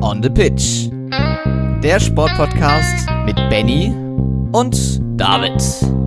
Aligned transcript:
On 0.00 0.20
the 0.22 0.30
Pitch. 0.30 0.88
Der 1.82 1.98
Sportpodcast 1.98 3.08
mit 3.26 3.34
Benny 3.50 3.92
und 4.52 5.00
David. 5.20 6.01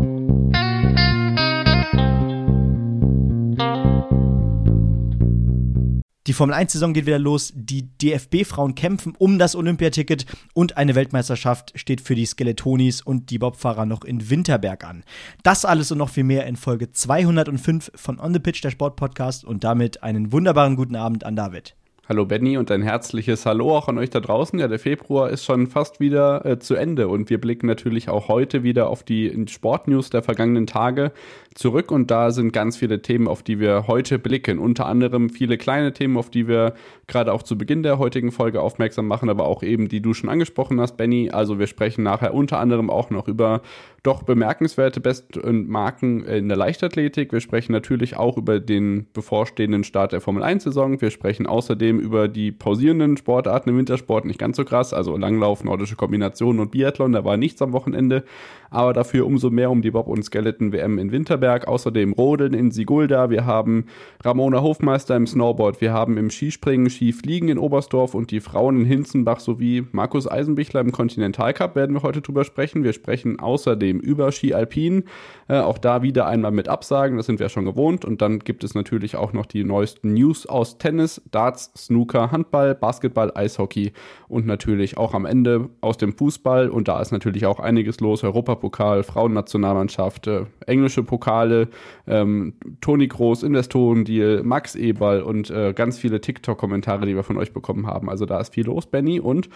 Formel 6.36 6.56
1-Saison 6.56 6.94
geht 6.94 7.06
wieder 7.06 7.18
los. 7.18 7.52
Die 7.56 7.88
DFB-Frauen 7.98 8.76
kämpfen 8.76 9.14
um 9.18 9.40
das 9.40 9.56
Olympiaticket 9.56 10.26
und 10.54 10.78
eine 10.78 10.94
Weltmeisterschaft 10.94 11.72
steht 11.76 12.02
für 12.02 12.14
die 12.14 12.26
Skeletonis 12.26 13.02
und 13.02 13.30
die 13.32 13.40
Bobfahrer 13.40 13.86
noch 13.86 14.04
in 14.04 14.30
Winterberg 14.30 14.84
an. 14.84 15.04
Das 15.44 15.66
alles 15.66 15.92
und 15.92 15.98
noch 15.98 16.10
viel 16.10 16.26
mehr 16.26 16.46
in 16.46 16.58
Folge 16.58 16.92
205 16.92 17.92
von 17.96 18.20
On 18.20 18.34
the 18.34 18.40
Pitch, 18.40 18.64
der 18.64 18.72
Sportpodcast. 18.72 19.46
Und 19.46 19.64
damit 19.64 20.04
einen 20.04 20.32
wunderbaren 20.32 20.76
guten 20.76 20.96
Abend 20.96 21.24
an 21.24 21.36
David. 21.36 21.76
Hallo 22.08 22.24
Benny 22.24 22.56
und 22.56 22.70
ein 22.70 22.84
herzliches 22.84 23.48
Hallo 23.48 23.76
auch 23.76 23.88
an 23.88 23.98
euch 23.98 24.12
da 24.12 24.20
draußen. 24.20 24.60
Ja, 24.60 24.68
der 24.68 24.78
Februar 24.78 25.32
ist 25.32 25.44
schon 25.44 25.66
fast 25.66 26.00
wieder 26.00 26.46
äh, 26.46 26.60
zu 26.60 26.76
Ende 26.76 27.08
und 27.08 27.32
wir 27.32 27.42
blicken 27.42 27.66
natürlich 27.66 28.10
auch 28.10 28.28
heute 28.28 28.62
wieder 28.62 28.92
auf 28.92 29.02
die 29.02 29.34
Sportnews 29.48 30.12
der 30.12 30.22
vergangenen 30.22 30.68
Tage 30.68 31.12
zurück 31.56 31.90
und 31.90 32.12
da 32.12 32.30
sind 32.30 32.54
ganz 32.54 32.78
viele 32.78 33.02
Themen, 33.02 33.28
auf 33.28 33.42
die 33.42 33.60
wir 33.60 33.88
heute 33.88 34.20
blicken. 34.20 34.60
Unter 34.60 34.86
anderem 34.86 35.32
viele 35.32 35.58
kleine 35.58 35.94
Themen, 35.94 36.16
auf 36.18 36.30
die 36.30 36.48
wir 36.48 36.76
gerade 37.08 37.34
auch 37.34 37.42
zu 37.42 37.58
Beginn 37.58 37.82
der 37.82 37.98
heutigen 37.98 38.32
Folge 38.32 38.62
aufmerksam 38.62 39.08
machen, 39.08 39.28
aber 39.28 39.48
auch 39.48 39.64
eben 39.64 39.90
die 39.90 40.02
du 40.02 40.14
schon 40.14 40.30
angesprochen 40.30 40.80
hast, 40.80 40.98
Benny. 40.98 41.32
Also 41.32 41.58
wir 41.58 41.66
sprechen 41.66 42.04
nachher 42.04 42.36
unter 42.36 42.60
anderem 42.60 42.92
auch 42.92 43.10
noch 43.10 43.28
über 43.28 43.64
doch 44.04 44.22
bemerkenswerte 44.22 45.00
Bestmarken 45.00 46.24
in 46.26 46.48
der 46.48 46.58
Leichtathletik. 46.58 47.32
Wir 47.32 47.40
sprechen 47.40 47.72
natürlich 47.72 48.16
auch 48.16 48.38
über 48.38 48.60
den 48.60 49.08
bevorstehenden 49.14 49.84
Start 49.84 50.12
der 50.12 50.22
Formel 50.22 50.44
1-Saison. 50.44 51.02
Wir 51.02 51.10
sprechen 51.10 51.48
außerdem 51.48 51.95
über 52.00 52.28
die 52.28 52.52
pausierenden 52.52 53.18
Sportarten 53.18 53.70
im 53.70 53.78
Wintersport, 53.78 54.26
nicht 54.26 54.40
ganz 54.40 54.58
so 54.58 54.66
krass, 54.66 54.94
also 54.94 55.18
Langlauf, 55.18 55.64
nordische 55.64 55.96
Kombinationen 55.96 56.60
und 56.60 56.72
Biathlon, 56.72 57.14
da 57.14 57.26
war 57.26 57.38
nichts 57.38 57.62
am 57.62 57.74
Wochenende, 57.74 58.24
aber 58.70 58.94
dafür 58.94 59.26
umso 59.26 59.50
mehr 59.50 59.72
um 59.72 59.82
die 59.82 59.92
Bob- 59.92 60.08
und 60.08 60.24
Skeleton-WM 60.24 61.00
in 61.00 61.12
Winterberg. 61.12 61.68
Außerdem 61.68 62.14
Rodeln 62.14 62.54
in 62.54 62.72
Sigulda, 62.72 63.30
wir 63.30 63.46
haben 63.46 63.86
Ramona 64.24 64.62
Hofmeister 64.62 65.16
im 65.16 65.26
Snowboard, 65.26 65.82
wir 65.82 65.94
haben 65.94 66.18
im 66.18 66.30
Skispringen, 66.30 66.90
Skifliegen 66.90 67.50
in 67.50 67.58
Oberstdorf 67.58 68.14
und 68.14 68.30
die 68.30 68.40
Frauen 68.40 68.82
in 68.82 68.86
Hinzenbach 68.86 69.40
sowie 69.40 69.88
Markus 69.92 70.30
Eisenbichler 70.30 70.82
im 70.82 70.92
Kontinentalcup 70.92 71.76
werden 71.76 71.96
wir 71.96 72.04
heute 72.04 72.22
drüber 72.22 72.44
sprechen. 72.44 72.84
Wir 72.84 72.94
sprechen 72.94 73.40
außerdem 73.40 73.96
dem 73.96 74.00
über 74.00 74.32
Ski 74.32 74.54
Alpin. 74.54 75.04
Äh, 75.48 75.60
auch 75.60 75.78
da 75.78 76.02
wieder 76.02 76.26
einmal 76.28 76.52
mit 76.52 76.68
Absagen, 76.68 77.18
das 77.18 77.28
sind 77.28 77.40
wir 77.40 77.50
schon 77.50 77.66
gewohnt. 77.66 78.04
Und 78.04 78.22
dann 78.22 78.40
gibt 78.40 78.64
es 78.64 78.74
natürlich 78.74 79.16
auch 79.16 79.34
noch 79.34 79.46
die 79.46 79.64
neuesten 79.64 80.14
News 80.14 80.46
aus 80.46 80.78
Tennis, 80.78 81.22
Darts, 81.32 81.72
Snooker, 81.78 82.32
Handball, 82.32 82.76
Basketball, 82.76 83.32
Eishockey 83.36 83.94
und 84.28 84.46
natürlich 84.46 84.98
auch 84.98 85.14
am 85.14 85.26
Ende 85.26 85.70
aus 85.82 85.98
dem 85.98 86.18
Fußball. 86.18 86.70
Und 86.70 86.88
da 86.88 87.00
ist 87.00 87.12
natürlich 87.12 87.46
auch 87.46 87.60
einiges 87.60 88.00
los. 88.00 88.24
Europapokal, 88.56 89.04
Frauennationalmannschaft, 89.04 90.28
äh, 90.28 90.46
englische 90.66 91.04
Pokale, 91.04 91.68
ähm, 92.08 92.54
Toni 92.82 93.08
Groß, 93.08 93.44
Investorendeal, 93.44 94.44
Max 94.44 94.76
Eberl 94.76 95.22
und 95.22 95.50
äh, 95.50 95.74
ganz 95.74 95.98
viele 95.98 96.22
TikTok-Kommentare, 96.22 97.06
die 97.06 97.16
wir 97.16 97.24
von 97.24 97.38
euch 97.38 97.54
bekommen 97.54 97.88
haben. 97.88 98.10
Also 98.10 98.26
da 98.26 98.40
ist 98.40 98.54
viel 98.54 98.66
los, 98.66 98.88
Benny. 98.88 99.20
Und 99.20 99.50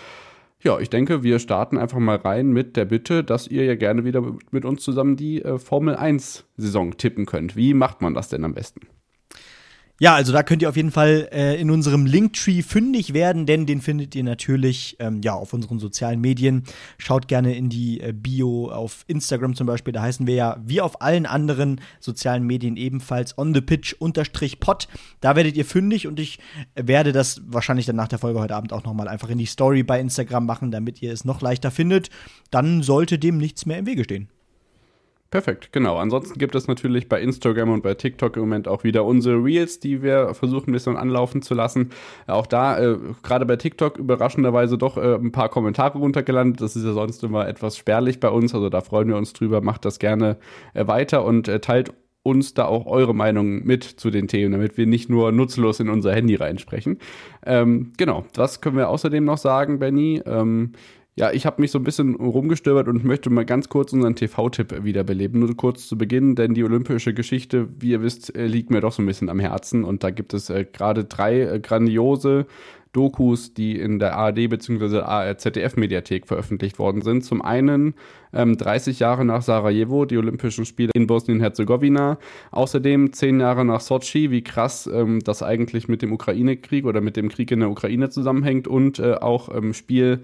ja, 0.61 0.77
ich 0.79 0.89
denke, 0.89 1.23
wir 1.23 1.39
starten 1.39 1.77
einfach 1.77 1.99
mal 1.99 2.17
rein 2.17 2.51
mit 2.51 2.75
der 2.75 2.85
Bitte, 2.85 3.23
dass 3.23 3.47
ihr 3.47 3.63
ja 3.63 3.75
gerne 3.75 4.03
wieder 4.03 4.23
mit 4.51 4.65
uns 4.65 4.83
zusammen 4.83 5.15
die 5.15 5.41
äh, 5.41 5.57
Formel 5.57 5.95
1 5.95 6.45
Saison 6.57 6.97
tippen 6.97 7.25
könnt. 7.25 7.55
Wie 7.55 7.73
macht 7.73 8.01
man 8.01 8.13
das 8.13 8.29
denn 8.29 8.43
am 8.43 8.53
besten? 8.53 8.81
Ja, 10.01 10.15
also 10.15 10.31
da 10.31 10.43
könnt 10.43 10.61
ihr 10.61 10.69
auf 10.69 10.77
jeden 10.77 10.91
Fall 10.91 11.27
äh, 11.33 11.59
in 11.59 11.69
unserem 11.69 12.05
Linktree 12.05 12.61
fündig 12.61 13.13
werden, 13.13 13.45
denn 13.45 13.65
den 13.65 13.81
findet 13.81 14.15
ihr 14.15 14.23
natürlich 14.23 14.95
ähm, 14.99 15.19
ja 15.21 15.33
auf 15.33 15.51
unseren 15.51 15.77
sozialen 15.77 16.21
Medien. 16.21 16.63
Schaut 16.97 17.27
gerne 17.27 17.53
in 17.57 17.67
die 17.67 17.99
äh, 17.99 18.13
Bio 18.13 18.71
auf 18.71 19.03
Instagram 19.07 19.55
zum 19.55 19.67
Beispiel. 19.67 19.91
Da 19.91 20.01
heißen 20.01 20.25
wir 20.25 20.35
ja 20.35 20.57
wie 20.63 20.79
auf 20.79 21.01
allen 21.01 21.25
anderen 21.25 21.81
sozialen 21.99 22.43
Medien 22.43 22.77
ebenfalls 22.77 23.37
on 23.37 23.53
the 23.53 23.59
pitch 23.59 23.93
unterstrich 23.99 24.61
pod. 24.61 24.87
Da 25.19 25.35
werdet 25.35 25.57
ihr 25.57 25.65
fündig 25.65 26.07
und 26.07 26.17
ich 26.17 26.39
werde 26.75 27.11
das 27.11 27.41
wahrscheinlich 27.45 27.85
dann 27.85 27.97
nach 27.97 28.07
der 28.07 28.19
Folge 28.19 28.39
heute 28.39 28.55
Abend 28.55 28.71
auch 28.71 28.85
nochmal 28.85 29.09
einfach 29.09 29.29
in 29.29 29.37
die 29.37 29.47
Story 29.47 29.83
bei 29.83 29.99
Instagram 29.99 30.45
machen, 30.45 30.71
damit 30.71 31.01
ihr 31.01 31.11
es 31.11 31.25
noch 31.25 31.41
leichter 31.41 31.71
findet. 31.71 32.09
Dann 32.51 32.83
sollte 32.83 33.19
dem 33.19 33.37
nichts 33.37 33.65
mehr 33.65 33.79
im 33.79 33.85
Wege 33.85 34.05
stehen. 34.05 34.29
Perfekt, 35.31 35.71
genau. 35.71 35.97
Ansonsten 35.97 36.39
gibt 36.39 36.55
es 36.55 36.67
natürlich 36.67 37.07
bei 37.07 37.21
Instagram 37.21 37.69
und 37.69 37.83
bei 37.83 37.93
TikTok 37.93 38.35
im 38.35 38.41
Moment 38.41 38.67
auch 38.67 38.83
wieder 38.83 39.05
unsere 39.05 39.35
Reels, 39.35 39.79
die 39.79 40.01
wir 40.01 40.33
versuchen 40.33 40.71
ein 40.71 40.73
bisschen 40.73 40.97
anlaufen 40.97 41.43
zu 41.43 41.53
lassen. 41.53 41.91
Auch 42.25 42.47
da, 42.47 42.79
äh, 42.79 42.97
gerade 43.21 43.45
bei 43.45 43.55
TikTok, 43.55 43.99
überraschenderweise 43.99 44.79
doch 44.79 44.97
äh, 44.97 45.15
ein 45.15 45.31
paar 45.31 45.49
Kommentare 45.49 45.99
runtergelandet. 45.99 46.61
Das 46.61 46.75
ist 46.75 46.83
ja 46.83 46.93
sonst 46.93 47.23
immer 47.23 47.47
etwas 47.47 47.77
spärlich 47.77 48.19
bei 48.19 48.29
uns, 48.29 48.55
also 48.55 48.69
da 48.69 48.81
freuen 48.81 49.07
wir 49.07 49.17
uns 49.17 49.33
drüber. 49.33 49.61
Macht 49.61 49.85
das 49.85 49.99
gerne 49.99 50.37
äh, 50.73 50.87
weiter 50.87 51.23
und 51.23 51.47
äh, 51.47 51.59
teilt 51.59 51.93
uns 52.23 52.55
da 52.55 52.65
auch 52.65 52.87
eure 52.87 53.13
Meinung 53.13 53.63
mit 53.65 53.83
zu 53.83 54.09
den 54.09 54.27
Themen, 54.27 54.51
damit 54.51 54.77
wir 54.77 54.87
nicht 54.87 55.09
nur 55.09 55.31
nutzlos 55.31 55.79
in 55.79 55.89
unser 55.89 56.13
Handy 56.13 56.35
reinsprechen. 56.35 56.97
Ähm, 57.45 57.93
genau, 57.97 58.25
das 58.33 58.61
können 58.61 58.77
wir 58.77 58.89
außerdem 58.89 59.23
noch 59.23 59.37
sagen, 59.37 59.79
Benny. 59.79 60.21
Ähm, 60.25 60.73
ja, 61.19 61.33
ich 61.33 61.45
habe 61.45 61.61
mich 61.61 61.71
so 61.71 61.79
ein 61.79 61.83
bisschen 61.83 62.15
rumgestöbert 62.15 62.87
und 62.87 63.03
möchte 63.03 63.29
mal 63.29 63.43
ganz 63.43 63.67
kurz 63.67 63.91
unseren 63.91 64.15
TV-Tipp 64.15 64.85
wiederbeleben. 64.85 65.41
Nur 65.41 65.53
kurz 65.57 65.85
zu 65.85 65.97
Beginn, 65.97 66.35
denn 66.35 66.53
die 66.53 66.63
olympische 66.63 67.13
Geschichte, 67.13 67.67
wie 67.77 67.89
ihr 67.89 68.01
wisst, 68.01 68.33
äh, 68.37 68.47
liegt 68.47 68.69
mir 68.69 68.79
doch 68.79 68.93
so 68.93 69.01
ein 69.01 69.05
bisschen 69.05 69.27
am 69.27 69.41
Herzen. 69.41 69.83
Und 69.83 70.05
da 70.05 70.11
gibt 70.11 70.33
es 70.33 70.49
äh, 70.49 70.63
gerade 70.63 71.03
drei 71.03 71.41
äh, 71.41 71.59
grandiose 71.59 72.45
Dokus, 72.93 73.53
die 73.53 73.77
in 73.77 73.99
der 73.99 74.15
ARD 74.15 74.49
bzw. 74.49 75.35
ZDF-Mediathek 75.35 76.25
veröffentlicht 76.25 76.79
worden 76.79 77.01
sind. 77.01 77.25
Zum 77.25 77.41
einen 77.41 77.95
ähm, 78.31 78.55
30 78.55 78.99
Jahre 78.99 79.25
nach 79.25 79.41
Sarajevo, 79.41 80.05
die 80.05 80.17
Olympischen 80.17 80.65
Spiele 80.65 80.91
in 80.95 81.05
Bosnien-Herzegowina. 81.05 82.17
Außerdem 82.51 83.11
10 83.11 83.41
Jahre 83.41 83.65
nach 83.65 83.81
Sochi, 83.81 84.31
wie 84.31 84.41
krass 84.41 84.89
ähm, 84.91 85.19
das 85.19 85.43
eigentlich 85.43 85.89
mit 85.89 86.01
dem 86.01 86.13
Ukraine-Krieg 86.13 86.85
oder 86.85 87.01
mit 87.01 87.17
dem 87.17 87.27
Krieg 87.27 87.51
in 87.51 87.59
der 87.59 87.69
Ukraine 87.69 88.09
zusammenhängt. 88.09 88.69
Und 88.69 88.99
äh, 88.99 89.15
auch 89.15 89.53
ähm, 89.53 89.73
Spiel 89.73 90.21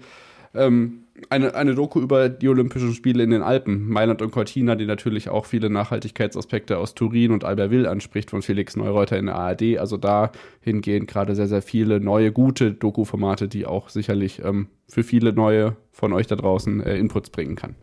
ähm, 0.56 1.04
eine, 1.30 1.54
eine 1.54 1.74
Doku 1.74 2.00
über 2.00 2.28
die 2.28 2.48
Olympischen 2.48 2.92
Spiele 2.92 3.22
in 3.22 3.30
den 3.30 3.42
Alpen, 3.42 3.88
Mailand 3.88 4.22
und 4.22 4.30
Cortina, 4.30 4.74
die 4.74 4.86
natürlich 4.86 5.28
auch 5.28 5.46
viele 5.46 5.70
Nachhaltigkeitsaspekte 5.70 6.78
aus 6.78 6.94
Turin 6.94 7.32
und 7.32 7.44
Albertville 7.44 7.88
anspricht 7.88 8.30
von 8.30 8.42
Felix 8.42 8.76
Neureuter 8.76 9.18
in 9.18 9.26
der 9.26 9.36
ARD. 9.36 9.78
Also 9.78 9.96
da 9.96 10.32
hingehen 10.60 11.06
gerade 11.06 11.34
sehr, 11.34 11.48
sehr 11.48 11.62
viele 11.62 12.00
neue, 12.00 12.32
gute 12.32 12.72
Doku-Formate, 12.72 13.48
die 13.48 13.66
auch 13.66 13.88
sicherlich 13.88 14.42
ähm, 14.44 14.68
für 14.88 15.02
viele 15.02 15.32
neue 15.32 15.76
von 15.92 16.12
euch 16.12 16.26
da 16.26 16.36
draußen 16.36 16.82
äh, 16.82 16.96
Inputs 16.96 17.30
bringen 17.30 17.56
kann. 17.56 17.74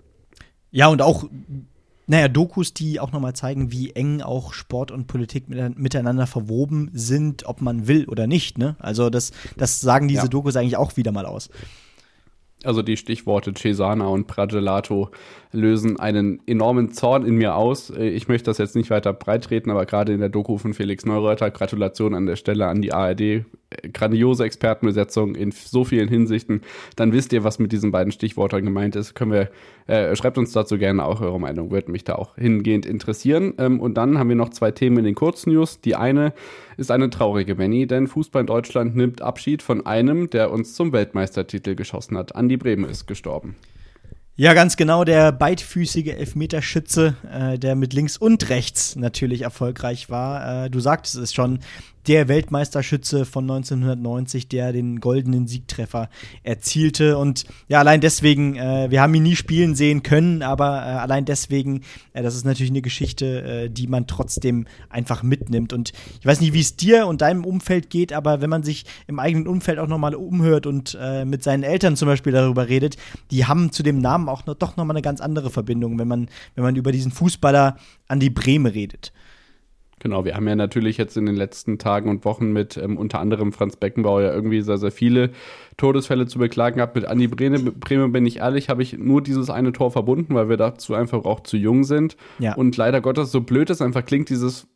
Ja, 0.72 0.88
und 0.88 1.02
auch 1.02 1.26
naja, 2.06 2.28
Dokus, 2.28 2.74
die 2.74 3.00
auch 3.00 3.14
nochmal 3.14 3.34
zeigen, 3.34 3.72
wie 3.72 3.92
eng 3.92 4.22
auch 4.22 4.54
Sport 4.54 4.92
und 4.92 5.08
Politik 5.08 5.48
miteinander 5.48 6.28
verwoben 6.28 6.92
sind, 6.94 7.46
ob 7.46 7.62
man 7.62 7.88
will 7.88 8.06
oder 8.10 8.28
nicht. 8.28 8.58
Ne? 8.58 8.76
Also 8.80 9.10
das, 9.10 9.32
das 9.56 9.80
sagen 9.80 10.10
diese 10.10 10.24
ja. 10.24 10.28
Dokus 10.28 10.58
eigentlich 10.58 10.76
auch 10.76 10.98
wieder 10.98 11.14
mal 11.14 11.26
aus. 11.26 11.50
Also 12.64 12.82
die 12.82 12.98
Stichworte 12.98 13.54
Cesana 13.54 14.08
und 14.08 14.28
Pragelato 14.28 15.10
lösen 15.52 16.00
einen 16.00 16.42
enormen 16.48 16.92
Zorn 16.92 17.26
in 17.26 17.36
mir 17.36 17.56
aus. 17.56 17.90
Äh, 17.90 18.10
ich 18.10 18.28
möchte 18.28 18.50
das 18.50 18.58
jetzt 18.58 18.76
nicht 18.76 18.90
weiter 18.90 19.14
breitreten, 19.14 19.70
aber 19.70 19.86
gerade 19.86 20.14
in 20.14 20.20
der 20.20 20.30
Doku 20.30 20.58
von 20.58 20.74
Felix 20.74 21.06
Neureuter, 21.06 21.52
Gratulation 21.52 22.16
an 22.16 22.26
der 22.26 22.36
Stelle 22.36 22.68
an 22.68 22.82
die 22.82 22.94
ARD, 22.94 23.46
grandiose 23.94 24.44
Expertenbesetzung 24.44 25.36
in 25.36 25.52
so 25.52 25.84
vielen 25.84 26.08
Hinsichten. 26.08 26.62
Dann 26.96 27.14
wisst 27.14 27.34
ihr, 27.34 27.44
was 27.44 27.60
mit 27.60 27.72
diesen 27.72 27.92
beiden 27.92 28.12
Stichworten 28.12 28.64
gemeint 28.64 28.96
ist. 28.96 29.14
Können 29.16 29.32
wir, 29.32 29.50
äh, 29.88 30.16
schreibt 30.16 30.38
uns 30.38 30.52
dazu 30.52 30.78
gerne 30.78 31.06
auch 31.06 31.22
eure 31.22 31.40
Meinung, 31.40 31.72
würde 31.72 31.92
mich 31.92 32.04
da 32.04 32.16
auch 32.16 32.36
hingehend 32.36 32.86
interessieren. 32.86 33.54
Ähm, 33.58 33.80
und 33.80 33.96
dann 33.96 34.18
haben 34.18 34.30
wir 34.30 34.36
noch 34.36 34.50
zwei 34.50 34.72
Themen 34.72 34.98
in 35.00 35.06
den 35.06 35.16
Kurznews. 35.16 35.82
Die 35.82 35.96
eine 35.96 36.34
ist 36.78 36.92
eine 36.92 37.10
traurige 37.10 37.56
Benny, 37.56 37.88
denn 37.88 38.08
Fußball 38.08 38.42
in 38.42 38.48
Deutschland 38.48 38.96
nimmt 38.96 39.22
Abschied 39.22 39.62
von 39.62 39.86
einem, 39.86 40.30
der 40.30 40.52
uns 40.52 40.74
zum 40.76 40.92
Weltmeistertitel 40.92 41.76
geschossen 41.76 42.18
hat. 42.18 42.36
Andi 42.36 42.58
Brehme 42.58 42.88
ist 42.88 43.08
gestorben. 43.08 43.56
Ja, 44.36 44.56
ganz 44.56 44.78
genau, 44.78 45.04
der 45.04 45.32
beidfüßige 45.32 46.08
Elfmeterschütze, 46.08 47.16
äh, 47.32 47.60
der 47.60 47.76
mit 47.76 47.94
links 47.94 48.18
und 48.18 48.50
rechts 48.50 48.96
natürlich 48.96 49.44
erfolgreich 49.44 50.10
war. 50.10 50.66
Äh, 50.66 50.70
du 50.72 50.80
sagtest 50.80 51.18
es 51.18 51.36
schon, 51.36 51.60
der 52.08 52.28
Weltmeisterschütze 52.28 53.26
von 53.26 53.46
1990, 53.46 54.48
der 54.48 54.74
den 54.74 55.00
goldenen 55.00 55.48
Siegtreffer 55.48 56.10
erzielte. 56.44 57.18
Und 57.18 57.46
ja, 57.68 57.80
allein 57.80 58.02
deswegen, 58.02 58.56
äh, 58.56 58.92
wir 58.92 59.02
haben 59.02 59.14
ihn 59.14 59.24
nie 59.24 59.36
spielen 59.36 59.76
sehen 59.76 60.04
können, 60.04 60.42
aber 60.42 60.80
äh, 60.80 60.90
allein 60.96 61.26
deswegen, 61.26 61.82
äh, 62.14 62.22
das 62.22 62.36
ist 62.36 62.46
natürlich 62.46 62.72
eine 62.72 62.82
Geschichte, 62.82 63.44
äh, 63.44 63.70
die 63.70 63.88
man 63.88 64.08
trotzdem 64.08 64.66
einfach 64.90 65.24
mitnimmt. 65.24 65.74
Und 65.74 65.94
ich 66.20 66.26
weiß 66.26 66.42
nicht, 66.42 66.54
wie 66.54 66.60
es 66.60 66.76
dir 66.76 67.08
und 67.08 67.22
deinem 67.22 67.46
Umfeld 67.46 67.90
geht, 67.90 68.12
aber 68.12 68.42
wenn 68.42 68.50
man 68.50 68.64
sich 68.64 68.86
im 69.08 69.20
eigenen 69.20 69.48
Umfeld 69.48 69.80
auch 69.80 69.88
nochmal 69.88 70.16
umhört 70.16 70.66
und 70.66 70.98
äh, 71.00 71.26
mit 71.26 71.44
seinen 71.44 71.64
Eltern 71.64 71.96
zum 71.96 72.08
Beispiel 72.08 72.34
darüber 72.34 72.68
redet, 72.68 72.98
die 73.32 73.46
haben 73.46 73.72
zu 73.72 73.84
dem 73.84 74.00
Namen 74.00 74.28
auch 74.30 74.46
noch, 74.46 74.56
doch 74.56 74.76
nochmal 74.76 74.96
eine 74.96 75.02
ganz 75.02 75.22
andere 75.22 75.50
Verbindung, 75.50 75.98
wenn 76.00 76.08
man, 76.08 76.28
wenn 76.56 76.64
man 76.64 76.76
über 76.76 76.92
diesen 76.92 77.12
Fußballer 77.12 77.78
an 78.08 78.20
die 78.20 78.30
Breme 78.30 78.74
redet. 78.74 79.14
Genau, 80.04 80.26
wir 80.26 80.36
haben 80.36 80.46
ja 80.50 80.58
natürlich 80.58 80.98
jetzt 80.98 81.16
in 81.16 81.26
den 81.26 81.38
letzten 81.38 81.78
Tagen 81.78 82.10
und 82.10 82.26
Wochen 82.26 82.52
mit 82.52 82.76
ähm, 82.76 82.98
unter 82.98 83.22
anderem 83.22 83.54
Franz 83.54 83.78
Beckenbauer 83.78 84.22
ja 84.22 84.34
irgendwie 84.34 84.62
sehr, 84.62 84.78
sehr 84.78 84.92
viele 84.92 85.30
Todesfälle 85.78 86.28
zu 86.28 86.40
beklagen 86.40 86.76
gehabt. 86.76 86.96
Mit 86.96 87.06
Andi 87.06 87.28
Breme, 87.28 87.72
Breme 87.72 88.10
bin 88.10 88.26
ich 88.26 88.40
ehrlich, 88.40 88.68
habe 88.68 88.84
ich 88.84 88.98
nur 88.98 89.24
dieses 89.24 89.50
eine 89.50 89.72
Tor 89.72 89.92
verbunden, 89.92 90.36
weil 90.36 90.50
wir 90.50 90.58
dazu 90.58 90.94
einfach 90.94 91.24
auch 91.24 91.40
zu 91.40 91.56
jung 91.56 91.86
sind. 91.86 92.18
Ja. 92.38 92.54
Und 92.56 92.76
leider 92.76 93.00
Gottes, 93.00 93.32
so 93.32 93.40
blöd 93.40 93.70
es 93.70 93.82
einfach 93.82 94.06
klingt, 94.06 94.30
dieses 94.30 94.68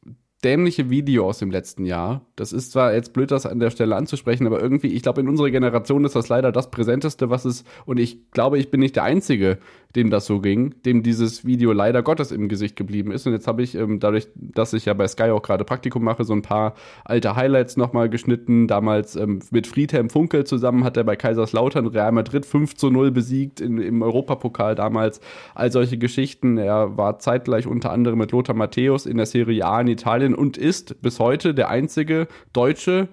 dämliche 0.44 0.90
Video 0.90 1.28
aus 1.28 1.40
dem 1.40 1.52
letzten 1.52 1.86
Jahr. 1.86 2.22
Das 2.36 2.54
ist 2.54 2.72
zwar 2.72 2.94
jetzt 2.94 3.12
blöd, 3.12 3.32
das 3.32 3.46
an 3.46 3.60
der 3.60 3.72
Stelle 3.72 3.96
anzusprechen, 3.96 4.46
aber 4.48 4.62
irgendwie, 4.62 4.88
ich 4.88 5.02
glaube, 5.02 5.20
in 5.20 5.28
unserer 5.28 5.50
Generation 5.50 6.06
ist 6.06 6.16
das 6.16 6.30
leider 6.30 6.52
das 6.52 6.72
Präsenteste, 6.72 7.30
was 7.30 7.44
es, 7.44 7.64
und 7.86 8.00
ich 8.00 8.32
glaube, 8.32 8.60
ich 8.60 8.70
bin 8.70 8.80
nicht 8.80 8.96
der 8.96 9.04
Einzige, 9.04 9.58
dem 9.96 10.10
das 10.10 10.26
so 10.26 10.40
ging, 10.40 10.76
dem 10.86 11.04
dieses 11.04 11.46
Video 11.46 11.72
leider 11.72 12.04
Gottes 12.04 12.32
im 12.32 12.50
Gesicht 12.50 12.76
geblieben 12.76 13.12
ist. 13.12 13.26
Und 13.26 13.34
jetzt 13.34 13.48
habe 13.48 13.64
ich, 13.64 13.76
ähm, 13.76 14.00
dadurch, 14.00 14.28
dass 14.36 14.74
ich 14.74 14.86
ja 14.86 14.94
bei 14.94 15.08
Sky 15.08 15.30
auch 15.32 15.42
gerade 15.42 15.64
Praktikum 15.64 16.04
mache, 16.04 16.24
so 16.24 16.34
ein 16.34 16.42
paar 16.42 16.74
alte 17.06 17.36
Highlights 17.36 17.78
nochmal 17.78 18.10
geschnitten. 18.10 18.68
Damals 18.68 19.16
ähm, 19.16 19.40
mit 19.52 19.68
Friedhelm 19.68 20.10
Funkel 20.10 20.46
zusammen 20.46 20.84
hat 20.84 20.98
er 20.98 21.04
bei 21.04 21.16
Kaiserslautern 21.16 21.88
Real 21.88 22.12
Madrid 22.12 22.46
5 22.46 22.76
zu 22.76 22.90
0 22.90 23.12
besiegt 23.12 23.62
in, 23.62 23.78
im 23.78 24.02
Europapokal 24.02 24.76
damals. 24.76 25.22
All 25.56 25.72
solche 25.72 25.98
Geschichten. 25.98 26.58
Er 26.58 26.98
war 26.98 27.20
zeitgleich 27.20 27.68
unter 27.68 27.92
anderem 27.92 28.20
mit 28.20 28.32
Lothar 28.32 28.56
Matthäus 28.56 29.06
in 29.06 29.18
der 29.18 29.26
Serie 29.26 29.66
A 29.66 29.82
in 29.82 29.88
Italien 29.88 30.36
und 30.36 30.58
ist 30.58 31.02
bis 31.02 31.20
heute 31.20 31.54
der 31.54 31.70
einzige 31.70 32.28
Deutsche, 32.54 33.08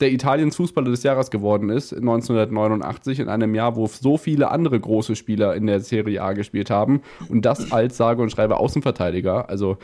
der 0.00 0.12
Italiens 0.12 0.56
Fußballer 0.56 0.90
des 0.90 1.02
Jahres 1.02 1.30
geworden 1.30 1.70
ist, 1.70 1.92
1989, 1.92 3.20
in 3.20 3.28
einem 3.28 3.54
Jahr, 3.54 3.76
wo 3.76 3.86
so 3.86 4.18
viele 4.18 4.50
andere 4.50 4.78
große 4.78 5.16
Spieler 5.16 5.54
in 5.54 5.66
der 5.66 5.80
Serie 5.80 6.22
A 6.22 6.32
gespielt 6.32 6.70
haben. 6.70 7.00
Und 7.28 7.46
das 7.46 7.72
als 7.72 7.96
sage 7.96 8.22
und 8.22 8.30
schreibe 8.30 8.58
Außenverteidiger. 8.58 9.48
Also 9.48 9.78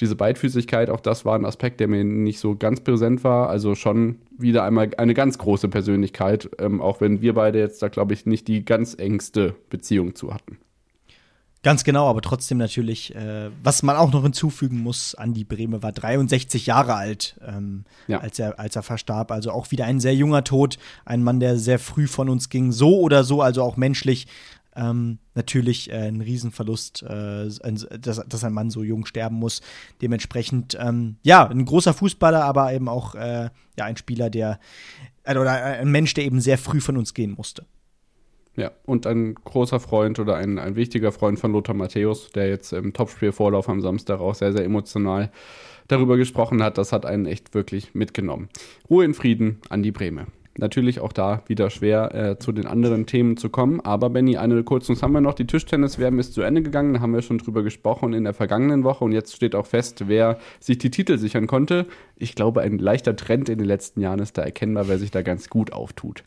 diese 0.00 0.16
Beidfüßigkeit, 0.16 0.90
auch 0.90 1.00
das 1.00 1.24
war 1.24 1.36
ein 1.36 1.44
Aspekt, 1.44 1.80
der 1.80 1.88
mir 1.88 2.04
nicht 2.04 2.40
so 2.40 2.56
ganz 2.56 2.80
präsent 2.80 3.24
war. 3.24 3.48
Also 3.48 3.74
schon 3.74 4.16
wieder 4.36 4.64
einmal 4.64 4.90
eine 4.98 5.14
ganz 5.14 5.38
große 5.38 5.68
Persönlichkeit, 5.68 6.50
ähm, 6.58 6.80
auch 6.80 7.00
wenn 7.00 7.22
wir 7.22 7.34
beide 7.34 7.58
jetzt 7.58 7.82
da, 7.82 7.88
glaube 7.88 8.12
ich, 8.12 8.26
nicht 8.26 8.48
die 8.48 8.64
ganz 8.64 8.94
engste 8.98 9.54
Beziehung 9.70 10.14
zu 10.14 10.34
hatten. 10.34 10.58
Ganz 11.64 11.82
genau, 11.82 12.10
aber 12.10 12.20
trotzdem 12.20 12.58
natürlich, 12.58 13.14
äh, 13.16 13.50
was 13.62 13.82
man 13.82 13.96
auch 13.96 14.12
noch 14.12 14.22
hinzufügen 14.22 14.80
muss, 14.82 15.14
Andi 15.14 15.44
Breme 15.44 15.82
war 15.82 15.92
63 15.92 16.66
Jahre 16.66 16.94
alt, 16.94 17.40
ähm, 17.42 17.86
ja. 18.06 18.20
als, 18.20 18.38
er, 18.38 18.58
als 18.60 18.76
er 18.76 18.82
verstarb. 18.82 19.32
Also 19.32 19.50
auch 19.50 19.70
wieder 19.70 19.86
ein 19.86 19.98
sehr 19.98 20.14
junger 20.14 20.44
Tod, 20.44 20.76
ein 21.06 21.22
Mann, 21.22 21.40
der 21.40 21.56
sehr 21.56 21.78
früh 21.78 22.06
von 22.06 22.28
uns 22.28 22.50
ging, 22.50 22.70
so 22.70 23.00
oder 23.00 23.24
so, 23.24 23.40
also 23.40 23.62
auch 23.62 23.78
menschlich. 23.78 24.26
Ähm, 24.76 25.18
natürlich 25.34 25.90
äh, 25.90 26.08
ein 26.08 26.20
Riesenverlust, 26.20 27.02
äh, 27.04 27.48
dass, 27.98 28.22
dass, 28.28 28.44
ein 28.44 28.52
Mann 28.52 28.68
so 28.68 28.82
jung 28.82 29.06
sterben 29.06 29.36
muss. 29.36 29.62
Dementsprechend, 30.02 30.76
ähm, 30.78 31.16
ja, 31.22 31.48
ein 31.48 31.64
großer 31.64 31.94
Fußballer, 31.94 32.44
aber 32.44 32.74
eben 32.74 32.90
auch 32.90 33.14
äh, 33.14 33.48
ja, 33.78 33.84
ein 33.86 33.96
Spieler, 33.96 34.28
der, 34.28 34.58
äh, 35.22 35.38
oder 35.38 35.52
ein 35.52 35.90
Mensch, 35.90 36.12
der 36.12 36.24
eben 36.24 36.42
sehr 36.42 36.58
früh 36.58 36.82
von 36.82 36.98
uns 36.98 37.14
gehen 37.14 37.32
musste. 37.32 37.64
Ja, 38.56 38.70
und 38.86 39.06
ein 39.06 39.34
großer 39.34 39.80
Freund 39.80 40.20
oder 40.20 40.36
ein, 40.36 40.58
ein 40.60 40.76
wichtiger 40.76 41.10
Freund 41.10 41.40
von 41.40 41.52
Lothar 41.52 41.74
Matthäus, 41.74 42.30
der 42.30 42.48
jetzt 42.48 42.72
im 42.72 42.92
Topspielvorlauf 42.92 43.68
am 43.68 43.80
Samstag 43.80 44.20
auch 44.20 44.34
sehr, 44.34 44.52
sehr 44.52 44.64
emotional 44.64 45.30
darüber 45.88 46.16
gesprochen 46.16 46.62
hat, 46.62 46.78
das 46.78 46.92
hat 46.92 47.04
einen 47.04 47.26
echt 47.26 47.54
wirklich 47.54 47.94
mitgenommen. 47.94 48.48
Ruhe 48.88 49.04
in 49.04 49.14
Frieden 49.14 49.60
an 49.70 49.82
die 49.82 49.92
Breme. 49.92 50.26
Natürlich 50.56 51.00
auch 51.00 51.12
da 51.12 51.42
wieder 51.48 51.68
schwer 51.68 52.14
äh, 52.14 52.38
zu 52.38 52.52
den 52.52 52.66
anderen 52.66 53.06
Themen 53.06 53.36
zu 53.36 53.48
kommen. 53.48 53.80
Aber 53.80 54.08
Benny, 54.10 54.36
eine 54.36 54.62
kurze 54.62 54.94
haben 55.02 55.12
wir 55.12 55.20
noch. 55.20 55.34
Die 55.34 55.48
Tischtennis-WM 55.48 56.20
ist 56.20 56.32
zu 56.32 56.42
Ende 56.42 56.62
gegangen, 56.62 56.94
da 56.94 57.00
haben 57.00 57.12
wir 57.12 57.22
schon 57.22 57.38
drüber 57.38 57.64
gesprochen 57.64 58.12
in 58.12 58.22
der 58.22 58.34
vergangenen 58.34 58.84
Woche. 58.84 59.04
Und 59.04 59.10
jetzt 59.10 59.34
steht 59.34 59.56
auch 59.56 59.66
fest, 59.66 60.04
wer 60.06 60.38
sich 60.60 60.78
die 60.78 60.90
Titel 60.90 61.18
sichern 61.18 61.48
konnte. 61.48 61.86
Ich 62.14 62.36
glaube, 62.36 62.60
ein 62.60 62.78
leichter 62.78 63.16
Trend 63.16 63.48
in 63.48 63.58
den 63.58 63.66
letzten 63.66 64.00
Jahren 64.00 64.20
ist 64.20 64.38
da 64.38 64.42
erkennbar, 64.42 64.86
wer 64.86 64.98
sich 64.98 65.10
da 65.10 65.22
ganz 65.22 65.50
gut 65.50 65.72
auftut 65.72 66.22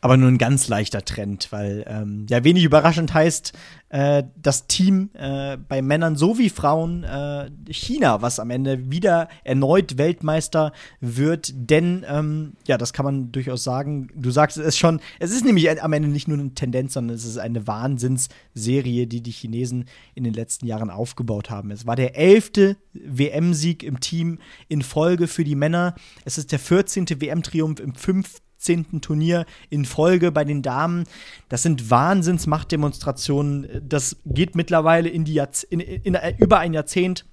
aber 0.00 0.16
nur 0.16 0.28
ein 0.28 0.38
ganz 0.38 0.68
leichter 0.68 1.04
Trend, 1.04 1.48
weil 1.50 1.84
ähm, 1.88 2.26
ja 2.28 2.44
wenig 2.44 2.64
überraschend 2.64 3.12
heißt 3.14 3.52
äh, 3.88 4.24
das 4.36 4.66
Team 4.66 5.10
äh, 5.14 5.56
bei 5.56 5.82
Männern 5.82 6.14
sowie 6.16 6.50
Frauen 6.50 7.04
äh, 7.04 7.50
China, 7.70 8.22
was 8.22 8.38
am 8.38 8.50
Ende 8.50 8.90
wieder 8.90 9.28
erneut 9.44 9.98
Weltmeister 9.98 10.72
wird, 11.00 11.52
denn 11.54 12.04
ähm, 12.08 12.52
ja, 12.66 12.78
das 12.78 12.92
kann 12.92 13.04
man 13.04 13.32
durchaus 13.32 13.64
sagen. 13.64 14.08
Du 14.14 14.30
sagst 14.30 14.56
es 14.56 14.76
schon, 14.78 15.00
es 15.18 15.30
ist 15.30 15.44
nämlich 15.44 15.82
am 15.82 15.92
Ende 15.92 16.08
nicht 16.08 16.28
nur 16.28 16.38
eine 16.38 16.54
Tendenz, 16.54 16.92
sondern 16.92 17.16
es 17.16 17.24
ist 17.24 17.38
eine 17.38 17.66
Wahnsinnsserie, 17.66 19.06
die 19.06 19.22
die 19.22 19.30
Chinesen 19.30 19.86
in 20.14 20.24
den 20.24 20.34
letzten 20.34 20.66
Jahren 20.66 20.90
aufgebaut 20.90 21.50
haben. 21.50 21.70
Es 21.70 21.86
war 21.86 21.96
der 21.96 22.16
elfte 22.16 22.76
WM-Sieg 22.92 23.82
im 23.82 24.00
Team 24.00 24.38
in 24.68 24.82
Folge 24.82 25.26
für 25.26 25.44
die 25.44 25.56
Männer. 25.56 25.94
Es 26.24 26.38
ist 26.38 26.52
der 26.52 26.58
14. 26.58 27.20
WM-Triumph 27.20 27.80
im 27.80 27.94
fünften 27.94 28.47
17. 28.58 29.00
Turnier 29.00 29.46
in 29.70 29.84
Folge 29.84 30.32
bei 30.32 30.44
den 30.44 30.62
Damen. 30.62 31.04
Das 31.48 31.62
sind 31.62 31.90
Wahnsinnsmachtdemonstrationen. 31.90 33.82
Das 33.88 34.16
geht 34.26 34.54
mittlerweile 34.54 35.08
in 35.08 35.24
die 35.24 35.34
Jahrzeh 35.34 35.66
in, 35.70 35.80
in, 35.80 36.14
in, 36.14 36.18
über 36.38 36.58
ein 36.58 36.74
Jahrzehnt 36.74 37.24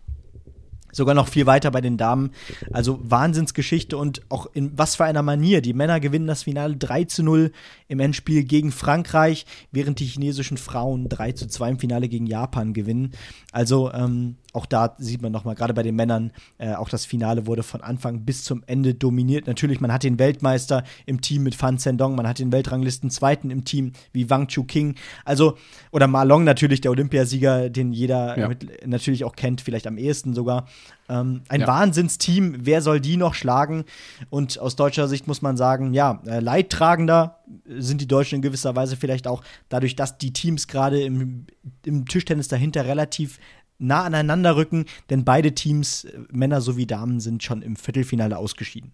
sogar 0.96 1.14
noch 1.14 1.28
viel 1.28 1.46
weiter 1.46 1.72
bei 1.72 1.82
den 1.82 1.98
Damen. 1.98 2.32
Also 2.72 3.00
Wahnsinnsgeschichte 3.04 3.98
und 3.98 4.22
auch 4.30 4.48
in 4.54 4.78
was 4.78 4.96
für 4.96 5.04
einer 5.04 5.24
Manier. 5.24 5.62
Die 5.62 5.74
Männer 5.74 6.00
gewinnen 6.00 6.28
das 6.28 6.44
Finale 6.44 6.78
3 6.78 7.04
zu 7.04 7.22
0 7.22 7.52
im 7.90 8.00
Endspiel 8.00 8.44
gegen 8.46 8.72
Frankreich, 8.72 9.46
während 9.72 10.00
die 10.00 10.06
chinesischen 10.06 10.58
Frauen 10.58 11.10
3 11.10 11.34
zu 11.34 11.48
2 11.48 11.72
im 11.72 11.80
Finale 11.80 12.08
gegen 12.08 12.28
Japan 12.28 12.74
gewinnen. 12.74 13.12
Also 13.52 13.92
ähm, 13.92 14.38
auch 14.56 14.66
da 14.66 14.96
sieht 14.98 15.22
man 15.22 15.32
nochmal, 15.32 15.56
gerade 15.56 15.74
bei 15.74 15.84
den 15.84 15.96
Männern, 15.96 16.32
äh, 16.58 16.74
auch 16.74 16.90
das 16.90 17.06
Finale 17.06 17.46
wurde 17.46 17.64
von 17.64 17.82
Anfang 17.82 18.22
bis 18.22 18.44
zum 18.44 18.64
Ende 18.68 18.94
dominiert. 18.94 19.48
Natürlich, 19.48 19.82
man 19.82 19.92
hat 19.92 20.04
den 20.04 20.20
Weltmeister 20.20 20.84
im 21.06 21.22
Team 21.22 21.44
mit 21.44 21.56
Fan 21.56 21.78
Zhendong, 21.78 22.16
man 22.16 22.28
hat 22.28 22.40
den 22.40 22.52
Weltranglisten 22.52 23.10
Zweiten 23.10 23.50
im 23.50 23.66
Team 23.66 23.94
wie 24.14 24.30
Wang 24.30 24.48
Chu 24.48 24.64
King. 24.64 24.96
Also, 25.26 25.58
oder 25.92 26.08
Ma 26.08 26.24
Long 26.24 26.44
natürlich, 26.44 26.82
der 26.82 26.92
Olympiasieger, 26.92 27.70
den 27.70 27.92
jeder 27.92 28.38
ja. 28.38 28.48
mit, 28.48 28.88
natürlich 28.88 29.24
auch 29.24 29.36
kennt, 29.36 29.62
vielleicht 29.62 29.88
am 29.88 29.98
ehesten 29.98 30.34
sogar. 30.34 30.66
Ähm, 31.08 31.42
ein 31.50 31.62
ja. 31.62 31.68
Wahnsinnsteam, 31.68 32.58
wer 32.62 32.82
soll 32.82 33.00
die 33.00 33.18
noch 33.18 33.36
schlagen? 33.36 33.86
Und 34.30 34.58
aus 34.58 34.76
deutscher 34.76 35.08
Sicht 35.08 35.28
muss 35.28 35.42
man 35.42 35.56
sagen, 35.56 35.94
ja, 35.94 36.22
äh, 36.26 36.40
Leidtragender 36.40 37.40
sind 37.68 38.02
die 38.02 38.08
Deutschen 38.08 38.38
in 38.38 38.42
gewisser 38.42 38.76
Weise 38.76 38.96
vielleicht 38.96 39.28
auch 39.28 39.44
dadurch, 39.70 39.96
dass 39.96 40.18
die 40.18 40.34
Teams 40.34 40.68
gerade 40.68 41.02
im, 41.02 41.46
im 41.86 42.08
Tischtennis 42.08 42.48
dahinter 42.48 42.86
relativ 42.86 43.40
nah 43.78 44.04
aneinander 44.04 44.56
rücken, 44.56 44.86
denn 45.10 45.26
beide 45.26 45.54
Teams, 45.54 46.06
äh, 46.06 46.20
Männer 46.32 46.62
sowie 46.62 46.86
Damen, 46.86 47.20
sind 47.20 47.44
schon 47.44 47.62
im 47.62 47.76
Viertelfinale 47.76 48.38
ausgeschieden. 48.38 48.92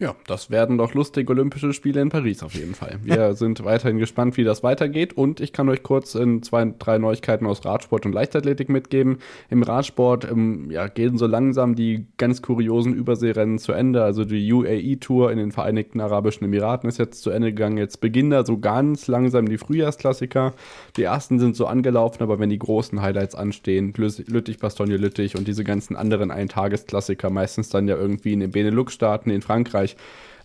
Ja, 0.00 0.16
das 0.26 0.50
werden 0.50 0.78
doch 0.78 0.94
lustige 0.94 1.30
Olympische 1.30 1.74
Spiele 1.74 2.00
in 2.00 2.08
Paris 2.08 2.42
auf 2.42 2.54
jeden 2.54 2.74
Fall. 2.74 2.98
Wir 3.02 3.34
sind 3.34 3.62
weiterhin 3.66 3.98
gespannt, 3.98 4.38
wie 4.38 4.44
das 4.44 4.62
weitergeht. 4.62 5.12
Und 5.12 5.40
ich 5.40 5.52
kann 5.52 5.68
euch 5.68 5.82
kurz 5.82 6.14
in 6.14 6.42
zwei, 6.42 6.72
drei 6.78 6.96
Neuigkeiten 6.96 7.46
aus 7.46 7.66
Radsport 7.66 8.06
und 8.06 8.14
Leichtathletik 8.14 8.70
mitgeben. 8.70 9.18
Im 9.50 9.62
Radsport 9.62 10.24
ähm, 10.24 10.70
ja, 10.70 10.86
gehen 10.88 11.18
so 11.18 11.26
langsam 11.26 11.74
die 11.74 12.06
ganz 12.16 12.40
kuriosen 12.40 12.94
Überseerennen 12.94 13.58
zu 13.58 13.72
Ende. 13.72 14.02
Also 14.02 14.24
die 14.24 14.50
UAE-Tour 14.50 15.30
in 15.32 15.36
den 15.36 15.52
Vereinigten 15.52 16.00
Arabischen 16.00 16.46
Emiraten 16.46 16.88
ist 16.88 16.98
jetzt 16.98 17.20
zu 17.20 17.28
Ende 17.28 17.50
gegangen. 17.50 17.76
Jetzt 17.76 18.00
beginnen 18.00 18.30
da 18.30 18.46
so 18.46 18.56
ganz 18.56 19.06
langsam 19.06 19.50
die 19.50 19.58
Frühjahrsklassiker. 19.58 20.54
Die 20.96 21.02
ersten 21.02 21.38
sind 21.38 21.56
so 21.56 21.66
angelaufen, 21.66 22.22
aber 22.22 22.38
wenn 22.38 22.48
die 22.48 22.58
großen 22.58 23.02
Highlights 23.02 23.34
anstehen, 23.34 23.92
Lüttich, 23.94 24.58
Bastogne, 24.60 24.96
Lüttich 24.96 25.36
und 25.36 25.46
diese 25.46 25.62
ganzen 25.62 25.94
anderen 25.94 26.30
Eintagesklassiker, 26.30 27.28
meistens 27.28 27.68
dann 27.68 27.86
ja 27.86 27.96
irgendwie 27.96 28.32
in 28.32 28.40
den 28.40 28.52
Benelux-Staaten, 28.52 29.28
in 29.28 29.42
Frankreich, 29.42 29.89
Bereich. 29.94 29.96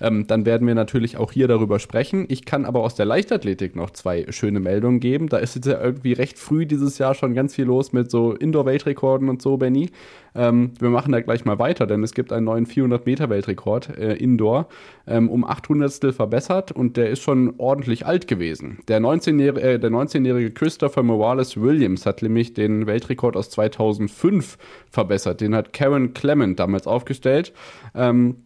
Ähm, 0.01 0.27
dann 0.27 0.45
werden 0.45 0.67
wir 0.67 0.75
natürlich 0.75 1.17
auch 1.17 1.31
hier 1.31 1.47
darüber 1.47 1.79
sprechen. 1.79 2.25
Ich 2.27 2.45
kann 2.45 2.65
aber 2.65 2.81
aus 2.81 2.95
der 2.95 3.05
Leichtathletik 3.05 3.75
noch 3.75 3.91
zwei 3.91 4.25
schöne 4.29 4.59
Meldungen 4.59 4.99
geben. 4.99 5.29
Da 5.29 5.37
ist 5.37 5.55
jetzt 5.55 5.67
ja 5.67 5.81
irgendwie 5.81 6.13
recht 6.13 6.37
früh 6.37 6.65
dieses 6.65 6.97
Jahr 6.97 7.13
schon 7.13 7.33
ganz 7.33 7.55
viel 7.55 7.65
los 7.65 7.93
mit 7.93 8.11
so 8.11 8.33
Indoor-Weltrekorden 8.33 9.29
und 9.29 9.41
so, 9.41 9.57
Benny. 9.57 9.89
Ähm, 10.35 10.71
wir 10.79 10.89
machen 10.89 11.13
da 11.13 11.21
gleich 11.21 11.45
mal 11.45 11.59
weiter, 11.59 11.87
denn 11.87 12.03
es 12.03 12.13
gibt 12.13 12.33
einen 12.33 12.45
neuen 12.45 12.65
400-Meter-Weltrekord 12.65 13.97
äh, 13.97 14.15
Indoor 14.15 14.67
ähm, 15.07 15.29
um 15.29 15.45
800 15.45 16.13
verbessert 16.13 16.73
und 16.73 16.97
der 16.97 17.09
ist 17.09 17.21
schon 17.21 17.53
ordentlich 17.57 18.05
alt 18.05 18.27
gewesen. 18.27 18.79
Der 18.89 18.99
19-jährige 18.99 19.87
äh, 19.87 19.89
19 19.89 20.53
Christopher 20.53 21.03
Morales 21.03 21.61
Williams 21.61 22.05
hat 22.05 22.21
nämlich 22.21 22.53
den 22.53 22.85
Weltrekord 22.85 23.37
aus 23.37 23.49
2005 23.49 24.57
verbessert. 24.89 25.39
Den 25.39 25.55
hat 25.55 25.71
Karen 25.71 26.13
Clement 26.13 26.59
damals 26.59 26.85
aufgestellt. 26.85 27.53
Ähm, 27.93 28.44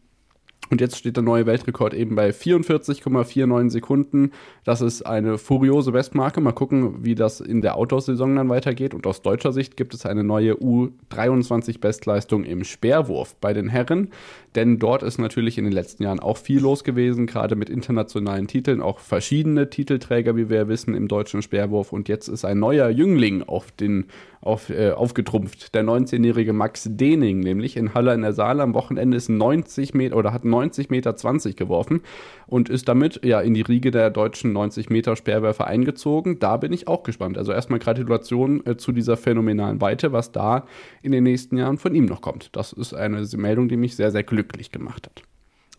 und 0.69 0.81
jetzt 0.81 0.97
steht 0.97 1.15
der 1.15 1.23
neue 1.23 1.45
Weltrekord 1.45 1.93
eben 1.93 2.15
bei 2.15 2.29
44,49 2.29 3.69
Sekunden. 3.71 4.31
Das 4.63 4.81
ist 4.81 5.01
eine 5.01 5.37
furiose 5.37 5.91
Bestmarke. 5.91 6.41
Mal 6.41 6.51
gucken, 6.51 7.03
wie 7.03 7.15
das 7.15 7.41
in 7.41 7.61
der 7.61 7.75
Outdoor-Saison 7.75 8.35
dann 8.35 8.49
weitergeht. 8.49 8.93
Und 8.93 9.07
aus 9.07 9.21
deutscher 9.23 9.51
Sicht 9.51 9.77
gibt 9.77 9.93
es 9.95 10.05
eine 10.05 10.23
neue 10.23 10.53
U23-Bestleistung 10.53 12.43
im 12.43 12.63
Speerwurf 12.63 13.35
bei 13.37 13.53
den 13.53 13.69
Herren. 13.69 14.11
Denn 14.55 14.79
dort 14.79 15.03
ist 15.03 15.19
natürlich 15.19 15.57
in 15.57 15.63
den 15.63 15.73
letzten 15.73 16.03
Jahren 16.03 16.19
auch 16.19 16.37
viel 16.37 16.61
los 16.61 16.83
gewesen, 16.83 17.27
gerade 17.27 17.55
mit 17.55 17.69
internationalen 17.69 18.47
Titeln, 18.47 18.81
auch 18.81 18.99
verschiedene 18.99 19.69
Titelträger, 19.69 20.35
wie 20.35 20.49
wir 20.49 20.67
wissen, 20.67 20.95
im 20.95 21.07
deutschen 21.07 21.41
Speerwurf. 21.41 21.93
Und 21.93 22.09
jetzt 22.09 22.27
ist 22.27 22.45
ein 22.45 22.59
neuer 22.59 22.89
Jüngling 22.89 23.43
auf 23.43 23.71
den 23.71 24.05
auf, 24.41 24.69
äh, 24.69 24.91
aufgetrumpft. 24.91 25.75
Der 25.75 25.83
19-jährige 25.83 26.53
Max 26.53 26.87
Dening, 26.89 27.41
nämlich 27.41 27.75
in 27.75 27.93
Halle 27.93 28.13
in 28.13 28.21
der 28.21 28.33
Saale 28.33 28.63
am 28.63 28.73
Wochenende 28.73 29.17
ist 29.17 29.29
90 29.29 29.93
Meter 29.93 30.15
oder 30.15 30.31
hat 30.31 30.45
90 30.45 30.89
Meter 30.89 31.15
20 31.15 31.57
geworfen 31.57 32.01
und 32.47 32.69
ist 32.69 32.87
damit 32.87 33.19
ja 33.25 33.41
in 33.41 33.53
die 33.53 33.61
Riege 33.61 33.91
der 33.91 34.09
deutschen 34.09 34.53
90 34.53 34.89
Meter 34.89 35.15
Speerwerfer 35.15 35.67
eingezogen. 35.67 36.39
Da 36.39 36.55
bin 36.57 36.71
ich 36.71 36.87
auch 36.87 37.03
gespannt. 37.03 37.37
Also 37.37 37.51
erstmal 37.51 37.79
Gratulation 37.79 38.65
äh, 38.65 38.77
zu 38.77 38.93
dieser 38.93 39.17
phänomenalen 39.17 39.81
Weite, 39.81 40.13
was 40.13 40.31
da 40.31 40.65
in 41.01 41.11
den 41.11 41.25
nächsten 41.25 41.57
Jahren 41.57 41.77
von 41.77 41.93
ihm 41.93 42.05
noch 42.05 42.21
kommt. 42.21 42.55
Das 42.55 42.71
ist 42.71 42.93
eine 42.93 43.27
Meldung, 43.35 43.67
die 43.67 43.77
mich 43.77 43.97
sehr, 43.97 44.11
sehr 44.11 44.23
glücklich 44.23 44.38
gemacht 44.43 45.07
hat 45.07 45.23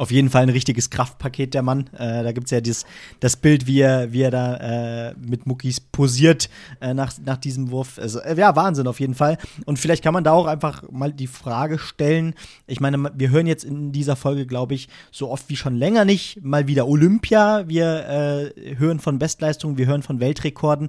auf 0.00 0.10
jeden 0.10 0.30
Fall 0.30 0.44
ein 0.44 0.48
richtiges 0.48 0.88
Kraftpaket, 0.88 1.52
der 1.52 1.60
Mann. 1.60 1.88
Äh, 1.92 2.22
da 2.22 2.32
gibt 2.32 2.46
es 2.46 2.52
ja 2.52 2.62
dieses, 2.62 2.86
das 3.20 3.36
Bild, 3.36 3.66
wie 3.66 3.80
er, 3.80 4.14
wie 4.14 4.22
er 4.22 4.30
da 4.30 5.10
äh, 5.10 5.14
mit 5.20 5.44
Muckis 5.46 5.78
posiert 5.78 6.48
äh, 6.80 6.94
nach, 6.94 7.12
nach 7.22 7.36
diesem 7.36 7.70
Wurf. 7.70 7.98
Also, 7.98 8.18
äh, 8.20 8.34
ja, 8.34 8.56
Wahnsinn 8.56 8.86
auf 8.86 8.98
jeden 8.98 9.14
Fall. 9.14 9.36
Und 9.66 9.78
vielleicht 9.78 10.02
kann 10.02 10.14
man 10.14 10.24
da 10.24 10.32
auch 10.32 10.46
einfach 10.46 10.90
mal 10.90 11.12
die 11.12 11.26
Frage 11.26 11.78
stellen. 11.78 12.32
Ich 12.66 12.80
meine, 12.80 13.12
wir 13.14 13.28
hören 13.28 13.46
jetzt 13.46 13.62
in 13.62 13.92
dieser 13.92 14.16
Folge, 14.16 14.46
glaube 14.46 14.72
ich, 14.72 14.88
so 15.10 15.30
oft 15.30 15.50
wie 15.50 15.56
schon 15.56 15.76
länger 15.76 16.06
nicht 16.06 16.42
mal 16.42 16.66
wieder 16.66 16.88
Olympia. 16.88 17.68
Wir 17.68 18.54
äh, 18.56 18.76
hören 18.78 19.00
von 19.00 19.18
Bestleistungen, 19.18 19.76
wir 19.76 19.84
hören 19.84 20.02
von 20.02 20.18
Weltrekorden. 20.18 20.88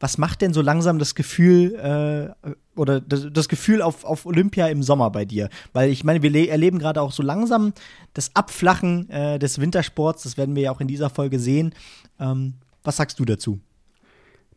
Was 0.00 0.18
macht 0.18 0.42
denn 0.42 0.52
so 0.52 0.60
langsam 0.62 0.98
das 0.98 1.14
Gefühl 1.14 1.74
äh, 2.44 2.50
oder 2.74 3.00
das, 3.00 3.28
das, 3.32 3.48
Gefühl 3.48 3.80
auf, 3.80 4.04
auf 4.04 4.26
Olympia 4.26 4.68
im 4.68 4.82
Sommer 4.82 5.10
bei 5.10 5.24
dir? 5.24 5.48
Weil 5.72 5.90
ich 5.90 6.04
meine, 6.04 6.22
wir 6.22 6.50
erleben 6.50 6.78
gerade 6.78 7.00
auch 7.00 7.12
so 7.12 7.22
langsam 7.22 7.72
das 8.14 8.30
Abflachen 8.34 9.08
äh, 9.10 9.38
des 9.38 9.60
Wintersports. 9.60 10.24
Das 10.24 10.36
werden 10.36 10.54
wir 10.54 10.64
ja 10.64 10.70
auch 10.70 10.80
in 10.80 10.88
dieser 10.88 11.10
Folge 11.10 11.38
sehen. 11.38 11.74
Ähm, 12.20 12.54
was 12.82 12.96
sagst 12.96 13.18
du 13.18 13.24
dazu? 13.24 13.60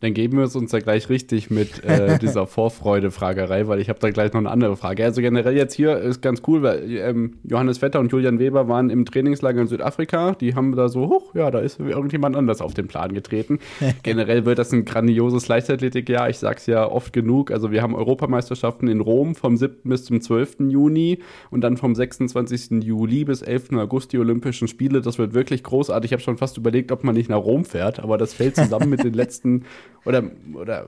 Dann 0.01 0.13
geben 0.13 0.37
wir 0.37 0.45
es 0.45 0.55
uns 0.55 0.71
ja 0.71 0.79
gleich 0.79 1.09
richtig 1.09 1.49
mit 1.49 1.83
äh, 1.83 2.17
dieser 2.21 2.47
Vorfreude-Fragerei, 2.47 3.67
weil 3.67 3.79
ich 3.79 3.89
habe 3.89 3.99
da 3.99 4.09
gleich 4.11 4.31
noch 4.31 4.39
eine 4.39 4.49
andere 4.49 4.77
Frage. 4.77 5.03
Also 5.03 5.21
generell 5.21 5.55
jetzt 5.55 5.73
hier 5.73 5.97
ist 5.97 6.21
ganz 6.21 6.41
cool, 6.47 6.61
weil 6.61 6.89
ähm, 6.89 7.35
Johannes 7.43 7.79
Vetter 7.79 7.99
und 7.99 8.11
Julian 8.11 8.39
Weber 8.39 8.67
waren 8.69 8.89
im 8.89 9.05
Trainingslager 9.05 9.61
in 9.61 9.67
Südafrika. 9.67 10.35
Die 10.35 10.55
haben 10.55 10.75
da 10.75 10.87
so, 10.87 11.09
hoch, 11.09 11.35
ja, 11.35 11.51
da 11.51 11.59
ist 11.59 11.79
irgendjemand 11.79 12.37
anders 12.37 12.61
auf 12.61 12.73
den 12.73 12.87
Plan 12.87 13.13
getreten. 13.13 13.59
generell 14.03 14.45
wird 14.45 14.57
das 14.57 14.71
ein 14.71 14.85
grandioses 14.85 15.47
Leichtathletikjahr. 15.49 16.29
Ich 16.29 16.37
sag's 16.37 16.65
ja 16.65 16.89
oft 16.89 17.11
genug. 17.11 17.51
Also 17.51 17.71
wir 17.71 17.81
haben 17.81 17.93
Europameisterschaften 17.93 18.87
in 18.87 19.01
Rom 19.01 19.35
vom 19.35 19.57
7. 19.57 19.77
bis 19.83 20.05
zum 20.05 20.21
12. 20.21 20.57
Juni 20.69 21.19
und 21.51 21.61
dann 21.61 21.75
vom 21.75 21.93
26. 21.93 22.83
Juli 22.83 23.25
bis 23.25 23.41
11. 23.41 23.73
August 23.73 24.13
die 24.13 24.19
Olympischen 24.19 24.69
Spiele. 24.69 25.01
Das 25.01 25.17
wird 25.17 25.33
wirklich 25.33 25.63
großartig. 25.63 26.09
Ich 26.09 26.13
habe 26.13 26.23
schon 26.23 26.37
fast 26.37 26.57
überlegt, 26.57 26.93
ob 26.93 27.03
man 27.03 27.15
nicht 27.15 27.29
nach 27.29 27.37
Rom 27.43 27.65
fährt, 27.65 27.99
aber 27.99 28.17
das 28.17 28.33
fällt 28.33 28.55
zusammen 28.55 28.89
mit 28.89 29.03
den 29.03 29.13
letzten 29.19 29.65
oder, 30.05 30.23
oder 30.53 30.87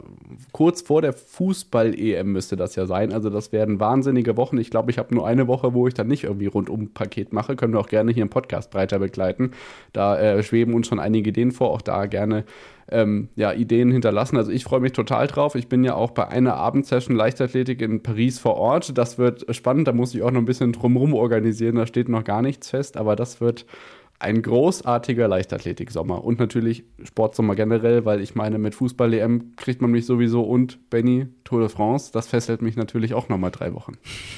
kurz 0.52 0.82
vor 0.82 1.02
der 1.02 1.14
Fußball-EM 1.14 2.32
müsste 2.32 2.56
das 2.56 2.76
ja 2.76 2.86
sein. 2.86 3.14
Also 3.14 3.30
das 3.30 3.52
werden 3.52 3.80
wahnsinnige 3.80 4.38
Wochen. 4.38 4.58
Ich 4.58 4.70
glaube, 4.70 4.92
ich 4.92 4.98
habe 4.98 5.14
nur 5.14 5.28
eine 5.28 5.48
Woche, 5.48 5.74
wo 5.74 5.88
ich 5.88 5.94
dann 5.94 6.08
nicht 6.08 6.24
irgendwie 6.24 6.48
Rundum-Paket 6.48 7.34
mache. 7.34 7.56
Können 7.56 7.74
wir 7.74 7.80
auch 7.80 7.88
gerne 7.88 8.12
hier 8.12 8.24
im 8.24 8.30
Podcast 8.30 8.72
breiter 8.72 9.00
begleiten. 9.00 9.52
Da 9.94 10.18
äh, 10.18 10.44
schweben 10.44 10.74
uns 10.74 10.88
schon 10.88 11.00
einige 11.00 11.30
Ideen 11.30 11.52
vor. 11.52 11.72
Auch 11.72 11.82
da 11.82 12.06
gerne 12.06 12.46
ähm, 12.90 13.30
ja, 13.36 13.54
Ideen 13.54 13.92
hinterlassen. 13.92 14.38
Also 14.38 14.52
ich 14.52 14.64
freue 14.64 14.80
mich 14.80 14.94
total 14.94 15.28
drauf. 15.28 15.56
Ich 15.56 15.68
bin 15.68 15.84
ja 15.84 15.96
auch 15.96 16.12
bei 16.12 16.28
einer 16.28 16.56
Abendsession 16.56 17.16
Leichtathletik 17.16 17.82
in 17.82 18.04
Paris 18.04 18.40
vor 18.40 18.56
Ort. 18.56 18.98
Das 18.98 19.18
wird 19.18 19.46
spannend. 19.56 19.88
Da 19.88 19.94
muss 19.94 20.14
ich 20.14 20.22
auch 20.22 20.32
noch 20.32 20.42
ein 20.42 20.46
bisschen 20.46 20.74
drumherum 20.74 21.14
organisieren. 21.14 21.76
Da 21.76 21.88
steht 21.88 22.10
noch 22.10 22.24
gar 22.24 22.42
nichts 22.42 22.70
fest. 22.70 22.98
Aber 22.98 23.16
das 23.16 23.42
wird 23.42 23.66
ein 24.22 24.42
großartiger 24.42 25.28
Leichtathletik-Sommer 25.28 26.24
und 26.24 26.40
natürlich 26.40 26.84
Sportsommer 27.04 27.56
generell, 27.56 28.06
weil 28.06 28.22
ich 28.22 28.36
meine, 28.36 28.60
mit 28.60 28.76
Fußball-EM 28.76 29.56
kriegt 29.56 29.82
man 29.82 29.92
mich 29.92 30.06
sowieso 30.06 30.44
und 30.44 30.90
Benny, 30.90 31.28
Tour 31.44 31.62
de 31.62 31.70
France, 31.70 32.12
das 32.14 32.28
fesselt 32.28 32.62
mich 32.62 32.76
natürlich 32.76 33.14
auch 33.14 33.30
nochmal 33.30 33.52
drei 33.52 33.74
Wochen. 33.74 33.94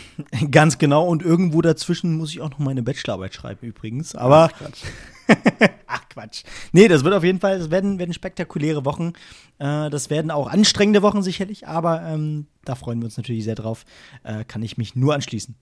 Ganz 0.52 0.78
genau 0.78 1.06
und 1.06 1.22
irgendwo 1.22 1.62
dazwischen 1.62 2.18
muss 2.18 2.32
ich 2.32 2.42
auch 2.42 2.50
noch 2.50 2.60
meine 2.60 2.82
Bachelorarbeit 2.82 3.34
schreiben 3.34 3.68
übrigens, 3.68 4.16
aber 4.16 4.52
Ach 4.54 4.58
Quatsch. 4.58 4.84
Ach 5.88 6.10
Quatsch. 6.10 6.44
Nee, 6.72 6.88
das 6.88 7.04
wird 7.04 7.14
auf 7.14 7.24
jeden 7.24 7.40
Fall, 7.40 7.60
das 7.60 7.70
werden, 7.70 8.00
werden 8.00 8.14
spektakuläre 8.14 8.86
Wochen, 8.86 9.14
äh, 9.60 9.90
das 9.90 10.10
werden 10.10 10.32
auch 10.32 10.48
anstrengende 10.48 11.02
Wochen 11.02 11.22
sicherlich, 11.22 11.68
aber 11.68 12.04
ähm, 12.04 12.48
da 12.64 12.76
freuen 12.76 13.00
wir 13.00 13.06
uns 13.06 13.18
natürlich 13.18 13.44
sehr 13.44 13.56
drauf, 13.56 13.84
äh, 14.24 14.46
kann 14.46 14.64
ich 14.64 14.78
mich 14.78 14.96
nur 14.96 15.14
anschließen. 15.14 15.56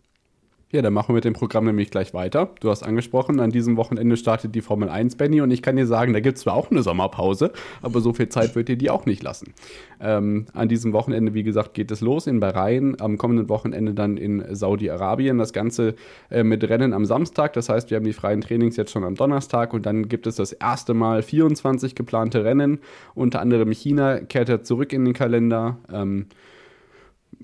Ja, 0.71 0.81
dann 0.81 0.93
machen 0.93 1.09
wir 1.09 1.15
mit 1.15 1.25
dem 1.25 1.33
Programm 1.33 1.65
nämlich 1.65 1.91
gleich 1.91 2.13
weiter. 2.13 2.49
Du 2.61 2.69
hast 2.69 2.83
angesprochen, 2.83 3.41
an 3.41 3.49
diesem 3.49 3.75
Wochenende 3.75 4.15
startet 4.15 4.55
die 4.55 4.61
Formel 4.61 4.87
1, 4.87 5.17
Benny, 5.17 5.41
und 5.41 5.51
ich 5.51 5.61
kann 5.61 5.75
dir 5.75 5.85
sagen, 5.85 6.13
da 6.13 6.21
gibt 6.21 6.37
es 6.37 6.43
zwar 6.43 6.53
auch 6.53 6.71
eine 6.71 6.81
Sommerpause, 6.81 7.51
aber 7.81 7.99
so 7.99 8.13
viel 8.13 8.29
Zeit 8.29 8.55
wird 8.55 8.69
dir 8.69 8.77
die 8.77 8.89
auch 8.89 9.05
nicht 9.05 9.21
lassen. 9.21 9.53
Ähm, 9.99 10.45
an 10.53 10.69
diesem 10.69 10.93
Wochenende, 10.93 11.33
wie 11.33 11.43
gesagt, 11.43 11.73
geht 11.73 11.91
es 11.91 11.99
los 11.99 12.25
in 12.25 12.39
Bahrain, 12.39 12.95
am 13.01 13.17
kommenden 13.17 13.49
Wochenende 13.49 13.93
dann 13.93 14.15
in 14.15 14.43
Saudi-Arabien. 14.55 15.37
Das 15.37 15.51
Ganze 15.51 15.95
äh, 16.29 16.43
mit 16.43 16.63
Rennen 16.63 16.93
am 16.93 17.03
Samstag, 17.03 17.51
das 17.51 17.67
heißt, 17.67 17.89
wir 17.89 17.97
haben 17.97 18.05
die 18.05 18.13
freien 18.13 18.39
Trainings 18.39 18.77
jetzt 18.77 18.91
schon 18.91 19.03
am 19.03 19.15
Donnerstag 19.15 19.73
und 19.73 19.85
dann 19.85 20.07
gibt 20.07 20.25
es 20.25 20.37
das 20.37 20.53
erste 20.53 20.93
Mal 20.93 21.21
24 21.21 21.95
geplante 21.95 22.45
Rennen. 22.45 22.79
Unter 23.13 23.41
anderem 23.41 23.71
China 23.73 24.19
kehrt 24.19 24.47
er 24.47 24.63
zurück 24.63 24.93
in 24.93 25.03
den 25.03 25.13
Kalender. 25.13 25.79
Ähm, 25.91 26.27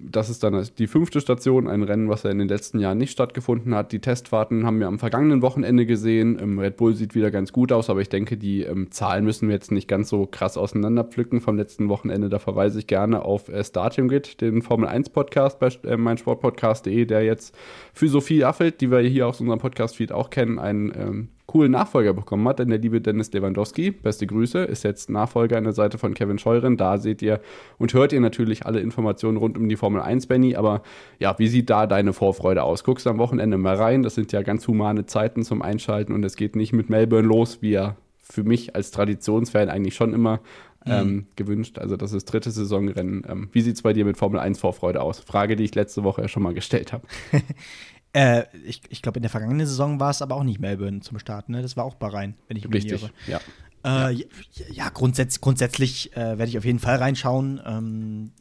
das 0.01 0.29
ist 0.29 0.43
dann 0.43 0.67
die 0.77 0.87
fünfte 0.87 1.21
Station, 1.21 1.67
ein 1.67 1.83
Rennen, 1.83 2.09
was 2.09 2.23
ja 2.23 2.29
in 2.29 2.39
den 2.39 2.47
letzten 2.47 2.79
Jahren 2.79 2.97
nicht 2.97 3.11
stattgefunden 3.11 3.75
hat. 3.75 3.91
Die 3.91 3.99
Testfahrten 3.99 4.65
haben 4.65 4.79
wir 4.79 4.87
am 4.87 4.99
vergangenen 4.99 5.41
Wochenende 5.41 5.85
gesehen. 5.85 6.37
Ähm, 6.41 6.59
Red 6.59 6.77
Bull 6.77 6.95
sieht 6.95 7.15
wieder 7.15 7.31
ganz 7.31 7.51
gut 7.51 7.71
aus, 7.71 7.89
aber 7.89 8.01
ich 8.01 8.09
denke, 8.09 8.37
die 8.37 8.63
ähm, 8.63 8.91
Zahlen 8.91 9.25
müssen 9.25 9.47
wir 9.47 9.55
jetzt 9.55 9.71
nicht 9.71 9.87
ganz 9.87 10.09
so 10.09 10.25
krass 10.25 10.57
auseinanderpflücken 10.57 11.41
vom 11.41 11.57
letzten 11.57 11.89
Wochenende. 11.89 12.29
Da 12.29 12.39
verweise 12.39 12.79
ich 12.79 12.87
gerne 12.87 13.23
auf 13.23 13.49
äh, 13.49 13.63
Starting 13.63 14.07
Grid, 14.07 14.41
den 14.41 14.61
Formel 14.61 14.87
1 14.87 15.09
Podcast 15.09 15.59
bei 15.59 15.69
äh, 15.83 15.97
meinsportpodcast.de, 15.97 17.05
der 17.05 17.23
jetzt 17.23 17.55
für 17.93 18.07
Sophie 18.07 18.43
Affelt, 18.43 18.81
die 18.81 18.91
wir 18.91 18.99
hier 18.99 19.27
aus 19.27 19.41
unserem 19.41 19.59
Podcast-Feed 19.59 20.11
auch 20.11 20.29
kennen, 20.29 20.59
einen 20.59 20.91
ähm, 20.95 21.27
coolen 21.47 21.71
Nachfolger 21.71 22.13
bekommen 22.13 22.47
hat, 22.47 22.59
denn 22.59 22.67
der 22.67 22.77
liebe 22.77 22.99
Dennis 22.99 23.31
Lewandowski, 23.31 23.91
beste 23.91 24.27
Grüße, 24.27 24.59
ist 24.59 24.83
jetzt 24.83 25.09
Nachfolger 25.09 25.57
an 25.57 25.63
der 25.63 25.73
Seite 25.73 25.97
von 25.97 26.13
Kevin 26.13 26.37
Scheuren. 26.37 26.75
Da 26.75 26.97
seht 26.97 27.21
ihr 27.21 27.39
und 27.77 27.93
hört 27.93 28.11
ihr 28.11 28.19
natürlich 28.19 28.65
alle 28.65 28.81
Informationen 28.81 29.37
rund 29.37 29.57
um 29.57 29.69
die 29.69 29.77
Formel 29.77 30.01
1, 30.01 30.27
Benny. 30.27 30.57
Aber 30.57 30.83
ja, 31.19 31.39
wie 31.39 31.47
sieht 31.47 31.69
da 31.69 31.87
deine 31.87 32.11
Vorfreude 32.11 32.63
aus? 32.63 32.83
Guckst 32.83 33.05
du 33.05 33.09
am 33.09 33.17
Wochenende 33.17 33.57
mal 33.57 33.75
rein? 33.75 34.03
Das 34.03 34.15
sind 34.15 34.33
ja 34.33 34.41
ganz 34.41 34.67
humane 34.67 35.05
Zeiten 35.05 35.43
zum 35.43 35.61
Einschalten 35.61 36.13
und 36.13 36.23
es 36.25 36.35
geht 36.35 36.57
nicht 36.57 36.73
mit 36.73 36.89
Melbourne 36.89 37.27
los, 37.27 37.61
wie 37.61 37.71
ja 37.71 37.95
für 38.21 38.43
mich 38.43 38.75
als 38.75 38.91
Traditionsfan 38.91 39.69
eigentlich 39.69 39.95
schon 39.95 40.13
immer 40.13 40.41
mhm. 40.85 40.91
ähm, 40.91 41.27
gewünscht. 41.37 41.79
Also 41.79 41.95
das 41.95 42.11
ist 42.11 42.25
dritte 42.25 42.51
Saisonrennen. 42.51 43.25
Ähm, 43.27 43.49
wie 43.51 43.61
sieht 43.61 43.75
es 43.75 43.81
bei 43.81 43.93
dir 43.93 44.05
mit 44.05 44.17
Formel 44.17 44.39
1 44.39 44.59
Vorfreude 44.59 45.01
aus? 45.01 45.19
Frage, 45.19 45.55
die 45.55 45.63
ich 45.63 45.75
letzte 45.75 46.03
Woche 46.03 46.23
ja 46.23 46.27
schon 46.27 46.43
mal 46.43 46.53
gestellt 46.53 46.93
habe. 46.93 47.07
Äh, 48.17 48.45
ich 48.65 48.81
ich 48.89 49.03
glaube, 49.03 49.19
in 49.19 49.21
der 49.21 49.29
vergangenen 49.29 49.67
Saison 49.67 49.99
war 49.99 50.09
es 50.09 50.23
aber 50.23 50.35
auch 50.35 50.43
nicht 50.43 50.59
Melbourne 50.59 51.01
zum 51.01 51.19
Start, 51.19 51.49
ne? 51.49 51.61
Das 51.61 51.77
war 51.77 51.85
auch 51.85 51.93
Bahrain, 51.93 52.33
wenn 52.47 52.57
ich 52.57 52.67
mich 52.67 52.83
Richtig, 52.83 53.03
irre. 53.03 53.11
ja. 53.27 53.39
Äh, 53.85 54.13
ja. 54.13 54.25
ja, 54.71 54.89
grundsätzlich, 54.89 55.39
grundsätzlich 55.39 56.13
äh, 56.13 56.37
werde 56.39 56.45
ich 56.45 56.57
auf 56.57 56.65
jeden 56.65 56.79
Fall 56.79 56.95
reinschauen. 56.95 57.61
Ähm, 57.63 58.31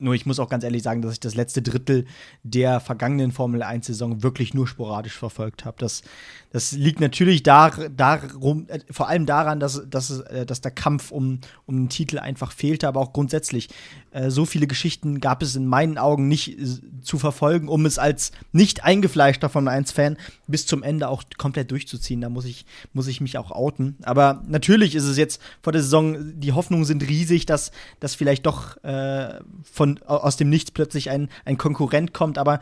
nur 0.00 0.14
ich 0.14 0.26
muss 0.26 0.38
auch 0.38 0.48
ganz 0.48 0.64
ehrlich 0.64 0.82
sagen, 0.82 1.02
dass 1.02 1.12
ich 1.12 1.20
das 1.20 1.34
letzte 1.34 1.62
Drittel 1.62 2.06
der 2.42 2.80
vergangenen 2.80 3.32
Formel 3.32 3.62
1-Saison 3.62 4.22
wirklich 4.22 4.54
nur 4.54 4.66
sporadisch 4.66 5.16
verfolgt 5.16 5.64
habe. 5.64 5.76
Das, 5.78 6.02
das 6.50 6.72
liegt 6.72 7.00
natürlich 7.00 7.42
dar, 7.42 7.70
darum, 7.90 8.66
äh, 8.68 8.80
vor 8.90 9.08
allem 9.08 9.26
daran, 9.26 9.60
dass, 9.60 9.82
dass, 9.88 10.20
äh, 10.20 10.46
dass 10.46 10.60
der 10.60 10.70
Kampf 10.70 11.10
um, 11.10 11.40
um 11.66 11.76
den 11.76 11.88
Titel 11.88 12.18
einfach 12.18 12.52
fehlte, 12.52 12.88
aber 12.88 13.00
auch 13.00 13.12
grundsätzlich. 13.12 13.68
Äh, 14.10 14.30
so 14.30 14.46
viele 14.46 14.66
Geschichten 14.66 15.20
gab 15.20 15.42
es 15.42 15.54
in 15.54 15.66
meinen 15.66 15.98
Augen 15.98 16.28
nicht 16.28 16.58
äh, 16.58 16.66
zu 17.02 17.18
verfolgen, 17.18 17.68
um 17.68 17.86
es 17.86 17.98
als 17.98 18.32
nicht 18.52 18.84
eingefleischter 18.84 19.48
Formel 19.48 19.72
1-Fan 19.72 20.16
bis 20.50 20.66
zum 20.66 20.82
Ende 20.82 21.08
auch 21.08 21.22
komplett 21.38 21.70
durchzuziehen. 21.70 22.20
Da 22.20 22.28
muss 22.28 22.44
ich, 22.44 22.66
muss 22.92 23.06
ich 23.06 23.20
mich 23.20 23.38
auch 23.38 23.50
outen. 23.50 23.96
Aber 24.02 24.42
natürlich 24.48 24.94
ist 24.94 25.04
es 25.04 25.16
jetzt 25.16 25.40
vor 25.62 25.72
der 25.72 25.82
Saison, 25.82 26.16
die 26.40 26.52
Hoffnungen 26.52 26.84
sind 26.84 27.06
riesig, 27.06 27.46
dass, 27.46 27.72
dass 28.00 28.14
vielleicht 28.14 28.46
doch 28.46 28.82
äh, 28.84 29.40
von, 29.70 30.00
aus 30.04 30.36
dem 30.36 30.50
Nichts 30.50 30.70
plötzlich 30.70 31.10
ein, 31.10 31.28
ein 31.44 31.58
Konkurrent 31.58 32.12
kommt. 32.12 32.38
Aber 32.38 32.60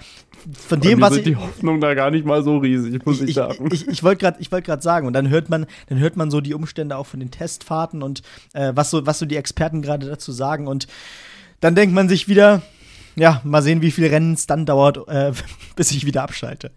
von 0.52 0.80
dem, 0.80 1.00
was 1.00 1.14
sind 1.14 1.26
ich. 1.26 1.34
die 1.34 1.36
Hoffnung 1.36 1.80
da 1.80 1.94
gar 1.94 2.10
nicht 2.10 2.24
mal 2.24 2.42
so 2.42 2.58
riesig, 2.58 3.04
muss 3.04 3.20
ich, 3.20 3.30
ich 3.30 3.34
sagen. 3.34 3.68
Ich, 3.72 3.88
ich 3.88 4.02
wollte 4.02 4.20
gerade 4.20 4.38
wollt 4.50 4.82
sagen, 4.82 5.06
und 5.06 5.12
dann 5.12 5.28
hört 5.28 5.48
man, 5.48 5.66
dann 5.88 5.98
hört 5.98 6.16
man 6.16 6.30
so 6.30 6.40
die 6.40 6.54
Umstände 6.54 6.96
auch 6.96 7.06
von 7.06 7.20
den 7.20 7.30
Testfahrten 7.30 8.02
und 8.02 8.22
äh, 8.52 8.72
was, 8.74 8.90
so, 8.90 9.06
was 9.06 9.18
so 9.18 9.26
die 9.26 9.36
Experten 9.36 9.82
gerade 9.82 10.06
dazu 10.06 10.32
sagen. 10.32 10.66
Und 10.66 10.86
dann 11.60 11.74
denkt 11.74 11.94
man 11.94 12.08
sich 12.08 12.28
wieder, 12.28 12.62
ja, 13.16 13.40
mal 13.44 13.62
sehen, 13.62 13.82
wie 13.82 13.90
viele 13.90 14.10
Rennen 14.10 14.34
es 14.34 14.46
dann 14.46 14.66
dauert, 14.66 15.08
äh, 15.08 15.32
bis 15.76 15.90
ich 15.90 16.06
wieder 16.06 16.22
abschalte. 16.22 16.70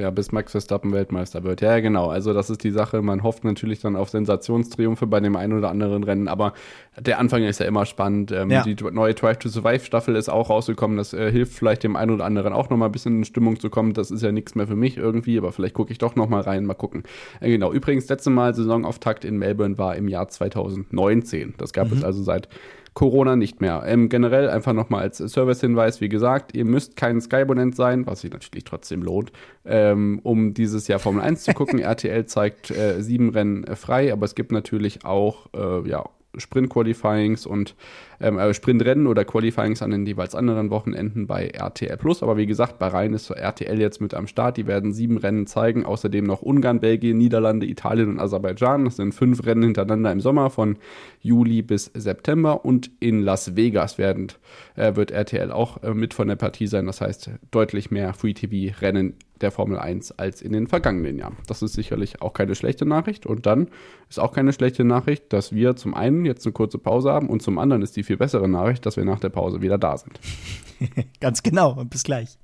Ja, 0.00 0.10
bis 0.10 0.32
Max 0.32 0.52
Verstappen 0.52 0.92
Weltmeister 0.92 1.44
wird. 1.44 1.60
Ja, 1.60 1.78
genau. 1.80 2.08
Also 2.08 2.32
das 2.32 2.48
ist 2.48 2.64
die 2.64 2.70
Sache. 2.70 3.02
Man 3.02 3.22
hofft 3.22 3.44
natürlich 3.44 3.80
dann 3.80 3.96
auf 3.96 4.08
Sensationstriumphe 4.08 5.06
bei 5.06 5.20
dem 5.20 5.36
einen 5.36 5.58
oder 5.58 5.68
anderen 5.68 6.04
Rennen, 6.04 6.26
aber 6.26 6.54
der 6.98 7.18
Anfang 7.18 7.42
ist 7.44 7.60
ja 7.60 7.66
immer 7.66 7.84
spannend. 7.84 8.32
Ähm, 8.32 8.50
ja. 8.50 8.62
Die 8.62 8.74
neue 8.92 9.12
Drive 9.12 9.38
to 9.38 9.50
Survive 9.50 9.84
Staffel 9.84 10.16
ist 10.16 10.30
auch 10.30 10.48
rausgekommen. 10.48 10.96
Das 10.96 11.12
äh, 11.12 11.30
hilft 11.30 11.52
vielleicht 11.52 11.82
dem 11.82 11.96
einen 11.96 12.12
oder 12.12 12.24
anderen 12.24 12.54
auch 12.54 12.70
nochmal 12.70 12.88
ein 12.88 12.92
bisschen 12.92 13.18
in 13.18 13.24
Stimmung 13.24 13.60
zu 13.60 13.68
kommen. 13.68 13.92
Das 13.92 14.10
ist 14.10 14.22
ja 14.22 14.32
nichts 14.32 14.54
mehr 14.54 14.66
für 14.66 14.76
mich 14.76 14.96
irgendwie, 14.96 15.36
aber 15.36 15.52
vielleicht 15.52 15.74
gucke 15.74 15.92
ich 15.92 15.98
doch 15.98 16.16
nochmal 16.16 16.40
rein, 16.40 16.64
mal 16.64 16.74
gucken. 16.74 17.02
Äh, 17.40 17.50
genau. 17.50 17.70
Übrigens, 17.70 18.08
letzte 18.08 18.30
Mal 18.30 18.54
Saisonauftakt 18.54 19.26
in 19.26 19.36
Melbourne 19.36 19.76
war 19.76 19.96
im 19.96 20.08
Jahr 20.08 20.28
2019. 20.28 21.54
Das 21.58 21.74
gab 21.74 21.90
mhm. 21.90 21.98
es 21.98 22.04
also 22.04 22.22
seit 22.22 22.48
Corona 22.94 23.36
nicht 23.36 23.60
mehr. 23.60 23.82
Ähm, 23.86 24.08
generell 24.08 24.48
einfach 24.48 24.72
nochmal 24.72 25.02
als 25.02 25.18
Servicehinweis, 25.18 26.00
wie 26.00 26.08
gesagt, 26.08 26.54
ihr 26.54 26.64
müsst 26.64 26.96
kein 26.96 27.20
Skybonent 27.20 27.76
sein, 27.76 28.06
was 28.06 28.20
sich 28.22 28.32
natürlich 28.32 28.64
trotzdem 28.64 29.02
lohnt, 29.02 29.32
ähm, 29.64 30.20
um 30.22 30.54
dieses 30.54 30.88
Jahr 30.88 30.98
Formel 30.98 31.22
1 31.22 31.44
zu 31.44 31.52
gucken. 31.54 31.78
RTL 31.78 32.26
zeigt 32.26 32.70
äh, 32.70 33.00
sieben 33.02 33.30
Rennen 33.30 33.64
äh, 33.64 33.76
frei, 33.76 34.12
aber 34.12 34.24
es 34.24 34.34
gibt 34.34 34.52
natürlich 34.52 35.04
auch 35.04 35.46
äh, 35.54 35.88
ja, 35.88 36.04
Sprint-Qualifyings 36.36 37.46
und 37.46 37.74
ähm, 38.20 38.38
äh, 38.38 38.54
Sprintrennen 38.54 39.06
oder 39.06 39.24
Qualifyings 39.24 39.82
an 39.82 39.90
den 39.90 40.06
jeweils 40.06 40.34
anderen 40.34 40.70
Wochenenden 40.70 41.26
bei 41.26 41.48
RTL 41.48 41.96
Plus. 41.96 42.22
Aber 42.22 42.36
wie 42.36 42.46
gesagt, 42.46 42.78
bei 42.78 42.88
Rhein 42.88 43.14
ist 43.14 43.30
RTL 43.30 43.80
jetzt 43.80 44.00
mit 44.00 44.14
am 44.14 44.26
Start. 44.26 44.56
Die 44.56 44.66
werden 44.66 44.92
sieben 44.92 45.16
Rennen 45.16 45.46
zeigen. 45.46 45.84
Außerdem 45.84 46.24
noch 46.24 46.42
Ungarn, 46.42 46.80
Belgien, 46.80 47.18
Niederlande, 47.18 47.66
Italien 47.66 48.08
und 48.08 48.20
Aserbaidschan. 48.20 48.84
Das 48.84 48.96
sind 48.96 49.12
fünf 49.12 49.44
Rennen 49.44 49.64
hintereinander 49.64 50.12
im 50.12 50.20
Sommer 50.20 50.50
von 50.50 50.76
Juli 51.20 51.62
bis 51.62 51.90
September. 51.94 52.64
Und 52.64 52.90
in 53.00 53.22
Las 53.22 53.56
Vegas 53.56 53.98
werden, 53.98 54.28
äh, 54.76 54.94
wird 54.96 55.10
RTL 55.10 55.50
auch 55.50 55.82
äh, 55.82 55.94
mit 55.94 56.14
von 56.14 56.28
der 56.28 56.36
Partie 56.36 56.66
sein. 56.66 56.86
Das 56.86 57.00
heißt, 57.00 57.30
deutlich 57.50 57.90
mehr 57.90 58.12
Free-TV-Rennen 58.14 59.14
der 59.42 59.50
Formel 59.50 59.78
1 59.78 60.12
als 60.12 60.42
in 60.42 60.52
den 60.52 60.66
vergangenen 60.66 61.18
Jahren. 61.18 61.36
Das 61.46 61.62
ist 61.62 61.72
sicherlich 61.72 62.22
auch 62.22 62.32
keine 62.32 62.54
schlechte 62.54 62.86
Nachricht. 62.86 63.26
Und 63.26 63.46
dann 63.46 63.68
ist 64.08 64.20
auch 64.20 64.32
keine 64.32 64.52
schlechte 64.52 64.84
Nachricht, 64.84 65.32
dass 65.32 65.52
wir 65.52 65.76
zum 65.76 65.94
einen 65.94 66.24
jetzt 66.24 66.46
eine 66.46 66.52
kurze 66.52 66.78
Pause 66.78 67.12
haben 67.12 67.28
und 67.28 67.42
zum 67.42 67.58
anderen 67.58 67.82
ist 67.82 67.96
die 67.96 68.02
viel 68.02 68.16
bessere 68.16 68.48
Nachricht, 68.48 68.86
dass 68.86 68.96
wir 68.96 69.04
nach 69.04 69.20
der 69.20 69.30
Pause 69.30 69.60
wieder 69.60 69.78
da 69.78 69.96
sind. 69.96 70.20
Ganz 71.20 71.42
genau 71.42 71.72
und 71.72 71.90
bis 71.90 72.02
gleich. 72.02 72.38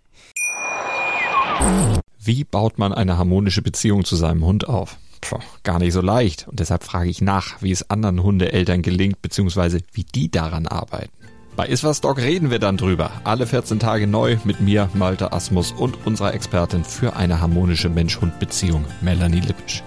Wie 2.19 2.45
baut 2.45 2.79
man 2.79 2.93
eine 2.93 3.19
harmonische 3.19 3.63
Beziehung 3.63 4.05
zu 4.05 4.17
seinem 4.17 4.45
Hund 4.45 4.69
auf? 4.69 4.99
Puh, 5.21 5.39
gar 5.63 5.79
nicht 5.79 5.93
so 5.93 6.01
leicht. 6.01 6.47
Und 6.49 6.61
deshalb 6.61 6.85
frage 6.85 7.09
ich 7.09 7.21
nach, 7.21 7.63
wie 7.63 7.71
es 7.71 7.91
anderen 7.91 8.23
Hundeeltern 8.23 8.83
gelingt, 8.83 9.23
beziehungsweise 9.23 9.81
wie 9.93 10.05
die 10.05 10.31
daran 10.31 10.67
arbeiten. 10.67 11.16
Bei 11.57 11.69
Iswas 11.69 12.03
Dog 12.03 12.19
reden 12.19 12.51
wir 12.51 12.59
dann 12.59 12.77
drüber. 12.77 13.11
Alle 13.25 13.47
14 13.47 13.79
Tage 13.79 14.07
neu 14.07 14.37
mit 14.45 14.61
mir, 14.61 14.91
Malte 14.93 15.33
Asmus 15.33 15.73
und 15.73 16.07
unserer 16.07 16.35
Expertin 16.35 16.85
für 16.85 17.17
eine 17.17 17.41
harmonische 17.41 17.89
Mensch-Hund-Beziehung, 17.89 18.85
Melanie 19.01 19.41
Lippisch. 19.41 19.83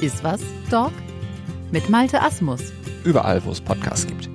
Iswas 0.00 0.40
Dog 0.68 0.90
mit 1.70 1.88
Malte 1.90 2.20
Asmus. 2.20 2.72
Überall, 3.04 3.44
wo 3.44 3.52
es 3.52 3.60
Podcasts 3.60 4.04
gibt. 4.04 4.28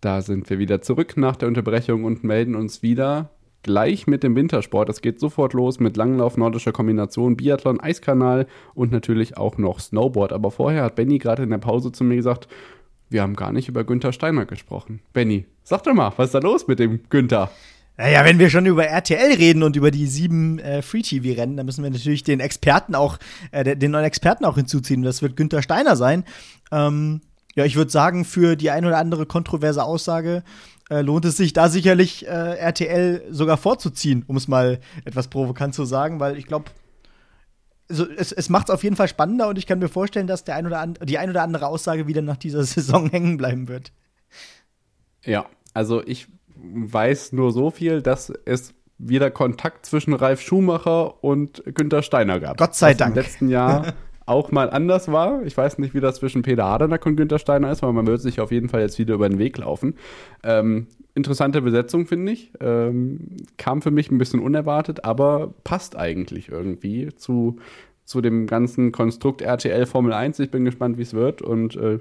Da 0.00 0.22
sind 0.22 0.48
wir 0.48 0.60
wieder 0.60 0.80
zurück 0.80 1.16
nach 1.16 1.34
der 1.34 1.48
Unterbrechung 1.48 2.04
und 2.04 2.22
melden 2.22 2.54
uns 2.54 2.84
wieder 2.84 3.30
gleich 3.64 4.06
mit 4.06 4.22
dem 4.22 4.36
Wintersport. 4.36 4.88
Es 4.88 5.00
geht 5.00 5.18
sofort 5.18 5.52
los 5.52 5.80
mit 5.80 5.96
Langlauf, 5.96 6.36
nordischer 6.36 6.70
Kombination, 6.70 7.36
Biathlon, 7.36 7.80
Eiskanal 7.80 8.46
und 8.74 8.92
natürlich 8.92 9.36
auch 9.36 9.58
noch 9.58 9.80
Snowboard. 9.80 10.32
Aber 10.32 10.52
vorher 10.52 10.84
hat 10.84 10.94
Benny 10.94 11.18
gerade 11.18 11.42
in 11.42 11.50
der 11.50 11.58
Pause 11.58 11.90
zu 11.90 12.04
mir 12.04 12.14
gesagt, 12.14 12.46
wir 13.10 13.22
haben 13.22 13.36
gar 13.36 13.52
nicht 13.52 13.68
über 13.68 13.84
Günther 13.84 14.12
Steiner 14.12 14.46
gesprochen. 14.46 15.00
Benny, 15.12 15.46
sag 15.62 15.84
doch 15.84 15.94
mal, 15.94 16.12
was 16.16 16.26
ist 16.26 16.34
da 16.34 16.38
los 16.38 16.66
mit 16.66 16.78
dem 16.78 17.00
Günther? 17.08 17.50
Naja, 17.96 18.24
wenn 18.24 18.40
wir 18.40 18.50
schon 18.50 18.66
über 18.66 18.86
RTL 18.86 19.34
reden 19.34 19.62
und 19.62 19.76
über 19.76 19.92
die 19.92 20.06
sieben 20.06 20.58
äh, 20.58 20.82
Free-TV-Rennen, 20.82 21.56
dann 21.56 21.64
müssen 21.64 21.84
wir 21.84 21.90
natürlich 21.90 22.24
den 22.24 22.40
Experten 22.40 22.96
auch, 22.96 23.18
äh, 23.52 23.76
den 23.76 23.92
neuen 23.92 24.04
Experten 24.04 24.44
auch 24.44 24.56
hinzuziehen. 24.56 25.02
Das 25.02 25.22
wird 25.22 25.36
Günther 25.36 25.62
Steiner 25.62 25.94
sein. 25.94 26.24
Ähm, 26.72 27.20
ja, 27.54 27.64
ich 27.64 27.76
würde 27.76 27.92
sagen, 27.92 28.24
für 28.24 28.56
die 28.56 28.70
ein 28.70 28.84
oder 28.84 28.98
andere 28.98 29.26
kontroverse 29.26 29.84
Aussage 29.84 30.42
äh, 30.90 31.02
lohnt 31.02 31.24
es 31.24 31.36
sich 31.36 31.52
da 31.52 31.68
sicherlich 31.68 32.26
äh, 32.26 32.56
RTL 32.56 33.22
sogar 33.30 33.56
vorzuziehen, 33.56 34.24
um 34.26 34.36
es 34.36 34.48
mal 34.48 34.80
etwas 35.04 35.28
provokant 35.28 35.74
zu 35.74 35.84
sagen, 35.84 36.18
weil 36.18 36.36
ich 36.36 36.46
glaube, 36.46 36.66
also 37.88 38.06
es, 38.08 38.32
es 38.32 38.48
macht 38.48 38.68
es 38.68 38.74
auf 38.74 38.82
jeden 38.82 38.96
Fall 38.96 39.08
spannender 39.08 39.48
und 39.48 39.58
ich 39.58 39.66
kann 39.66 39.78
mir 39.78 39.88
vorstellen, 39.88 40.26
dass 40.26 40.44
der 40.44 40.56
ein 40.56 40.66
oder 40.66 40.80
an, 40.80 40.94
die 41.02 41.18
ein 41.18 41.30
oder 41.30 41.42
andere 41.42 41.66
Aussage 41.66 42.06
wieder 42.06 42.22
nach 42.22 42.36
dieser 42.36 42.64
Saison 42.64 43.08
hängen 43.10 43.36
bleiben 43.36 43.68
wird. 43.68 43.92
Ja, 45.24 45.46
also 45.72 46.02
ich 46.04 46.28
weiß 46.56 47.32
nur 47.32 47.52
so 47.52 47.70
viel, 47.70 48.02
dass 48.02 48.30
es 48.44 48.74
wieder 48.98 49.30
Kontakt 49.30 49.86
zwischen 49.86 50.14
Ralf 50.14 50.40
Schumacher 50.40 51.22
und 51.22 51.62
Günther 51.74 52.02
Steiner 52.02 52.40
gab. 52.40 52.56
Gott 52.56 52.74
sei 52.74 52.94
Dank. 52.94 53.16
Im 53.16 53.22
letzten 53.22 53.48
Jahr 53.48 53.92
auch 54.26 54.50
mal 54.50 54.70
anders 54.70 55.10
war. 55.10 55.42
Ich 55.44 55.56
weiß 55.56 55.78
nicht, 55.78 55.94
wie 55.94 56.00
das 56.00 56.16
zwischen 56.16 56.42
Peter 56.42 56.64
Hadernack 56.64 57.04
und 57.06 57.16
Günther 57.16 57.38
Steiner 57.38 57.70
ist, 57.70 57.82
aber 57.82 57.92
man 57.92 58.06
wird 58.06 58.20
sich 58.20 58.40
auf 58.40 58.50
jeden 58.50 58.68
Fall 58.68 58.80
jetzt 58.80 58.98
wieder 58.98 59.14
über 59.14 59.28
den 59.28 59.38
Weg 59.38 59.58
laufen. 59.58 59.94
Ähm, 60.42 60.86
interessante 61.14 61.62
Besetzung, 61.62 62.06
finde 62.06 62.32
ich. 62.32 62.52
Ähm, 62.60 63.20
kam 63.58 63.82
für 63.82 63.90
mich 63.90 64.10
ein 64.10 64.18
bisschen 64.18 64.40
unerwartet, 64.40 65.04
aber 65.04 65.52
passt 65.64 65.96
eigentlich 65.96 66.48
irgendwie 66.48 67.08
zu, 67.14 67.56
zu 68.04 68.20
dem 68.20 68.46
ganzen 68.46 68.92
Konstrukt 68.92 69.42
RTL 69.42 69.86
Formel 69.86 70.12
1. 70.12 70.38
Ich 70.38 70.50
bin 70.50 70.64
gespannt, 70.64 70.98
wie 70.98 71.02
es 71.02 71.14
wird 71.14 71.42
und 71.42 71.76
äh, 71.76 71.98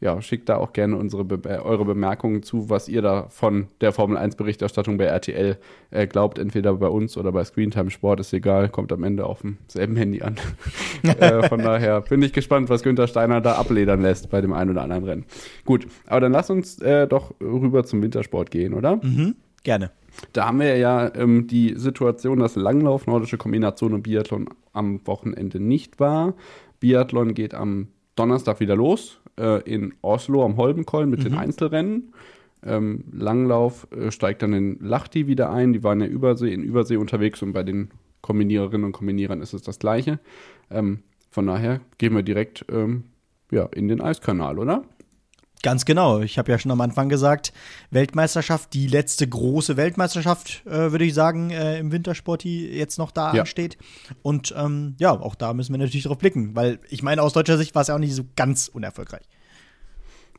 ja, 0.00 0.20
schickt 0.20 0.48
da 0.48 0.56
auch 0.56 0.72
gerne 0.72 0.96
unsere 0.96 1.24
Be 1.24 1.64
eure 1.64 1.84
Bemerkungen 1.84 2.42
zu, 2.42 2.68
was 2.68 2.88
ihr 2.88 3.00
da 3.00 3.28
von 3.30 3.68
der 3.80 3.92
Formel 3.92 4.18
1 4.18 4.36
Berichterstattung 4.36 4.98
bei 4.98 5.04
RTL 5.04 5.56
äh, 5.90 6.06
glaubt, 6.06 6.38
entweder 6.38 6.74
bei 6.74 6.88
uns 6.88 7.16
oder 7.16 7.32
bei 7.32 7.44
Screentime 7.44 7.90
Sport, 7.90 8.20
ist 8.20 8.32
egal, 8.32 8.68
kommt 8.68 8.92
am 8.92 9.04
Ende 9.04 9.24
auf 9.24 9.40
demselben 9.40 9.96
Handy 9.96 10.22
an. 10.22 10.36
äh, 11.02 11.48
von 11.48 11.60
daher 11.60 12.02
bin 12.02 12.20
ich 12.22 12.32
gespannt, 12.32 12.68
was 12.68 12.82
Günther 12.82 13.06
Steiner 13.06 13.40
da 13.40 13.54
abledern 13.54 14.02
lässt 14.02 14.28
bei 14.30 14.40
dem 14.40 14.52
einen 14.52 14.70
oder 14.70 14.82
anderen 14.82 15.04
Rennen. 15.04 15.24
Gut, 15.64 15.86
aber 16.06 16.20
dann 16.20 16.32
lass 16.32 16.50
uns 16.50 16.78
äh, 16.80 17.06
doch 17.06 17.34
rüber 17.40 17.84
zum 17.84 18.02
Wintersport 18.02 18.50
gehen, 18.50 18.74
oder? 18.74 18.96
Mhm, 18.96 19.36
gerne. 19.62 19.90
Da 20.32 20.46
haben 20.46 20.60
wir 20.60 20.76
ja 20.76 21.14
ähm, 21.14 21.46
die 21.46 21.74
Situation, 21.76 22.38
dass 22.38 22.56
Langlauf, 22.56 23.06
nordische 23.06 23.36
Kombination 23.36 23.94
und 23.94 24.02
Biathlon 24.02 24.48
am 24.72 25.06
Wochenende 25.06 25.60
nicht 25.60 26.00
war. 26.00 26.34
Biathlon 26.80 27.34
geht 27.34 27.54
am 27.54 27.88
Donnerstag 28.16 28.60
wieder 28.60 28.74
los 28.74 29.20
äh, 29.38 29.62
in 29.62 29.94
Oslo 30.02 30.44
am 30.44 30.56
Holmenkollen 30.56 31.08
mit 31.08 31.20
mhm. 31.20 31.24
den 31.24 31.34
Einzelrennen. 31.34 32.12
Ähm, 32.64 33.04
Langlauf 33.12 33.86
äh, 33.92 34.10
steigt 34.10 34.42
dann 34.42 34.52
in 34.52 34.78
Lahti 34.80 35.26
wieder 35.26 35.50
ein. 35.50 35.72
Die 35.72 35.84
waren 35.84 36.00
ja 36.00 36.06
Übersee, 36.06 36.52
in 36.52 36.62
Übersee 36.62 36.96
unterwegs 36.96 37.42
und 37.42 37.52
bei 37.52 37.62
den 37.62 37.90
Kombiniererinnen 38.22 38.84
und 38.84 38.92
Kombinierern 38.92 39.40
ist 39.40 39.54
es 39.54 39.62
das 39.62 39.78
Gleiche. 39.78 40.18
Ähm, 40.70 41.00
von 41.30 41.46
daher 41.46 41.80
gehen 41.98 42.14
wir 42.14 42.22
direkt 42.22 42.64
ähm, 42.70 43.04
ja, 43.50 43.66
in 43.66 43.88
den 43.88 44.00
Eiskanal, 44.00 44.58
oder? 44.58 44.84
Ganz 45.66 45.84
genau. 45.84 46.20
Ich 46.20 46.38
habe 46.38 46.52
ja 46.52 46.60
schon 46.60 46.70
am 46.70 46.80
Anfang 46.80 47.08
gesagt, 47.08 47.52
Weltmeisterschaft, 47.90 48.72
die 48.72 48.86
letzte 48.86 49.26
große 49.26 49.76
Weltmeisterschaft, 49.76 50.64
äh, 50.64 50.92
würde 50.92 51.04
ich 51.04 51.12
sagen, 51.12 51.50
äh, 51.50 51.80
im 51.80 51.90
Wintersport, 51.90 52.44
die 52.44 52.68
jetzt 52.68 53.00
noch 53.00 53.10
da 53.10 53.34
ja. 53.34 53.40
ansteht. 53.40 53.76
Und 54.22 54.54
ähm, 54.56 54.94
ja, 54.98 55.10
auch 55.10 55.34
da 55.34 55.54
müssen 55.54 55.72
wir 55.74 55.78
natürlich 55.78 56.04
drauf 56.04 56.18
blicken, 56.18 56.54
weil 56.54 56.78
ich 56.88 57.02
meine, 57.02 57.20
aus 57.20 57.32
deutscher 57.32 57.58
Sicht 57.58 57.74
war 57.74 57.82
es 57.82 57.88
ja 57.88 57.96
auch 57.96 57.98
nicht 57.98 58.14
so 58.14 58.22
ganz 58.36 58.68
unerfolgreich. 58.68 59.24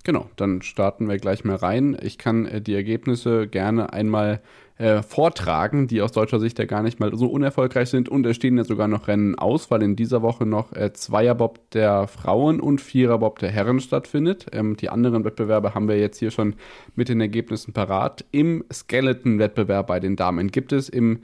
Genau, 0.06 0.30
dann 0.38 0.62
starten 0.62 1.10
wir 1.10 1.18
gleich 1.18 1.44
mal 1.44 1.58
rein. 1.58 1.98
Ich 2.02 2.18
kann 2.18 2.46
äh, 2.46 2.62
die 2.62 2.76
Ergebnisse 2.76 3.50
gerne 3.50 3.92
einmal 3.92 4.40
äh, 4.78 5.02
vortragen, 5.02 5.88
die 5.88 6.02
aus 6.02 6.12
deutscher 6.12 6.40
Sicht 6.40 6.60
ja 6.60 6.66
gar 6.66 6.84
nicht 6.84 7.00
mal 7.00 7.16
so 7.16 7.28
unerfolgreich 7.28 7.90
sind. 7.90 8.10
Und 8.10 8.26
es 8.26 8.36
stehen 8.36 8.58
ja 8.58 8.64
sogar 8.64 8.88
noch 8.88 9.08
Rennen 9.08 9.36
aus, 9.36 9.72
weil 9.72 9.82
in 9.82 9.96
dieser 9.96 10.22
Woche 10.22 10.46
noch 10.46 10.74
äh, 10.74 10.94
Zweierbob 10.94 11.72
der 11.72 12.08
Frauen 12.08 12.60
und 12.60 12.80
Viererbob 12.80 13.40
der 13.40 13.50
Herren 13.50 13.80
stattfindet. 13.80 14.48
Ähm, 14.52 14.78
die 14.78 14.90
anderen 14.90 15.26
Wettbewerbe 15.26 15.74
haben 15.74 15.88
wir 15.88 15.98
jetzt 15.98 16.20
hier 16.20 16.32
schon 16.32 16.56
mit 16.96 17.10
den 17.10 17.22
Ergebnissen 17.22 17.74
parat. 17.74 18.26
Im 18.32 18.64
Skeleton-Wettbewerb 18.72 19.88
bei 19.88 20.00
den 20.00 20.16
Damen 20.16 20.50
gibt 20.52 20.72
es 20.72 20.90
im, 20.90 21.22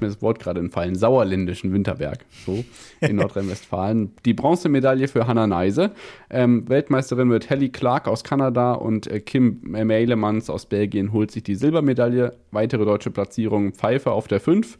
mir 0.00 0.08
das 0.08 0.20
Wort 0.20 0.40
gerade 0.40 0.60
entfallen, 0.60 0.96
sauerländischen 0.96 1.72
Winterberg, 1.72 2.24
so 2.44 2.64
in 3.00 3.16
Nordrhein-Westfalen, 3.16 4.12
die 4.24 4.34
Bronzemedaille 4.34 5.06
für 5.08 5.26
Hannah 5.26 5.46
Neise. 5.46 5.92
Ähm, 6.30 6.68
Weltmeisterin 6.68 7.30
wird 7.30 7.48
Helly 7.48 7.68
Clark 7.68 8.08
aus 8.08 8.24
Kanada 8.24 8.72
und 8.72 9.06
äh, 9.06 9.20
Kim 9.20 9.60
Meilemans 9.62 10.50
aus 10.50 10.66
Belgien 10.66 11.12
holt 11.12 11.30
sich 11.30 11.42
die 11.44 11.54
Silbermedaille. 11.54 12.34
Weitere 12.50 12.87
deutsche 12.88 13.10
Platzierungen 13.10 13.72
Pfeiffer 13.72 14.12
auf 14.12 14.26
der 14.26 14.40
5 14.40 14.78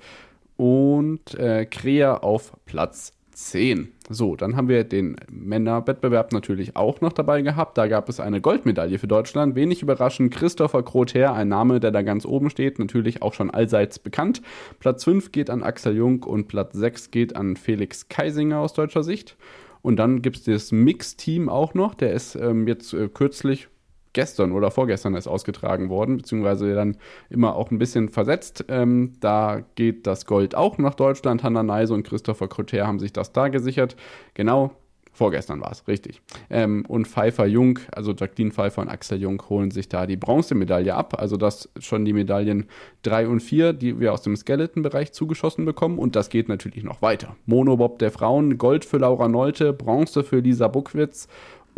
und 0.57 1.35
äh, 1.35 1.67
Krea 1.67 2.17
auf 2.17 2.53
Platz 2.67 3.13
10. 3.39 3.93
So, 4.11 4.35
dann 4.35 4.57
haben 4.57 4.69
wir 4.69 4.83
den 4.83 5.17
Männerwettbewerb 5.31 6.33
natürlich 6.33 6.75
auch 6.75 7.01
noch 7.01 7.13
dabei 7.13 7.43
gehabt. 7.43 7.79
Da 7.79 7.87
gab 7.87 8.09
es 8.09 8.19
eine 8.19 8.41
Goldmedaille 8.41 8.99
für 8.99 9.07
Deutschland. 9.07 9.55
Wenig 9.55 9.81
überraschend, 9.81 10.35
Christopher 10.35 10.83
Krother, 10.83 11.35
ein 11.35 11.47
Name, 11.49 11.79
der 11.79 11.93
da 11.93 12.03
ganz 12.03 12.27
oben 12.27 12.51
steht, 12.51 12.81
natürlich 12.81 13.23
auch 13.23 13.35
schon 13.35 13.51
allseits 13.51 14.01
bekannt. 14.01 14.43
Platz 14.81 15.05
5 15.05 15.31
geht 15.31 15.51
an 15.51 15.63
Axel 15.63 15.95
Jung 15.95 16.25
und 16.25 16.49
Platz 16.49 16.75
6 16.75 17.13
geht 17.13 17.37
an 17.37 17.55
Felix 17.55 18.09
Keisinger 18.09 18.59
aus 18.59 18.73
deutscher 18.73 19.05
Sicht. 19.05 19.37
Und 19.83 19.97
dann 19.97 20.21
gibt 20.21 20.39
es 20.39 20.45
das 20.45 20.73
Mix-Team 20.73 21.49
auch 21.49 21.75
noch. 21.75 21.95
Der 21.95 22.13
ist 22.13 22.35
ähm, 22.35 22.67
jetzt 22.67 22.93
äh, 22.93 23.09
kürzlich 23.09 23.69
gestern 24.19 24.51
oder 24.51 24.73
vorgestern 24.73 25.15
ist 25.15 25.29
ausgetragen 25.29 25.91
worden, 25.91 26.17
beziehungsweise 26.17 26.75
dann 26.75 26.97
immer 27.31 27.55
auch 27.55 27.71
ein 27.71 27.79
bisschen 27.79 28.09
versetzt. 28.09 28.65
Ähm, 28.67 29.13
da 29.21 29.63
geht 29.77 30.09
das 30.09 30.27
Gold 30.27 30.57
auch 30.57 30.77
nach 30.77 30.95
Deutschland. 30.95 31.45
Hanna 31.45 31.63
Neise 31.63 31.95
und 31.95 32.03
Christopher 32.03 32.49
Crotter 32.49 32.85
haben 32.85 32.99
sich 32.99 33.13
das 33.13 33.33
da 33.33 33.47
gesichert. 33.47 33.95
Genau, 34.35 34.73
Vorgestern 35.19 35.61
war 35.61 35.73
es, 35.73 35.89
richtig. 35.89 36.23
Ähm, 36.49 36.85
und 36.87 37.09
Pfeiffer 37.09 37.45
Jung, 37.45 37.81
also 37.91 38.13
Jacqueline 38.13 38.53
Pfeiffer 38.53 38.83
und 38.83 38.89
Axel 38.89 39.21
Jung 39.21 39.43
holen 39.49 39.73
sich 39.73 39.89
da 39.89 40.07
die 40.07 40.17
Bronzemedaille 40.17 40.95
ab. 40.95 41.19
Also 41.19 41.37
das 41.37 41.69
schon 41.81 42.05
die 42.05 42.13
Medaillen 42.13 42.69
3 43.03 43.27
und 43.27 43.41
4, 43.41 43.73
die 43.73 43.99
wir 43.99 44.13
aus 44.13 44.23
dem 44.23 44.37
Skeleton-Bereich 44.37 45.11
zugeschossen 45.11 45.65
bekommen. 45.65 45.99
Und 45.99 46.15
das 46.15 46.29
geht 46.29 46.49
natürlich 46.49 46.85
noch 46.85 47.03
weiter. 47.03 47.35
Monobob 47.47 47.99
der 47.99 48.13
Frauen, 48.13 48.59
Gold 48.59 48.85
für 48.85 48.99
Laura 48.99 49.27
Nolte, 49.27 49.73
Bronze 49.73 50.23
für 50.23 50.39
Lisa 50.39 50.69
Buckwitz 50.69 51.27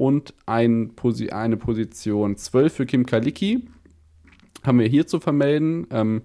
und 0.01 0.33
ein 0.47 0.95
Posi 0.97 1.29
eine 1.29 1.59
Position 1.59 2.35
12 2.35 2.73
für 2.73 2.87
Kim 2.87 3.05
Kalicki 3.05 3.69
haben 4.65 4.79
wir 4.79 4.87
hier 4.87 5.07
zu 5.07 5.21
vermelden. 5.21 5.87
Ähm, 5.91 6.23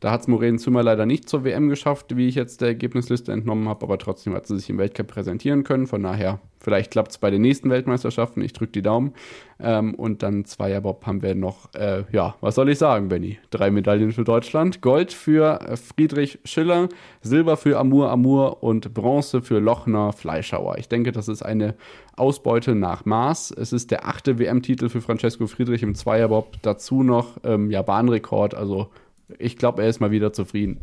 da 0.00 0.12
hat 0.12 0.20
es 0.20 0.28
Maureen 0.28 0.58
Zimmer 0.58 0.82
leider 0.82 1.06
nicht 1.06 1.28
zur 1.28 1.44
WM 1.44 1.68
geschafft, 1.68 2.16
wie 2.16 2.28
ich 2.28 2.36
jetzt 2.36 2.60
der 2.60 2.68
Ergebnisliste 2.68 3.32
entnommen 3.32 3.68
habe, 3.68 3.84
aber 3.84 3.98
trotzdem 3.98 4.34
hat 4.34 4.46
sie 4.46 4.56
sich 4.56 4.70
im 4.70 4.78
Weltcup 4.78 5.08
präsentieren 5.08 5.64
können. 5.64 5.88
Von 5.88 6.04
daher, 6.04 6.38
vielleicht 6.60 6.92
klappt 6.92 7.10
es 7.10 7.18
bei 7.18 7.30
den 7.30 7.42
nächsten 7.42 7.68
Weltmeisterschaften. 7.68 8.40
Ich 8.42 8.52
drücke 8.52 8.72
die 8.72 8.82
Daumen. 8.82 9.12
Ähm, 9.58 9.96
und 9.96 10.22
dann 10.22 10.44
Zweierbob 10.44 11.04
haben 11.04 11.22
wir 11.22 11.34
noch, 11.34 11.74
äh, 11.74 12.04
ja, 12.12 12.36
was 12.40 12.54
soll 12.54 12.68
ich 12.68 12.78
sagen, 12.78 13.08
Benny? 13.08 13.38
Drei 13.50 13.72
Medaillen 13.72 14.12
für 14.12 14.22
Deutschland. 14.22 14.82
Gold 14.82 15.12
für 15.12 15.60
äh, 15.62 15.76
Friedrich 15.76 16.38
Schiller, 16.44 16.88
Silber 17.20 17.56
für 17.56 17.78
Amur 17.78 18.10
Amur 18.10 18.62
und 18.62 18.94
Bronze 18.94 19.42
für 19.42 19.58
Lochner 19.58 20.12
Fleischhauer. 20.12 20.78
Ich 20.78 20.88
denke, 20.88 21.10
das 21.10 21.26
ist 21.26 21.42
eine 21.42 21.74
Ausbeute 22.16 22.76
nach 22.76 23.04
Maß. 23.04 23.50
Es 23.50 23.72
ist 23.72 23.90
der 23.90 24.06
achte 24.06 24.38
WM-Titel 24.38 24.88
für 24.88 25.00
Francesco 25.00 25.48
Friedrich 25.48 25.82
im 25.82 25.96
Zweierbob. 25.96 26.56
Dazu 26.62 27.02
noch 27.02 27.38
ähm, 27.42 27.72
ja, 27.72 27.82
Bahnrekord, 27.82 28.54
also 28.54 28.90
ich 29.38 29.56
glaube, 29.56 29.82
er 29.82 29.88
ist 29.88 30.00
mal 30.00 30.10
wieder 30.10 30.32
zufrieden. 30.32 30.80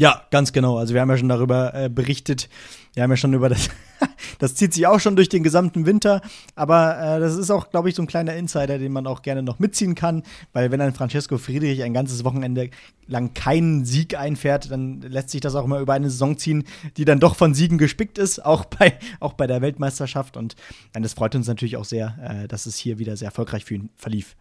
Ja, 0.00 0.22
ganz 0.30 0.52
genau. 0.52 0.78
Also 0.78 0.94
wir 0.94 1.00
haben 1.00 1.10
ja 1.10 1.18
schon 1.18 1.28
darüber 1.28 1.74
äh, 1.74 1.88
berichtet. 1.88 2.48
Wir 2.94 3.02
haben 3.02 3.10
ja 3.10 3.16
schon 3.16 3.34
über 3.34 3.48
das, 3.48 3.68
das 4.38 4.54
zieht 4.54 4.72
sich 4.72 4.86
auch 4.86 5.00
schon 5.00 5.16
durch 5.16 5.28
den 5.28 5.42
gesamten 5.42 5.86
Winter. 5.86 6.20
Aber 6.54 6.96
äh, 7.00 7.18
das 7.18 7.34
ist 7.36 7.50
auch, 7.50 7.70
glaube 7.70 7.88
ich, 7.88 7.96
so 7.96 8.02
ein 8.02 8.06
kleiner 8.06 8.34
Insider, 8.36 8.78
den 8.78 8.92
man 8.92 9.08
auch 9.08 9.22
gerne 9.22 9.42
noch 9.42 9.58
mitziehen 9.58 9.96
kann. 9.96 10.22
Weil 10.52 10.70
wenn 10.70 10.80
ein 10.80 10.94
Francesco 10.94 11.36
Friedrich 11.36 11.82
ein 11.82 11.94
ganzes 11.94 12.22
Wochenende 12.22 12.70
lang 13.08 13.34
keinen 13.34 13.84
Sieg 13.84 14.16
einfährt, 14.16 14.70
dann 14.70 15.00
lässt 15.00 15.30
sich 15.30 15.40
das 15.40 15.56
auch 15.56 15.64
immer 15.64 15.80
über 15.80 15.94
eine 15.94 16.10
Saison 16.10 16.38
ziehen, 16.38 16.62
die 16.96 17.04
dann 17.04 17.18
doch 17.18 17.34
von 17.34 17.52
Siegen 17.52 17.76
gespickt 17.76 18.18
ist, 18.18 18.44
auch 18.44 18.66
bei, 18.66 18.96
auch 19.18 19.32
bei 19.32 19.48
der 19.48 19.62
Weltmeisterschaft. 19.62 20.36
Und 20.36 20.54
äh, 20.94 21.00
das 21.00 21.14
freut 21.14 21.34
uns 21.34 21.48
natürlich 21.48 21.76
auch 21.76 21.84
sehr, 21.84 22.16
äh, 22.22 22.46
dass 22.46 22.66
es 22.66 22.76
hier 22.76 23.00
wieder 23.00 23.16
sehr 23.16 23.26
erfolgreich 23.26 23.64
für 23.64 23.74
ihn 23.74 23.90
verlief. 23.96 24.36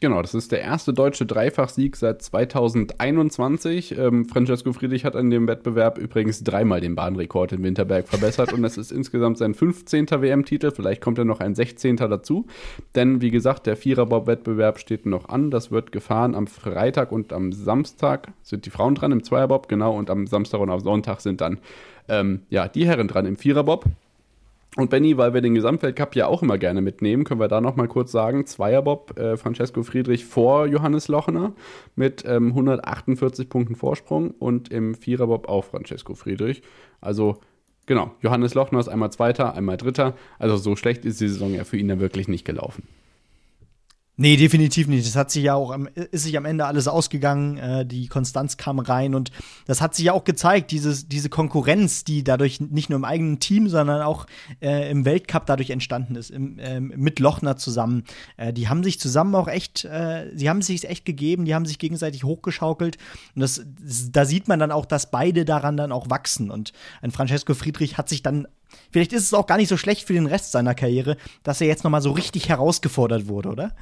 Genau, 0.00 0.22
das 0.22 0.32
ist 0.32 0.52
der 0.52 0.60
erste 0.60 0.92
deutsche 0.92 1.26
Dreifachsieg 1.26 1.96
seit 1.96 2.22
2021. 2.22 3.98
Ähm, 3.98 4.26
Francesco 4.26 4.72
Friedrich 4.72 5.04
hat 5.04 5.16
an 5.16 5.28
dem 5.28 5.48
Wettbewerb 5.48 5.98
übrigens 5.98 6.44
dreimal 6.44 6.80
den 6.80 6.94
Bahnrekord 6.94 7.50
in 7.50 7.64
Winterberg 7.64 8.06
verbessert 8.06 8.52
und 8.52 8.62
es 8.62 8.78
ist 8.78 8.92
insgesamt 8.92 9.38
sein 9.38 9.54
15. 9.54 10.08
WM-Titel. 10.08 10.70
Vielleicht 10.70 11.02
kommt 11.02 11.18
ja 11.18 11.24
noch 11.24 11.40
ein 11.40 11.56
16. 11.56 11.96
dazu. 11.96 12.46
Denn 12.94 13.20
wie 13.20 13.32
gesagt, 13.32 13.66
der 13.66 13.76
Viererbob-Wettbewerb 13.76 14.78
steht 14.78 15.04
noch 15.04 15.28
an. 15.30 15.50
Das 15.50 15.72
wird 15.72 15.90
gefahren 15.90 16.36
am 16.36 16.46
Freitag 16.46 17.10
und 17.10 17.32
am 17.32 17.50
Samstag 17.50 18.28
sind 18.42 18.66
die 18.66 18.70
Frauen 18.70 18.94
dran 18.94 19.10
im 19.10 19.24
Zweierbob, 19.24 19.68
genau, 19.68 19.98
und 19.98 20.10
am 20.10 20.28
Samstag 20.28 20.60
und 20.60 20.70
am 20.70 20.78
Sonntag 20.78 21.20
sind 21.20 21.40
dann 21.40 21.58
ähm, 22.06 22.42
ja, 22.50 22.68
die 22.68 22.86
Herren 22.86 23.08
dran 23.08 23.26
im 23.26 23.36
Viererbob. 23.36 23.84
Und 24.76 24.90
Benny, 24.90 25.16
weil 25.16 25.34
wir 25.34 25.40
den 25.40 25.54
Gesamtweltcup 25.54 26.14
ja 26.14 26.26
auch 26.26 26.42
immer 26.42 26.58
gerne 26.58 26.80
mitnehmen, 26.82 27.24
können 27.24 27.40
wir 27.40 27.48
da 27.48 27.60
noch 27.60 27.76
mal 27.76 27.88
kurz 27.88 28.12
sagen, 28.12 28.46
Zweierbob, 28.46 29.18
äh, 29.18 29.36
Francesco 29.36 29.82
Friedrich 29.82 30.24
vor 30.24 30.66
Johannes 30.66 31.08
Lochner 31.08 31.54
mit 31.96 32.24
ähm, 32.26 32.48
148 32.48 33.48
Punkten 33.48 33.74
Vorsprung 33.74 34.32
und 34.32 34.70
im 34.70 34.94
Viererbob 34.94 35.48
auch 35.48 35.64
Francesco 35.64 36.14
Friedrich. 36.14 36.62
Also 37.00 37.38
genau, 37.86 38.12
Johannes 38.20 38.54
Lochner 38.54 38.78
ist 38.78 38.88
einmal 38.88 39.10
Zweiter, 39.10 39.54
einmal 39.54 39.78
Dritter. 39.78 40.14
Also 40.38 40.56
so 40.58 40.76
schlecht 40.76 41.04
ist 41.04 41.20
die 41.20 41.28
Saison 41.28 41.54
ja 41.54 41.64
für 41.64 41.78
ihn 41.78 41.88
dann 41.88 42.00
wirklich 42.00 42.28
nicht 42.28 42.44
gelaufen. 42.44 42.84
Nee, 44.20 44.36
definitiv 44.36 44.88
nicht. 44.88 45.06
Das 45.06 45.14
hat 45.14 45.30
sich 45.30 45.44
ja 45.44 45.54
auch, 45.54 45.78
ist 45.94 46.24
sich 46.24 46.36
am 46.36 46.44
Ende 46.44 46.66
alles 46.66 46.88
ausgegangen. 46.88 47.56
Äh, 47.56 47.86
die 47.86 48.08
Konstanz 48.08 48.56
kam 48.56 48.80
rein 48.80 49.14
und 49.14 49.30
das 49.66 49.80
hat 49.80 49.94
sich 49.94 50.06
ja 50.06 50.12
auch 50.12 50.24
gezeigt, 50.24 50.72
dieses, 50.72 51.08
diese 51.08 51.28
Konkurrenz, 51.28 52.02
die 52.02 52.24
dadurch 52.24 52.60
nicht 52.60 52.90
nur 52.90 52.96
im 52.96 53.04
eigenen 53.04 53.38
Team, 53.38 53.68
sondern 53.68 54.02
auch 54.02 54.26
äh, 54.60 54.90
im 54.90 55.04
Weltcup 55.04 55.46
dadurch 55.46 55.70
entstanden 55.70 56.16
ist, 56.16 56.32
im, 56.32 56.58
äh, 56.58 56.80
mit 56.80 57.20
Lochner 57.20 57.58
zusammen. 57.58 58.02
Äh, 58.36 58.52
die 58.52 58.68
haben 58.68 58.82
sich 58.82 58.98
zusammen 58.98 59.36
auch 59.36 59.46
echt, 59.46 59.84
äh, 59.84 60.32
sie 60.34 60.50
haben 60.50 60.62
sich 60.62 60.88
echt 60.88 61.04
gegeben, 61.04 61.44
die 61.44 61.54
haben 61.54 61.64
sich 61.64 61.78
gegenseitig 61.78 62.24
hochgeschaukelt 62.24 62.98
und 63.36 63.42
das, 63.42 63.64
da 64.10 64.24
sieht 64.24 64.48
man 64.48 64.58
dann 64.58 64.72
auch, 64.72 64.84
dass 64.84 65.12
beide 65.12 65.44
daran 65.44 65.76
dann 65.76 65.92
auch 65.92 66.10
wachsen 66.10 66.50
und 66.50 66.72
ein 67.02 67.12
Francesco 67.12 67.54
Friedrich 67.54 67.98
hat 67.98 68.08
sich 68.08 68.24
dann 68.24 68.48
Vielleicht 68.90 69.12
ist 69.12 69.24
es 69.24 69.34
auch 69.34 69.46
gar 69.46 69.56
nicht 69.56 69.68
so 69.68 69.76
schlecht 69.76 70.06
für 70.06 70.12
den 70.12 70.26
Rest 70.26 70.52
seiner 70.52 70.74
Karriere, 70.74 71.16
dass 71.42 71.60
er 71.60 71.66
jetzt 71.66 71.84
noch 71.84 71.90
mal 71.90 72.02
so 72.02 72.12
richtig 72.12 72.48
herausgefordert 72.48 73.28
wurde, 73.28 73.50
oder? 73.50 73.72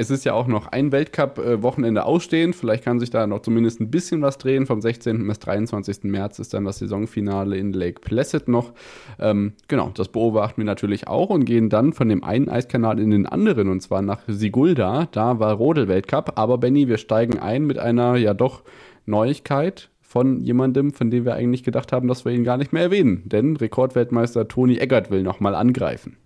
Es 0.00 0.10
ist 0.10 0.24
ja 0.24 0.32
auch 0.32 0.46
noch 0.46 0.68
ein 0.68 0.92
Weltcup-Wochenende 0.92 2.04
ausstehend. 2.04 2.54
Vielleicht 2.54 2.84
kann 2.84 3.00
sich 3.00 3.10
da 3.10 3.26
noch 3.26 3.42
zumindest 3.42 3.80
ein 3.80 3.90
bisschen 3.90 4.22
was 4.22 4.38
drehen. 4.38 4.64
Vom 4.64 4.80
16. 4.80 5.26
bis 5.26 5.40
23. 5.40 6.04
März 6.04 6.38
ist 6.38 6.54
dann 6.54 6.64
das 6.64 6.78
Saisonfinale 6.78 7.56
in 7.56 7.72
Lake 7.72 8.00
Placid 8.00 8.46
noch. 8.46 8.74
Ähm, 9.18 9.54
genau, 9.66 9.90
das 9.92 10.06
beobachten 10.06 10.58
wir 10.58 10.66
natürlich 10.66 11.08
auch 11.08 11.30
und 11.30 11.46
gehen 11.46 11.68
dann 11.68 11.92
von 11.92 12.08
dem 12.08 12.22
einen 12.22 12.48
Eiskanal 12.48 13.00
in 13.00 13.10
den 13.10 13.26
anderen 13.26 13.68
und 13.68 13.80
zwar 13.80 14.00
nach 14.02 14.20
Sigulda. 14.28 15.08
Da 15.10 15.40
war 15.40 15.54
Rodel-Weltcup. 15.54 16.38
Aber 16.38 16.58
Benny, 16.58 16.86
wir 16.86 16.98
steigen 16.98 17.40
ein 17.40 17.66
mit 17.66 17.80
einer 17.80 18.14
ja 18.14 18.34
doch 18.34 18.62
Neuigkeit 19.04 19.90
von 20.18 20.40
jemandem, 20.40 20.92
von 20.92 21.12
dem 21.12 21.24
wir 21.24 21.34
eigentlich 21.34 21.62
gedacht 21.62 21.92
haben, 21.92 22.08
dass 22.08 22.24
wir 22.24 22.32
ihn 22.32 22.42
gar 22.42 22.56
nicht 22.56 22.72
mehr 22.72 22.82
erwähnen. 22.82 23.28
Denn 23.28 23.56
Rekordweltmeister 23.56 24.48
Toni 24.48 24.78
Eggert 24.78 25.12
will 25.12 25.22
nochmal 25.22 25.54
angreifen. 25.54 26.16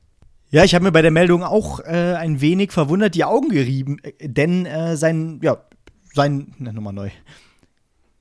Ja, 0.48 0.64
ich 0.64 0.74
habe 0.74 0.86
mir 0.86 0.92
bei 0.92 1.02
der 1.02 1.10
Meldung 1.10 1.42
auch 1.42 1.80
äh, 1.80 2.14
ein 2.14 2.40
wenig 2.40 2.72
verwundert 2.72 3.14
die 3.14 3.24
Augen 3.24 3.50
gerieben, 3.50 3.98
äh, 4.02 4.28
denn 4.30 4.64
äh, 4.64 4.96
sein, 4.96 5.40
ja, 5.42 5.58
sein, 6.14 6.54
na, 6.58 6.72
nochmal 6.72 6.94
neu. 6.94 7.10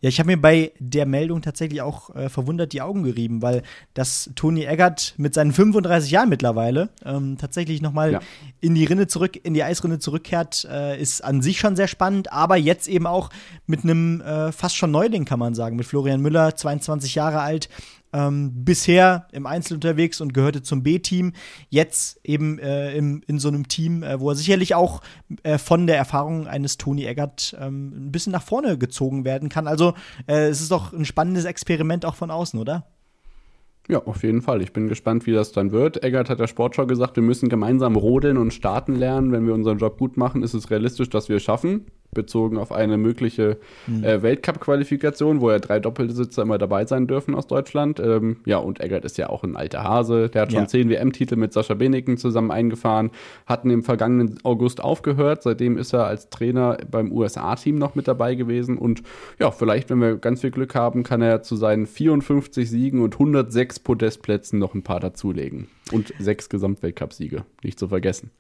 Ja, 0.02 0.10
ich 0.10 0.20
habe 0.20 0.28
mir 0.28 0.42
bei 0.42 0.72
der 0.80 1.06
Meldung 1.06 1.44
tatsächlich 1.44 1.84
auch 1.84 2.16
äh, 2.16 2.28
verwundert 2.28 2.74
die 2.74 2.82
Augen 2.82 3.04
gerieben, 3.04 3.44
weil 3.44 3.62
dass 3.94 4.32
Toni 4.36 4.64
Eggert 4.64 5.14
mit 5.18 5.36
seinen 5.36 5.54
35 5.54 6.10
Jahren 6.10 6.30
mittlerweile 6.30 6.90
ähm, 7.06 7.38
tatsächlich 7.38 7.84
nochmal 7.84 8.14
ja. 8.14 8.20
in 8.62 8.74
die 8.74 8.86
Rinne 8.86 9.06
zurück, 9.06 9.40
in 9.44 9.54
die 9.54 9.64
Eisrinne 9.64 10.00
zurückkehrt, 10.00 10.68
äh, 10.70 11.00
ist 11.00 11.24
an 11.24 11.44
sich 11.44 11.60
schon 11.60 11.76
sehr 11.76 11.88
spannend, 11.88 12.34
aber 12.34 12.58
jetzt 12.58 12.88
eben 12.88 13.06
auch 13.06 13.30
mit 13.68 13.84
einem 13.84 14.22
äh, 14.22 14.52
fast 14.52 14.76
schon 14.76 14.90
Neuling, 14.90 15.26
kann 15.26 15.40
man 15.40 15.54
sagen, 15.54 15.76
mit 15.76 15.86
Florian 15.86 16.22
Müller, 16.22 16.56
22 16.56 17.14
Jahre 17.14 17.42
alt, 17.42 17.70
ähm, 18.14 18.64
bisher 18.66 19.28
im 19.32 19.46
Einzel 19.46 19.76
unterwegs 19.76 20.22
und 20.22 20.34
gehörte 20.34 20.62
zum 20.62 20.84
B-Team. 20.84 21.34
Jetzt 21.70 22.20
eben 22.24 22.60
äh, 22.60 22.96
im, 22.96 23.22
in 23.28 23.40
so 23.40 23.48
einem 23.48 23.68
Team, 23.68 24.04
äh, 24.04 24.20
wo 24.20 24.30
er 24.30 24.36
sicherlich 24.36 24.76
auch 24.76 25.02
äh, 25.44 25.58
von 25.58 25.88
der 25.88 25.98
Erfahrung 25.98 26.48
eines 26.48 26.78
Toni 26.78 27.06
Eggert 27.06 27.56
ähm, 27.60 28.08
ein 28.08 28.12
bisschen 28.12 28.32
nach 28.32 28.44
vorne 28.44 28.78
gezogen 28.78 29.26
werden 29.26 29.50
kann. 29.50 29.68
Also 29.68 29.94
äh, 30.28 30.48
es 30.48 30.62
ist 30.62 30.72
doch 30.72 30.94
ein 30.94 31.06
spannendes 31.06 31.46
Experiment 31.46 32.06
auch 32.06 32.16
von 32.16 32.32
außen, 32.32 32.60
oder? 32.60 32.88
Ja, 33.88 34.04
auf 34.06 34.24
jeden 34.24 34.42
Fall. 34.42 34.62
Ich 34.62 34.74
bin 34.74 34.88
gespannt, 34.88 35.26
wie 35.26 35.34
das 35.34 35.52
dann 35.52 35.72
wird. 35.72 36.04
Eggert 36.04 36.30
hat 36.30 36.40
der 36.40 36.48
Sportschau 36.48 36.86
gesagt, 36.86 37.16
wir 37.16 37.24
müssen 37.24 37.50
gemeinsam 37.50 37.96
rodeln 37.96 38.38
und 38.38 38.54
starten 38.54 38.96
lernen. 38.96 39.32
Wenn 39.32 39.48
wir 39.48 39.54
unseren 39.54 39.80
Job 39.80 39.98
gut 39.98 40.18
machen, 40.18 40.44
ist 40.44 40.54
es 40.54 40.70
realistisch, 40.70 41.10
dass 41.10 41.30
wir 41.30 41.38
es 41.38 41.44
schaffen 41.44 41.88
bezogen 42.14 42.58
auf 42.58 42.72
eine 42.72 42.98
mögliche 42.98 43.58
mhm. 43.88 44.04
äh, 44.04 44.22
Weltcup-Qualifikation, 44.22 45.42
wo 45.42 45.50
ja 45.50 45.60
drei 45.60 45.80
Doppelsitzer 45.80 46.42
immer 46.42 46.58
dabei 46.58 46.86
sein 46.86 47.08
dürfen 47.08 47.36
aus 47.36 47.48
Deutschland. 47.48 48.00
Ähm, 48.00 48.38
ja, 48.46 48.58
und 48.58 48.80
Eggert 48.82 49.06
ist 49.06 49.18
ja 49.18 49.30
auch 49.30 49.44
ein 49.44 49.56
alter 49.56 49.84
Hase. 49.84 50.30
Der 50.30 50.44
hat 50.44 50.52
schon 50.52 50.62
ja. 50.62 50.68
zehn 50.68 50.90
WM-Titel 50.90 51.36
mit 51.36 51.54
Sascha 51.54 51.74
Beneken 51.74 52.18
zusammen 52.18 52.52
eingefahren, 52.52 53.12
hatten 53.46 53.70
im 53.70 53.84
vergangenen 53.84 54.40
August 54.44 54.84
aufgehört. 54.84 55.44
Seitdem 55.44 55.78
ist 55.78 55.94
er 55.94 56.06
als 56.06 56.30
Trainer 56.30 56.78
beim 56.90 57.12
USA-Team 57.12 57.78
noch 57.78 57.96
mit 57.96 58.08
dabei 58.08 58.36
gewesen. 58.36 58.78
Und 58.78 59.04
ja, 59.40 59.52
vielleicht, 59.52 59.90
wenn 59.90 60.00
wir 60.00 60.18
ganz 60.18 60.42
viel 60.42 60.52
Glück 60.52 60.76
haben, 60.76 61.04
kann 61.04 61.22
er 61.22 61.42
zu 61.42 61.56
seinen 61.56 61.86
54 61.86 62.70
Siegen 62.70 63.02
und 63.02 63.16
106 63.16 63.80
Podestplätzen 63.80 64.60
noch 64.60 64.74
ein 64.74 64.84
paar 64.84 65.00
dazulegen. 65.00 65.68
Und 65.92 66.14
sechs 66.20 66.50
Gesamtweltcup-Siege, 66.50 67.44
nicht 67.64 67.80
zu 67.80 67.88
vergessen. 67.88 68.32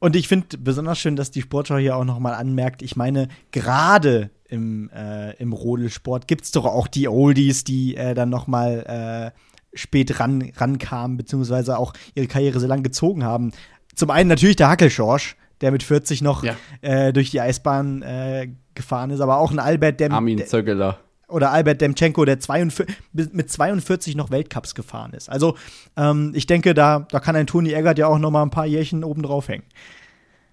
Und 0.00 0.16
ich 0.16 0.28
finde 0.28 0.58
besonders 0.58 0.98
schön, 0.98 1.14
dass 1.14 1.30
die 1.30 1.42
Sportschau 1.42 1.76
hier 1.76 1.94
auch 1.96 2.04
nochmal 2.04 2.34
anmerkt, 2.34 2.82
ich 2.82 2.96
meine, 2.96 3.28
gerade 3.52 4.30
im, 4.48 4.90
äh, 4.90 5.36
im 5.36 5.52
Rodelsport 5.52 6.26
gibt 6.26 6.44
es 6.44 6.50
doch 6.50 6.64
auch 6.64 6.88
die 6.88 7.06
Oldies, 7.06 7.64
die 7.64 7.96
äh, 7.96 8.14
dann 8.14 8.30
nochmal 8.30 9.32
äh, 9.34 9.76
spät 9.76 10.18
ran, 10.18 10.50
rankamen, 10.56 11.18
beziehungsweise 11.18 11.78
auch 11.78 11.92
ihre 12.14 12.26
Karriere 12.26 12.58
so 12.58 12.66
lang 12.66 12.82
gezogen 12.82 13.24
haben. 13.24 13.52
Zum 13.94 14.10
einen 14.10 14.28
natürlich 14.28 14.56
der 14.56 14.70
Hackelschorsch, 14.70 15.36
der 15.60 15.70
mit 15.70 15.82
40 15.82 16.22
noch 16.22 16.42
ja. 16.44 16.56
äh, 16.80 17.12
durch 17.12 17.30
die 17.30 17.40
Eisbahn 17.40 18.00
äh, 18.00 18.48
gefahren 18.74 19.10
ist, 19.10 19.20
aber 19.20 19.36
auch 19.36 19.52
ein 19.52 19.58
Albert, 19.58 20.00
der. 20.00 20.10
Armin 20.10 20.44
Zöggeler 20.46 20.98
oder 21.30 21.50
Albert 21.50 21.80
Demchenko, 21.80 22.24
der 22.24 22.40
42, 22.40 22.86
mit 23.32 23.50
42 23.50 24.16
noch 24.16 24.30
Weltcups 24.30 24.74
gefahren 24.74 25.12
ist. 25.12 25.28
Also 25.28 25.56
ähm, 25.96 26.32
ich 26.34 26.46
denke, 26.46 26.74
da, 26.74 27.06
da 27.10 27.20
kann 27.20 27.36
ein 27.36 27.46
Toni 27.46 27.72
Eggert 27.72 27.98
ja 27.98 28.06
auch 28.06 28.18
noch 28.18 28.30
mal 28.30 28.42
ein 28.42 28.50
paar 28.50 28.66
Jährchen 28.66 29.04
oben 29.04 29.22
drauf 29.22 29.48
hängen. 29.48 29.64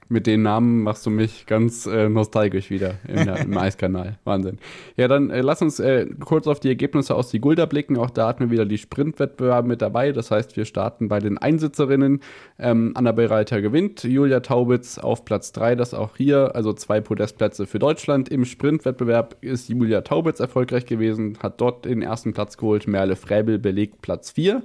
Mit 0.09 0.27
den 0.27 0.41
Namen 0.41 0.83
machst 0.83 1.05
du 1.05 1.09
mich 1.09 1.45
ganz 1.45 1.85
äh, 1.85 2.09
nostalgisch 2.09 2.69
wieder 2.69 2.95
im, 3.07 3.27
im 3.27 3.57
Eiskanal. 3.57 4.17
Wahnsinn. 4.23 4.57
Ja, 4.95 5.07
dann 5.07 5.29
äh, 5.29 5.41
lass 5.41 5.61
uns 5.61 5.79
äh, 5.79 6.05
kurz 6.19 6.47
auf 6.47 6.59
die 6.59 6.69
Ergebnisse 6.69 7.15
aus 7.15 7.29
die 7.29 7.39
Gulda 7.39 7.65
blicken. 7.65 7.97
Auch 7.97 8.09
da 8.09 8.27
hatten 8.27 8.45
wir 8.45 8.51
wieder 8.51 8.65
die 8.65 8.77
Sprintwettbewerbe 8.77 9.67
mit 9.67 9.81
dabei. 9.81 10.11
Das 10.11 10.31
heißt, 10.31 10.55
wir 10.55 10.65
starten 10.65 11.07
bei 11.07 11.19
den 11.19 11.37
Einsitzerinnen. 11.37 12.21
Ähm, 12.59 12.91
Annabel 12.95 13.27
Reiter 13.27 13.61
gewinnt, 13.61 14.03
Julia 14.03 14.39
Taubitz 14.39 14.97
auf 14.97 15.25
Platz 15.25 15.51
3. 15.51 15.75
Das 15.75 15.93
auch 15.93 16.15
hier, 16.15 16.55
also 16.55 16.73
zwei 16.73 17.01
Podestplätze 17.01 17.65
für 17.65 17.79
Deutschland. 17.79 18.29
Im 18.29 18.45
Sprintwettbewerb 18.45 19.37
ist 19.41 19.69
Julia 19.69 20.01
Taubitz 20.01 20.39
erfolgreich 20.39 20.85
gewesen, 20.85 21.37
hat 21.41 21.59
dort 21.61 21.85
den 21.85 22.01
ersten 22.01 22.33
Platz 22.33 22.57
geholt. 22.57 22.87
Merle 22.87 23.15
Fräbel 23.15 23.59
belegt 23.59 24.01
Platz 24.01 24.31
4. 24.31 24.63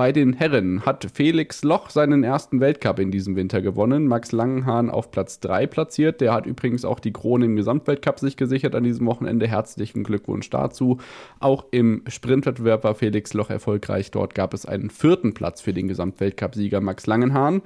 Bei 0.00 0.12
den 0.12 0.32
Herren 0.32 0.86
hat 0.86 1.06
Felix 1.12 1.62
Loch 1.62 1.90
seinen 1.90 2.24
ersten 2.24 2.58
Weltcup 2.58 2.98
in 3.00 3.10
diesem 3.10 3.36
Winter 3.36 3.60
gewonnen. 3.60 4.06
Max 4.06 4.32
Langenhahn 4.32 4.88
auf 4.88 5.10
Platz 5.10 5.40
3 5.40 5.66
platziert. 5.66 6.22
Der 6.22 6.32
hat 6.32 6.46
übrigens 6.46 6.86
auch 6.86 7.00
die 7.00 7.12
Krone 7.12 7.44
im 7.44 7.54
Gesamtweltcup 7.54 8.18
sich 8.18 8.38
gesichert 8.38 8.74
an 8.74 8.82
diesem 8.82 9.06
Wochenende. 9.06 9.46
Herzlichen 9.46 10.02
Glückwunsch 10.02 10.48
dazu. 10.48 10.96
Auch 11.38 11.66
im 11.70 12.02
Sprintwettbewerb 12.06 12.82
war 12.82 12.94
Felix 12.94 13.34
Loch 13.34 13.50
erfolgreich. 13.50 14.10
Dort 14.10 14.34
gab 14.34 14.54
es 14.54 14.64
einen 14.64 14.88
vierten 14.88 15.34
Platz 15.34 15.60
für 15.60 15.74
den 15.74 15.86
Gesamtweltcup-Sieger 15.86 16.80
Max 16.80 17.06
Langenhahn. 17.06 17.60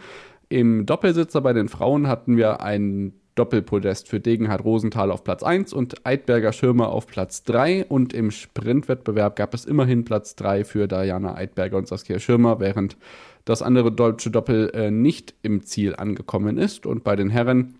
Im 0.49 0.87
Doppelsitzer 0.87 1.40
bei 1.40 1.53
den 1.53 1.68
Frauen 1.68 2.09
hatten 2.09 2.37
wir 2.37 2.61
einen 2.61 3.12
Doppelpodest 3.35 4.09
für 4.09 4.20
Degenhard 4.20 4.64
Rosenthal 4.64 5.11
auf 5.11 5.25
Platz 5.25 5.42
1 5.42 5.73
und 5.73 6.07
Eidberger 6.07 6.53
Schirmer 6.53 6.90
auf 6.90 7.07
Platz 7.07 7.42
3. 7.44 7.87
Und 7.87 8.12
im 8.12 8.31
Sprintwettbewerb 8.31 9.37
gab 9.37 9.55
es 9.55 9.64
immerhin 9.64 10.05
Platz 10.05 10.37
3 10.37 10.64
für 10.64 10.87
Diana 10.87 11.35
Eidberger 11.35 11.77
und 11.77 11.88
Saskia 11.88 12.18
Schirmer, 12.18 12.61
während 12.61 12.97
das 13.44 13.62
andere 13.62 13.92
deutsche 13.92 14.31
Doppel 14.31 14.70
äh, 14.75 14.90
nicht 14.90 15.35
im 15.42 15.64
Ziel 15.64 15.97
angekommen 15.97 16.59
ist. 16.59 16.87
Und 16.87 17.05
bei 17.05 17.16
den 17.16 17.31
Herren 17.31 17.75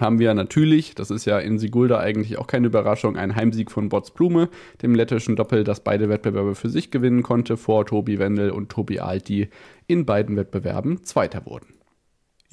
haben 0.00 0.18
wir 0.18 0.34
natürlich, 0.34 0.94
das 0.94 1.10
ist 1.10 1.24
ja 1.24 1.38
in 1.38 1.58
Sigulda 1.58 1.98
eigentlich 1.98 2.38
auch 2.38 2.46
keine 2.46 2.66
Überraschung, 2.66 3.16
einen 3.16 3.36
Heimsieg 3.36 3.70
von 3.70 3.88
Bots 3.88 4.10
Blume, 4.10 4.48
dem 4.82 4.94
lettischen 4.94 5.36
Doppel, 5.36 5.64
das 5.64 5.80
beide 5.80 6.08
Wettbewerbe 6.08 6.54
für 6.54 6.68
sich 6.68 6.90
gewinnen 6.90 7.22
konnte, 7.22 7.56
vor 7.56 7.86
Tobi 7.86 8.18
Wendel 8.18 8.50
und 8.50 8.70
Tobi 8.70 9.00
Alt, 9.00 9.28
die 9.28 9.48
in 9.86 10.04
beiden 10.04 10.36
Wettbewerben 10.36 11.04
Zweiter 11.04 11.46
wurden. 11.46 11.73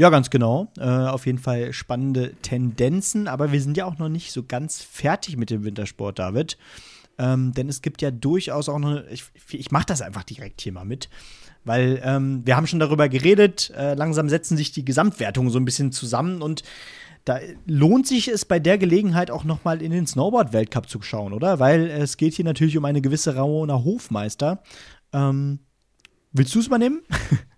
Ja, 0.01 0.09
ganz 0.09 0.31
genau. 0.31 0.67
Äh, 0.79 0.81
auf 0.81 1.27
jeden 1.27 1.37
Fall 1.37 1.73
spannende 1.73 2.33
Tendenzen, 2.41 3.27
aber 3.27 3.51
wir 3.51 3.61
sind 3.61 3.77
ja 3.77 3.85
auch 3.85 3.99
noch 3.99 4.09
nicht 4.09 4.31
so 4.31 4.41
ganz 4.41 4.81
fertig 4.81 5.37
mit 5.37 5.51
dem 5.51 5.63
Wintersport, 5.63 6.17
David. 6.17 6.57
Ähm, 7.19 7.51
denn 7.53 7.69
es 7.69 7.83
gibt 7.83 8.01
ja 8.01 8.09
durchaus 8.09 8.67
auch 8.67 8.79
noch, 8.79 9.03
ich, 9.11 9.25
ich 9.51 9.69
mache 9.69 9.85
das 9.85 10.01
einfach 10.01 10.23
direkt 10.23 10.61
hier 10.61 10.71
mal 10.71 10.85
mit, 10.85 11.07
weil 11.65 12.01
ähm, 12.03 12.41
wir 12.45 12.57
haben 12.57 12.65
schon 12.65 12.79
darüber 12.79 13.09
geredet, 13.09 13.71
äh, 13.77 13.93
langsam 13.93 14.27
setzen 14.27 14.57
sich 14.57 14.71
die 14.71 14.83
Gesamtwertungen 14.83 15.51
so 15.51 15.59
ein 15.59 15.65
bisschen 15.65 15.91
zusammen 15.91 16.41
und 16.41 16.63
da 17.25 17.37
lohnt 17.67 18.07
sich 18.07 18.27
es 18.27 18.43
bei 18.43 18.57
der 18.57 18.79
Gelegenheit 18.79 19.29
auch 19.29 19.43
noch 19.43 19.63
mal 19.65 19.83
in 19.83 19.91
den 19.91 20.07
Snowboard-Weltcup 20.07 20.89
zu 20.89 20.99
schauen, 21.03 21.31
oder? 21.31 21.59
Weil 21.59 21.85
es 21.85 22.17
geht 22.17 22.33
hier 22.33 22.45
natürlich 22.45 22.75
um 22.75 22.85
eine 22.85 23.03
gewisse 23.03 23.35
Ramona 23.35 23.83
Hofmeister. 23.83 24.63
Ähm, 25.13 25.59
willst 26.31 26.55
du 26.55 26.59
es 26.59 26.71
mal 26.71 26.79
nehmen? 26.79 27.03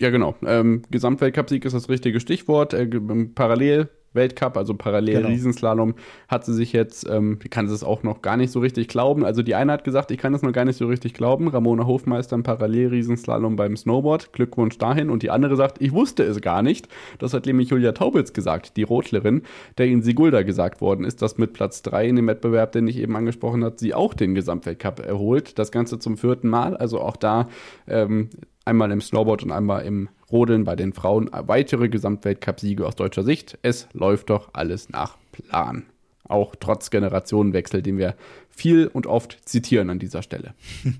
Ja, 0.00 0.10
genau. 0.10 0.34
Ähm, 0.44 0.82
Gesamtweltcup-Sieg 0.90 1.64
ist 1.64 1.74
das 1.74 1.88
richtige 1.88 2.20
Stichwort. 2.20 2.72
Äh, 2.72 2.88
parallel 3.34 3.90
Weltcup, 4.12 4.56
also 4.56 4.74
parallel 4.74 5.18
genau. 5.18 5.28
Riesenslalom, 5.28 5.94
hat 6.28 6.44
sie 6.44 6.54
sich 6.54 6.72
jetzt, 6.72 7.08
ähm, 7.08 7.38
ich 7.44 7.50
kann 7.50 7.66
es 7.66 7.84
auch 7.84 8.02
noch 8.02 8.22
gar 8.22 8.36
nicht 8.36 8.50
so 8.50 8.60
richtig 8.60 8.88
glauben. 8.88 9.24
Also 9.24 9.42
die 9.42 9.54
eine 9.54 9.72
hat 9.72 9.84
gesagt, 9.84 10.10
ich 10.10 10.18
kann 10.18 10.32
das 10.32 10.42
noch 10.42 10.52
gar 10.52 10.64
nicht 10.64 10.76
so 10.76 10.86
richtig 10.86 11.14
glauben. 11.14 11.48
Ramona 11.48 11.86
Hofmeister 11.86 12.34
im 12.34 12.42
parallel 12.42 12.88
Riesenslalom 12.88 13.56
beim 13.56 13.76
Snowboard. 13.76 14.32
Glückwunsch 14.32 14.78
dahin. 14.78 15.10
Und 15.10 15.22
die 15.22 15.30
andere 15.30 15.54
sagt, 15.54 15.80
ich 15.80 15.92
wusste 15.92 16.24
es 16.24 16.40
gar 16.40 16.62
nicht. 16.62 16.88
Das 17.18 17.34
hat 17.34 17.46
nämlich 17.46 17.70
Julia 17.70 17.92
Taubitz 17.92 18.32
gesagt, 18.32 18.76
die 18.76 18.82
Rotlerin, 18.82 19.42
der 19.78 19.86
in 19.86 20.02
Sigulda 20.02 20.42
gesagt 20.42 20.80
worden 20.80 21.04
ist, 21.04 21.22
dass 21.22 21.38
mit 21.38 21.52
Platz 21.52 21.82
3 21.82 22.08
in 22.08 22.16
dem 22.16 22.26
Wettbewerb, 22.26 22.72
den 22.72 22.88
ich 22.88 22.98
eben 22.98 23.14
angesprochen 23.14 23.64
habe, 23.64 23.76
sie 23.78 23.94
auch 23.94 24.14
den 24.14 24.34
Gesamtweltcup 24.34 25.06
erholt. 25.06 25.58
Das 25.58 25.70
Ganze 25.70 25.98
zum 25.98 26.16
vierten 26.16 26.48
Mal. 26.48 26.76
Also 26.76 27.00
auch 27.00 27.16
da 27.16 27.48
ähm, 27.86 28.30
einmal 28.64 28.90
im 28.90 29.00
Snowboard 29.00 29.42
und 29.42 29.52
einmal 29.52 29.84
im 29.84 30.08
Rodeln 30.30 30.64
bei 30.64 30.76
den 30.76 30.92
Frauen 30.92 31.30
weitere 31.32 31.88
Gesamtweltcup-Siege 31.88 32.86
aus 32.86 32.96
deutscher 32.96 33.22
Sicht. 33.22 33.58
Es 33.62 33.88
läuft 33.92 34.30
doch 34.30 34.50
alles 34.52 34.90
nach 34.90 35.16
Plan. 35.32 35.84
Auch 36.28 36.54
trotz 36.58 36.90
Generationenwechsel, 36.90 37.82
den 37.82 37.98
wir 37.98 38.14
viel 38.48 38.86
und 38.86 39.06
oft 39.06 39.38
zitieren 39.48 39.90
an 39.90 39.98
dieser 39.98 40.22
Stelle. 40.22 40.54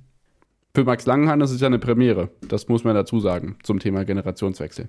Für 0.75 0.85
Max 0.85 1.05
Langenhahn 1.07 1.41
ist 1.41 1.51
es 1.51 1.61
ja 1.61 1.67
eine 1.67 1.81
Premiere, 1.81 2.31
das 2.49 2.69
muss 2.69 2.85
man 2.85 2.95
dazu 2.95 3.19
sagen, 3.19 3.57
zum 3.65 3.81
Thema 3.81 4.05
Generationswechsel. 4.05 4.89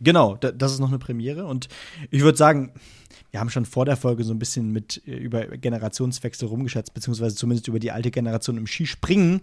Genau, 0.00 0.36
das 0.36 0.72
ist 0.72 0.78
noch 0.78 0.88
eine 0.88 0.98
Premiere. 0.98 1.46
Und 1.46 1.68
ich 2.10 2.22
würde 2.22 2.36
sagen, 2.36 2.72
wir 3.30 3.40
haben 3.40 3.48
schon 3.48 3.64
vor 3.64 3.86
der 3.86 3.96
Folge 3.96 4.24
so 4.24 4.34
ein 4.34 4.38
bisschen 4.38 4.72
mit 4.72 5.02
äh, 5.06 5.16
über 5.16 5.46
Generationswechsel 5.46 6.48
rumgeschätzt, 6.48 6.94
beziehungsweise 6.94 7.34
zumindest 7.34 7.68
über 7.68 7.78
die 7.78 7.92
alte 7.92 8.10
Generation 8.10 8.58
im 8.58 8.66
Skispringen. 8.66 9.40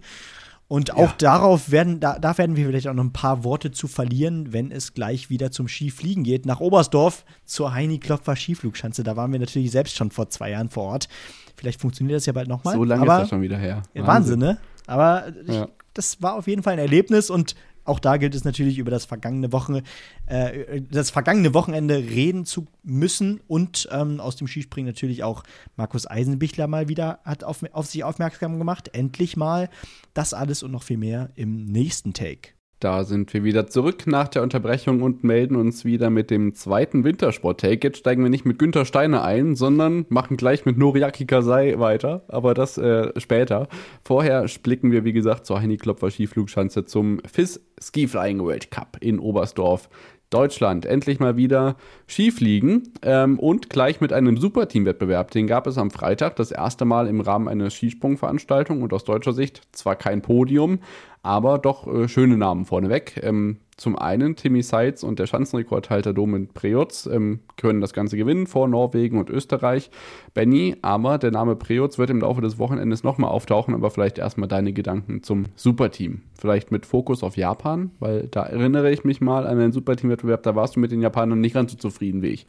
Und 0.66 0.94
auch 0.94 1.10
ja. 1.10 1.14
darauf 1.18 1.70
werden, 1.70 2.00
da, 2.00 2.18
da 2.18 2.36
werden 2.38 2.56
wir 2.56 2.66
vielleicht 2.66 2.88
auch 2.88 2.94
noch 2.94 3.04
ein 3.04 3.12
paar 3.12 3.44
Worte 3.44 3.70
zu 3.70 3.86
verlieren, 3.86 4.52
wenn 4.52 4.70
es 4.70 4.94
gleich 4.94 5.28
wieder 5.28 5.50
zum 5.50 5.68
Skifliegen 5.68 6.24
geht. 6.24 6.46
Nach 6.46 6.60
Oberstdorf 6.60 7.24
zur 7.44 7.74
Heini 7.74 7.98
Klopfer 7.98 8.34
Skiflugschanze. 8.34 9.02
Da 9.02 9.14
waren 9.16 9.30
wir 9.30 9.38
natürlich 9.38 9.70
selbst 9.70 9.94
schon 9.96 10.10
vor 10.10 10.30
zwei 10.30 10.50
Jahren 10.50 10.70
vor 10.70 10.84
Ort. 10.84 11.08
Vielleicht 11.56 11.80
funktioniert 11.80 12.16
das 12.16 12.26
ja 12.26 12.32
bald 12.32 12.48
nochmal. 12.48 12.74
So 12.74 12.84
lange 12.84 13.02
Aber, 13.02 13.16
ist 13.16 13.22
das 13.22 13.28
schon 13.28 13.42
wieder 13.42 13.58
her. 13.58 13.82
Wahnsinn, 13.94 14.06
Wahnsinn 14.06 14.38
ne? 14.40 14.58
Aber 14.86 15.32
ich, 15.46 15.54
ja. 15.54 15.68
das 15.92 16.22
war 16.22 16.34
auf 16.34 16.46
jeden 16.46 16.62
Fall 16.62 16.74
ein 16.74 16.78
Erlebnis 16.78 17.30
und 17.30 17.54
auch 17.84 17.98
da 17.98 18.16
gilt 18.16 18.34
es 18.34 18.44
natürlich 18.44 18.78
über 18.78 18.90
das 18.90 19.04
vergangene 19.04 19.52
Wochen, 19.52 19.82
äh, 20.26 20.80
das 20.90 21.10
vergangene 21.10 21.54
Wochenende 21.54 21.96
reden 21.96 22.46
zu 22.46 22.66
müssen 22.82 23.40
und 23.46 23.88
ähm, 23.92 24.20
aus 24.20 24.36
dem 24.36 24.46
Skispringen 24.46 24.86
natürlich 24.86 25.22
auch 25.22 25.44
Markus 25.76 26.10
Eisenbichler 26.10 26.66
mal 26.66 26.88
wieder 26.88 27.20
hat 27.24 27.44
auf, 27.44 27.62
auf 27.72 27.86
sich 27.86 28.04
aufmerksam 28.04 28.58
gemacht. 28.58 28.88
Endlich 28.94 29.36
mal 29.36 29.68
das 30.14 30.32
alles 30.32 30.62
und 30.62 30.70
noch 30.70 30.82
viel 30.82 30.98
mehr 30.98 31.30
im 31.34 31.66
nächsten 31.66 32.14
Take. 32.14 32.53
Da 32.84 33.04
sind 33.04 33.32
wir 33.32 33.44
wieder 33.44 33.66
zurück 33.66 34.06
nach 34.06 34.28
der 34.28 34.42
Unterbrechung 34.42 35.00
und 35.00 35.24
melden 35.24 35.56
uns 35.56 35.86
wieder 35.86 36.10
mit 36.10 36.30
dem 36.30 36.52
zweiten 36.52 37.02
Wintersport-Take. 37.02 37.88
Jetzt 37.88 37.96
steigen 37.96 38.22
wir 38.22 38.28
nicht 38.28 38.44
mit 38.44 38.58
Günter 38.58 38.84
Steiner 38.84 39.24
ein, 39.24 39.56
sondern 39.56 40.04
machen 40.10 40.36
gleich 40.36 40.66
mit 40.66 40.76
Noriaki 40.76 41.24
Kasai 41.24 41.78
weiter, 41.78 42.24
aber 42.28 42.52
das 42.52 42.76
äh, 42.76 43.18
später. 43.18 43.68
Vorher 44.04 44.44
blicken 44.62 44.92
wir, 44.92 45.02
wie 45.04 45.14
gesagt, 45.14 45.46
zur 45.46 45.62
Heini 45.62 45.78
Klopfer 45.78 46.10
Skiflugschanze 46.10 46.84
zum 46.84 47.20
FIS 47.24 47.62
Ski 47.80 48.06
Flying 48.06 48.40
World 48.40 48.70
Cup 48.70 48.98
in 49.00 49.18
Oberstdorf. 49.18 49.88
Deutschland 50.34 50.84
endlich 50.84 51.20
mal 51.20 51.36
wieder 51.36 51.76
Skifliegen 52.08 52.92
ähm, 53.02 53.38
und 53.38 53.70
gleich 53.70 54.00
mit 54.00 54.12
einem 54.12 54.36
Superteam-Wettbewerb. 54.36 55.30
Den 55.30 55.46
gab 55.46 55.68
es 55.68 55.78
am 55.78 55.92
Freitag 55.92 56.34
das 56.36 56.50
erste 56.50 56.84
Mal 56.84 57.06
im 57.06 57.20
Rahmen 57.20 57.46
einer 57.46 57.70
Skisprungveranstaltung 57.70 58.82
und 58.82 58.92
aus 58.92 59.04
deutscher 59.04 59.32
Sicht 59.32 59.62
zwar 59.70 59.94
kein 59.94 60.22
Podium, 60.22 60.80
aber 61.22 61.58
doch 61.58 61.86
äh, 61.86 62.08
schöne 62.08 62.36
Namen 62.36 62.64
vorneweg. 62.64 63.20
Ähm, 63.22 63.58
zum 63.76 63.98
einen 63.98 64.36
Timmy 64.36 64.62
Seitz 64.62 65.02
und 65.02 65.18
der 65.18 65.26
Schanzenrekordhalter 65.26 66.12
Domen 66.12 66.48
Preutz 66.48 67.06
ähm, 67.06 67.40
können 67.56 67.80
das 67.80 67.92
Ganze 67.92 68.16
gewinnen 68.16 68.46
vor 68.46 68.68
Norwegen 68.68 69.18
und 69.18 69.30
Österreich. 69.30 69.90
Benny, 70.32 70.76
aber 70.82 71.18
der 71.18 71.30
Name 71.30 71.56
Preutz 71.56 71.98
wird 71.98 72.10
im 72.10 72.20
Laufe 72.20 72.40
des 72.40 72.58
Wochenendes 72.58 73.02
nochmal 73.02 73.30
auftauchen, 73.30 73.74
aber 73.74 73.90
vielleicht 73.90 74.18
erstmal 74.18 74.48
deine 74.48 74.72
Gedanken 74.72 75.22
zum 75.22 75.46
Superteam. 75.56 76.22
Vielleicht 76.38 76.70
mit 76.70 76.86
Fokus 76.86 77.22
auf 77.22 77.36
Japan, 77.36 77.90
weil 78.00 78.28
da 78.28 78.44
erinnere 78.44 78.90
ich 78.92 79.04
mich 79.04 79.20
mal 79.20 79.46
an 79.46 79.58
einen 79.58 79.72
Superteam-Wettbewerb, 79.72 80.42
da 80.42 80.54
warst 80.54 80.76
du 80.76 80.80
mit 80.80 80.92
den 80.92 81.02
Japanern 81.02 81.40
nicht 81.40 81.54
ganz 81.54 81.72
so 81.72 81.78
zufrieden 81.78 82.22
wie 82.22 82.28
ich. 82.28 82.46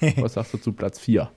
Was 0.20 0.34
sagst 0.34 0.54
du 0.54 0.58
zu 0.58 0.72
Platz 0.72 0.98
4? 0.98 1.30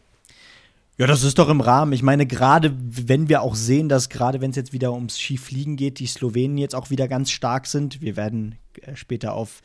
Ja, 0.98 1.08
das 1.08 1.24
ist 1.24 1.40
doch 1.40 1.50
im 1.50 1.62
Rahmen. 1.62 1.92
Ich 1.92 2.04
meine, 2.04 2.28
gerade 2.28 2.76
wenn 2.78 3.28
wir 3.28 3.42
auch 3.42 3.56
sehen, 3.56 3.90
dass 3.90 4.10
gerade 4.10 4.42
wenn 4.42 4.52
es 4.52 4.56
jetzt 4.56 4.74
wieder 4.74 4.94
ums 4.94 5.20
Skifliegen 5.20 5.76
geht, 5.76 5.98
die 5.98 6.06
Slowenen 6.06 6.60
jetzt 6.60 6.76
auch 6.76 6.92
wieder 6.92 7.08
ganz 7.08 7.32
stark 7.32 7.66
sind. 7.66 8.00
Wir 8.02 8.16
werden 8.16 8.60
äh, 8.82 8.96
später 8.96 9.34
auf 9.34 9.62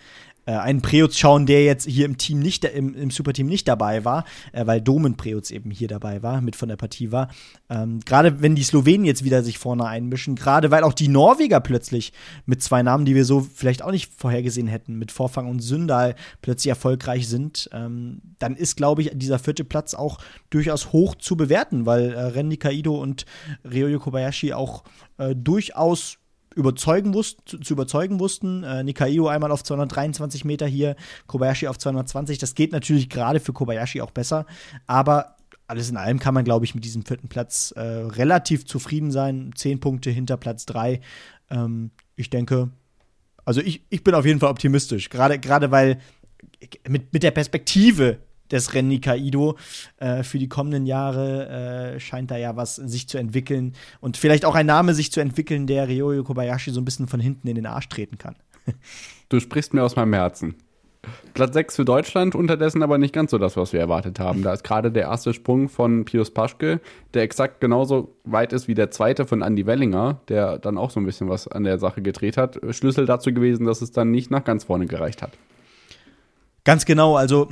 äh, 0.48 0.52
einen 0.52 0.80
Preutz 0.80 1.18
schauen, 1.18 1.44
der 1.44 1.64
jetzt 1.64 1.86
hier 1.86 2.06
im 2.06 2.16
Team 2.16 2.38
nicht, 2.38 2.64
im, 2.64 2.94
im 2.94 3.10
Superteam 3.10 3.46
nicht 3.46 3.68
dabei 3.68 4.06
war, 4.06 4.24
äh, 4.52 4.66
weil 4.66 4.80
Domen 4.80 5.16
Preutz 5.16 5.50
eben 5.50 5.70
hier 5.70 5.88
dabei 5.88 6.22
war, 6.22 6.40
mit 6.40 6.56
von 6.56 6.70
der 6.70 6.76
Partie 6.76 7.12
war. 7.12 7.28
Ähm, 7.68 8.00
gerade 8.00 8.40
wenn 8.40 8.54
die 8.54 8.62
Slowenen 8.62 9.04
jetzt 9.04 9.24
wieder 9.24 9.42
sich 9.42 9.58
vorne 9.58 9.84
einmischen, 9.84 10.36
gerade 10.36 10.70
weil 10.70 10.84
auch 10.84 10.94
die 10.94 11.08
Norweger 11.08 11.60
plötzlich 11.60 12.14
mit 12.46 12.62
zwei 12.62 12.82
Namen, 12.82 13.04
die 13.04 13.14
wir 13.14 13.26
so 13.26 13.46
vielleicht 13.54 13.82
auch 13.82 13.90
nicht 13.90 14.10
vorhergesehen 14.16 14.68
hätten, 14.68 14.98
mit 14.98 15.12
Vorfang 15.12 15.48
und 15.48 15.60
Sündal 15.60 16.14
plötzlich 16.40 16.70
erfolgreich 16.70 17.28
sind, 17.28 17.68
ähm, 17.74 18.22
dann 18.38 18.56
ist, 18.56 18.76
glaube 18.76 19.02
ich, 19.02 19.10
dieser 19.12 19.38
vierte 19.38 19.64
Platz 19.64 19.92
auch 19.92 20.18
durchaus 20.48 20.92
hoch 20.92 21.14
zu 21.16 21.36
bewerten, 21.36 21.84
weil 21.84 22.12
äh, 22.12 22.20
Ren 22.20 22.48
Nikaido 22.48 22.98
und 22.98 23.26
Ryoyo 23.70 23.98
Kobayashi 23.98 24.54
auch 24.54 24.84
äh, 25.18 25.34
durchaus 25.36 26.17
überzeugen 26.58 27.14
wussten, 27.14 27.62
zu, 27.62 27.72
überzeugen 27.72 28.18
wussten. 28.18 28.64
Äh, 28.64 28.82
Nikaido 28.82 29.28
einmal 29.28 29.52
auf 29.52 29.62
223 29.62 30.44
Meter 30.44 30.66
hier, 30.66 30.96
Kobayashi 31.28 31.68
auf 31.68 31.78
220. 31.78 32.38
Das 32.38 32.56
geht 32.56 32.72
natürlich 32.72 33.08
gerade 33.08 33.38
für 33.38 33.52
Kobayashi 33.52 34.00
auch 34.00 34.10
besser. 34.10 34.44
Aber 34.88 35.36
alles 35.68 35.88
in 35.88 35.96
allem 35.96 36.18
kann 36.18 36.34
man, 36.34 36.44
glaube 36.44 36.64
ich, 36.64 36.74
mit 36.74 36.84
diesem 36.84 37.04
vierten 37.04 37.28
Platz 37.28 37.72
äh, 37.76 37.80
relativ 37.80 38.66
zufrieden 38.66 39.12
sein. 39.12 39.52
Zehn 39.54 39.78
Punkte 39.78 40.10
hinter 40.10 40.36
Platz 40.36 40.66
drei. 40.66 41.00
Ähm, 41.48 41.92
ich 42.16 42.28
denke, 42.28 42.70
also 43.44 43.60
ich, 43.60 43.84
ich 43.88 44.02
bin 44.02 44.14
auf 44.14 44.26
jeden 44.26 44.40
Fall 44.40 44.50
optimistisch. 44.50 45.10
Gerade, 45.10 45.38
gerade 45.38 45.70
weil 45.70 46.00
mit, 46.88 47.12
mit 47.12 47.22
der 47.22 47.30
Perspektive 47.30 48.18
des 48.50 48.74
Rennen 48.74 48.88
Nikaido 48.88 49.56
äh, 49.98 50.22
für 50.22 50.38
die 50.38 50.48
kommenden 50.48 50.86
Jahre 50.86 51.94
äh, 51.96 52.00
scheint 52.00 52.30
da 52.30 52.36
ja 52.36 52.56
was 52.56 52.76
sich 52.76 53.08
zu 53.08 53.18
entwickeln 53.18 53.74
und 54.00 54.16
vielleicht 54.16 54.44
auch 54.44 54.54
ein 54.54 54.66
Name 54.66 54.94
sich 54.94 55.12
zu 55.12 55.20
entwickeln, 55.20 55.66
der 55.66 55.88
Ryoyo 55.88 56.24
Kobayashi 56.24 56.70
so 56.70 56.80
ein 56.80 56.84
bisschen 56.84 57.08
von 57.08 57.20
hinten 57.20 57.48
in 57.48 57.54
den 57.54 57.66
Arsch 57.66 57.88
treten 57.88 58.18
kann. 58.18 58.36
Du 59.28 59.40
sprichst 59.40 59.74
mir 59.74 59.82
aus 59.82 59.96
meinem 59.96 60.14
Herzen. 60.14 60.54
Platz 61.34 61.54
6 61.54 61.76
für 61.76 61.84
Deutschland, 61.84 62.34
unterdessen 62.34 62.82
aber 62.82 62.98
nicht 62.98 63.14
ganz 63.14 63.30
so 63.30 63.38
das, 63.38 63.56
was 63.56 63.72
wir 63.72 63.80
erwartet 63.80 64.18
haben. 64.18 64.42
Da 64.42 64.52
ist 64.52 64.64
gerade 64.64 64.90
der 64.90 65.04
erste 65.04 65.32
Sprung 65.32 65.68
von 65.68 66.04
Pius 66.04 66.32
Paschke, 66.32 66.80
der 67.14 67.22
exakt 67.22 67.60
genauso 67.60 68.16
weit 68.24 68.52
ist 68.52 68.68
wie 68.68 68.74
der 68.74 68.90
zweite 68.90 69.26
von 69.26 69.42
Andy 69.42 69.66
Wellinger, 69.66 70.20
der 70.28 70.58
dann 70.58 70.76
auch 70.76 70.90
so 70.90 70.98
ein 71.00 71.06
bisschen 71.06 71.28
was 71.28 71.46
an 71.46 71.64
der 71.64 71.78
Sache 71.78 72.02
gedreht 72.02 72.36
hat. 72.36 72.58
Schlüssel 72.70 73.06
dazu 73.06 73.32
gewesen, 73.32 73.66
dass 73.66 73.82
es 73.82 73.92
dann 73.92 74.10
nicht 74.10 74.30
nach 74.30 74.44
ganz 74.44 74.64
vorne 74.64 74.86
gereicht 74.86 75.22
hat. 75.22 75.30
Ganz 76.64 76.84
genau, 76.84 77.16
also 77.16 77.48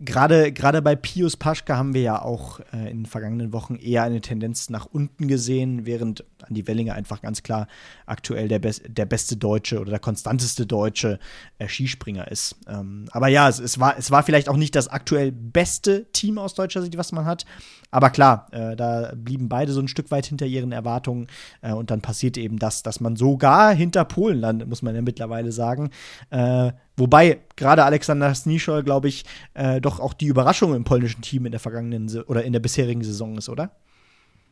gerade 0.00 0.52
gerade 0.52 0.82
bei 0.82 0.96
Pius 0.96 1.36
Paschke 1.36 1.76
haben 1.76 1.94
wir 1.94 2.02
ja 2.02 2.22
auch 2.22 2.60
äh, 2.72 2.90
in 2.90 3.00
den 3.00 3.06
vergangenen 3.06 3.52
Wochen 3.52 3.76
eher 3.76 4.02
eine 4.02 4.20
Tendenz 4.20 4.70
nach 4.70 4.86
unten 4.86 5.28
gesehen, 5.28 5.86
während 5.86 6.24
Andi 6.48 6.66
Wellinger 6.66 6.94
einfach 6.94 7.22
ganz 7.22 7.42
klar 7.42 7.66
aktuell 8.06 8.48
der, 8.48 8.58
Be 8.58 8.72
der 8.86 9.06
beste 9.06 9.36
Deutsche 9.36 9.80
oder 9.80 9.90
der 9.90 9.98
konstanteste 10.00 10.66
deutsche 10.66 11.18
äh, 11.58 11.68
Skispringer 11.68 12.30
ist. 12.30 12.56
Ähm, 12.68 13.06
aber 13.10 13.28
ja, 13.28 13.48
es, 13.48 13.58
es, 13.58 13.78
war, 13.78 13.96
es 13.98 14.10
war 14.10 14.22
vielleicht 14.22 14.48
auch 14.48 14.56
nicht 14.56 14.74
das 14.74 14.88
aktuell 14.88 15.32
beste 15.32 16.10
Team 16.12 16.38
aus 16.38 16.54
deutscher 16.54 16.82
Sicht, 16.82 16.96
was 16.96 17.12
man 17.12 17.24
hat. 17.24 17.44
Aber 17.90 18.10
klar, 18.10 18.48
äh, 18.50 18.74
da 18.74 19.12
blieben 19.14 19.48
beide 19.48 19.72
so 19.72 19.80
ein 19.80 19.88
Stück 19.88 20.10
weit 20.10 20.26
hinter 20.26 20.46
ihren 20.46 20.72
Erwartungen. 20.72 21.28
Äh, 21.62 21.72
und 21.72 21.90
dann 21.90 22.00
passiert 22.00 22.36
eben 22.36 22.58
das, 22.58 22.82
dass 22.82 23.00
man 23.00 23.16
sogar 23.16 23.72
hinter 23.72 24.04
Polen 24.04 24.40
landet, 24.40 24.68
muss 24.68 24.82
man 24.82 24.94
ja 24.94 25.02
mittlerweile 25.02 25.52
sagen. 25.52 25.90
Äh, 26.30 26.72
wobei 26.96 27.40
gerade 27.56 27.84
Alexander 27.84 28.34
Snischol, 28.34 28.82
glaube 28.82 29.08
ich, 29.08 29.24
äh, 29.54 29.80
doch 29.80 30.00
auch 30.00 30.12
die 30.12 30.26
Überraschung 30.26 30.74
im 30.74 30.84
polnischen 30.84 31.22
Team 31.22 31.46
in 31.46 31.52
der 31.52 31.60
vergangenen 31.60 32.10
oder 32.24 32.42
in 32.42 32.52
der 32.52 32.60
bisherigen 32.60 33.04
Saison 33.04 33.38
ist, 33.38 33.48
oder? 33.48 33.70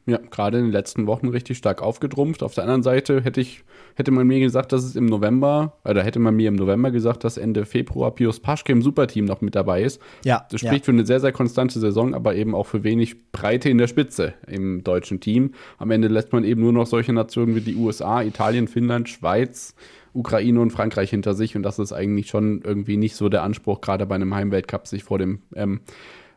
Ja, 0.05 0.19
gerade 0.19 0.59
in 0.59 0.65
den 0.65 0.73
letzten 0.73 1.07
Wochen 1.07 1.29
richtig 1.29 1.59
stark 1.59 1.81
aufgedrumpft. 1.81 2.43
Auf 2.43 2.55
der 2.55 2.65
anderen 2.65 2.83
Seite 2.83 3.23
hätte 3.23 3.41
ich, 3.41 3.63
hätte 3.95 4.11
man 4.11 4.27
mir 4.27 4.41
gesagt, 4.41 4.73
dass 4.73 4.83
es 4.83 4.97
im 4.97 5.07
November, 5.07 5.79
oder 5.85 6.03
hätte 6.03 6.19
man 6.19 6.35
mir 6.35 6.49
im 6.49 6.57
November 6.57 6.91
gesagt, 6.91 7.23
dass 7.23 7.37
Ende 7.37 7.65
Februar 7.67 8.13
Pius 8.13 8.41
Paschke 8.41 8.73
im 8.73 8.83
Superteam 8.83 9.27
noch 9.27 9.41
mit 9.43 9.55
dabei 9.55 9.83
ist. 9.83 10.03
Ja. 10.25 10.45
Das 10.51 10.61
spricht 10.61 10.83
ja. 10.83 10.85
für 10.87 10.91
eine 10.91 11.07
sehr, 11.07 11.21
sehr 11.21 11.31
konstante 11.31 11.79
Saison, 11.79 12.15
aber 12.15 12.35
eben 12.35 12.57
auch 12.57 12.67
für 12.67 12.83
wenig 12.83 13.31
Breite 13.31 13.71
in 13.71 13.79
der 13.79 13.87
Spitze 13.87 14.35
im 14.49 14.83
deutschen 14.83 15.21
Team. 15.21 15.53
Am 15.79 15.93
Ende 15.93 16.09
lässt 16.09 16.33
man 16.33 16.43
eben 16.43 16.63
nur 16.63 16.73
noch 16.73 16.87
solche 16.87 17.13
Nationen 17.13 17.55
wie 17.55 17.61
die 17.61 17.77
USA, 17.77 18.23
Italien, 18.23 18.67
Finnland, 18.67 19.09
Schweiz, 19.09 19.77
Ukraine 20.15 20.61
und 20.61 20.73
Frankreich 20.73 21.11
hinter 21.11 21.35
sich. 21.35 21.55
Und 21.55 21.63
das 21.63 21.79
ist 21.79 21.93
eigentlich 21.93 22.29
schon 22.29 22.63
irgendwie 22.65 22.97
nicht 22.97 23.15
so 23.15 23.29
der 23.29 23.45
Anspruch, 23.45 23.81
gerade 23.81 24.07
bei 24.07 24.17
einem 24.17 24.35
Heimweltcup, 24.35 24.89
sich 24.89 25.05
vor 25.05 25.19
dem 25.19 25.43
ähm, 25.55 25.81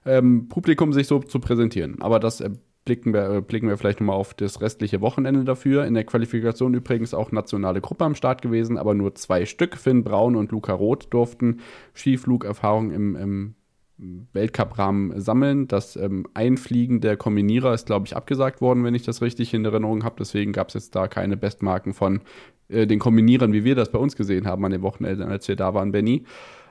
ähm, 0.05 0.47
Publikum 0.49 0.93
sich 0.93 1.07
so 1.07 1.19
zu 1.19 1.39
präsentieren. 1.39 2.01
Aber 2.01 2.19
das 2.19 2.41
äh, 2.41 2.51
blicken 2.85 3.13
wir, 3.13 3.29
äh, 3.29 3.41
blicken 3.41 3.67
wir 3.67 3.77
vielleicht 3.77 3.99
nochmal 3.99 4.15
auf 4.15 4.33
das 4.33 4.61
restliche 4.61 5.01
Wochenende 5.01 5.43
dafür. 5.43 5.85
In 5.85 5.95
der 5.95 6.05
Qualifikation 6.05 6.73
übrigens 6.73 7.13
auch 7.13 7.31
nationale 7.31 7.81
Gruppe 7.81 8.05
am 8.05 8.15
Start 8.15 8.41
gewesen, 8.41 8.77
aber 8.77 8.93
nur 8.93 9.15
zwei 9.15 9.45
Stück. 9.45 9.75
Finn 9.75 10.03
Braun 10.03 10.35
und 10.35 10.51
Luca 10.51 10.73
Roth 10.73 11.11
durften 11.13 11.59
Skiflugerfahrung 11.95 12.91
im, 12.91 13.15
im 13.15 13.55
Weltcup-Rahmen 13.97 15.19
sammeln. 15.19 15.67
Das 15.67 15.95
ähm, 15.95 16.27
Einfliegen 16.33 17.01
der 17.01 17.17
Kombinierer 17.17 17.73
ist, 17.73 17.87
glaube 17.87 18.05
ich, 18.05 18.15
abgesagt 18.15 18.61
worden, 18.61 18.83
wenn 18.83 18.95
ich 18.95 19.03
das 19.03 19.21
richtig 19.21 19.53
in 19.53 19.65
Erinnerung 19.65 20.03
habe. 20.03 20.15
Deswegen 20.19 20.53
gab 20.53 20.67
es 20.67 20.73
jetzt 20.75 20.95
da 20.95 21.07
keine 21.07 21.37
Bestmarken 21.37 21.93
von 21.93 22.21
äh, 22.67 22.85
den 22.85 22.99
Kombinierern, 22.99 23.53
wie 23.53 23.63
wir 23.63 23.75
das 23.75 23.91
bei 23.91 23.99
uns 23.99 24.15
gesehen 24.15 24.45
haben 24.45 24.63
an 24.65 24.71
den 24.71 24.81
Wochenenden, 24.81 25.23
als 25.29 25.47
wir 25.47 25.55
da 25.55 25.73
waren, 25.73 25.91
Benny. 25.91 26.23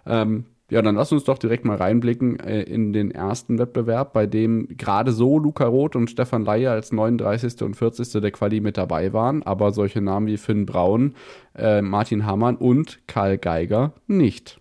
Ähm, 0.06 0.44
ja, 0.70 0.80
dann 0.80 0.94
lass 0.94 1.12
uns 1.12 1.24
doch 1.24 1.36
direkt 1.36 1.64
mal 1.64 1.76
reinblicken 1.76 2.40
äh, 2.40 2.62
in 2.62 2.92
den 2.92 3.10
ersten 3.10 3.58
Wettbewerb, 3.58 4.14
bei 4.14 4.26
dem 4.26 4.68
gerade 4.76 5.12
so 5.12 5.38
Luca 5.38 5.66
Roth 5.66 5.94
und 5.94 6.10
Stefan 6.10 6.44
Leier 6.44 6.72
als 6.72 6.90
39. 6.90 7.62
und 7.62 7.74
40. 7.76 8.20
der 8.20 8.30
Quali 8.30 8.60
mit 8.60 8.78
dabei 8.78 9.12
waren, 9.12 9.42
aber 9.42 9.72
solche 9.72 10.00
Namen 10.00 10.26
wie 10.26 10.38
Finn 10.38 10.64
Braun, 10.64 11.14
äh, 11.54 11.82
Martin 11.82 12.24
Hamann 12.24 12.56
und 12.56 13.00
Karl 13.06 13.36
Geiger 13.36 13.92
nicht. 14.06 14.58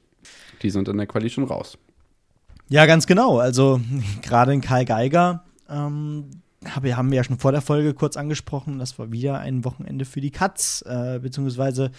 Die 0.62 0.70
sind 0.70 0.89
in 0.89 0.98
der 0.98 1.08
Quali 1.08 1.30
schon 1.30 1.46
raus. 1.46 1.78
Ja, 2.68 2.86
ganz 2.86 3.08
genau. 3.08 3.39
Also 3.39 3.80
gerade 4.22 4.54
in 4.54 4.62
Karl 4.62 4.84
Geiger 4.84 5.46
ähm, 5.70 6.26
hab, 6.66 6.86
haben 6.86 7.12
wir 7.12 7.18
ja 7.18 7.24
schon 7.24 7.39
vor 7.39 7.52
der 7.52 7.62
Folge 7.62 7.94
kurz 7.94 8.18
angesprochen. 8.18 8.80
Das 8.80 9.00
war 9.00 9.12
wieder 9.12 9.39
ein 9.39 9.63
Wochenende 9.63 10.06
für 10.06 10.22
die 10.22 10.32
Katz, 10.32 10.84
äh, 10.86 11.20
beziehungsweise 11.20 11.92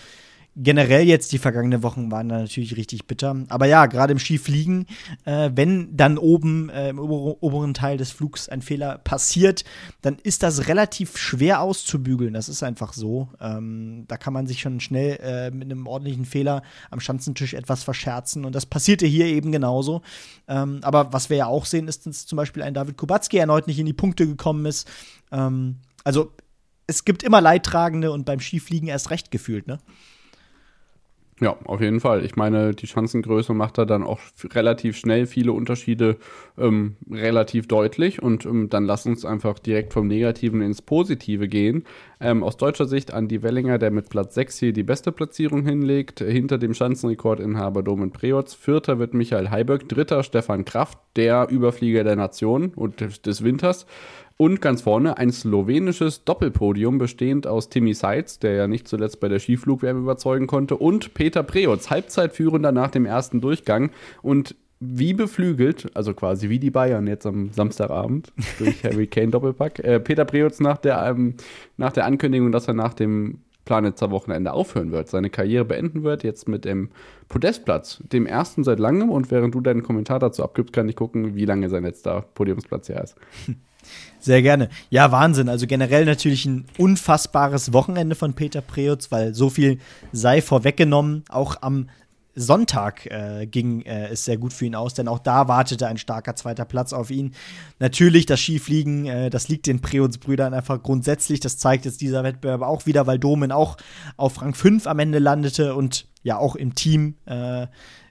generell 0.56 1.06
jetzt 1.06 1.32
die 1.32 1.38
vergangenen 1.38 1.82
Wochen 1.82 2.10
waren 2.10 2.28
da 2.28 2.38
natürlich 2.38 2.76
richtig 2.76 3.06
bitter. 3.06 3.44
Aber 3.48 3.66
ja, 3.66 3.86
gerade 3.86 4.12
im 4.12 4.18
Skifliegen, 4.18 4.86
äh, 5.24 5.50
wenn 5.54 5.96
dann 5.96 6.18
oben 6.18 6.68
äh, 6.68 6.90
im 6.90 6.98
ober 6.98 7.42
oberen 7.42 7.74
Teil 7.74 7.96
des 7.96 8.12
Flugs 8.12 8.48
ein 8.48 8.62
Fehler 8.62 8.98
passiert, 8.98 9.64
dann 10.02 10.16
ist 10.22 10.42
das 10.42 10.68
relativ 10.68 11.16
schwer 11.16 11.60
auszubügeln. 11.60 12.34
Das 12.34 12.48
ist 12.48 12.62
einfach 12.62 12.92
so. 12.92 13.28
Ähm, 13.40 14.04
da 14.08 14.16
kann 14.16 14.32
man 14.32 14.46
sich 14.46 14.60
schon 14.60 14.80
schnell 14.80 15.18
äh, 15.22 15.50
mit 15.50 15.70
einem 15.70 15.86
ordentlichen 15.86 16.24
Fehler 16.24 16.62
am 16.90 17.00
Schanzentisch 17.00 17.54
etwas 17.54 17.82
verscherzen. 17.82 18.44
Und 18.44 18.54
das 18.54 18.66
passierte 18.66 19.06
hier 19.06 19.26
eben 19.26 19.50
genauso. 19.52 20.02
Ähm, 20.46 20.80
aber 20.82 21.12
was 21.12 21.30
wir 21.30 21.36
ja 21.36 21.46
auch 21.46 21.66
sehen, 21.66 21.88
ist, 21.88 22.06
dass 22.06 22.26
zum 22.26 22.36
Beispiel 22.36 22.62
ein 22.62 22.74
David 22.74 22.96
Kubacki 22.96 23.38
erneut 23.38 23.66
nicht 23.66 23.78
in 23.78 23.86
die 23.86 23.92
Punkte 23.92 24.26
gekommen 24.26 24.66
ist. 24.66 24.88
Ähm, 25.32 25.76
also 26.04 26.32
es 26.86 27.04
gibt 27.04 27.22
immer 27.22 27.40
Leidtragende 27.40 28.12
und 28.12 28.24
beim 28.24 28.40
Skifliegen 28.40 28.88
erst 28.88 29.10
recht 29.10 29.30
gefühlt, 29.30 29.66
ne? 29.66 29.78
Ja, 31.40 31.56
auf 31.64 31.80
jeden 31.80 31.98
Fall. 31.98 32.24
Ich 32.24 32.36
meine, 32.36 32.74
die 32.74 32.86
Schanzengröße 32.86 33.54
macht 33.54 33.76
da 33.76 33.84
dann 33.84 34.04
auch 34.04 34.20
relativ 34.52 34.96
schnell 34.96 35.26
viele 35.26 35.52
Unterschiede 35.52 36.16
ähm, 36.56 36.94
relativ 37.10 37.66
deutlich. 37.66 38.22
Und 38.22 38.46
ähm, 38.46 38.70
dann 38.70 38.84
lass 38.84 39.04
uns 39.04 39.24
einfach 39.24 39.58
direkt 39.58 39.92
vom 39.92 40.06
Negativen 40.06 40.62
ins 40.62 40.80
Positive 40.80 41.48
gehen. 41.48 41.84
Ähm, 42.20 42.44
aus 42.44 42.56
deutscher 42.56 42.86
Sicht 42.86 43.12
Andi 43.12 43.42
Wellinger, 43.42 43.78
der 43.78 43.90
mit 43.90 44.10
Platz 44.10 44.36
6 44.36 44.58
hier 44.60 44.72
die 44.72 44.84
beste 44.84 45.10
Platzierung 45.10 45.66
hinlegt, 45.66 46.20
hinter 46.20 46.56
dem 46.56 46.72
Schanzenrekordinhaber 46.72 47.82
Domen 47.82 48.12
Preotz. 48.12 48.54
Vierter 48.54 49.00
wird 49.00 49.12
Michael 49.12 49.50
Heiberg, 49.50 49.88
dritter 49.88 50.22
Stefan 50.22 50.64
Kraft, 50.64 50.98
der 51.16 51.48
Überflieger 51.50 52.04
der 52.04 52.14
Nation 52.14 52.72
und 52.76 53.00
des 53.26 53.42
Winters. 53.42 53.86
Und 54.36 54.60
ganz 54.60 54.82
vorne 54.82 55.16
ein 55.16 55.30
slowenisches 55.30 56.24
Doppelpodium 56.24 56.98
bestehend 56.98 57.46
aus 57.46 57.68
Timmy 57.68 57.94
Seitz, 57.94 58.40
der 58.40 58.54
ja 58.54 58.66
nicht 58.66 58.88
zuletzt 58.88 59.20
bei 59.20 59.28
der 59.28 59.38
Skiflugwärme 59.38 60.00
überzeugen 60.00 60.48
konnte, 60.48 60.76
und 60.76 61.14
Peter 61.14 61.44
Preutz, 61.44 61.88
Halbzeitführender 61.88 62.72
nach 62.72 62.90
dem 62.90 63.06
ersten 63.06 63.40
Durchgang. 63.40 63.90
Und 64.22 64.56
wie 64.80 65.14
beflügelt, 65.14 65.90
also 65.94 66.14
quasi 66.14 66.48
wie 66.48 66.58
die 66.58 66.70
Bayern 66.70 67.06
jetzt 67.06 67.26
am 67.26 67.52
Samstagabend 67.52 68.32
durch 68.58 68.82
Harry 68.84 69.06
Kane 69.06 69.28
Doppelpack, 69.28 69.78
äh, 69.78 70.00
Peter 70.00 70.24
Preutz 70.24 70.58
nach 70.58 70.78
der, 70.78 71.06
ähm, 71.06 71.34
nach 71.76 71.92
der 71.92 72.04
Ankündigung, 72.04 72.50
dass 72.50 72.66
er 72.66 72.74
nach 72.74 72.92
dem 72.92 73.38
Planitzer 73.64 74.10
Wochenende 74.10 74.52
aufhören 74.52 74.92
wird, 74.92 75.08
seine 75.08 75.30
Karriere 75.30 75.64
beenden 75.64 76.02
wird, 76.02 76.22
jetzt 76.22 76.48
mit 76.48 76.64
dem 76.64 76.90
Podestplatz, 77.28 78.02
dem 78.12 78.26
ersten 78.26 78.62
seit 78.62 78.78
langem. 78.78 79.10
Und 79.10 79.30
während 79.30 79.54
du 79.54 79.60
deinen 79.60 79.84
Kommentar 79.84 80.18
dazu 80.18 80.42
abgibst, 80.42 80.72
kann 80.72 80.88
ich 80.88 80.96
gucken, 80.96 81.34
wie 81.34 81.46
lange 81.46 81.70
sein 81.70 81.84
letzter 81.84 82.22
Podiumsplatz 82.34 82.88
her 82.88 83.04
ist. 83.04 83.16
Sehr 84.20 84.42
gerne. 84.42 84.70
Ja, 84.88 85.12
Wahnsinn. 85.12 85.48
Also 85.48 85.66
generell 85.66 86.04
natürlich 86.06 86.46
ein 86.46 86.64
unfassbares 86.78 87.72
Wochenende 87.72 88.14
von 88.14 88.34
Peter 88.34 88.62
Preutz, 88.62 89.10
weil 89.10 89.34
so 89.34 89.50
viel 89.50 89.78
sei 90.12 90.40
vorweggenommen. 90.40 91.24
Auch 91.28 91.56
am 91.60 91.88
Sonntag 92.36 93.06
äh, 93.06 93.46
ging 93.46 93.82
äh, 93.82 94.08
es 94.08 94.24
sehr 94.24 94.36
gut 94.38 94.52
für 94.52 94.66
ihn 94.66 94.74
aus, 94.74 94.94
denn 94.94 95.08
auch 95.08 95.18
da 95.18 95.46
wartete 95.48 95.86
ein 95.86 95.98
starker 95.98 96.34
zweiter 96.34 96.64
Platz 96.64 96.92
auf 96.92 97.10
ihn. 97.10 97.34
Natürlich 97.78 98.26
das 98.26 98.40
Skifliegen, 98.40 99.06
äh, 99.06 99.30
das 99.30 99.48
liegt 99.48 99.66
den 99.66 99.80
Preutz-Brüdern 99.80 100.54
einfach 100.54 100.82
grundsätzlich. 100.82 101.40
Das 101.40 101.58
zeigt 101.58 101.84
jetzt 101.84 102.00
dieser 102.00 102.24
Wettbewerb 102.24 102.62
auch 102.62 102.86
wieder, 102.86 103.06
weil 103.06 103.18
Domen 103.18 103.52
auch 103.52 103.76
auf 104.16 104.42
Rang 104.42 104.54
5 104.54 104.86
am 104.86 104.98
Ende 104.98 105.18
landete 105.18 105.74
und 105.74 106.06
ja 106.22 106.38
auch 106.38 106.56
im 106.56 106.74
Team 106.74 107.14
äh, 107.26 107.66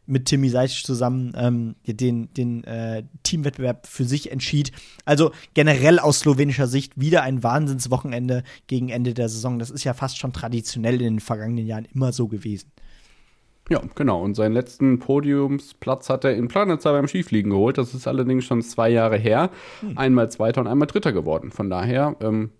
mit 0.06 0.26
Timmy 0.26 0.50
Seitsch 0.50 0.84
zusammen 0.84 1.34
ähm, 1.36 1.76
den, 1.86 2.34
den 2.34 2.64
äh, 2.64 3.04
Teamwettbewerb 3.24 3.88
für 3.88 4.04
sich 4.04 4.32
entschied. 4.32 4.72
Also 5.06 5.32
generell 5.54 6.00
aus 6.00 6.20
slowenischer 6.20 6.68
Sicht 6.68 7.00
wieder 7.00 7.24
ein 7.24 7.44
Wahnsinnswochenende 7.44 8.44
gegen 8.68 8.90
Ende 8.90 9.14
der 9.14 9.30
Saison. 9.30 9.60
Das 9.60 9.70
ist 9.70 9.84
ja 9.84 9.94
fast 9.94 10.18
schon 10.18 10.34
traditionell 10.34 10.96
in 10.96 11.16
den 11.16 11.20
vergangenen 11.20 11.66
Jahren 11.66 11.88
immer 11.94 12.12
so 12.12 12.28
gewesen. 12.28 12.72
Ja, 13.70 13.82
genau. 13.96 14.22
Und 14.22 14.36
seinen 14.36 14.54
letzten 14.54 15.00
Podiumsplatz 15.00 16.10
hat 16.10 16.26
er 16.26 16.36
in 16.36 16.50
Planitzer 16.50 16.92
beim 16.92 17.08
Skifliegen 17.08 17.52
geholt. 17.52 17.78
Das 17.78 17.94
ist 17.94 18.08
allerdings 18.08 18.44
schon 18.44 18.62
zwei 18.62 18.90
Jahre 18.90 19.18
her. 19.18 19.52
Hm. 19.80 19.98
Einmal 19.98 20.30
Zweiter 20.30 20.60
und 20.60 20.68
einmal 20.68 20.88
Dritter 20.88 21.14
geworden. 21.14 21.52
Von 21.52 21.70
daher 21.70 22.18
ähm, 22.20 22.52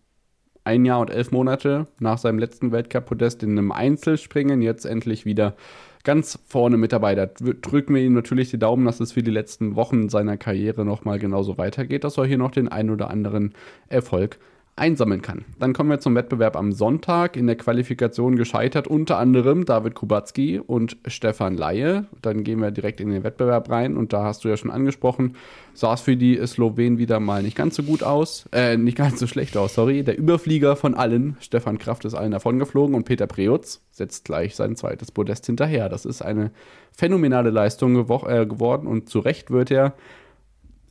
ein 0.64 0.86
Jahr 0.86 1.02
und 1.02 1.10
elf 1.10 1.32
Monate 1.32 1.88
nach 2.00 2.18
seinem 2.18 2.40
letzten 2.40 2.72
Weltcup-Podest 2.72 3.44
in 3.44 3.52
einem 3.52 3.72
Einzelspringen 3.74 4.62
jetzt 4.62 4.86
endlich 4.86 5.26
wieder 5.26 5.56
ganz 6.04 6.40
vorne 6.46 6.78
mit 6.78 6.92
dabei. 6.92 7.16
Da 7.16 7.26
drücken 7.26 7.96
wir 7.96 8.02
ihm 8.02 8.14
natürlich 8.14 8.50
die 8.50 8.60
Daumen, 8.60 8.86
dass 8.86 9.00
es 9.00 9.14
für 9.14 9.24
die 9.24 9.32
letzten 9.32 9.76
Wochen 9.76 10.10
seiner 10.10 10.38
Karriere 10.38 10.86
nochmal 10.86 11.20
genauso 11.20 11.58
weitergeht, 11.58 12.04
dass 12.04 12.18
er 12.18 12.26
hier 12.26 12.38
noch 12.38 12.52
den 12.52 12.68
einen 12.68 12.90
oder 12.90 13.10
anderen 13.10 13.54
Erfolg 13.88 14.38
einsammeln 14.76 15.22
kann. 15.22 15.46
Dann 15.60 15.74
kommen 15.74 15.92
wir 15.92 16.00
zum 16.00 16.16
Wettbewerb 16.16 16.56
am 16.56 16.72
Sonntag. 16.72 17.38
In 17.38 17.46
der 17.46 17.56
Qualifikation 17.56 18.38
gescheitert 18.38 18.88
unter 18.88 19.20
anderem 19.20 19.66
David 19.66 19.94
Kubacki 19.94 20.60
und 20.60 20.98
Stefan 21.06 21.56
Laie. 21.56 22.08
Dann 22.24 22.44
gehen 22.44 22.60
wir 22.60 22.72
direkt 22.72 23.00
in 23.00 23.10
den 23.10 23.24
Wettbewerb 23.24 23.70
rein 23.70 23.96
und 23.96 24.14
da 24.14 24.24
hast 24.24 24.44
du 24.44 24.50
ja 24.50 24.58
schon 24.58 24.72
angesprochen, 24.72 25.36
sah 25.76 25.94
es 25.94 26.02
für 26.02 26.18
die 26.18 26.40
Slowenen 26.46 26.98
wieder 26.98 27.20
mal 27.20 27.44
nicht 27.44 27.56
ganz 27.56 27.76
so 27.76 27.84
gut 27.84 28.02
aus, 28.02 28.50
äh, 28.52 28.76
nicht 28.78 28.98
ganz 28.98 29.20
so 29.20 29.28
schlecht 29.28 29.56
aus, 29.58 29.76
sorry. 29.76 30.04
Der 30.04 30.18
Überflieger 30.18 30.76
von 30.76 30.96
allen, 30.96 31.38
Stefan 31.40 31.78
Kraft, 31.78 32.06
ist 32.06 32.16
allen 32.16 32.32
davongeflogen 32.32 32.96
und 32.96 33.04
Peter 33.04 33.28
Preutz 33.28 33.82
setzt 33.92 34.26
gleich 34.26 34.56
sein 34.56 34.76
zweites 34.76 35.12
Podest 35.12 35.46
hinterher. 35.46 35.88
Das 35.88 36.06
ist 36.06 36.24
eine 36.24 36.52
phänomenale 36.92 37.52
Leistung 37.52 37.94
gewo 37.94 38.28
äh, 38.28 38.48
geworden 38.48 38.88
und 38.88 39.08
zu 39.08 39.20
Recht 39.20 39.52
wird 39.52 39.70
er 39.70 39.94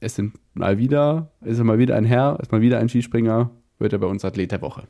es 0.02 0.16
sind 0.16 0.34
mal 0.52 0.78
wieder, 0.78 1.30
ist 1.42 1.62
mal 1.62 1.78
wieder 1.78 1.94
ein 1.94 2.04
Herr, 2.04 2.36
ist 2.42 2.50
mal 2.50 2.60
wieder 2.60 2.78
ein 2.78 2.88
Skispringer 2.88 3.52
wird 3.82 3.92
er 3.92 3.98
bei 3.98 4.06
uns 4.06 4.24
Athlet 4.24 4.52
der 4.52 4.62
Woche. 4.62 4.84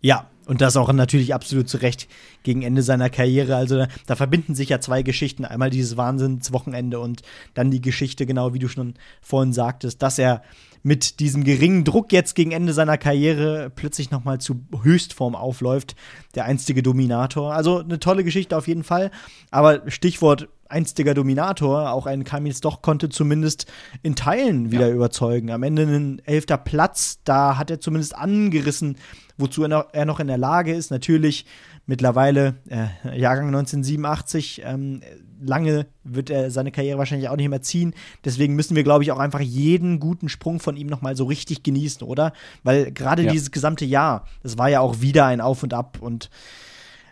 Ja, 0.00 0.26
und 0.46 0.60
das 0.60 0.76
auch 0.76 0.92
natürlich 0.92 1.34
absolut 1.34 1.68
zu 1.68 1.78
Recht 1.78 2.08
gegen 2.42 2.62
Ende 2.62 2.82
seiner 2.82 3.10
Karriere. 3.10 3.56
Also 3.56 3.76
da, 3.76 3.88
da, 4.06 4.16
verbinden 4.16 4.54
sich 4.54 4.68
ja 4.68 4.80
zwei 4.80 5.02
Geschichten. 5.02 5.44
Einmal 5.44 5.70
dieses 5.70 5.96
Wahnsinnswochenende 5.96 7.00
und 7.00 7.22
dann 7.54 7.70
die 7.70 7.80
Geschichte, 7.80 8.24
genau 8.24 8.54
wie 8.54 8.60
du 8.60 8.68
schon 8.68 8.94
vorhin 9.20 9.52
sagtest, 9.52 10.00
dass 10.02 10.18
er 10.18 10.42
mit 10.84 11.18
diesem 11.18 11.42
geringen 11.42 11.84
Druck 11.84 12.12
jetzt 12.12 12.34
gegen 12.34 12.52
Ende 12.52 12.72
seiner 12.72 12.96
Karriere 12.96 13.70
plötzlich 13.74 14.12
nochmal 14.12 14.40
zu 14.40 14.60
Höchstform 14.82 15.34
aufläuft. 15.34 15.96
Der 16.36 16.44
einstige 16.44 16.82
Dominator. 16.82 17.52
Also 17.52 17.80
eine 17.80 17.98
tolle 17.98 18.22
Geschichte 18.22 18.56
auf 18.56 18.68
jeden 18.68 18.84
Fall. 18.84 19.10
Aber 19.50 19.90
Stichwort 19.90 20.48
einstiger 20.68 21.14
Dominator, 21.14 21.92
auch 21.92 22.06
ein 22.06 22.24
Kamils 22.24 22.60
doch 22.60 22.82
konnte 22.82 23.08
zumindest 23.08 23.66
in 24.02 24.14
Teilen 24.14 24.70
wieder 24.70 24.88
ja. 24.88 24.94
überzeugen. 24.94 25.50
Am 25.50 25.62
Ende 25.62 25.82
ein 25.82 26.22
elfter 26.24 26.58
Platz, 26.58 27.20
da 27.24 27.56
hat 27.56 27.70
er 27.70 27.80
zumindest 27.80 28.14
angerissen, 28.14 28.96
wozu 29.36 29.62
er 29.62 29.68
noch, 29.68 29.86
er 29.92 30.04
noch 30.04 30.20
in 30.20 30.26
der 30.26 30.38
Lage 30.38 30.74
ist. 30.74 30.90
Natürlich 30.90 31.46
mittlerweile 31.86 32.56
äh, 32.68 33.18
Jahrgang 33.18 33.46
1987, 33.46 34.62
ähm, 34.64 35.00
lange 35.40 35.86
wird 36.04 36.30
er 36.30 36.50
seine 36.50 36.70
Karriere 36.70 36.98
wahrscheinlich 36.98 37.28
auch 37.28 37.36
nicht 37.36 37.48
mehr 37.48 37.62
ziehen. 37.62 37.94
Deswegen 38.24 38.54
müssen 38.54 38.76
wir, 38.76 38.84
glaube 38.84 39.04
ich, 39.04 39.12
auch 39.12 39.18
einfach 39.18 39.40
jeden 39.40 40.00
guten 40.00 40.28
Sprung 40.28 40.60
von 40.60 40.76
ihm 40.76 40.88
nochmal 40.88 41.16
so 41.16 41.24
richtig 41.24 41.62
genießen, 41.62 42.02
oder? 42.02 42.32
Weil 42.62 42.92
gerade 42.92 43.22
ja. 43.22 43.32
dieses 43.32 43.50
gesamte 43.50 43.84
Jahr, 43.84 44.26
das 44.42 44.58
war 44.58 44.68
ja 44.68 44.80
auch 44.80 45.00
wieder 45.00 45.26
ein 45.26 45.40
Auf 45.40 45.62
und 45.62 45.72
Ab 45.72 45.98
und 46.00 46.28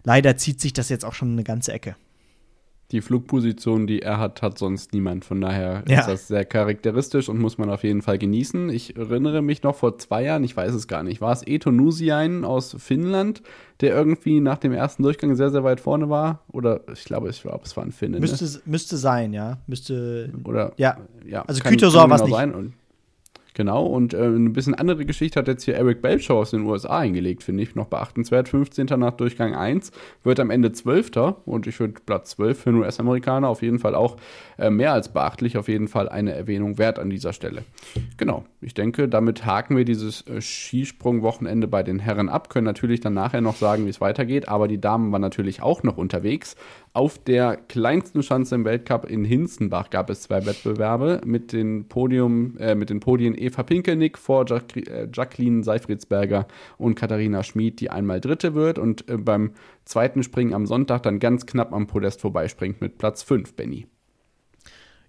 leider 0.03 0.37
zieht 0.37 0.61
sich 0.61 0.73
das 0.73 0.89
jetzt 0.89 1.05
auch 1.05 1.15
schon 1.15 1.33
eine 1.33 1.45
ganze 1.45 1.73
Ecke 1.73 1.97
die 2.93 3.01
Flugposition, 3.01 3.87
die 3.87 4.03
er 4.03 4.19
hat, 4.19 4.43
hat 4.43 4.59
sonst 4.59 4.93
niemand. 4.93 5.25
Von 5.25 5.41
daher 5.41 5.83
ja. 5.89 6.01
ist 6.01 6.07
das 6.07 6.29
sehr 6.29 6.45
charakteristisch 6.45 7.29
und 7.29 7.41
muss 7.41 7.59
man 7.59 7.69
auf 7.69 7.83
jeden 7.83 8.01
Fall 8.01 8.17
genießen. 8.17 8.71
Ich 8.71 8.97
erinnere 8.97 9.43
mich 9.43 9.63
noch 9.63 9.75
vor 9.75 9.99
zwei 9.99 10.23
Jahren, 10.23 10.45
ich 10.45 10.57
weiß 10.57 10.73
es 10.73 10.87
gar 10.87 11.03
nicht, 11.03 11.21
war 11.21 11.33
es 11.33 11.43
Eto 11.45 11.73
Nusiain 11.73 12.45
aus 12.45 12.77
Finnland, 12.79 13.43
der 13.81 13.95
irgendwie 13.95 14.41
nach 14.41 14.59
dem 14.59 14.73
ersten 14.73 15.03
Durchgang 15.03 15.35
sehr, 15.35 15.51
sehr 15.51 15.65
weit 15.65 15.81
vorne 15.81 16.09
war? 16.09 16.45
Oder 16.53 16.81
ich 16.93 17.05
glaube, 17.05 17.29
ich 17.29 17.43
glaube, 17.43 17.65
es 17.65 17.77
war 17.77 17.85
ein 17.85 17.93
Finne. 17.93 18.21
Müsste, 18.21 18.45
ne? 18.45 18.61
müsste 18.67 18.97
sein, 18.97 19.33
ja. 19.33 19.59
Müsste. 19.67 20.33
Oder. 20.45 20.73
Ja. 20.77 20.99
ja 21.27 21.43
also 21.43 21.61
Kütosor 21.63 22.09
war 22.09 22.17
es 22.17 22.25
nicht. 22.25 22.55
Und 22.55 22.75
Genau, 23.57 23.87
und 23.87 24.13
äh, 24.13 24.19
eine 24.19 24.51
bisschen 24.51 24.75
andere 24.75 25.07
Geschichte 25.07 25.41
hat 25.41 25.49
jetzt 25.49 25.65
hier 25.65 25.77
Eric 25.77 26.03
Belcher 26.03 26.35
aus 26.35 26.51
den 26.51 26.67
USA 26.67 26.99
eingelegt, 26.99 27.43
finde 27.43 27.63
ich 27.63 27.75
noch 27.75 27.87
beachtenswert. 27.87 28.51
15. 28.51 28.85
nach 28.99 29.13
Durchgang 29.13 29.55
1, 29.55 29.93
wird 30.23 30.41
am 30.41 30.51
Ende 30.51 30.73
12. 30.73 31.41
Und 31.47 31.67
ich 31.67 31.81
würde 31.81 31.95
Platz 32.05 32.33
12 32.33 32.61
für 32.61 32.69
einen 32.69 32.81
US-Amerikaner 32.81 33.49
auf 33.49 33.63
jeden 33.63 33.79
Fall 33.79 33.95
auch 33.95 34.19
äh, 34.59 34.69
mehr 34.69 34.93
als 34.93 35.09
beachtlich, 35.09 35.57
auf 35.57 35.69
jeden 35.69 35.89
Fall 35.89 36.11
eine 36.11 36.35
Erwähnung 36.35 36.77
wert 36.77 36.99
an 36.99 37.09
dieser 37.09 37.33
Stelle. 37.33 37.63
Genau, 38.19 38.45
ich 38.61 38.75
denke, 38.75 39.09
damit 39.09 39.47
haken 39.47 39.75
wir 39.75 39.87
dieses 39.87 40.21
äh, 40.27 40.43
Skisprung-Wochenende 40.43 41.67
bei 41.67 41.83
den 41.83 41.99
Herren 41.99 42.29
ab, 42.29 42.51
können 42.51 42.67
natürlich 42.67 43.01
dann 43.01 43.15
nachher 43.15 43.41
noch 43.41 43.57
sagen, 43.57 43.87
wie 43.87 43.91
es 43.91 44.03
weitergeht, 44.03 44.49
aber 44.49 44.69
die 44.69 44.83
Damen 44.83 45.13
waren 45.13 45.23
natürlich 45.23 45.63
auch 45.63 45.83
noch 45.83 45.97
unterwegs. 45.97 46.57
Auf 46.97 47.19
der 47.19 47.59
kleinsten 47.59 48.23
Schanze 48.23 48.55
im 48.55 48.65
Weltcup 48.65 49.05
in 49.05 49.23
Hinzenbach 49.23 49.91
gab 49.91 50.09
es 50.09 50.23
zwei 50.23 50.47
Wettbewerbe 50.47 51.21
mit 51.27 51.53
den 51.53 51.89
Podium, 51.89 52.57
äh, 52.57 52.75
mit 52.75 52.89
den 52.89 53.01
Podien 53.01 53.37
Eva 53.37 53.65
Pinkelnick 53.65 54.17
vor 54.17 54.47
Jack, 54.49 54.75
äh, 54.75 55.07
Jacqueline 55.13 55.63
Seifridsberger 55.63 56.47
und 56.79 56.95
Katharina 56.95 57.43
Schmid, 57.43 57.81
die 57.81 57.91
einmal 57.91 58.23
Dritte 58.23 58.55
wird 58.55 58.79
und 58.79 59.11
äh, 59.11 59.19
beim 59.19 59.51
zweiten 59.85 60.23
Springen 60.23 60.55
am 60.55 60.65
Sonntag 60.65 61.03
dann 61.03 61.19
ganz 61.19 61.45
knapp 61.45 61.75
am 61.75 61.87
Podest 61.87 62.23
vorbeispringt 62.23 62.81
mit 62.81 62.97
Platz 62.97 63.23
5, 63.23 63.53
Benny. 63.53 63.89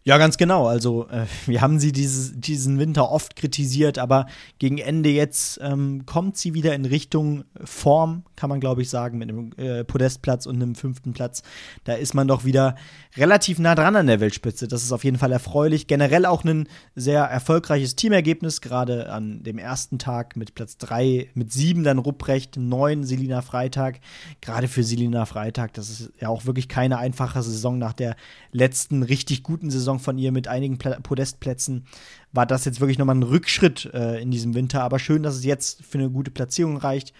Ja, 0.07 0.17
ganz 0.17 0.37
genau. 0.37 0.67
Also 0.67 1.09
äh, 1.09 1.25
wir 1.47 1.59
haben 1.59 1.79
sie 1.79 1.91
dieses, 1.91 2.31
diesen 2.33 2.79
Winter 2.79 3.11
oft 3.11 3.35
kritisiert, 3.35 3.99
aber 3.99 4.27
gegen 4.57 4.77
Ende 4.77 5.09
jetzt 5.09 5.59
ähm, 5.61 6.05
kommt 6.05 6.37
sie 6.37 6.53
wieder 6.53 6.73
in 6.75 6.85
Richtung 6.85 7.43
Form, 7.61 8.23
kann 8.37 8.49
man 8.49 8.61
glaube 8.61 8.83
ich 8.83 8.89
sagen, 8.89 9.17
mit 9.17 9.29
einem 9.29 9.51
äh, 9.57 9.83
Podestplatz 9.83 10.45
und 10.45 10.55
einem 10.55 10.75
fünften 10.75 11.11
Platz. 11.11 11.43
Da 11.83 11.95
ist 11.95 12.13
man 12.13 12.25
doch 12.25 12.45
wieder 12.45 12.75
relativ 13.17 13.59
nah 13.59 13.75
dran 13.75 13.97
an 13.97 14.07
der 14.07 14.21
Weltspitze. 14.21 14.69
Das 14.69 14.81
ist 14.81 14.93
auf 14.93 15.03
jeden 15.03 15.17
Fall 15.17 15.33
erfreulich. 15.33 15.87
Generell 15.87 16.25
auch 16.25 16.45
ein 16.45 16.69
sehr 16.95 17.23
erfolgreiches 17.23 17.97
Teamergebnis, 17.97 18.61
gerade 18.61 19.11
an 19.11 19.43
dem 19.43 19.57
ersten 19.57 19.99
Tag 19.99 20.37
mit 20.37 20.55
Platz 20.55 20.77
drei, 20.77 21.29
mit 21.33 21.51
sieben 21.51 21.83
dann 21.83 21.97
Rupprecht, 21.97 22.55
neun 22.55 23.03
Selina 23.03 23.41
Freitag. 23.41 23.99
Gerade 24.39 24.69
für 24.69 24.83
Selina 24.85 25.25
Freitag, 25.25 25.73
das 25.73 25.89
ist 25.89 26.13
ja 26.21 26.29
auch 26.29 26.45
wirklich 26.45 26.69
keine 26.69 26.97
einfache 26.97 27.43
Saison 27.43 27.77
nach 27.77 27.91
der 27.91 28.15
letzten 28.53 29.03
richtig 29.03 29.43
guten 29.43 29.69
Saison 29.69 29.96
Saison 29.97 29.99
von 29.99 30.17
ihr 30.17 30.31
mit 30.31 30.47
einigen 30.47 30.77
Podestplätzen 30.77 31.85
war 32.31 32.45
das 32.45 32.65
jetzt 32.65 32.79
wirklich 32.79 32.97
nochmal 32.97 33.15
ein 33.15 33.23
Rückschritt 33.23 33.89
äh, 33.93 34.21
in 34.21 34.31
diesem 34.31 34.53
Winter. 34.53 34.83
Aber 34.83 34.99
schön, 34.99 35.23
dass 35.23 35.35
es 35.35 35.43
jetzt 35.43 35.83
für 35.83 35.97
eine 35.97 36.09
gute 36.09 36.31
Platzierung 36.31 36.77
reicht. 36.77 37.13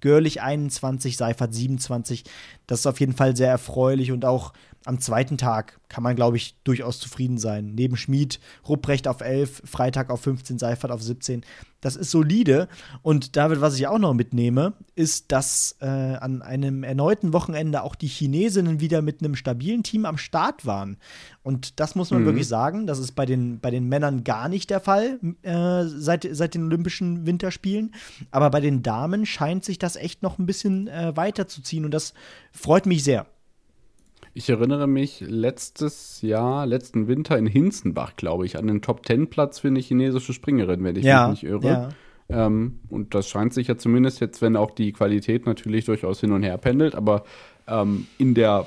Görlich 0.00 0.42
21, 0.42 1.16
Seifert 1.16 1.54
27. 1.54 2.24
Das 2.66 2.80
ist 2.80 2.86
auf 2.86 3.00
jeden 3.00 3.14
Fall 3.14 3.36
sehr 3.36 3.48
erfreulich 3.48 4.12
und 4.12 4.24
auch 4.24 4.52
am 4.84 5.00
zweiten 5.00 5.38
Tag 5.38 5.80
kann 5.88 6.02
man, 6.02 6.14
glaube 6.14 6.36
ich, 6.36 6.56
durchaus 6.62 7.00
zufrieden 7.00 7.38
sein. 7.38 7.72
Neben 7.74 7.96
Schmid, 7.96 8.38
Rupprecht 8.68 9.08
auf 9.08 9.22
11, 9.22 9.62
Freitag 9.64 10.10
auf 10.10 10.20
15, 10.20 10.58
Seifert 10.58 10.90
auf 10.90 11.02
17. 11.02 11.42
Das 11.80 11.96
ist 11.96 12.10
solide. 12.10 12.68
Und 13.02 13.36
David, 13.36 13.60
was 13.60 13.78
ich 13.78 13.86
auch 13.86 13.98
noch 13.98 14.12
mitnehme, 14.12 14.74
ist, 14.94 15.32
dass 15.32 15.76
äh, 15.80 15.86
an 15.86 16.42
einem 16.42 16.82
erneuten 16.82 17.32
Wochenende 17.32 17.82
auch 17.82 17.94
die 17.94 18.08
Chinesinnen 18.08 18.80
wieder 18.80 19.00
mit 19.00 19.22
einem 19.22 19.36
stabilen 19.36 19.82
Team 19.82 20.04
am 20.04 20.18
Start 20.18 20.66
waren. 20.66 20.98
Und 21.42 21.80
das 21.80 21.94
muss 21.94 22.10
man 22.10 22.22
mhm. 22.22 22.26
wirklich 22.26 22.48
sagen, 22.48 22.86
das 22.86 22.98
ist 22.98 23.12
bei 23.12 23.24
den, 23.24 23.60
bei 23.60 23.70
den 23.70 23.88
Männern 23.88 24.24
gar 24.24 24.48
nicht 24.48 24.68
der 24.68 24.80
Fall 24.80 25.18
äh, 25.42 25.84
seit, 25.84 26.28
seit 26.30 26.54
den 26.54 26.64
Olympischen 26.64 27.26
Winterspielen. 27.26 27.94
Aber 28.30 28.50
bei 28.50 28.60
den 28.60 28.82
Damen 28.82 29.24
scheint 29.24 29.64
sich 29.64 29.78
das 29.78 29.96
echt 29.96 30.22
noch 30.22 30.38
ein 30.38 30.46
bisschen 30.46 30.88
äh, 30.88 31.16
weiterzuziehen. 31.16 31.84
Und 31.86 31.92
das 31.92 32.12
freut 32.52 32.84
mich 32.84 33.02
sehr. 33.04 33.26
Ich 34.36 34.50
erinnere 34.50 34.88
mich 34.88 35.20
letztes 35.20 36.20
Jahr, 36.20 36.66
letzten 36.66 37.06
Winter 37.06 37.38
in 37.38 37.46
Hinzenbach, 37.46 38.16
glaube 38.16 38.44
ich, 38.46 38.58
an 38.58 38.66
den 38.66 38.82
Top-10-Platz 38.82 39.60
für 39.60 39.68
eine 39.68 39.78
chinesische 39.78 40.32
Springerin, 40.32 40.82
wenn 40.82 40.96
ich 40.96 41.04
ja, 41.04 41.28
mich 41.28 41.42
nicht 41.42 41.50
irre. 41.50 41.66
Ja. 42.28 42.46
Ähm, 42.46 42.80
und 42.88 43.14
das 43.14 43.28
scheint 43.28 43.54
sich 43.54 43.68
ja 43.68 43.76
zumindest 43.76 44.20
jetzt, 44.20 44.42
wenn 44.42 44.56
auch 44.56 44.72
die 44.72 44.92
Qualität 44.92 45.46
natürlich 45.46 45.84
durchaus 45.84 46.20
hin 46.20 46.32
und 46.32 46.42
her 46.42 46.58
pendelt, 46.58 46.96
aber 46.96 47.22
ähm, 47.68 48.08
in 48.18 48.34
der 48.34 48.66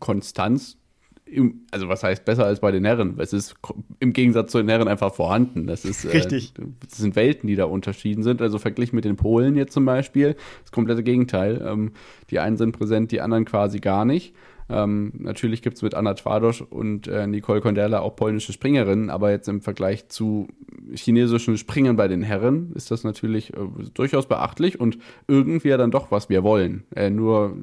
Konstanz, 0.00 0.76
im, 1.24 1.62
also 1.70 1.88
was 1.88 2.02
heißt 2.02 2.26
besser 2.26 2.44
als 2.44 2.60
bei 2.60 2.70
den 2.70 2.84
Herren? 2.84 3.14
Es 3.18 3.32
ist 3.32 3.54
im 4.00 4.12
Gegensatz 4.12 4.52
zu 4.52 4.58
den 4.58 4.68
Herren 4.68 4.88
einfach 4.88 5.14
vorhanden. 5.14 5.66
Das 5.66 5.84
ist 5.86 6.04
äh, 6.04 6.10
richtig. 6.10 6.52
Das 6.86 6.98
sind 6.98 7.16
Welten, 7.16 7.46
die 7.46 7.56
da 7.56 7.64
unterschieden 7.64 8.22
sind. 8.22 8.42
Also 8.42 8.58
verglichen 8.58 8.96
mit 8.96 9.04
den 9.04 9.16
Polen 9.16 9.56
jetzt 9.56 9.72
zum 9.72 9.84
Beispiel, 9.84 10.36
das 10.62 10.72
komplette 10.72 11.04
Gegenteil. 11.04 11.64
Ähm, 11.64 11.92
die 12.30 12.40
einen 12.40 12.56
sind 12.56 12.72
präsent, 12.72 13.12
die 13.12 13.20
anderen 13.20 13.44
quasi 13.44 13.78
gar 13.78 14.04
nicht. 14.04 14.34
Ähm, 14.70 15.12
natürlich 15.18 15.62
gibt 15.62 15.76
es 15.76 15.82
mit 15.82 15.94
Anna 15.94 16.14
Twadosch 16.14 16.62
und 16.62 17.08
äh, 17.08 17.26
Nicole 17.26 17.60
Conderla 17.60 18.00
auch 18.00 18.16
polnische 18.16 18.52
Springerinnen, 18.52 19.10
aber 19.10 19.30
jetzt 19.30 19.48
im 19.48 19.60
Vergleich 19.60 20.08
zu 20.08 20.48
chinesischen 20.94 21.56
Springern 21.56 21.96
bei 21.96 22.08
den 22.08 22.22
Herren 22.22 22.72
ist 22.74 22.90
das 22.90 23.04
natürlich 23.04 23.52
äh, 23.54 23.56
durchaus 23.94 24.26
beachtlich 24.26 24.80
und 24.80 24.98
irgendwie 25.28 25.68
ja 25.68 25.76
dann 25.76 25.90
doch, 25.90 26.10
was 26.10 26.28
wir 26.28 26.42
wollen. 26.42 26.84
Äh, 26.94 27.10
nur 27.10 27.56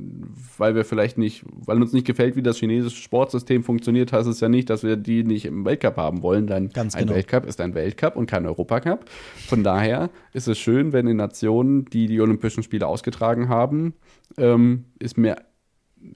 weil 0.58 0.76
wir 0.76 0.86
vielleicht 0.86 1.18
nicht, 1.18 1.44
weil 1.66 1.82
uns 1.82 1.94
nicht 1.94 2.06
gefällt, 2.06 2.36
wie 2.36 2.44
das 2.44 2.58
chinesische 2.58 3.02
Sportsystem 3.02 3.64
funktioniert, 3.64 4.12
heißt 4.12 4.28
es 4.28 4.40
ja 4.40 4.50
nicht, 4.50 4.70
dass 4.70 4.84
wir 4.84 4.96
die 4.98 5.24
nicht 5.24 5.46
im 5.46 5.66
Weltcup 5.66 5.98
haben 5.98 6.22
wollen. 6.22 6.48
Denn 6.48 6.70
Ganz 6.70 6.96
ein 6.96 7.04
genau. 7.04 7.16
Weltcup 7.16 7.46
ist 7.46 7.62
ein 7.62 7.74
Weltcup 7.74 8.16
und 8.16 8.30
kein 8.30 8.46
Europacup. 8.46 9.06
Von 9.48 9.64
daher 9.64 10.10
ist 10.34 10.48
es 10.48 10.58
schön, 10.58 10.94
wenn 10.94 11.08
in 11.08 11.18
Nationen, 11.18 11.86
die 11.86 12.08
die 12.08 12.22
Olympischen 12.22 12.64
Spiele 12.64 12.88
ausgetragen 12.88 13.50
haben, 13.50 13.94
ähm, 14.38 14.86
ist 15.00 15.18
mir 15.18 15.38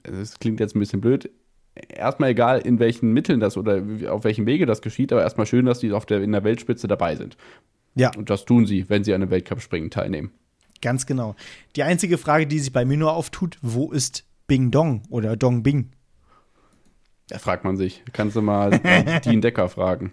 es 0.02 0.38
klingt 0.38 0.60
jetzt 0.60 0.74
ein 0.74 0.80
bisschen 0.80 1.00
blöd, 1.00 1.30
erstmal 1.74 2.30
egal, 2.30 2.60
in 2.60 2.78
welchen 2.78 3.12
Mitteln 3.12 3.40
das 3.40 3.56
oder 3.56 3.82
auf 4.10 4.24
welchem 4.24 4.46
Wege 4.46 4.66
das 4.66 4.82
geschieht, 4.82 5.12
aber 5.12 5.22
erstmal 5.22 5.46
schön, 5.46 5.64
dass 5.64 5.78
die 5.78 5.92
auf 5.92 6.06
der, 6.06 6.22
in 6.22 6.32
der 6.32 6.44
Weltspitze 6.44 6.88
dabei 6.88 7.16
sind. 7.16 7.36
Ja. 7.94 8.10
Und 8.16 8.30
das 8.30 8.44
tun 8.44 8.66
sie, 8.66 8.88
wenn 8.88 9.04
sie 9.04 9.14
an 9.14 9.22
einem 9.22 9.30
Weltcup-Springen 9.30 9.90
teilnehmen. 9.90 10.32
Ganz 10.80 11.06
genau. 11.06 11.36
Die 11.76 11.82
einzige 11.82 12.18
Frage, 12.18 12.46
die 12.46 12.58
sich 12.58 12.72
bei 12.72 12.84
mir 12.84 12.96
nur 12.96 13.14
auftut, 13.14 13.58
wo 13.62 13.92
ist 13.92 14.24
Bing 14.46 14.70
Dong 14.70 15.02
oder 15.10 15.36
Dong 15.36 15.62
Bing? 15.62 15.90
Da 17.28 17.38
fragt 17.38 17.64
man 17.64 17.76
sich. 17.76 18.02
Kannst 18.12 18.36
du 18.36 18.42
mal 18.42 18.78
Dean 19.24 19.40
Decker 19.42 19.68
fragen. 19.68 20.12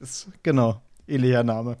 Ist, 0.00 0.30
genau, 0.42 0.80
ähnlicher 1.06 1.42
Name. 1.42 1.76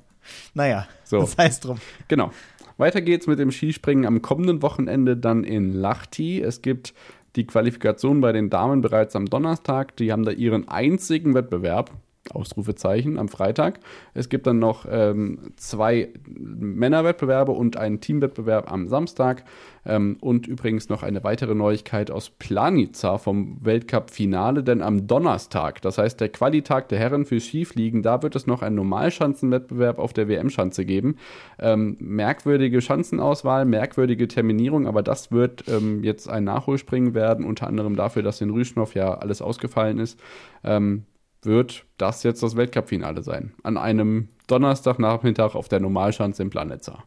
naja, 0.54 0.88
so. 1.04 1.20
das 1.20 1.38
heißt 1.38 1.64
drum. 1.64 1.78
Genau. 2.08 2.32
Weiter 2.78 3.00
geht's 3.00 3.26
mit 3.26 3.40
dem 3.40 3.50
Skispringen 3.50 4.06
am 4.06 4.22
kommenden 4.22 4.62
Wochenende 4.62 5.16
dann 5.16 5.42
in 5.42 5.72
Lahti. 5.72 6.40
Es 6.40 6.62
gibt 6.62 6.94
die 7.34 7.44
Qualifikation 7.44 8.20
bei 8.20 8.32
den 8.32 8.50
Damen 8.50 8.80
bereits 8.80 9.16
am 9.16 9.26
Donnerstag. 9.26 9.96
Die 9.96 10.12
haben 10.12 10.24
da 10.24 10.30
ihren 10.30 10.68
einzigen 10.68 11.34
Wettbewerb. 11.34 11.90
Ausrufezeichen 12.34 13.18
am 13.18 13.28
Freitag. 13.28 13.80
Es 14.14 14.28
gibt 14.28 14.46
dann 14.46 14.58
noch 14.58 14.86
ähm, 14.90 15.52
zwei 15.56 16.08
Männerwettbewerbe 16.26 17.52
und 17.52 17.76
einen 17.76 18.00
Teamwettbewerb 18.00 18.70
am 18.70 18.88
Samstag. 18.88 19.44
Ähm, 19.88 20.18
und 20.20 20.46
übrigens 20.46 20.88
noch 20.88 21.02
eine 21.02 21.24
weitere 21.24 21.54
Neuigkeit 21.54 22.10
aus 22.10 22.30
Planica 22.30 23.18
vom 23.18 23.56
Weltcup-Finale, 23.64 24.62
denn 24.62 24.82
am 24.82 25.06
Donnerstag, 25.06 25.80
das 25.82 25.98
heißt 25.98 26.20
der 26.20 26.28
Qualitag 26.28 26.88
der 26.90 26.98
Herren 26.98 27.24
für 27.24 27.40
Skifliegen, 27.40 28.02
da 28.02 28.22
wird 28.22 28.36
es 28.36 28.46
noch 28.46 28.60
einen 28.62 28.76
Normalschanzenwettbewerb 28.76 29.98
auf 29.98 30.12
der 30.12 30.28
WM-Schanze 30.28 30.84
geben. 30.84 31.16
Ähm, 31.58 31.96
merkwürdige 32.00 32.82
Schanzenauswahl, 32.82 33.64
merkwürdige 33.64 34.28
Terminierung, 34.28 34.86
aber 34.86 35.02
das 35.02 35.32
wird 35.32 35.64
ähm, 35.68 36.04
jetzt 36.04 36.28
ein 36.28 36.44
Nachholspringen 36.44 37.14
werden, 37.14 37.44
unter 37.46 37.66
anderem 37.66 37.96
dafür, 37.96 38.22
dass 38.22 38.40
in 38.42 38.50
Rüschnow 38.50 38.94
ja 38.94 39.14
alles 39.14 39.40
ausgefallen 39.40 39.98
ist. 39.98 40.20
Ähm, 40.64 41.04
wird 41.42 41.84
das 41.96 42.22
jetzt 42.22 42.42
das 42.42 42.56
Weltcup-Finale 42.56 43.22
sein. 43.22 43.54
An 43.62 43.76
einem 43.76 44.28
Donnerstagnachmittag 44.46 45.54
auf 45.54 45.68
der 45.68 45.80
Normalschanze 45.80 46.42
im 46.42 46.50
Planetza. 46.50 47.04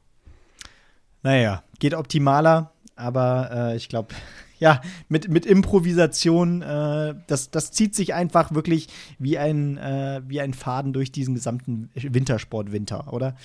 Naja, 1.23 1.63
geht 1.79 1.93
optimaler, 1.93 2.71
aber 2.95 3.49
äh, 3.51 3.75
ich 3.75 3.89
glaube, 3.89 4.15
ja, 4.59 4.82
mit, 5.09 5.29
mit 5.29 5.45
Improvisation, 5.45 6.61
äh, 6.61 7.15
das, 7.27 7.51
das 7.51 7.71
zieht 7.71 7.95
sich 7.95 8.13
einfach 8.13 8.53
wirklich 8.53 8.88
wie 9.19 9.38
ein, 9.38 9.77
äh, 9.77 10.21
wie 10.27 10.41
ein 10.41 10.53
Faden 10.53 10.93
durch 10.93 11.11
diesen 11.11 11.36
gesamten 11.36 11.89
Wintersport-Winter, 11.93 13.11
oder? 13.11 13.36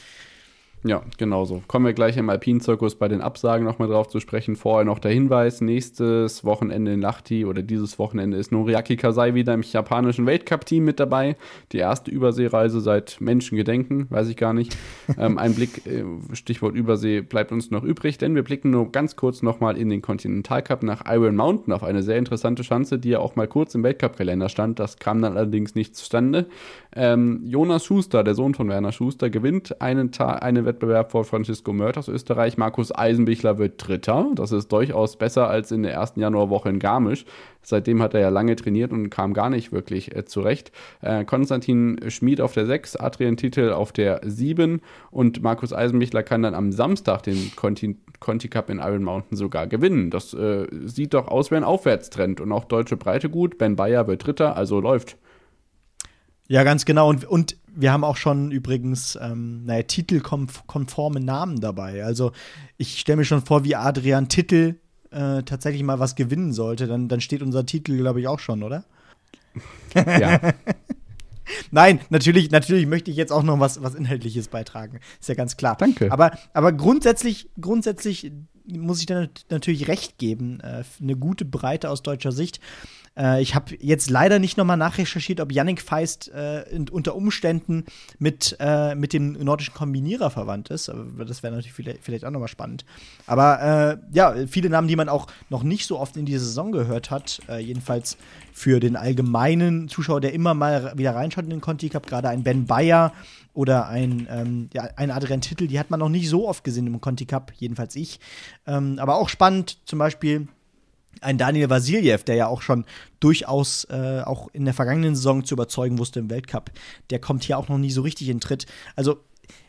Ja, 0.84 1.02
genauso. 1.18 1.62
Kommen 1.66 1.84
wir 1.84 1.94
gleich 1.94 2.16
im 2.16 2.30
Alpinzirkus 2.30 2.94
bei 2.94 3.08
den 3.08 3.20
Absagen 3.20 3.64
nochmal 3.64 3.88
drauf 3.88 4.08
zu 4.08 4.20
sprechen. 4.20 4.54
Vorher 4.54 4.84
noch 4.84 4.98
der 4.98 5.10
Hinweis: 5.10 5.60
nächstes 5.60 6.44
Wochenende 6.44 6.92
in 6.92 7.00
Lahti 7.00 7.44
oder 7.44 7.62
dieses 7.62 7.98
Wochenende 7.98 8.36
ist 8.36 8.52
Noriaki 8.52 8.96
Kasai 8.96 9.34
wieder 9.34 9.54
im 9.54 9.62
japanischen 9.62 10.26
Weltcup-Team 10.26 10.84
mit 10.84 11.00
dabei. 11.00 11.36
Die 11.72 11.78
erste 11.78 12.10
Überseereise 12.10 12.80
seit 12.80 13.20
Menschengedenken, 13.20 14.08
weiß 14.10 14.28
ich 14.28 14.36
gar 14.36 14.52
nicht. 14.52 14.76
ähm, 15.18 15.38
ein 15.38 15.54
Blick, 15.54 15.86
äh, 15.86 16.04
Stichwort 16.34 16.74
Übersee, 16.74 17.20
bleibt 17.20 17.52
uns 17.52 17.70
noch 17.70 17.82
übrig, 17.82 18.18
denn 18.18 18.34
wir 18.34 18.44
blicken 18.44 18.70
nur 18.70 18.92
ganz 18.92 19.16
kurz 19.16 19.42
nochmal 19.42 19.76
in 19.76 19.88
den 19.88 20.02
Kontinentalcup 20.02 20.82
nach 20.82 21.02
Iron 21.06 21.36
Mountain 21.36 21.72
auf 21.72 21.82
eine 21.82 22.02
sehr 22.02 22.18
interessante 22.18 22.62
Chance, 22.62 22.98
die 22.98 23.10
ja 23.10 23.18
auch 23.18 23.34
mal 23.34 23.48
kurz 23.48 23.74
im 23.74 23.82
Weltcup-Kalender 23.82 24.48
stand. 24.48 24.78
Das 24.78 24.98
kam 24.98 25.20
dann 25.20 25.36
allerdings 25.36 25.74
nicht 25.74 25.96
zustande. 25.96 26.46
Ähm, 26.94 27.42
Jonas 27.44 27.84
Schuster, 27.84 28.22
der 28.22 28.34
Sohn 28.34 28.54
von 28.54 28.68
Werner 28.68 28.92
Schuster, 28.92 29.30
gewinnt 29.30 29.80
einen 29.80 30.12
Tag, 30.12 30.42
eine 30.42 30.64
Wettbewerb 30.66 31.10
vor 31.10 31.24
Francisco 31.24 31.72
Mört 31.72 31.96
aus 31.96 32.08
Österreich. 32.08 32.58
Markus 32.58 32.94
Eisenbichler 32.94 33.56
wird 33.58 33.86
Dritter. 33.86 34.30
Das 34.34 34.52
ist 34.52 34.70
durchaus 34.70 35.16
besser 35.16 35.48
als 35.48 35.72
in 35.72 35.82
der 35.82 35.92
ersten 35.92 36.20
Januarwoche 36.20 36.68
in 36.68 36.78
Garmisch. 36.78 37.24
Seitdem 37.62 38.02
hat 38.02 38.14
er 38.14 38.20
ja 38.20 38.28
lange 38.28 38.54
trainiert 38.54 38.92
und 38.92 39.10
kam 39.10 39.32
gar 39.32 39.50
nicht 39.50 39.72
wirklich 39.72 40.14
äh, 40.14 40.24
zurecht. 40.24 40.70
Äh, 41.00 41.24
Konstantin 41.24 41.98
Schmid 42.08 42.40
auf 42.40 42.52
der 42.52 42.66
6, 42.66 42.96
Adrian 42.96 43.36
Titel 43.36 43.70
auf 43.70 43.92
der 43.92 44.20
7 44.24 44.80
und 45.10 45.42
Markus 45.42 45.72
Eisenbichler 45.72 46.22
kann 46.22 46.42
dann 46.42 46.54
am 46.54 46.70
Samstag 46.70 47.22
den 47.22 47.52
Conti, 47.56 47.96
Conti 48.20 48.48
Cup 48.48 48.70
in 48.70 48.78
Iron 48.78 49.02
Mountain 49.02 49.36
sogar 49.36 49.66
gewinnen. 49.66 50.10
Das 50.10 50.34
äh, 50.34 50.66
sieht 50.84 51.14
doch 51.14 51.28
aus 51.28 51.50
wie 51.50 51.56
ein 51.56 51.64
Aufwärtstrend 51.64 52.40
und 52.40 52.52
auch 52.52 52.66
deutsche 52.66 52.96
Breite 52.96 53.30
gut. 53.30 53.58
Ben 53.58 53.74
Bayer 53.74 54.06
wird 54.06 54.26
Dritter, 54.26 54.56
also 54.56 54.80
läuft. 54.80 55.16
Ja, 56.48 56.62
ganz 56.62 56.84
genau. 56.84 57.08
Und, 57.08 57.24
und 57.24 57.56
wir 57.76 57.92
haben 57.92 58.04
auch 58.04 58.16
schon 58.16 58.50
übrigens, 58.50 59.18
ähm, 59.20 59.64
naja, 59.64 59.82
titelkonforme 59.82 61.20
Namen 61.20 61.60
dabei. 61.60 62.04
Also 62.04 62.32
ich 62.78 62.98
stelle 62.98 63.18
mir 63.18 63.24
schon 63.24 63.44
vor, 63.44 63.64
wie 63.64 63.76
Adrian 63.76 64.28
Titel 64.28 64.76
äh, 65.10 65.42
tatsächlich 65.42 65.82
mal 65.82 66.00
was 66.00 66.14
gewinnen 66.14 66.52
sollte. 66.52 66.86
Dann, 66.86 67.08
dann 67.08 67.20
steht 67.20 67.42
unser 67.42 67.66
Titel, 67.66 67.96
glaube 67.96 68.20
ich, 68.20 68.28
auch 68.28 68.40
schon, 68.40 68.62
oder? 68.62 68.84
Ja. 69.94 70.40
Nein, 71.70 72.00
natürlich, 72.10 72.50
natürlich 72.50 72.86
möchte 72.86 73.10
ich 73.10 73.16
jetzt 73.16 73.32
auch 73.32 73.44
noch 73.44 73.60
was, 73.60 73.80
was 73.80 73.94
Inhaltliches 73.94 74.48
beitragen. 74.48 74.98
Ist 75.20 75.28
ja 75.28 75.36
ganz 75.36 75.56
klar. 75.56 75.76
Danke. 75.78 76.10
Aber, 76.10 76.32
aber 76.52 76.72
grundsätzlich, 76.72 77.48
grundsätzlich 77.60 78.32
muss 78.66 79.00
ich 79.00 79.06
dann 79.06 79.28
natürlich 79.48 79.86
recht 79.88 80.18
geben. 80.18 80.60
Äh, 80.60 80.82
eine 81.00 81.16
gute 81.16 81.44
Breite 81.44 81.90
aus 81.90 82.02
deutscher 82.02 82.32
Sicht. 82.32 82.60
Äh, 83.16 83.42
ich 83.42 83.54
habe 83.54 83.76
jetzt 83.80 84.10
leider 84.10 84.38
nicht 84.38 84.56
nochmal 84.56 84.76
nachrecherchiert, 84.76 85.40
ob 85.40 85.52
Yannick 85.52 85.80
Feist 85.80 86.30
äh, 86.32 86.62
in, 86.70 86.88
unter 86.88 87.14
Umständen 87.14 87.84
mit, 88.18 88.56
äh, 88.60 88.94
mit 88.94 89.12
dem 89.12 89.32
nordischen 89.32 89.74
Kombinierer 89.74 90.30
verwandt 90.30 90.70
ist. 90.70 90.88
Das 90.88 91.42
wäre 91.42 91.54
natürlich 91.54 91.72
vielleicht, 91.72 92.02
vielleicht 92.02 92.24
auch 92.24 92.30
nochmal 92.30 92.48
spannend. 92.48 92.84
Aber 93.26 93.98
äh, 94.12 94.16
ja, 94.16 94.34
viele 94.46 94.70
Namen, 94.70 94.88
die 94.88 94.96
man 94.96 95.08
auch 95.08 95.26
noch 95.50 95.62
nicht 95.62 95.86
so 95.86 95.98
oft 95.98 96.16
in 96.16 96.26
dieser 96.26 96.44
Saison 96.44 96.72
gehört 96.72 97.10
hat, 97.10 97.40
äh, 97.48 97.58
jedenfalls 97.58 98.16
für 98.52 98.80
den 98.80 98.96
allgemeinen 98.96 99.88
Zuschauer, 99.88 100.20
der 100.20 100.32
immer 100.32 100.54
mal 100.54 100.92
wieder 100.96 101.14
reinschaut 101.14 101.44
in 101.44 101.50
den 101.50 101.60
Conti 101.60 101.88
Cup, 101.88 102.06
gerade 102.06 102.28
ein 102.28 102.42
Ben 102.42 102.66
Bayer 102.66 103.12
oder 103.52 103.88
ein, 103.88 104.28
ähm, 104.30 104.68
ja, 104.74 104.88
ein 104.96 105.10
Adrian 105.10 105.40
Titel, 105.40 105.66
die 105.66 105.78
hat 105.78 105.90
man 105.90 106.00
noch 106.00 106.10
nicht 106.10 106.28
so 106.28 106.46
oft 106.48 106.62
gesehen 106.62 106.86
im 106.86 107.00
Conti 107.00 107.24
Cup, 107.24 107.52
jedenfalls 107.56 107.96
ich. 107.96 108.20
Ähm, 108.66 108.98
aber 108.98 109.16
auch 109.16 109.30
spannend, 109.30 109.78
zum 109.86 109.98
Beispiel 109.98 110.48
ein 111.20 111.38
Daniel 111.38 111.70
Vasiljev, 111.70 112.24
der 112.24 112.36
ja 112.36 112.46
auch 112.46 112.62
schon 112.62 112.84
durchaus 113.20 113.84
äh, 113.84 114.22
auch 114.24 114.48
in 114.52 114.64
der 114.64 114.74
vergangenen 114.74 115.14
Saison 115.14 115.44
zu 115.44 115.54
überzeugen 115.54 115.98
wusste 115.98 116.20
im 116.20 116.30
Weltcup, 116.30 116.70
der 117.10 117.20
kommt 117.20 117.44
hier 117.44 117.58
auch 117.58 117.68
noch 117.68 117.78
nie 117.78 117.90
so 117.90 118.02
richtig 118.02 118.28
in 118.28 118.40
Tritt. 118.40 118.66
Also, 118.94 119.18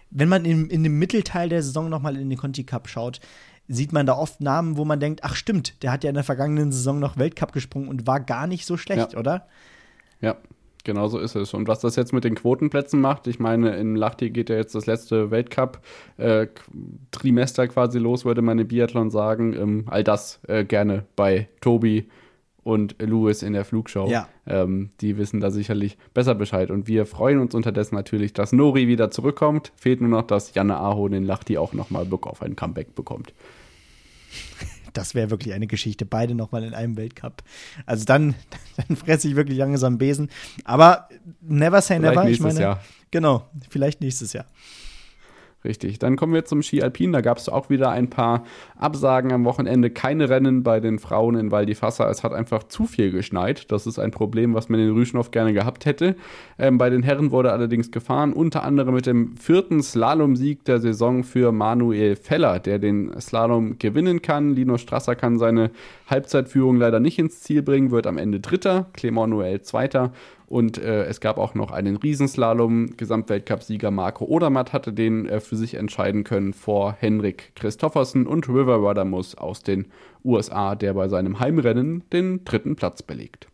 wenn 0.10 0.30
man 0.30 0.46
in, 0.46 0.70
in 0.70 0.84
dem 0.84 1.00
Mittelteil 1.00 1.50
der 1.50 1.64
Saison 1.64 1.90
nochmal 1.90 2.18
in 2.18 2.30
den 2.30 2.38
Conti 2.38 2.64
Cup 2.64 2.88
schaut, 2.88 3.20
sieht 3.68 3.92
man 3.92 4.06
da 4.06 4.14
oft 4.14 4.40
Namen, 4.40 4.78
wo 4.78 4.86
man 4.86 5.00
denkt, 5.00 5.24
ach 5.24 5.36
stimmt, 5.36 5.82
der 5.84 5.92
hat 5.92 6.04
ja 6.04 6.10
in 6.10 6.16
der 6.16 6.24
vergangenen 6.24 6.72
Saison 6.72 7.00
noch 7.00 7.18
Weltcup 7.18 7.52
gesprungen 7.52 7.90
und 7.90 8.08
war 8.08 8.22
gar 8.22 8.48
nicht 8.48 8.66
so 8.66 8.78
schlecht, 8.78 9.14
ja. 9.14 9.20
oder? 9.20 9.48
Ja, 10.22 10.38
Genau 10.88 11.08
so 11.10 11.20
ist 11.20 11.36
es. 11.36 11.54
Und 11.54 11.68
was 11.68 11.82
das 11.82 11.98
jetzt 11.98 12.14
mit 12.14 12.24
den 12.24 12.36
Quotenplätzen 12.36 13.02
macht, 13.02 13.28
ich 13.28 13.40
meine, 13.40 13.76
in 13.76 13.98
Lahti 13.98 14.30
geht 14.30 14.50
ja 14.50 14.56
jetzt 14.56 14.74
das 14.74 14.86
letzte 14.86 15.32
Weltcup-Trimester 15.32 17.64
äh, 17.64 17.68
quasi 17.68 18.00
los, 18.00 18.24
würde 18.24 18.42
meine 18.42 18.64
Biathlon 18.64 19.10
sagen. 19.10 19.52
Ähm, 19.52 19.84
all 19.88 20.06
das 20.06 20.40
äh, 20.48 20.64
gerne 20.64 21.04
bei 21.18 21.50
Tobi 21.60 22.08
und 22.64 22.96
Louis 23.02 23.44
in 23.44 23.52
der 23.52 23.66
Flugschau. 23.66 24.08
Ja. 24.08 24.30
Ähm, 24.46 24.92
die 25.02 25.18
wissen 25.18 25.42
da 25.42 25.52
sicherlich 25.52 25.98
besser 26.14 26.36
Bescheid. 26.36 26.72
Und 26.72 26.88
wir 26.88 27.06
freuen 27.06 27.40
uns 27.40 27.54
unterdessen 27.54 27.96
natürlich, 27.96 28.32
dass 28.32 28.54
Nori 28.54 28.88
wieder 28.88 29.12
zurückkommt. 29.12 29.74
Fehlt 29.76 30.00
nur 30.00 30.10
noch, 30.10 30.24
dass 30.24 30.54
Janne 30.54 30.78
Aho 30.78 31.08
in 31.08 31.26
Lahti 31.26 31.58
auch 31.58 31.74
nochmal 31.74 32.06
Bock 32.06 32.28
auf 32.28 32.42
ein 32.42 32.56
Comeback 32.56 32.96
bekommt 32.96 33.34
das 34.98 35.14
wäre 35.14 35.30
wirklich 35.30 35.54
eine 35.54 35.68
Geschichte. 35.68 36.06
Beide 36.06 36.34
nochmal 36.34 36.64
in 36.64 36.74
einem 36.74 36.98
Weltcup. 36.98 37.44
Also 37.86 38.06
dann, 38.06 38.36
dann 38.88 38.98
fresse 38.98 39.28
ich 39.28 39.36
wirklich 39.36 39.58
langsam 39.58 39.98
Besen. 39.98 40.30
Aber 40.64 41.08
never 41.42 41.82
say 41.82 41.98
vielleicht 41.98 42.16
never. 42.16 42.30
Ich 42.30 42.40
meine, 42.40 42.60
Jahr. 42.60 42.84
genau, 43.12 43.48
vielleicht 43.70 44.02
nächstes 44.02 44.34
Jahr. 44.34 44.46
Richtig. 45.68 46.00
Dann 46.00 46.16
kommen 46.16 46.34
wir 46.34 46.46
zum 46.46 46.62
Ski 46.62 46.82
Alpin. 46.82 47.12
Da 47.12 47.20
gab 47.20 47.38
es 47.38 47.50
auch 47.50 47.70
wieder 47.70 47.90
ein 47.90 48.10
paar 48.10 48.46
Absagen 48.78 49.34
am 49.34 49.44
Wochenende. 49.44 49.90
Keine 49.90 50.30
Rennen 50.30 50.64
bei 50.64 50.80
den 50.80 50.98
Frauen 50.98 51.36
in 51.36 51.52
Val 51.52 51.66
di 51.66 51.76
Fassa. 51.76 52.10
Es 52.10 52.24
hat 52.24 52.32
einfach 52.32 52.64
zu 52.64 52.86
viel 52.86 53.12
geschneit. 53.12 53.70
Das 53.70 53.86
ist 53.86 54.00
ein 54.00 54.12
Problem, 54.12 54.54
was 54.54 54.70
man 54.70 54.80
in 54.80 54.94
Rüschnow 54.94 55.30
gerne 55.30 55.52
gehabt 55.52 55.86
hätte. 55.86 56.16
Ähm, 56.58 56.78
bei 56.78 56.90
den 56.90 57.04
Herren 57.04 57.32
wurde 57.32 57.52
allerdings 57.52 57.92
gefahren, 57.92 58.32
unter 58.32 58.64
anderem 58.64 58.96
mit 58.96 59.08
dem 59.08 59.36
vierten 59.36 59.84
Slalomsieg 59.84 60.64
der 60.64 60.80
Saison 60.80 61.26
für 61.26 61.52
Manuel 61.52 62.16
Feller, 62.16 62.60
der 62.60 62.80
den 62.80 63.20
Slalom 63.20 63.78
gewinnen 63.78 64.22
kann. 64.22 64.56
Lino 64.56 64.78
Strasser 64.78 65.16
kann 65.16 65.38
seine 65.38 65.72
Halbzeitführung 66.10 66.78
leider 66.78 67.02
nicht 67.02 67.20
ins 67.20 67.42
Ziel 67.42 67.62
bringen, 67.62 67.92
wird 67.92 68.08
am 68.08 68.18
Ende 68.18 68.40
Dritter. 68.40 68.86
Clement 68.94 69.34
Noël 69.34 69.62
Zweiter. 69.64 70.14
Und 70.48 70.78
äh, 70.78 71.04
es 71.04 71.20
gab 71.20 71.38
auch 71.38 71.56
noch 71.56 71.72
einen 71.72 71.98
Riesenslalom. 71.98 72.96
Gesamtweltcup-Sieger 72.96 73.92
Marco 73.92 74.26
Odermatt 74.26 74.72
hatte 74.72 74.94
den 74.94 75.28
äh, 75.28 75.42
für 75.42 75.58
sich 75.58 75.76
entscheiden 75.76 76.24
können 76.24 76.54
vor 76.54 76.96
Henrik 76.98 77.52
Christoffersen 77.56 78.26
und 78.26 78.48
River 78.48 78.78
Ruddermus 78.78 79.36
aus 79.36 79.62
den 79.62 79.88
USA, 80.24 80.76
der 80.76 80.94
bei 80.94 81.10
seinem 81.10 81.40
Heimrennen 81.40 82.04
den 82.14 82.46
dritten 82.46 82.78
Platz 82.78 83.04
belegt. 83.04 83.48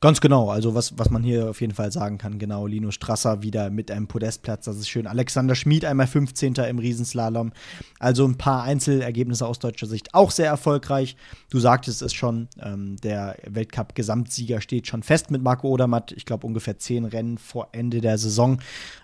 Ganz 0.00 0.20
genau, 0.20 0.48
also 0.48 0.76
was, 0.76 0.96
was 0.96 1.10
man 1.10 1.24
hier 1.24 1.50
auf 1.50 1.60
jeden 1.60 1.74
Fall 1.74 1.90
sagen 1.90 2.18
kann, 2.18 2.38
genau, 2.38 2.68
Lino 2.68 2.92
Strasser 2.92 3.42
wieder 3.42 3.68
mit 3.68 3.90
einem 3.90 4.06
Podestplatz, 4.06 4.66
das 4.66 4.76
ist 4.76 4.88
schön. 4.88 5.08
Alexander 5.08 5.56
Schmid 5.56 5.84
einmal 5.84 6.06
15. 6.06 6.54
im 6.54 6.78
Riesenslalom. 6.78 7.50
Also 7.98 8.24
ein 8.24 8.38
paar 8.38 8.62
Einzelergebnisse 8.62 9.44
aus 9.44 9.58
deutscher 9.58 9.88
Sicht 9.88 10.14
auch 10.14 10.30
sehr 10.30 10.46
erfolgreich. 10.46 11.16
Du 11.50 11.58
sagtest 11.58 12.02
es 12.02 12.14
schon, 12.14 12.46
ähm, 12.62 12.94
der 12.98 13.38
Weltcup-Gesamtsieger 13.44 14.60
steht 14.60 14.86
schon 14.86 15.02
fest 15.02 15.32
mit 15.32 15.42
Marco 15.42 15.66
Odermatt. 15.66 16.12
Ich 16.12 16.26
glaube 16.26 16.46
ungefähr 16.46 16.78
zehn 16.78 17.04
Rennen 17.04 17.36
vor 17.36 17.70
Ende 17.72 18.00
der 18.00 18.18
Saison. 18.18 18.60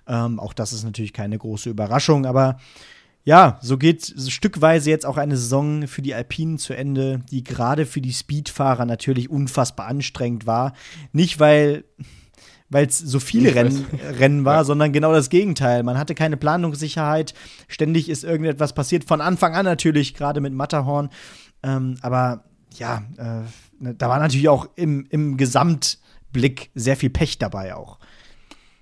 Ähm, 0.06 0.38
auch 0.38 0.52
das 0.52 0.72
ist 0.72 0.84
natürlich 0.84 1.12
keine 1.12 1.38
große 1.38 1.70
Überraschung, 1.70 2.24
aber 2.24 2.58
ja, 3.24 3.58
so 3.62 3.78
geht 3.78 4.14
stückweise 4.28 4.90
jetzt 4.90 5.06
auch 5.06 5.16
eine 5.16 5.36
Saison 5.36 5.88
für 5.88 6.02
die 6.02 6.14
Alpinen 6.14 6.58
zu 6.58 6.74
Ende, 6.74 7.20
die 7.30 7.42
gerade 7.42 7.86
für 7.86 8.02
die 8.02 8.12
Speedfahrer 8.12 8.84
natürlich 8.84 9.30
unfassbar 9.30 9.86
anstrengend 9.86 10.46
war. 10.46 10.74
Nicht, 11.12 11.40
weil 11.40 11.84
weil 12.70 12.86
es 12.86 12.98
so 12.98 13.20
viele 13.20 13.54
Rennen, 13.54 13.86
Rennen 14.18 14.44
war, 14.44 14.56
ja. 14.56 14.64
sondern 14.64 14.92
genau 14.92 15.12
das 15.12 15.30
Gegenteil. 15.30 15.82
Man 15.84 15.96
hatte 15.96 16.14
keine 16.14 16.36
Planungssicherheit. 16.36 17.32
Ständig 17.68 18.08
ist 18.08 18.24
irgendetwas 18.24 18.74
passiert. 18.74 19.04
Von 19.04 19.20
Anfang 19.20 19.54
an 19.54 19.64
natürlich, 19.64 20.14
gerade 20.14 20.40
mit 20.40 20.52
Matterhorn. 20.52 21.08
Ähm, 21.62 21.96
aber 22.02 22.44
ja, 22.76 23.04
äh, 23.16 23.92
da 23.94 24.08
war 24.08 24.18
natürlich 24.18 24.48
auch 24.48 24.68
im, 24.74 25.06
im 25.10 25.36
Gesamtblick 25.36 26.70
sehr 26.74 26.96
viel 26.96 27.10
Pech 27.10 27.38
dabei 27.38 27.74
auch. 27.76 27.98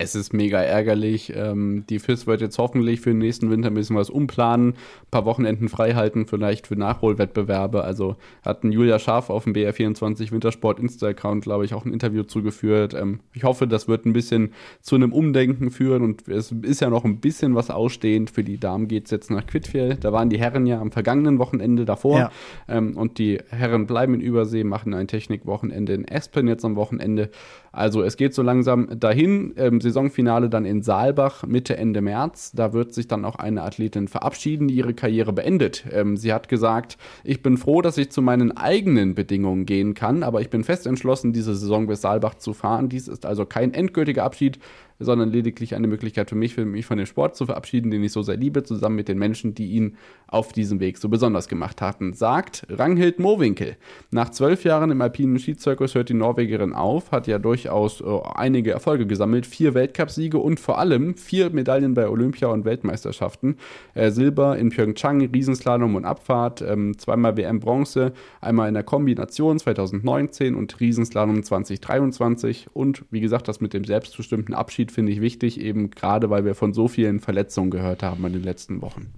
Es 0.03 0.15
ist 0.15 0.33
mega 0.33 0.61
ärgerlich. 0.61 1.33
Ähm, 1.35 1.85
die 1.89 1.99
FIS 1.99 2.27
wird 2.27 2.41
jetzt 2.41 2.59
hoffentlich 2.59 3.01
für 3.01 3.11
den 3.11 3.19
nächsten 3.19 3.51
Winter 3.51 3.69
ein 3.69 3.75
bisschen 3.75 3.97
was 3.97 4.11
umplanen, 4.11 4.71
ein 4.71 5.11
paar 5.11 5.25
Wochenenden 5.25 5.69
freihalten, 5.69 6.27
vielleicht 6.27 6.67
für 6.67 6.77
Nachholwettbewerbe. 6.77 7.85
Also 7.85 8.17
hatten 8.45 8.73
Julia 8.73 8.99
Scharf 8.99 9.31
auf 9.31 9.45
dem 9.45 9.53
BR24 9.53 10.33
Wintersport 10.33 10.81
Insta-Account, 10.81 11.45
glaube 11.45 11.65
ich, 11.65 11.75
auch 11.75 11.85
ein 11.85 11.93
Interview 11.93 12.25
zugeführt. 12.25 12.95
Ähm, 12.95 13.21
ich 13.33 13.45
hoffe, 13.45 13.67
das 13.67 13.87
wird 13.87 14.05
ein 14.05 14.13
bisschen 14.13 14.53
zu 14.81 14.97
einem 14.97 15.13
Umdenken 15.13 15.71
führen 15.71 16.03
und 16.03 16.27
es 16.29 16.51
ist 16.51 16.81
ja 16.81 16.91
noch 16.91 17.05
ein 17.05 17.19
bisschen 17.19 17.55
was 17.55 17.71
ausstehend. 17.71 18.31
Für 18.31 18.43
die 18.43 18.59
Damen 18.59 18.89
geht 18.89 19.05
es 19.05 19.11
jetzt 19.13 19.31
nach 19.31 19.47
Quidfiel. 19.47 19.97
Da 20.01 20.13
waren 20.13 20.31
die 20.31 20.39
Herren 20.39 20.67
ja 20.67 20.81
am 20.81 20.91
vergangenen 20.91 21.39
Wochenende 21.39 21.85
davor 21.85 22.19
ja. 22.19 22.33
ähm, 22.69 22.97
und 22.97 23.19
die 23.19 23.39
Herren 23.51 23.87
bleiben 23.87 24.15
in 24.15 24.21
Übersee, 24.21 24.65
machen 24.65 24.95
ein 24.95 25.07
Technikwochenende 25.07 25.95
in 25.95 26.09
Espen 26.09 26.49
jetzt 26.49 26.65
am 26.65 26.77
Wochenende. 26.77 27.31
Also 27.73 28.03
es 28.03 28.19
geht 28.19 28.35
so 28.35 28.43
langsam 28.43 28.89
dahin. 29.01 29.55
Ähm, 29.57 29.81
Saisonfinale 29.81 30.51
dann 30.51 30.67
in 30.67 30.83
Saalbach 30.83 31.45
Mitte, 31.47 31.77
Ende 31.77 32.03
März. 32.03 32.53
Da 32.53 32.75
wird 32.75 32.93
sich 32.93 33.09
dann 33.09 33.25
auch 33.25 33.37
eine 33.37 33.63
Athletin 33.63 34.09
verabschieden, 34.09 34.69
die 34.69 34.75
ihre 34.75 34.93
Karriere 34.93 35.33
beendet. 35.33 35.85
Ähm, 35.91 36.19
sie 36.19 36.33
hat 36.33 36.49
gesagt, 36.49 36.99
ich 37.25 37.43
bin 37.43 37.57
froh, 37.57 37.81
dass 37.81 37.97
ich 37.97 38.11
zu 38.11 38.21
meinen 38.21 38.55
eigenen 38.55 39.15
Bedingungen 39.15 39.65
gehen 39.65 39.95
kann, 39.95 40.23
aber 40.23 40.43
ich 40.43 40.51
bin 40.51 40.65
fest 40.65 40.87
entschlossen, 40.87 41.33
diese 41.33 41.55
Saison 41.55 41.87
bis 41.87 42.03
Saalbach 42.03 42.35
zu 42.35 42.53
fahren. 42.53 42.91
Dies 42.91 43.09
ist 43.09 43.25
also 43.25 43.47
kein 43.47 43.73
endgültiger 43.73 44.25
Abschied, 44.25 44.59
sondern 45.05 45.31
lediglich 45.31 45.75
eine 45.75 45.87
Möglichkeit 45.87 46.29
für 46.29 46.37
mich, 46.37 46.55
für 46.55 46.65
mich 46.65 46.87
von 46.87 46.99
dem 46.99 47.07
Sport 47.07 47.37
zu 47.37 47.47
verabschieden, 47.47 47.91
den 47.91 48.03
ich 48.03 48.13
so 48.13 48.23
sehr 48.23 48.37
liebe, 48.37 48.63
zusammen 48.63 48.97
mit 48.97 49.09
den 49.09 49.19
Menschen, 49.19 49.55
die 49.55 49.73
ihn 49.73 49.97
auf 50.27 50.53
diesem 50.53 50.81
Weg 50.81 50.99
so 50.99 51.09
besonders 51.09 51.49
gemacht 51.49 51.81
hatten, 51.81 52.13
sagt 52.13 52.67
Ranghild 52.69 53.19
Mowinkel. 53.19 53.77
Nach 54.11 54.31
zwölf 54.31 54.65
Jahren 54.65 54.91
im 54.91 55.01
alpinen 55.01 55.39
Skizirkus 55.39 55.95
hört 55.95 56.09
die 56.09 56.15
Norwegerin 56.15 56.73
auf, 56.73 57.13
hat 57.13 57.27
ja 57.27 57.39
durchaus 57.39 58.01
äh, 58.01 58.05
einige 58.35 58.71
Erfolge 58.71 59.07
gesammelt, 59.07 59.47
vier 59.47 59.75
Weltcupsiege 59.75 60.39
und 60.39 60.61
vor 60.61 60.79
allem 60.79 61.17
vier 61.17 61.51
Medaillen 61.51 61.95
bei 61.95 62.09
Olympia 62.09 62.49
und 62.49 62.65
Weltmeisterschaften. 62.65 63.57
Äh, 63.95 64.11
Silber 64.11 64.57
in 64.57 64.71
Pyeongchang, 64.71 65.23
Riesenslalom 65.27 65.95
und 65.95 66.05
Abfahrt, 66.05 66.63
ähm, 66.63 66.97
zweimal 66.99 67.37
WM 67.37 67.61
Bronze, 67.61 68.13
einmal 68.41 68.69
in 68.69 68.75
der 68.75 68.85
Kombination 68.85 69.59
2019 69.59 70.55
und 70.55 70.81
Riesenslalom 70.81 71.43
2023 71.43 72.69
und 72.73 73.05
wie 73.11 73.21
gesagt, 73.21 73.49
das 73.49 73.61
mit 73.61 73.75
dem 73.75 73.85
selbstbestimmten 73.85 74.55
Abschied 74.55 74.92
finde 74.93 75.13
ich 75.13 75.21
wichtig, 75.21 75.61
eben 75.61 75.91
gerade 75.91 76.31
weil 76.31 76.45
wir 76.45 76.55
von 76.55 76.73
so 76.73 76.89
vielen 76.89 77.21
Verletzungen 77.21 77.71
gehört 77.71 78.03
haben 78.03 78.25
in 78.27 78.33
den 78.33 78.43
letzten 78.43 78.83
Wochen. 78.83 79.13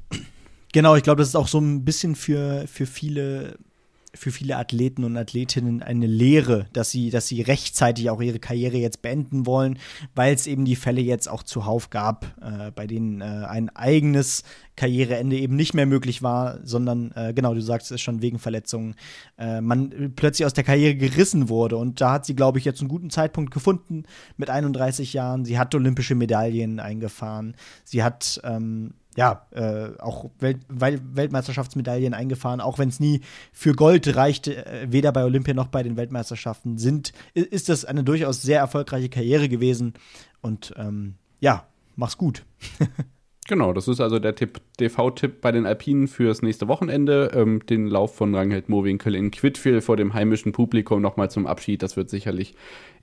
Genau, 0.72 0.96
ich 0.96 1.02
glaube, 1.02 1.18
das 1.18 1.28
ist 1.28 1.36
auch 1.36 1.48
so 1.48 1.60
ein 1.60 1.84
bisschen 1.84 2.14
für, 2.14 2.66
für 2.66 2.86
viele 2.86 3.58
für 4.14 4.30
viele 4.30 4.56
Athleten 4.56 5.04
und 5.04 5.16
Athletinnen 5.16 5.82
eine 5.82 6.06
Lehre, 6.06 6.66
dass 6.72 6.90
sie, 6.90 7.10
dass 7.10 7.28
sie 7.28 7.42
rechtzeitig 7.42 8.10
auch 8.10 8.20
ihre 8.20 8.38
Karriere 8.38 8.76
jetzt 8.76 9.02
beenden 9.02 9.46
wollen, 9.46 9.78
weil 10.14 10.34
es 10.34 10.46
eben 10.46 10.64
die 10.64 10.76
Fälle 10.76 11.00
jetzt 11.00 11.28
auch 11.28 11.42
zuhauf 11.42 11.90
gab, 11.90 12.24
äh, 12.40 12.70
bei 12.70 12.86
denen 12.86 13.20
äh, 13.20 13.24
ein 13.24 13.68
eigenes 13.70 14.44
Karriereende 14.76 15.36
eben 15.36 15.56
nicht 15.56 15.74
mehr 15.74 15.86
möglich 15.86 16.22
war, 16.22 16.58
sondern 16.64 17.12
äh, 17.12 17.32
genau, 17.32 17.54
du 17.54 17.60
sagst 17.60 17.92
es 17.92 18.00
schon 18.00 18.22
wegen 18.22 18.38
Verletzungen, 18.38 18.96
äh, 19.38 19.60
man 19.60 20.12
plötzlich 20.16 20.46
aus 20.46 20.54
der 20.54 20.64
Karriere 20.64 20.96
gerissen 20.96 21.48
wurde. 21.48 21.76
Und 21.76 22.00
da 22.00 22.12
hat 22.12 22.26
sie, 22.26 22.34
glaube 22.34 22.58
ich, 22.58 22.64
jetzt 22.64 22.80
einen 22.80 22.88
guten 22.88 23.10
Zeitpunkt 23.10 23.52
gefunden 23.52 24.04
mit 24.36 24.50
31 24.50 25.12
Jahren. 25.12 25.44
Sie 25.44 25.58
hat 25.58 25.74
olympische 25.74 26.14
Medaillen 26.14 26.80
eingefahren. 26.80 27.54
Sie 27.84 28.02
hat 28.02 28.40
ähm, 28.44 28.94
ja, 29.16 29.46
äh, 29.52 29.90
auch 29.98 30.30
Welt 30.38 30.58
Weltmeisterschaftsmedaillen 30.68 32.14
eingefahren, 32.14 32.60
auch 32.60 32.78
wenn 32.78 32.88
es 32.88 33.00
nie 33.00 33.20
für 33.52 33.74
Gold 33.74 34.16
reichte, 34.16 34.66
äh, 34.66 34.86
weder 34.90 35.12
bei 35.12 35.24
Olympia 35.24 35.54
noch 35.54 35.68
bei 35.68 35.82
den 35.82 35.96
Weltmeisterschaften, 35.96 36.78
sind, 36.78 37.12
ist 37.34 37.68
das 37.68 37.84
eine 37.84 38.04
durchaus 38.04 38.42
sehr 38.42 38.58
erfolgreiche 38.58 39.08
Karriere 39.08 39.48
gewesen. 39.48 39.94
Und 40.40 40.74
ähm, 40.76 41.14
ja, 41.40 41.66
mach's 41.96 42.18
gut. 42.18 42.44
Genau, 43.46 43.74
das 43.74 43.88
ist 43.88 44.00
also 44.00 44.18
der 44.18 44.34
TV-Tipp 44.34 45.42
bei 45.42 45.52
den 45.52 45.66
Alpinen 45.66 46.08
fürs 46.08 46.40
nächste 46.40 46.66
Wochenende. 46.66 47.30
Ähm, 47.34 47.60
den 47.66 47.86
Lauf 47.86 48.16
von 48.16 48.34
Rangeld 48.34 48.70
Mowinkel 48.70 49.14
in 49.14 49.30
Quidfiel 49.30 49.82
vor 49.82 49.98
dem 49.98 50.14
heimischen 50.14 50.52
Publikum 50.52 51.02
nochmal 51.02 51.30
zum 51.30 51.46
Abschied. 51.46 51.82
Das 51.82 51.94
wird 51.94 52.08
sicherlich 52.08 52.54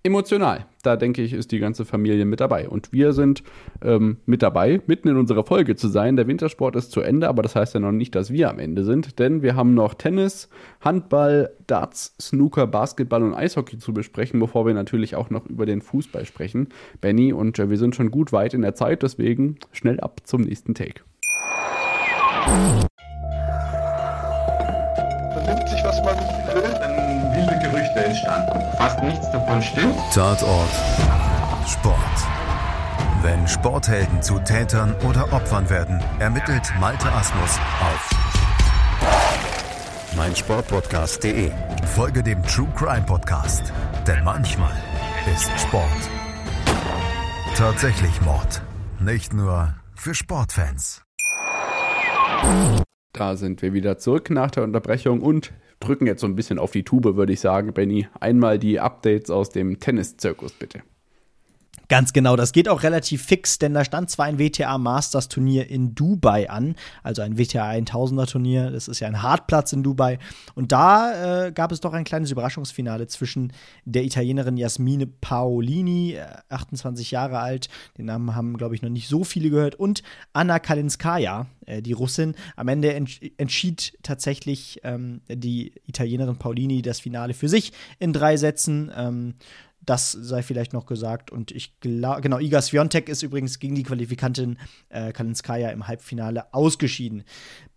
emotional. 0.03 0.65
Da 0.83 0.95
denke 0.95 1.21
ich, 1.21 1.33
ist 1.33 1.51
die 1.51 1.59
ganze 1.59 1.85
Familie 1.85 2.25
mit 2.25 2.39
dabei. 2.39 2.67
Und 2.67 2.91
wir 2.91 3.13
sind 3.13 3.43
ähm, 3.83 4.17
mit 4.25 4.41
dabei, 4.41 4.81
mitten 4.87 5.07
in 5.07 5.17
unserer 5.17 5.43
Folge 5.43 5.75
zu 5.75 5.87
sein. 5.87 6.15
Der 6.15 6.27
Wintersport 6.27 6.75
ist 6.75 6.91
zu 6.91 7.01
Ende, 7.01 7.27
aber 7.27 7.43
das 7.43 7.55
heißt 7.55 7.73
ja 7.75 7.79
noch 7.79 7.91
nicht, 7.91 8.15
dass 8.15 8.31
wir 8.31 8.49
am 8.49 8.59
Ende 8.59 8.83
sind, 8.83 9.19
denn 9.19 9.41
wir 9.41 9.55
haben 9.55 9.73
noch 9.73 9.93
Tennis, 9.93 10.49
Handball, 10.79 11.51
Darts, 11.67 12.15
Snooker, 12.19 12.67
Basketball 12.67 13.21
und 13.23 13.35
Eishockey 13.35 13.77
zu 13.77 13.93
besprechen, 13.93 14.39
bevor 14.39 14.65
wir 14.65 14.73
natürlich 14.73 15.15
auch 15.15 15.29
noch 15.29 15.45
über 15.45 15.65
den 15.65 15.81
Fußball 15.81 16.25
sprechen. 16.25 16.69
Benny 16.99 17.31
und 17.33 17.57
wir 17.57 17.77
sind 17.77 17.95
schon 17.95 18.09
gut 18.09 18.33
weit 18.33 18.53
in 18.53 18.61
der 18.61 18.75
Zeit, 18.75 19.03
deswegen 19.03 19.57
schnell 19.71 19.99
ab 19.99 20.21
zum 20.23 20.41
nächsten 20.41 20.73
Take. 20.73 21.01
Entstanden. 28.21 28.77
Fast 28.77 29.03
nichts 29.03 29.31
davon 29.31 29.61
stimmt. 29.61 29.95
Tatort 30.13 30.69
Sport. 31.67 31.97
Wenn 33.21 33.47
Sporthelden 33.47 34.21
zu 34.21 34.39
Tätern 34.39 34.95
oder 35.07 35.31
Opfern 35.31 35.69
werden, 35.69 36.01
ermittelt 36.19 36.73
Malte 36.79 37.11
Asmus 37.11 37.59
auf 37.79 38.09
meinsportpodcast.de. 40.15 41.51
Folge 41.95 42.23
dem 42.23 42.41
True 42.43 42.67
Crime 42.75 43.03
Podcast, 43.05 43.71
denn 44.07 44.23
manchmal 44.23 44.73
ist 45.31 45.49
Sport 45.59 45.87
tatsächlich 47.55 48.21
Mord. 48.21 48.61
Nicht 48.99 49.33
nur 49.33 49.75
für 49.95 50.15
Sportfans. 50.15 51.03
Da 53.13 53.35
sind 53.35 53.61
wir 53.61 53.73
wieder 53.73 53.97
zurück 53.99 54.31
nach 54.31 54.51
der 54.51 54.63
Unterbrechung 54.63 55.21
und 55.21 55.53
drücken 55.81 56.07
jetzt 56.07 56.21
so 56.21 56.27
ein 56.27 56.35
bisschen 56.35 56.59
auf 56.59 56.71
die 56.71 56.83
Tube, 56.83 57.15
würde 57.15 57.33
ich 57.33 57.41
sagen, 57.41 57.73
Benny. 57.73 58.07
Einmal 58.19 58.59
die 58.59 58.79
Updates 58.79 59.29
aus 59.29 59.49
dem 59.49 59.79
Tenniszirkus, 59.79 60.53
bitte. 60.53 60.83
Ganz 61.91 62.13
genau, 62.13 62.37
das 62.37 62.53
geht 62.53 62.69
auch 62.69 62.83
relativ 62.83 63.21
fix, 63.25 63.59
denn 63.59 63.73
da 63.73 63.83
stand 63.83 64.09
zwar 64.09 64.25
ein 64.25 64.39
WTA 64.39 64.77
Masters 64.77 65.27
Turnier 65.27 65.69
in 65.69 65.93
Dubai 65.93 66.49
an, 66.49 66.77
also 67.03 67.21
ein 67.21 67.37
WTA 67.37 67.69
1000er 67.69 68.31
Turnier, 68.31 68.71
das 68.71 68.87
ist 68.87 69.01
ja 69.01 69.09
ein 69.09 69.21
Hartplatz 69.21 69.73
in 69.73 69.83
Dubai. 69.83 70.17
Und 70.55 70.71
da 70.71 71.47
äh, 71.47 71.51
gab 71.51 71.73
es 71.73 71.81
doch 71.81 71.91
ein 71.91 72.05
kleines 72.05 72.31
Überraschungsfinale 72.31 73.07
zwischen 73.07 73.51
der 73.83 74.05
Italienerin 74.05 74.55
Jasmine 74.55 75.05
Paolini, 75.05 76.17
28 76.47 77.11
äh, 77.11 77.13
Jahre 77.13 77.39
alt, 77.39 77.67
den 77.97 78.05
Namen 78.05 78.37
haben, 78.37 78.55
glaube 78.55 78.73
ich, 78.73 78.81
noch 78.81 78.89
nicht 78.89 79.09
so 79.09 79.25
viele 79.25 79.49
gehört, 79.49 79.75
und 79.75 80.01
Anna 80.31 80.59
Kalinskaya, 80.59 81.47
äh, 81.65 81.81
die 81.81 81.91
Russin. 81.91 82.35
Am 82.55 82.69
Ende 82.69 82.93
entschied 82.93 83.97
tatsächlich 84.01 84.79
ähm, 84.85 85.19
die 85.27 85.73
Italienerin 85.87 86.37
Paolini 86.37 86.81
das 86.83 87.01
Finale 87.01 87.33
für 87.33 87.49
sich 87.49 87.73
in 87.99 88.13
drei 88.13 88.37
Sätzen. 88.37 88.89
Ähm, 88.95 89.33
das 89.83 90.11
sei 90.11 90.43
vielleicht 90.43 90.73
noch 90.73 90.85
gesagt. 90.85 91.31
Und 91.31 91.51
ich 91.51 91.79
glaube, 91.79 92.21
genau, 92.21 92.39
Iga 92.39 92.61
Swiatek 92.61 93.09
ist 93.09 93.23
übrigens 93.23 93.59
gegen 93.59 93.75
die 93.75 93.83
Qualifikantin 93.83 94.57
äh, 94.89 95.11
Kalinskaya 95.11 95.69
im 95.69 95.87
Halbfinale 95.87 96.53
ausgeschieden. 96.53 97.23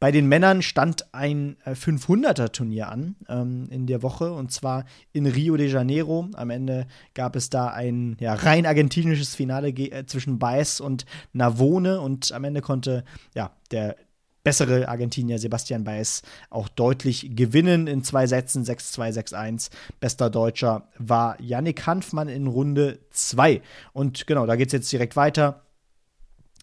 Bei 0.01 0.13
den 0.13 0.27
Männern 0.27 0.63
stand 0.63 1.15
ein 1.15 1.57
äh, 1.65 1.73
500er-Turnier 1.73 2.89
an 2.89 3.17
ähm, 3.29 3.69
in 3.71 3.87
der 3.87 4.03
Woche 4.03 4.33
und 4.33 4.53
zwar 4.53 4.85
in 5.13 5.27
Rio 5.27 5.57
de 5.57 5.69
Janeiro. 5.69 6.29
Am 6.35 6.51
Ende 6.51 6.87
gab 7.15 7.37
es 7.37 7.49
da 7.49 7.69
ein 7.69 8.17
ja, 8.21 8.35
rein 8.35 8.67
argentinisches 8.67 9.35
Finale 9.35 9.69
äh, 9.69 10.07
zwischen 10.07 10.39
Baez 10.39 10.81
und 10.81 11.07
Navone 11.33 12.01
und 12.01 12.33
am 12.33 12.45
Ende 12.45 12.61
konnte 12.61 13.05
ja 13.35 13.51
der 13.71 13.97
bessere 14.45 14.89
Argentinier 14.89 15.39
Sebastian 15.39 15.83
Baez 15.83 16.23
auch 16.51 16.69
deutlich 16.69 17.35
gewinnen 17.35 17.87
in 17.89 18.05
zwei 18.05 18.27
Sätzen 18.27 18.63
6-2, 18.63 19.13
6-1. 19.19 19.71
Bester 19.99 20.31
Deutscher 20.31 20.87
war 20.99 21.41
Yannick 21.41 21.87
Hanfmann 21.87 22.29
in 22.29 22.47
Runde 22.47 23.01
2. 23.11 23.61
Und 23.93 24.27
genau, 24.27 24.47
da 24.47 24.55
geht 24.55 24.69
es 24.69 24.73
jetzt 24.73 24.93
direkt 24.93 25.17
weiter 25.17 25.64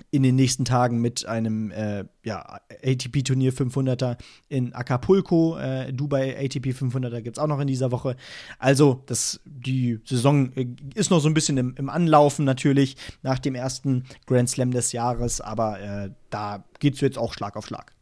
in 0.10 0.24
den 0.24 0.36
nächsten 0.36 0.66
Tagen 0.66 1.00
mit 1.00 1.26
einem 1.26 1.72
äh, 1.72 2.06
ja, 2.24 2.60
ATP-Turnier 2.84 3.54
500er 3.54 4.18
in 4.50 4.74
Acapulco. 4.74 5.58
Äh, 5.58 5.94
Dubai 5.94 6.38
ATP 6.38 6.72
500er 6.72 7.22
gibt 7.22 7.38
es 7.38 7.44
auch 7.44 7.48
noch 7.48 7.60
in 7.60 7.68
dieser 7.68 7.92
Woche. 7.92 8.16
Also, 8.58 9.04
das, 9.06 9.40
die 9.46 10.00
Saison 10.06 10.52
äh, 10.56 10.68
ist 10.96 11.12
noch 11.12 11.20
so 11.20 11.30
ein 11.30 11.34
bisschen 11.34 11.58
im, 11.58 11.76
im, 11.78 11.90
Anlaufen 11.90 12.46
natürlich 12.46 12.98
nach 13.22 13.40
dem 13.40 13.56
ersten 13.56 14.04
Grand 14.26 14.50
Slam 14.50 14.72
des 14.72 14.92
Jahres, 14.92 15.40
aber 15.40 15.80
äh, 15.80 16.10
da 16.30 16.64
geht 16.80 16.96
es 16.96 17.02
jetzt 17.02 17.18
auch 17.18 17.34
Schlag 17.34 17.56
auf 17.56 17.68
Schlag. 17.68 17.94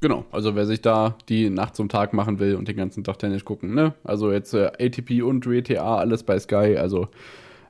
Genau, 0.00 0.24
also 0.32 0.56
wer 0.56 0.66
sich 0.66 0.82
da 0.82 1.16
die 1.28 1.48
Nacht 1.48 1.76
zum 1.76 1.88
Tag 1.88 2.12
machen 2.12 2.40
will 2.40 2.56
und 2.56 2.66
den 2.66 2.76
ganzen 2.76 3.04
Tag 3.04 3.20
Tennis 3.20 3.44
gucken, 3.44 3.74
ne? 3.74 3.94
Also 4.02 4.32
jetzt 4.32 4.52
äh, 4.52 4.66
ATP 4.66 5.22
und 5.22 5.46
WTA, 5.46 5.96
alles 5.96 6.24
bei 6.24 6.38
Sky, 6.40 6.76
also 6.76 7.08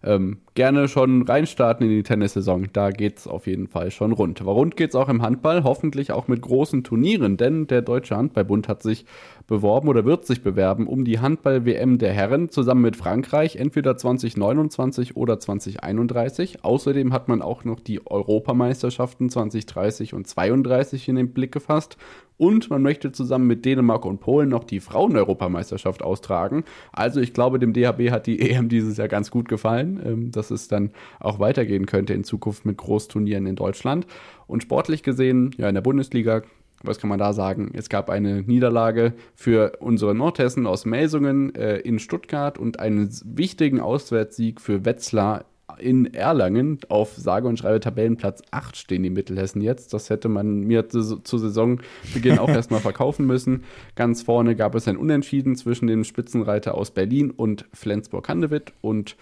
ähm, 0.05 0.39
gerne 0.55 0.89
schon 0.89 1.23
reinstarten 1.23 1.87
in 1.87 1.93
die 1.93 2.03
Tennissaison. 2.03 2.69
Da 2.73 2.91
geht 2.91 3.19
es 3.19 3.27
auf 3.27 3.47
jeden 3.47 3.69
Fall 3.69 3.91
schon 3.91 4.13
rund. 4.13 4.41
Aber 4.41 4.53
rund 4.53 4.77
geht 4.77 4.91
es 4.91 4.97
auch 4.97 5.09
im 5.09 5.23
Handball, 5.23 5.65
hoffentlich 5.65 6.13
auch 6.13 6.29
mit 6.29 6.43
großen 6.43 6.85
Turnieren, 6.85 7.37
denn 7.37 7.67
der 7.67 7.83
Deutsche 7.83 8.17
Handballbund 8.17 8.69
hat 8.69 8.83
sich 8.83 9.05
beworben 9.47 9.89
oder 9.89 10.05
wird 10.05 10.27
sich 10.27 10.43
bewerben 10.43 10.87
um 10.87 11.05
die 11.05 11.21
Handball-WM 11.21 11.99
der 11.99 12.13
Herren 12.13 12.49
zusammen 12.49 12.83
mit 12.83 12.97
Frankreich, 12.97 13.57
entweder 13.57 13.97
2029 13.97 15.17
oder 15.17 15.39
2031. 15.39 16.65
Außerdem 16.65 17.13
hat 17.13 17.29
man 17.29 17.43
auch 17.43 17.65
noch 17.65 17.81
die 17.81 18.05
Europameisterschaften 18.07 19.31
2030 19.31 20.15
und 20.15 20.27
32 20.27 21.09
in 21.09 21.17
den 21.17 21.33
Blick 21.33 21.53
gefasst. 21.53 21.97
Und 22.43 22.71
man 22.71 22.83
möchte 22.83 23.13
zusammen 23.13 23.47
mit 23.47 23.65
Dänemark 23.65 24.05
und 24.05 24.19
Polen 24.19 24.49
noch 24.49 24.65
die 24.65 24.81
Frauen-Europameisterschaft 24.81 26.03
austragen. 26.03 26.65
Also 26.91 27.21
ich 27.21 27.35
glaube, 27.35 27.61
dem 27.61 27.73
DHB 27.73 28.11
hat 28.11 28.27
die 28.27 28.41
EM 28.41 28.69
dieses 28.69 28.97
Jahr 28.97 29.07
ganz 29.07 29.31
gut 29.31 29.49
gefallen, 29.49 30.03
ähm, 30.05 30.31
dass 30.33 30.51
es 30.51 30.67
dann 30.67 30.91
auch 31.21 31.39
weitergehen 31.39 31.87
könnte 31.87 32.15
in 32.15 32.25
Zukunft 32.25 32.67
mit 32.67 32.79
Großturnieren 32.79 33.47
in 33.47 33.55
Deutschland. 33.55 34.09
Und 34.49 34.65
sportlich 34.65 35.05
gesehen, 35.05 35.55
ja, 35.57 35.69
in 35.69 35.77
der 35.77 35.83
Bundesliga 35.83 36.43
was 36.85 36.99
kann 36.99 37.11
man 37.11 37.21
da 37.21 37.33
sagen? 37.33 37.71
Es 37.75 37.89
gab 37.89 38.11
eine 38.11 38.43
Niederlage 38.43 39.13
für 39.37 39.77
unsere 39.79 40.17
Nordhessen 40.17 40.67
aus 40.67 40.85
Melsungen 40.85 41.55
äh, 41.55 41.77
in 41.77 42.01
Stuttgart 42.01 42.59
und 42.59 42.81
einen 42.81 43.09
wichtigen 43.25 43.79
Auswärtssieg 43.79 44.61
für 44.61 44.85
Wetzlar 44.85 45.45
in 45.79 46.13
Erlangen 46.15 46.79
auf 46.89 47.17
sage 47.17 47.49
und 47.49 47.59
schreibe 47.59 47.81
Tabellenplatz 47.81 48.43
8 48.51 48.77
stehen 48.77 49.03
die 49.03 49.11
Mittelhessen 49.11 49.61
jetzt. 49.61 49.93
Das 49.93 50.11
hätte 50.11 50.29
man 50.29 50.61
mir 50.61 50.89
zu, 50.89 51.19
zu 51.19 51.39
Saisonbeginn 51.39 52.39
auch 52.39 52.49
erstmal 52.51 52.81
verkaufen 52.81 53.27
müssen. 53.27 53.65
Ganz 53.95 54.23
vorne 54.23 54.57
gab 54.57 54.75
es 54.75 54.89
ein 54.89 54.97
Unentschieden 54.97 55.57
zwischen 55.57 55.87
dem 55.87 56.05
Spitzenreiter 56.05 56.75
aus 56.75 56.91
Berlin 56.91 57.31
und 57.31 57.67
Flensburg-Handewitt 57.73 58.73
und 58.81 59.17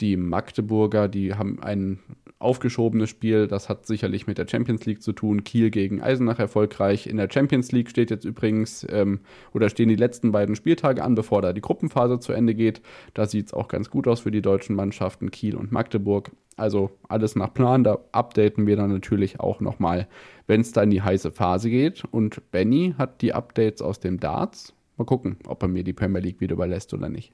die 0.00 0.16
Magdeburger, 0.16 1.08
die 1.08 1.34
haben 1.34 1.62
ein 1.62 2.00
aufgeschobenes 2.44 3.10
Spiel. 3.10 3.48
Das 3.48 3.68
hat 3.68 3.86
sicherlich 3.86 4.26
mit 4.26 4.38
der 4.38 4.46
Champions 4.46 4.84
League 4.86 5.02
zu 5.02 5.12
tun. 5.12 5.42
Kiel 5.44 5.70
gegen 5.70 6.02
Eisenach 6.02 6.38
erfolgreich. 6.38 7.06
In 7.06 7.16
der 7.16 7.28
Champions 7.32 7.72
League 7.72 7.90
steht 7.90 8.10
jetzt 8.10 8.24
übrigens 8.24 8.86
ähm, 8.90 9.20
oder 9.52 9.68
stehen 9.70 9.88
die 9.88 9.96
letzten 9.96 10.30
beiden 10.30 10.54
Spieltage 10.54 11.02
an, 11.02 11.14
bevor 11.14 11.42
da 11.42 11.52
die 11.52 11.60
Gruppenphase 11.60 12.20
zu 12.20 12.32
Ende 12.32 12.54
geht. 12.54 12.82
Da 13.14 13.26
sieht 13.26 13.46
es 13.46 13.54
auch 13.54 13.68
ganz 13.68 13.90
gut 13.90 14.06
aus 14.06 14.20
für 14.20 14.30
die 14.30 14.42
deutschen 14.42 14.76
Mannschaften 14.76 15.30
Kiel 15.30 15.56
und 15.56 15.72
Magdeburg. 15.72 16.30
Also 16.56 16.90
alles 17.08 17.34
nach 17.34 17.52
Plan. 17.52 17.82
Da 17.82 17.98
updaten 18.12 18.66
wir 18.66 18.76
dann 18.76 18.92
natürlich 18.92 19.40
auch 19.40 19.60
nochmal, 19.60 20.06
wenn 20.46 20.60
es 20.60 20.72
da 20.72 20.82
in 20.82 20.90
die 20.90 21.02
heiße 21.02 21.32
Phase 21.32 21.70
geht. 21.70 22.04
Und 22.04 22.50
Benny 22.52 22.94
hat 22.96 23.22
die 23.22 23.32
Updates 23.32 23.82
aus 23.82 23.98
dem 23.98 24.20
Darts. 24.20 24.74
Mal 24.96 25.04
gucken, 25.04 25.38
ob 25.46 25.62
er 25.62 25.68
mir 25.68 25.82
die 25.82 25.92
Premier 25.92 26.20
League 26.20 26.40
wieder 26.40 26.54
überlässt 26.54 26.94
oder 26.94 27.08
nicht. 27.08 27.32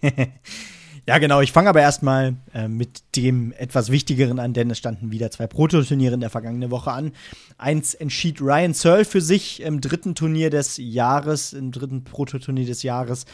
Ja, 1.06 1.18
genau. 1.18 1.42
Ich 1.42 1.52
fange 1.52 1.68
aber 1.68 1.82
erstmal 1.82 2.36
äh, 2.54 2.66
mit 2.66 3.02
dem 3.14 3.52
etwas 3.52 3.90
Wichtigeren 3.90 4.38
an, 4.38 4.54
denn 4.54 4.70
es 4.70 4.78
standen 4.78 5.10
wieder 5.10 5.30
zwei 5.30 5.46
Prototurniere 5.46 6.14
in 6.14 6.20
der 6.20 6.30
vergangenen 6.30 6.70
Woche 6.70 6.92
an. 6.92 7.12
Eins 7.58 7.92
entschied 7.92 8.40
Ryan 8.40 8.72
Searle 8.72 9.04
für 9.04 9.20
sich 9.20 9.60
im 9.60 9.82
dritten 9.82 10.14
Turnier 10.14 10.48
des 10.48 10.78
Jahres, 10.78 11.52
im 11.52 11.72
dritten 11.72 12.04
Prototurnier 12.04 12.64
des 12.64 12.82
Jahres. 12.82 13.26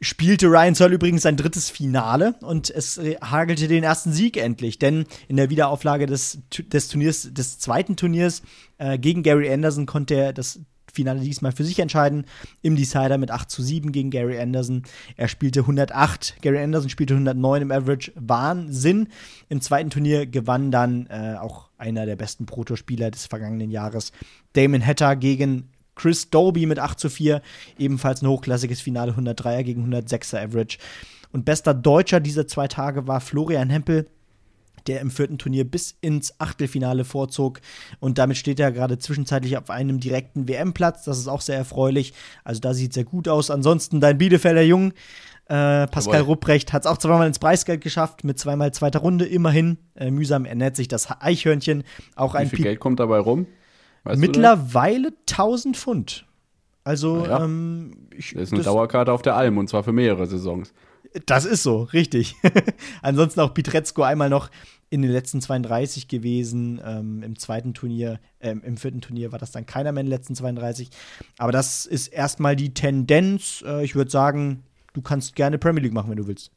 Spielte 0.00 0.46
Ryan 0.46 0.74
Searle 0.74 0.94
übrigens 0.94 1.22
sein 1.22 1.36
drittes 1.36 1.70
Finale 1.70 2.34
und 2.40 2.70
es 2.70 3.00
hagelte 3.20 3.68
den 3.68 3.84
ersten 3.84 4.12
Sieg 4.12 4.36
endlich, 4.36 4.78
denn 4.78 5.06
in 5.28 5.36
der 5.36 5.50
Wiederauflage 5.50 6.06
des, 6.06 6.38
des 6.50 6.88
Turniers, 6.88 7.32
des 7.32 7.58
zweiten 7.58 7.96
Turniers 7.96 8.42
äh, 8.78 8.98
gegen 8.98 9.22
Gary 9.22 9.52
Anderson 9.52 9.86
konnte 9.86 10.14
er 10.14 10.32
das 10.32 10.60
Finale 10.92 11.20
diesmal 11.20 11.52
für 11.52 11.64
sich 11.64 11.78
entscheiden. 11.78 12.24
Im 12.62 12.76
Decider 12.76 13.18
mit 13.18 13.30
8 13.30 13.50
zu 13.50 13.62
7 13.62 13.92
gegen 13.92 14.10
Gary 14.10 14.38
Anderson. 14.38 14.82
Er 15.16 15.28
spielte 15.28 15.60
108, 15.60 16.36
Gary 16.42 16.58
Anderson 16.58 16.90
spielte 16.90 17.14
109 17.14 17.62
im 17.62 17.72
Average. 17.72 18.12
Wahnsinn. 18.14 19.08
Im 19.48 19.60
zweiten 19.60 19.90
Turnier 19.90 20.26
gewann 20.26 20.70
dann 20.70 21.06
äh, 21.06 21.36
auch 21.40 21.68
einer 21.78 22.06
der 22.06 22.16
besten 22.16 22.46
Protospieler 22.46 23.10
des 23.10 23.26
vergangenen 23.26 23.70
Jahres, 23.70 24.12
Damon 24.52 24.84
Hatter 24.84 25.16
gegen 25.16 25.70
Chris 25.94 26.30
Doby 26.30 26.66
mit 26.66 26.78
8 26.78 26.98
zu 26.98 27.10
4. 27.10 27.42
Ebenfalls 27.78 28.22
ein 28.22 28.28
hochklassiges 28.28 28.80
Finale, 28.80 29.12
103er 29.12 29.62
gegen 29.62 29.92
106er 29.92 30.42
Average. 30.42 30.78
Und 31.32 31.44
bester 31.44 31.74
Deutscher 31.74 32.20
dieser 32.20 32.46
zwei 32.46 32.68
Tage 32.68 33.06
war 33.06 33.20
Florian 33.20 33.70
Hempel 33.70 34.06
der 34.88 35.00
im 35.00 35.10
vierten 35.10 35.38
Turnier 35.38 35.64
bis 35.64 35.96
ins 36.00 36.40
Achtelfinale 36.40 37.04
vorzog. 37.04 37.60
Und 38.00 38.18
damit 38.18 38.36
steht 38.36 38.58
er 38.58 38.72
gerade 38.72 38.98
zwischenzeitlich 38.98 39.56
auf 39.56 39.70
einem 39.70 40.00
direkten 40.00 40.48
WM-Platz. 40.48 41.04
Das 41.04 41.18
ist 41.18 41.28
auch 41.28 41.40
sehr 41.40 41.56
erfreulich. 41.56 42.14
Also 42.44 42.60
da 42.60 42.74
sieht 42.74 42.90
es 42.90 42.94
sehr 42.94 43.04
gut 43.04 43.28
aus. 43.28 43.50
Ansonsten 43.50 44.00
dein 44.00 44.18
Bielefelder 44.18 44.62
Jung, 44.62 44.92
äh, 45.46 45.86
Pascal 45.86 46.14
Jawohl. 46.14 46.34
Rupprecht, 46.34 46.72
hat 46.72 46.82
es 46.82 46.86
auch 46.86 46.98
zweimal 46.98 47.26
ins 47.26 47.38
Preisgeld 47.38 47.80
geschafft, 47.80 48.24
mit 48.24 48.38
zweimal 48.38 48.72
zweiter 48.72 48.98
Runde, 48.98 49.24
immerhin. 49.24 49.78
Äh, 49.94 50.10
mühsam 50.10 50.44
ernährt 50.44 50.76
sich 50.76 50.88
das 50.88 51.08
Eichhörnchen. 51.20 51.84
Auch 52.16 52.34
Wie 52.34 52.38
ein 52.38 52.48
viel 52.48 52.56
Pi 52.58 52.62
Geld 52.64 52.80
kommt 52.80 53.00
dabei 53.00 53.18
rum? 53.18 53.46
Weißt 54.04 54.20
Mittlerweile 54.20 55.12
1000 55.30 55.76
Pfund. 55.76 56.26
Also, 56.84 57.26
ja. 57.26 57.44
ähm, 57.44 58.08
ich, 58.16 58.32
das 58.32 58.44
ist 58.44 58.52
eine 58.52 58.62
das 58.62 58.72
Dauerkarte 58.72 59.12
auf 59.12 59.22
der 59.22 59.36
Alm 59.36 59.58
und 59.58 59.68
zwar 59.68 59.84
für 59.84 59.92
mehrere 59.92 60.26
Saisons. 60.26 60.72
Das 61.26 61.44
ist 61.44 61.62
so, 61.62 61.82
richtig. 61.82 62.36
Ansonsten 63.02 63.40
auch 63.40 63.54
Pietrezko 63.54 64.02
einmal 64.02 64.28
noch 64.28 64.50
in 64.90 65.02
den 65.02 65.10
letzten 65.10 65.40
32 65.40 66.08
gewesen. 66.08 66.80
Ähm, 66.84 67.22
Im 67.22 67.38
zweiten 67.38 67.74
Turnier, 67.74 68.20
ähm, 68.40 68.62
im 68.64 68.76
vierten 68.76 69.00
Turnier 69.00 69.32
war 69.32 69.38
das 69.38 69.52
dann 69.52 69.66
keiner 69.66 69.92
mehr 69.92 70.00
in 70.00 70.06
den 70.06 70.12
letzten 70.12 70.34
32. 70.34 70.90
Aber 71.36 71.52
das 71.52 71.86
ist 71.86 72.08
erstmal 72.08 72.56
die 72.56 72.74
Tendenz. 72.74 73.62
Äh, 73.66 73.84
ich 73.84 73.94
würde 73.94 74.10
sagen, 74.10 74.62
du 74.92 75.02
kannst 75.02 75.36
gerne 75.36 75.58
Premier 75.58 75.82
League 75.82 75.92
machen, 75.92 76.10
wenn 76.10 76.18
du 76.18 76.26
willst. 76.26 76.50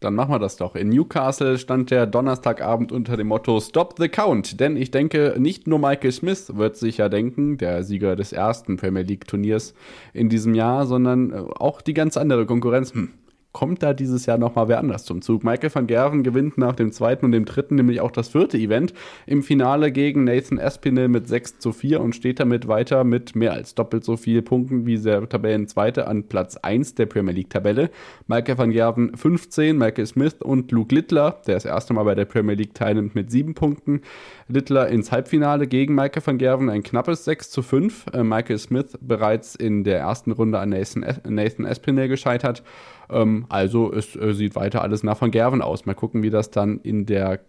Dann 0.00 0.14
machen 0.14 0.30
wir 0.30 0.38
das 0.38 0.56
doch. 0.56 0.76
In 0.76 0.90
Newcastle 0.90 1.56
stand 1.56 1.90
der 1.90 2.06
Donnerstagabend 2.06 2.92
unter 2.92 3.16
dem 3.16 3.28
Motto 3.28 3.58
Stop 3.60 3.94
the 3.98 4.08
Count. 4.08 4.60
Denn 4.60 4.76
ich 4.76 4.90
denke, 4.90 5.34
nicht 5.38 5.66
nur 5.66 5.78
Michael 5.78 6.12
Smith 6.12 6.54
wird 6.54 6.76
sich 6.76 6.98
ja 6.98 7.08
denken, 7.08 7.56
der 7.56 7.82
Sieger 7.82 8.14
des 8.14 8.32
ersten 8.32 8.76
Premier 8.76 9.02
League 9.02 9.26
Turniers 9.26 9.72
in 10.12 10.28
diesem 10.28 10.54
Jahr, 10.54 10.86
sondern 10.86 11.32
äh, 11.32 11.36
auch 11.36 11.80
die 11.80 11.94
ganz 11.94 12.18
andere 12.18 12.44
Konkurrenz. 12.44 12.92
Hm, 12.92 13.14
kommt 13.56 13.82
da 13.82 13.94
dieses 13.94 14.26
Jahr 14.26 14.36
nochmal 14.36 14.68
wer 14.68 14.78
anders 14.78 15.06
zum 15.06 15.22
Zug. 15.22 15.42
Michael 15.42 15.74
van 15.74 15.86
Gerven 15.86 16.22
gewinnt 16.22 16.58
nach 16.58 16.74
dem 16.74 16.92
zweiten 16.92 17.24
und 17.24 17.32
dem 17.32 17.46
dritten 17.46 17.76
nämlich 17.76 18.02
auch 18.02 18.10
das 18.10 18.28
vierte 18.28 18.58
Event 18.58 18.92
im 19.24 19.42
Finale 19.42 19.92
gegen 19.92 20.24
Nathan 20.24 20.58
Espinel 20.58 21.08
mit 21.08 21.26
6 21.26 21.58
zu 21.60 21.72
4 21.72 22.02
und 22.02 22.14
steht 22.14 22.38
damit 22.38 22.68
weiter 22.68 23.02
mit 23.02 23.34
mehr 23.34 23.54
als 23.54 23.74
doppelt 23.74 24.04
so 24.04 24.18
viel 24.18 24.42
Punkten 24.42 24.84
wie 24.84 24.98
der 24.98 25.26
Tabellenzweite 25.26 26.06
an 26.06 26.24
Platz 26.24 26.58
1 26.58 26.96
der 26.96 27.06
Premier 27.06 27.32
League 27.32 27.48
Tabelle. 27.48 27.88
Michael 28.26 28.58
van 28.58 28.72
Gerven 28.72 29.16
15, 29.16 29.78
Michael 29.78 30.04
Smith 30.04 30.36
und 30.42 30.70
Luke 30.70 30.94
Littler, 30.94 31.40
der 31.46 31.54
das 31.54 31.64
erste 31.64 31.94
Mal 31.94 32.04
bei 32.04 32.14
der 32.14 32.26
Premier 32.26 32.56
League 32.56 32.74
teilnimmt, 32.74 33.14
mit 33.14 33.30
7 33.30 33.54
Punkten. 33.54 34.02
Littler 34.48 34.88
ins 34.88 35.10
Halbfinale 35.10 35.66
gegen 35.66 35.94
Michael 35.94 36.22
van 36.24 36.38
Gerven 36.38 36.70
ein 36.70 36.82
knappes 36.82 37.24
6 37.24 37.50
zu 37.50 37.62
5. 37.62 38.06
Äh, 38.12 38.22
Michael 38.22 38.58
Smith 38.58 38.96
bereits 39.00 39.54
in 39.54 39.84
der 39.84 39.98
ersten 39.98 40.32
Runde 40.32 40.58
an 40.58 40.70
Nathan, 40.70 41.04
Nathan 41.28 41.64
Espinel 41.64 42.08
gescheitert. 42.08 42.62
Ähm, 43.10 43.46
also 43.48 43.92
es 43.92 44.14
äh, 44.14 44.32
sieht 44.34 44.54
weiter 44.54 44.82
alles 44.82 45.02
nach 45.02 45.20
Van 45.20 45.30
Gerven 45.30 45.62
aus. 45.62 45.86
Mal 45.86 45.94
gucken, 45.94 46.22
wie 46.22 46.30
das 46.30 46.50
dann 46.50 46.80
in 46.80 47.06
der 47.06 47.40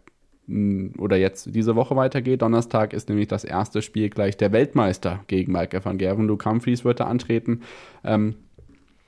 oder 0.97 1.17
jetzt 1.17 1.53
diese 1.53 1.75
Woche 1.75 1.97
weitergeht. 1.97 2.41
Donnerstag 2.41 2.93
ist 2.93 3.09
nämlich 3.09 3.27
das 3.27 3.43
erste 3.43 3.81
Spiel 3.81 4.09
gleich 4.09 4.37
der 4.37 4.53
Weltmeister 4.53 5.19
gegen 5.27 5.51
Michael 5.51 5.83
van 5.83 5.97
Gerven. 5.97 6.25
Luke 6.25 6.49
Humphries 6.49 6.85
wird 6.85 7.01
da 7.01 7.05
antreten. 7.07 7.63
Ähm, 8.05 8.35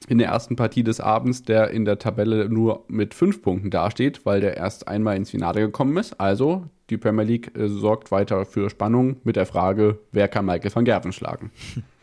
in 0.09 0.17
der 0.17 0.29
ersten 0.29 0.55
Partie 0.55 0.83
des 0.83 0.99
Abends, 0.99 1.43
der 1.43 1.69
in 1.69 1.85
der 1.85 1.99
Tabelle 1.99 2.49
nur 2.49 2.83
mit 2.87 3.13
fünf 3.13 3.41
Punkten 3.43 3.69
dasteht, 3.69 4.25
weil 4.25 4.41
der 4.41 4.57
erst 4.57 4.87
einmal 4.87 5.15
ins 5.15 5.29
Finale 5.29 5.61
gekommen 5.61 5.95
ist. 5.97 6.19
Also 6.19 6.65
die 6.89 6.97
Premier 6.97 7.23
League 7.23 7.55
äh, 7.55 7.67
sorgt 7.67 8.11
weiter 8.11 8.45
für 8.45 8.69
Spannung 8.71 9.17
mit 9.23 9.35
der 9.35 9.45
Frage, 9.45 9.99
wer 10.11 10.27
kann 10.27 10.45
Michael 10.45 10.73
van 10.73 10.85
Gerven 10.85 11.13
schlagen. 11.13 11.51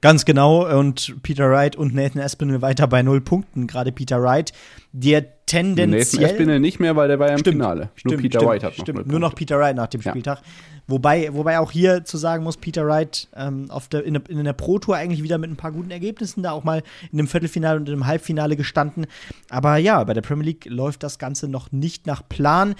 Ganz 0.00 0.24
genau. 0.24 0.78
Und 0.78 1.16
Peter 1.22 1.50
Wright 1.50 1.76
und 1.76 1.94
Nathan 1.94 2.22
Espinel 2.22 2.62
weiter 2.62 2.86
bei 2.86 3.02
null 3.02 3.20
Punkten. 3.20 3.66
Gerade 3.66 3.92
Peter 3.92 4.22
Wright, 4.22 4.52
der 4.92 5.44
tendenziell. 5.46 6.22
Nathan 6.22 6.22
Espinel 6.22 6.60
nicht 6.60 6.78
mehr, 6.78 6.94
weil 6.96 7.08
der 7.08 7.18
war 7.18 7.28
ja 7.28 7.32
im 7.34 7.40
stimmt, 7.40 7.56
Finale. 7.56 7.90
Stimmt, 7.94 8.12
Nur 8.12 8.20
Peter 8.20 8.38
stimmt, 8.38 8.50
Wright 8.50 8.64
hat 8.64 8.78
noch 8.78 8.84
stimmt. 8.84 9.06
Nur 9.06 9.20
noch 9.20 9.34
Peter 9.34 9.58
Wright 9.58 9.76
nach 9.76 9.88
dem 9.88 10.02
Spieltag. 10.02 10.38
Ja. 10.38 10.44
Wobei, 10.90 11.34
wobei 11.34 11.58
auch 11.58 11.70
hier 11.70 12.04
zu 12.04 12.16
sagen 12.16 12.44
muss, 12.44 12.56
Peter 12.56 12.86
Wright 12.86 13.28
ähm, 13.36 13.70
auf 13.70 13.88
der, 13.88 14.04
in, 14.04 14.14
der, 14.14 14.22
in 14.30 14.42
der 14.42 14.54
Pro 14.54 14.78
Tour 14.78 14.96
eigentlich 14.96 15.22
wieder 15.22 15.36
mit 15.36 15.50
ein 15.50 15.56
paar 15.56 15.70
guten 15.70 15.90
Ergebnissen 15.90 16.42
da 16.42 16.52
auch 16.52 16.64
mal 16.64 16.82
in 17.12 17.18
dem 17.18 17.26
Viertelfinale 17.26 17.78
und 17.78 17.88
im 17.90 18.06
Halbfinale 18.06 18.56
gestanden. 18.56 19.06
Aber 19.50 19.76
ja, 19.76 20.02
bei 20.04 20.14
der 20.14 20.22
Premier 20.22 20.46
League 20.46 20.64
läuft 20.64 21.02
das 21.02 21.18
Ganze 21.18 21.46
noch 21.46 21.72
nicht 21.72 22.06
nach 22.06 22.22
Plan. 22.26 22.74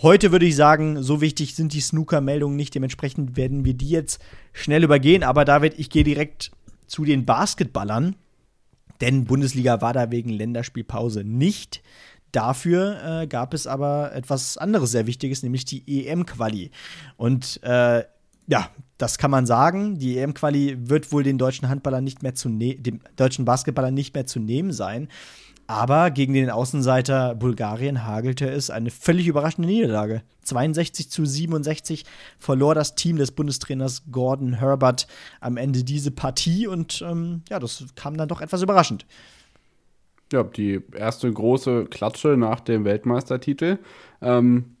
Heute 0.00 0.32
würde 0.32 0.46
ich 0.46 0.56
sagen, 0.56 1.02
so 1.02 1.20
wichtig 1.20 1.54
sind 1.54 1.74
die 1.74 1.80
Snooker-Meldungen 1.80 2.56
nicht. 2.56 2.74
Dementsprechend 2.74 3.36
werden 3.36 3.64
wir 3.64 3.74
die 3.74 3.90
jetzt 3.90 4.22
schnell 4.52 4.84
übergehen. 4.84 5.22
Aber 5.22 5.44
David, 5.44 5.78
ich 5.78 5.90
gehe 5.90 6.04
direkt 6.04 6.50
zu 6.86 7.04
den 7.04 7.24
Basketballern, 7.24 8.16
denn 9.00 9.24
Bundesliga 9.24 9.80
war 9.80 9.92
da 9.92 10.10
wegen 10.10 10.30
Länderspielpause 10.30 11.24
nicht. 11.24 11.82
Dafür 12.32 13.22
äh, 13.22 13.26
gab 13.26 13.52
es 13.52 13.66
aber 13.66 14.12
etwas 14.14 14.56
anderes 14.56 14.92
sehr 14.92 15.06
Wichtiges, 15.06 15.42
nämlich 15.42 15.66
die 15.66 16.06
EM-Quali. 16.06 16.70
Und 17.16 17.62
äh, 17.62 18.04
ja, 18.46 18.70
das 18.96 19.18
kann 19.18 19.30
man 19.30 19.44
sagen. 19.46 19.98
Die 19.98 20.16
EM-Quali 20.18 20.88
wird 20.88 21.12
wohl 21.12 21.22
den 21.22 21.36
deutschen 21.36 21.68
Handballern 21.68 22.02
nicht 22.02 22.22
mehr 22.22 22.34
zu 22.34 22.48
ne 22.48 22.74
dem 22.74 23.00
deutschen 23.16 23.44
Basketballern 23.44 23.92
nicht 23.92 24.14
mehr 24.14 24.26
zu 24.26 24.40
nehmen 24.40 24.72
sein. 24.72 25.08
Aber 25.72 26.10
gegen 26.10 26.34
den 26.34 26.50
Außenseiter 26.50 27.34
Bulgarien 27.34 28.04
hagelte 28.04 28.46
es 28.46 28.68
eine 28.68 28.90
völlig 28.90 29.26
überraschende 29.26 29.66
Niederlage. 29.66 30.22
62 30.42 31.08
zu 31.08 31.24
67 31.24 32.04
verlor 32.38 32.74
das 32.74 32.94
Team 32.94 33.16
des 33.16 33.32
Bundestrainers 33.32 34.02
Gordon 34.12 34.52
Herbert 34.52 35.06
am 35.40 35.56
Ende 35.56 35.82
diese 35.82 36.10
Partie 36.10 36.66
und 36.66 37.02
ähm, 37.08 37.40
ja, 37.48 37.58
das 37.58 37.86
kam 37.94 38.18
dann 38.18 38.28
doch 38.28 38.42
etwas 38.42 38.60
überraschend. 38.60 39.06
Ja, 40.30 40.42
die 40.42 40.82
erste 40.94 41.32
große 41.32 41.86
Klatsche 41.86 42.36
nach 42.36 42.60
dem 42.60 42.84
Weltmeistertitel. 42.84 43.78
Ähm, 44.20 44.76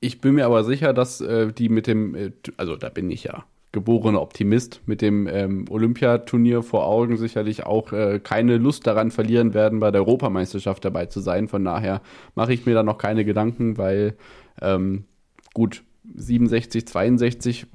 ich 0.00 0.20
bin 0.20 0.34
mir 0.34 0.44
aber 0.44 0.64
sicher, 0.64 0.92
dass 0.92 1.22
äh, 1.22 1.50
die 1.50 1.70
mit 1.70 1.86
dem, 1.86 2.14
äh, 2.14 2.32
also 2.58 2.76
da 2.76 2.90
bin 2.90 3.10
ich 3.10 3.24
ja 3.24 3.46
geborener 3.74 4.22
Optimist, 4.22 4.80
mit 4.86 5.02
dem 5.02 5.26
ähm, 5.26 5.66
Olympiaturnier 5.68 6.62
vor 6.62 6.86
Augen 6.86 7.18
sicherlich 7.18 7.66
auch 7.66 7.92
äh, 7.92 8.20
keine 8.22 8.56
Lust 8.56 8.86
daran 8.86 9.10
verlieren 9.10 9.52
werden, 9.52 9.80
bei 9.80 9.90
der 9.90 10.00
Europameisterschaft 10.00 10.84
dabei 10.84 11.06
zu 11.06 11.20
sein. 11.20 11.48
Von 11.48 11.64
daher 11.64 12.00
mache 12.34 12.54
ich 12.54 12.64
mir 12.64 12.72
da 12.72 12.82
noch 12.82 12.96
keine 12.96 13.26
Gedanken, 13.26 13.76
weil 13.76 14.14
ähm, 14.62 15.04
gut, 15.52 15.82
67, 16.14 16.86
62, 16.86 17.66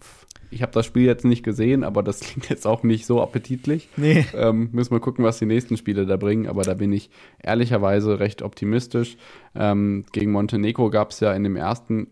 ich 0.51 0.61
habe 0.61 0.71
das 0.71 0.85
Spiel 0.85 1.03
jetzt 1.03 1.25
nicht 1.25 1.43
gesehen, 1.43 1.83
aber 1.83 2.01
das 2.01 2.19
klingt 2.21 2.49
jetzt 2.49 2.65
auch 2.65 2.83
nicht 2.83 3.05
so 3.05 3.21
appetitlich. 3.21 3.89
Nee. 3.97 4.25
Ähm, 4.33 4.69
müssen 4.71 4.91
wir 4.91 4.99
gucken, 4.99 5.25
was 5.25 5.37
die 5.37 5.45
nächsten 5.45 5.77
Spiele 5.77 6.05
da 6.05 6.17
bringen, 6.17 6.47
aber 6.47 6.63
da 6.63 6.73
bin 6.73 6.91
ich 6.93 7.09
ehrlicherweise 7.43 8.19
recht 8.19 8.41
optimistisch. 8.41 9.17
Ähm, 9.53 10.05
gegen 10.13 10.31
Montenegro 10.31 10.89
gab 10.89 11.11
es 11.11 11.19
ja 11.19 11.33
in 11.33 11.43
dem 11.43 11.55
ersten 11.55 12.07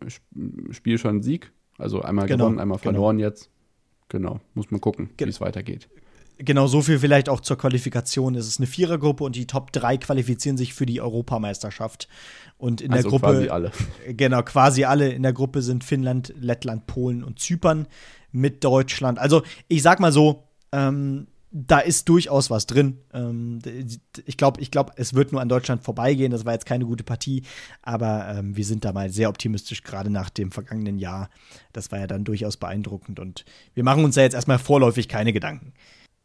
Spiel 0.71 0.97
schon 0.97 1.11
einen 1.11 1.23
Sieg. 1.23 1.51
Also 1.77 2.01
einmal 2.01 2.27
genau, 2.27 2.45
gewonnen, 2.45 2.59
einmal 2.59 2.79
genau. 2.79 2.91
verloren 2.91 3.17
genau. 3.17 3.29
jetzt. 3.29 3.49
Genau, 4.09 4.39
muss 4.53 4.71
man 4.71 4.81
gucken, 4.81 5.09
wie 5.17 5.23
es 5.25 5.41
weitergeht. 5.41 5.89
Genau, 6.39 6.67
so 6.67 6.81
viel 6.81 6.99
vielleicht 6.99 7.29
auch 7.29 7.39
zur 7.39 7.57
Qualifikation. 7.57 8.35
Es 8.35 8.47
ist 8.47 8.59
eine 8.59 8.67
Vierergruppe 8.67 9.23
und 9.23 9.35
die 9.35 9.47
Top 9.47 9.71
3 9.71 9.97
qualifizieren 9.97 10.55
sich 10.55 10.73
für 10.73 10.85
die 10.85 11.01
Europameisterschaft. 11.01 12.07
Und 12.57 12.81
in 12.81 12.93
also 12.93 13.09
der 13.09 13.11
Gruppe. 13.11 13.33
Quasi 13.33 13.49
alle. 13.49 13.71
Genau, 14.07 14.43
quasi 14.43 14.83
alle. 14.83 15.09
In 15.09 15.23
der 15.23 15.33
Gruppe 15.33 15.63
sind 15.63 15.83
Finnland, 15.83 16.33
Lettland, 16.37 16.85
Polen 16.85 17.23
und 17.23 17.39
Zypern 17.39 17.87
mit 18.31 18.63
Deutschland. 18.63 19.17
Also, 19.17 19.41
ich 19.67 19.81
sag 19.81 19.99
mal 19.99 20.11
so, 20.11 20.43
ähm, 20.71 21.27
da 21.65 21.79
ist 21.79 22.07
durchaus 22.07 22.49
was 22.51 22.67
drin. 22.67 22.99
Ähm, 23.13 23.59
ich 24.25 24.37
glaube, 24.37 24.61
ich 24.61 24.69
glaub, 24.69 24.91
es 24.95 25.15
wird 25.15 25.31
nur 25.31 25.41
an 25.41 25.49
Deutschland 25.49 25.83
vorbeigehen. 25.83 26.31
Das 26.31 26.45
war 26.45 26.53
jetzt 26.53 26.67
keine 26.67 26.85
gute 26.85 27.03
Partie, 27.03 27.43
aber 27.81 28.27
ähm, 28.29 28.55
wir 28.55 28.65
sind 28.65 28.85
da 28.85 28.93
mal 28.93 29.09
sehr 29.09 29.29
optimistisch, 29.29 29.81
gerade 29.81 30.11
nach 30.11 30.29
dem 30.29 30.51
vergangenen 30.51 30.99
Jahr. 30.99 31.29
Das 31.73 31.91
war 31.91 31.99
ja 31.99 32.07
dann 32.07 32.23
durchaus 32.23 32.57
beeindruckend 32.57 33.19
und 33.19 33.43
wir 33.73 33.83
machen 33.83 34.03
uns 34.03 34.15
da 34.15 34.21
jetzt 34.21 34.35
erstmal 34.35 34.59
vorläufig 34.59 35.07
keine 35.07 35.33
Gedanken. 35.33 35.73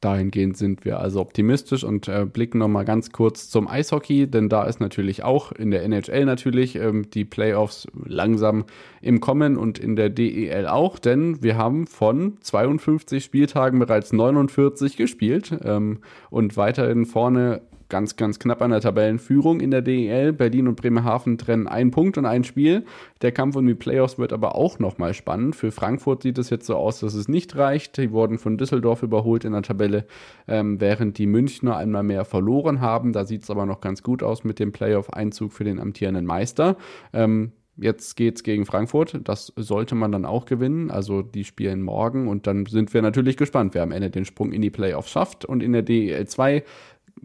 Dahingehend 0.02 0.56
sind 0.56 0.84
wir 0.84 0.98
also 0.98 1.20
optimistisch 1.20 1.84
und 1.84 2.08
äh, 2.08 2.26
blicken 2.26 2.58
nochmal 2.58 2.84
ganz 2.84 3.12
kurz 3.12 3.48
zum 3.48 3.68
Eishockey, 3.68 4.26
denn 4.26 4.48
da 4.48 4.64
ist 4.64 4.80
natürlich 4.80 5.22
auch 5.22 5.52
in 5.52 5.70
der 5.70 5.84
NHL 5.84 6.24
natürlich 6.24 6.74
ähm, 6.74 7.08
die 7.08 7.24
Playoffs 7.24 7.86
langsam 8.04 8.64
im 9.00 9.20
Kommen 9.20 9.56
und 9.56 9.78
in 9.78 9.94
der 9.94 10.10
DEL 10.10 10.66
auch, 10.66 10.98
denn 10.98 11.40
wir 11.42 11.56
haben 11.56 11.86
von 11.86 12.36
52 12.40 13.22
Spieltagen 13.22 13.78
bereits 13.78 14.12
49 14.12 14.96
gespielt 14.96 15.56
ähm, 15.62 16.00
und 16.30 16.56
weiterhin 16.56 17.06
vorne 17.06 17.62
ganz, 17.92 18.16
ganz 18.16 18.38
knapp 18.38 18.62
an 18.62 18.70
der 18.70 18.80
Tabellenführung 18.80 19.60
in 19.60 19.70
der 19.70 19.82
DEL. 19.82 20.32
Berlin 20.32 20.66
und 20.66 20.76
Bremerhaven 20.76 21.36
trennen 21.36 21.68
einen 21.68 21.90
Punkt 21.90 22.16
und 22.16 22.24
ein 22.24 22.42
Spiel. 22.42 22.86
Der 23.20 23.32
Kampf 23.32 23.54
um 23.54 23.66
die 23.66 23.74
Playoffs 23.74 24.16
wird 24.16 24.32
aber 24.32 24.56
auch 24.56 24.78
nochmal 24.78 25.12
spannend. 25.12 25.54
Für 25.54 25.70
Frankfurt 25.70 26.22
sieht 26.22 26.38
es 26.38 26.48
jetzt 26.48 26.64
so 26.64 26.74
aus, 26.74 27.00
dass 27.00 27.12
es 27.12 27.28
nicht 27.28 27.54
reicht. 27.54 27.98
Die 27.98 28.10
wurden 28.10 28.38
von 28.38 28.56
Düsseldorf 28.56 29.02
überholt 29.02 29.44
in 29.44 29.52
der 29.52 29.60
Tabelle, 29.60 30.06
ähm, 30.48 30.80
während 30.80 31.18
die 31.18 31.26
Münchner 31.26 31.76
einmal 31.76 32.02
mehr 32.02 32.24
verloren 32.24 32.80
haben. 32.80 33.12
Da 33.12 33.26
sieht 33.26 33.42
es 33.42 33.50
aber 33.50 33.66
noch 33.66 33.82
ganz 33.82 34.02
gut 34.02 34.22
aus 34.22 34.42
mit 34.42 34.58
dem 34.58 34.72
Playoff-Einzug 34.72 35.52
für 35.52 35.64
den 35.64 35.78
amtierenden 35.78 36.24
Meister. 36.24 36.78
Ähm, 37.12 37.52
Jetzt 37.78 38.20
es 38.20 38.42
gegen 38.42 38.66
Frankfurt. 38.66 39.20
Das 39.24 39.52
sollte 39.56 39.94
man 39.94 40.12
dann 40.12 40.26
auch 40.26 40.44
gewinnen. 40.44 40.90
Also 40.90 41.22
die 41.22 41.44
spielen 41.44 41.80
morgen 41.80 42.28
und 42.28 42.46
dann 42.46 42.66
sind 42.66 42.92
wir 42.92 43.00
natürlich 43.00 43.38
gespannt, 43.38 43.74
wer 43.74 43.82
am 43.82 43.92
Ende 43.92 44.10
den 44.10 44.26
Sprung 44.26 44.52
in 44.52 44.60
die 44.60 44.70
Playoffs 44.70 45.10
schafft. 45.10 45.46
Und 45.46 45.62
in 45.62 45.72
der 45.72 45.80
DEL 45.80 46.26
2 46.26 46.64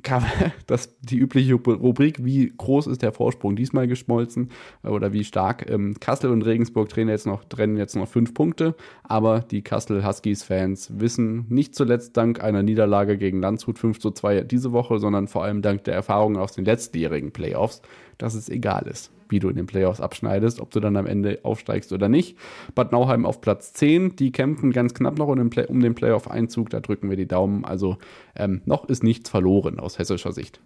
das 0.67 0.99
die 1.01 1.17
übliche 1.17 1.55
Rubrik, 1.55 2.23
wie 2.23 2.53
groß 2.55 2.87
ist 2.87 3.01
der 3.01 3.11
Vorsprung 3.11 3.55
diesmal 3.55 3.87
geschmolzen 3.87 4.51
äh, 4.83 4.89
oder 4.89 5.13
wie 5.13 5.23
stark. 5.23 5.69
Ähm, 5.69 5.95
Kassel 5.99 6.31
und 6.31 6.43
Regensburg 6.43 6.89
trennen 6.89 7.09
jetzt 7.09 7.25
noch, 7.25 7.43
trennen 7.43 7.77
jetzt 7.77 7.95
noch 7.95 8.07
fünf 8.07 8.33
Punkte, 8.33 8.75
aber 9.03 9.39
die 9.39 9.61
Kassel 9.61 10.05
Huskies-Fans 10.05 10.99
wissen 10.99 11.45
nicht 11.49 11.75
zuletzt 11.75 12.15
dank 12.15 12.43
einer 12.43 12.63
Niederlage 12.63 13.17
gegen 13.17 13.41
Landshut 13.41 13.79
5 13.79 13.99
zu 13.99 14.11
2 14.11 14.41
diese 14.41 14.71
Woche, 14.71 14.99
sondern 14.99 15.27
vor 15.27 15.43
allem 15.43 15.61
dank 15.61 15.83
der 15.85 15.95
Erfahrungen 15.95 16.37
aus 16.37 16.53
den 16.53 16.65
letztjährigen 16.65 17.31
Playoffs, 17.31 17.81
dass 18.17 18.33
es 18.33 18.49
egal 18.49 18.87
ist, 18.87 19.11
wie 19.29 19.39
du 19.39 19.49
in 19.49 19.55
den 19.55 19.65
Playoffs 19.65 20.01
abschneidest, 20.01 20.59
ob 20.59 20.71
du 20.71 20.79
dann 20.79 20.97
am 20.97 21.05
Ende 21.05 21.39
aufsteigst 21.43 21.91
oder 21.93 22.09
nicht. 22.09 22.37
Bad 22.75 22.91
Nauheim 22.91 23.25
auf 23.25 23.41
Platz 23.41 23.73
10, 23.73 24.15
die 24.15 24.31
kämpfen 24.31 24.71
ganz 24.71 24.93
knapp 24.93 25.17
noch 25.17 25.27
um 25.27 25.49
den, 25.49 25.65
um 25.65 25.95
Playoff-Einzug, 25.95 26.69
da 26.69 26.79
drücken 26.79 27.09
wir 27.09 27.17
die 27.17 27.27
Daumen. 27.27 27.65
Also 27.65 27.97
ähm, 28.35 28.61
noch 28.65 28.85
ist 28.89 29.03
nichts 29.03 29.29
verloren 29.29 29.79
aus 29.79 29.99
hessischer 29.99 30.31
Sicht. 30.31 30.59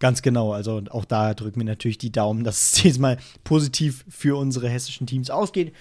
Ganz 0.00 0.22
genau, 0.22 0.52
also 0.52 0.80
auch 0.90 1.04
da 1.04 1.34
drücken 1.34 1.60
wir 1.60 1.66
natürlich 1.66 1.98
die 1.98 2.10
Daumen, 2.10 2.42
dass 2.42 2.72
es 2.72 2.72
diesmal 2.82 3.18
positiv 3.44 4.04
für 4.08 4.38
unsere 4.38 4.68
hessischen 4.68 5.06
Teams 5.06 5.30
ausgeht. 5.30 5.74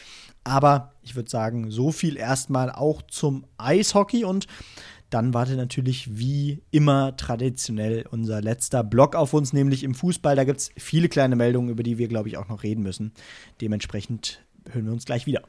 Aber 0.44 0.94
ich 1.04 1.16
würde 1.16 1.30
sagen, 1.30 1.72
so 1.72 1.92
viel 1.92 2.18
erstmal 2.18 2.72
auch 2.72 3.02
zum 3.04 3.46
Eishockey 3.58 4.26
und 4.26 4.48
dann 5.10 5.34
wartet 5.34 5.58
natürlich 5.58 6.18
wie 6.18 6.62
immer 6.72 7.16
traditionell 7.18 8.06
unser 8.12 8.42
letzter 8.42 8.84
Block 8.84 9.16
auf 9.16 9.34
uns, 9.34 9.54
nämlich 9.54 9.84
im 9.84 9.94
Fußball. 9.94 10.36
Da 10.36 10.44
gibt 10.44 10.60
es 10.60 10.72
viele 10.78 11.10
kleine 11.10 11.36
Meldungen, 11.36 11.70
über 11.70 11.84
die 11.84 11.98
wir, 11.98 12.08
glaube 12.08 12.30
ich, 12.30 12.38
auch 12.38 12.48
noch 12.48 12.64
reden 12.64 12.84
müssen. 12.84 13.12
Dementsprechend 13.62 14.44
hören 14.72 14.86
wir 14.86 14.94
uns 14.94 15.06
gleich 15.06 15.26
wieder. 15.26 15.44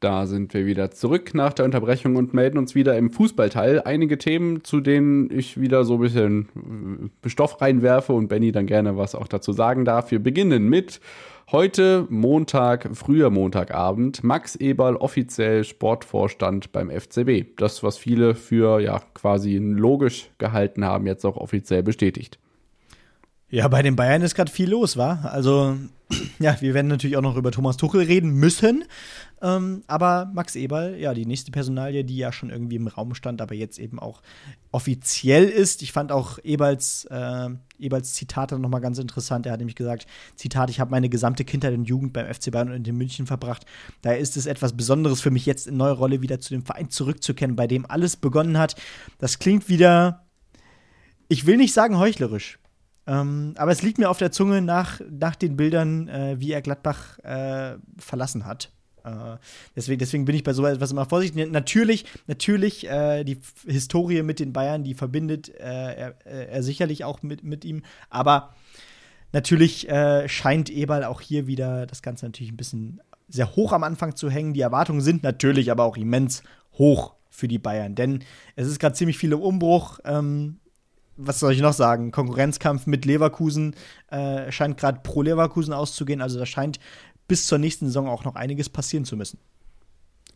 Da 0.00 0.26
sind 0.26 0.52
wir 0.52 0.66
wieder 0.66 0.90
zurück 0.90 1.32
nach 1.32 1.54
der 1.54 1.64
Unterbrechung 1.64 2.16
und 2.16 2.34
melden 2.34 2.58
uns 2.58 2.74
wieder 2.74 2.98
im 2.98 3.10
Fußballteil. 3.10 3.80
Einige 3.82 4.18
Themen, 4.18 4.62
zu 4.62 4.80
denen 4.80 5.30
ich 5.30 5.58
wieder 5.58 5.84
so 5.84 5.94
ein 5.94 6.00
bisschen 6.00 7.10
äh, 7.24 7.28
Stoff 7.30 7.58
reinwerfe 7.60 8.12
und 8.12 8.28
Benny 8.28 8.52
dann 8.52 8.66
gerne 8.66 8.98
was 8.98 9.14
auch 9.14 9.28
dazu 9.28 9.52
sagen 9.52 9.86
darf. 9.86 10.10
Wir 10.10 10.22
beginnen 10.22 10.68
mit 10.68 11.00
Heute 11.52 12.06
Montag, 12.08 12.88
früher 12.94 13.28
Montagabend, 13.28 14.24
Max 14.24 14.56
Eberl 14.56 14.96
offiziell 14.96 15.62
Sportvorstand 15.62 16.72
beim 16.72 16.90
FCB. 16.90 17.54
Das, 17.58 17.82
was 17.82 17.98
viele 17.98 18.34
für 18.34 18.80
ja 18.80 19.02
quasi 19.12 19.58
logisch 19.58 20.30
gehalten 20.38 20.86
haben, 20.86 21.06
jetzt 21.06 21.26
auch 21.26 21.36
offiziell 21.36 21.82
bestätigt. 21.82 22.38
Ja, 23.54 23.68
bei 23.68 23.82
den 23.82 23.94
Bayern 23.94 24.22
ist 24.22 24.34
gerade 24.34 24.50
viel 24.50 24.68
los, 24.68 24.96
war. 24.96 25.30
Also, 25.32 25.76
ja, 26.40 26.60
wir 26.60 26.74
werden 26.74 26.88
natürlich 26.88 27.16
auch 27.16 27.22
noch 27.22 27.36
über 27.36 27.52
Thomas 27.52 27.76
Tuchel 27.76 28.02
reden 28.02 28.32
müssen. 28.32 28.82
Ähm, 29.40 29.84
aber 29.86 30.28
Max 30.34 30.56
Eberl, 30.56 30.98
ja, 30.98 31.14
die 31.14 31.24
nächste 31.24 31.52
Personalie, 31.52 32.02
die 32.02 32.16
ja 32.16 32.32
schon 32.32 32.50
irgendwie 32.50 32.74
im 32.74 32.88
Raum 32.88 33.14
stand, 33.14 33.40
aber 33.40 33.54
jetzt 33.54 33.78
eben 33.78 34.00
auch 34.00 34.22
offiziell 34.72 35.44
ist. 35.44 35.82
Ich 35.82 35.92
fand 35.92 36.10
auch 36.10 36.40
Eberls, 36.42 37.04
äh, 37.12 37.50
Eberls 37.78 38.14
Zitate 38.14 38.58
nochmal 38.58 38.80
ganz 38.80 38.98
interessant. 38.98 39.46
Er 39.46 39.52
hat 39.52 39.60
nämlich 39.60 39.76
gesagt: 39.76 40.08
Zitat, 40.34 40.68
ich 40.68 40.80
habe 40.80 40.90
meine 40.90 41.08
gesamte 41.08 41.44
Kindheit 41.44 41.74
und 41.74 41.84
Jugend 41.84 42.12
beim 42.12 42.26
FC 42.26 42.50
Bayern 42.50 42.72
und 42.72 42.88
in 42.88 42.96
München 42.96 43.28
verbracht. 43.28 43.66
Daher 44.02 44.18
ist 44.18 44.36
es 44.36 44.46
etwas 44.46 44.76
Besonderes 44.76 45.20
für 45.20 45.30
mich, 45.30 45.46
jetzt 45.46 45.68
in 45.68 45.76
neuer 45.76 45.94
Rolle 45.94 46.22
wieder 46.22 46.40
zu 46.40 46.54
dem 46.54 46.64
Verein 46.64 46.90
zurückzukehren, 46.90 47.54
bei 47.54 47.68
dem 47.68 47.88
alles 47.88 48.16
begonnen 48.16 48.58
hat. 48.58 48.74
Das 49.18 49.38
klingt 49.38 49.68
wieder, 49.68 50.24
ich 51.28 51.46
will 51.46 51.56
nicht 51.56 51.72
sagen 51.72 52.00
heuchlerisch. 52.00 52.58
Ähm, 53.06 53.54
aber 53.56 53.72
es 53.72 53.82
liegt 53.82 53.98
mir 53.98 54.08
auf 54.08 54.18
der 54.18 54.32
Zunge 54.32 54.62
nach, 54.62 55.00
nach 55.10 55.36
den 55.36 55.56
Bildern, 55.56 56.08
äh, 56.08 56.36
wie 56.38 56.52
er 56.52 56.62
Gladbach 56.62 57.18
äh, 57.20 57.76
verlassen 57.98 58.46
hat. 58.46 58.70
Äh, 59.04 59.36
deswegen, 59.76 59.98
deswegen 59.98 60.24
bin 60.24 60.34
ich 60.34 60.42
bei 60.42 60.52
so 60.52 60.64
etwas 60.66 60.90
immer 60.90 61.06
vorsichtig. 61.06 61.50
Natürlich, 61.50 62.06
natürlich 62.26 62.88
äh, 62.88 63.24
die 63.24 63.40
Historie 63.66 64.22
mit 64.22 64.40
den 64.40 64.52
Bayern, 64.52 64.84
die 64.84 64.94
verbindet 64.94 65.50
äh, 65.50 65.62
er, 65.62 66.14
er, 66.24 66.62
sicherlich 66.62 67.04
auch 67.04 67.22
mit, 67.22 67.44
mit 67.44 67.64
ihm. 67.64 67.82
Aber 68.10 68.54
natürlich 69.32 69.88
scheint 70.26 70.70
Eberl 70.70 71.04
auch 71.04 71.20
hier 71.20 71.48
wieder 71.48 71.86
das 71.86 72.02
Ganze 72.02 72.26
natürlich 72.26 72.52
ein 72.52 72.56
bisschen 72.56 73.00
sehr 73.28 73.56
hoch 73.56 73.72
am 73.72 73.82
Anfang 73.82 74.14
zu 74.14 74.30
hängen. 74.30 74.54
Die 74.54 74.60
Erwartungen 74.60 75.00
sind 75.00 75.24
natürlich 75.24 75.72
aber 75.72 75.82
auch 75.84 75.96
immens 75.96 76.44
hoch 76.74 77.14
für 77.30 77.48
die 77.48 77.58
Bayern, 77.58 77.96
denn 77.96 78.22
es 78.54 78.68
ist 78.68 78.78
gerade 78.78 78.94
ziemlich 78.94 79.18
viel 79.18 79.32
im 79.32 79.40
Umbruch. 79.40 79.98
Ähm, 80.04 80.60
was 81.16 81.40
soll 81.40 81.52
ich 81.52 81.60
noch 81.60 81.72
sagen? 81.72 82.10
Konkurrenzkampf 82.10 82.86
mit 82.86 83.04
Leverkusen 83.04 83.74
äh, 84.10 84.50
scheint 84.50 84.76
gerade 84.76 85.00
pro 85.02 85.22
Leverkusen 85.22 85.72
auszugehen. 85.72 86.20
Also 86.20 86.38
da 86.38 86.46
scheint 86.46 86.78
bis 87.28 87.46
zur 87.46 87.58
nächsten 87.58 87.86
Saison 87.86 88.08
auch 88.08 88.24
noch 88.24 88.34
einiges 88.34 88.68
passieren 88.68 89.04
zu 89.04 89.16
müssen. 89.16 89.38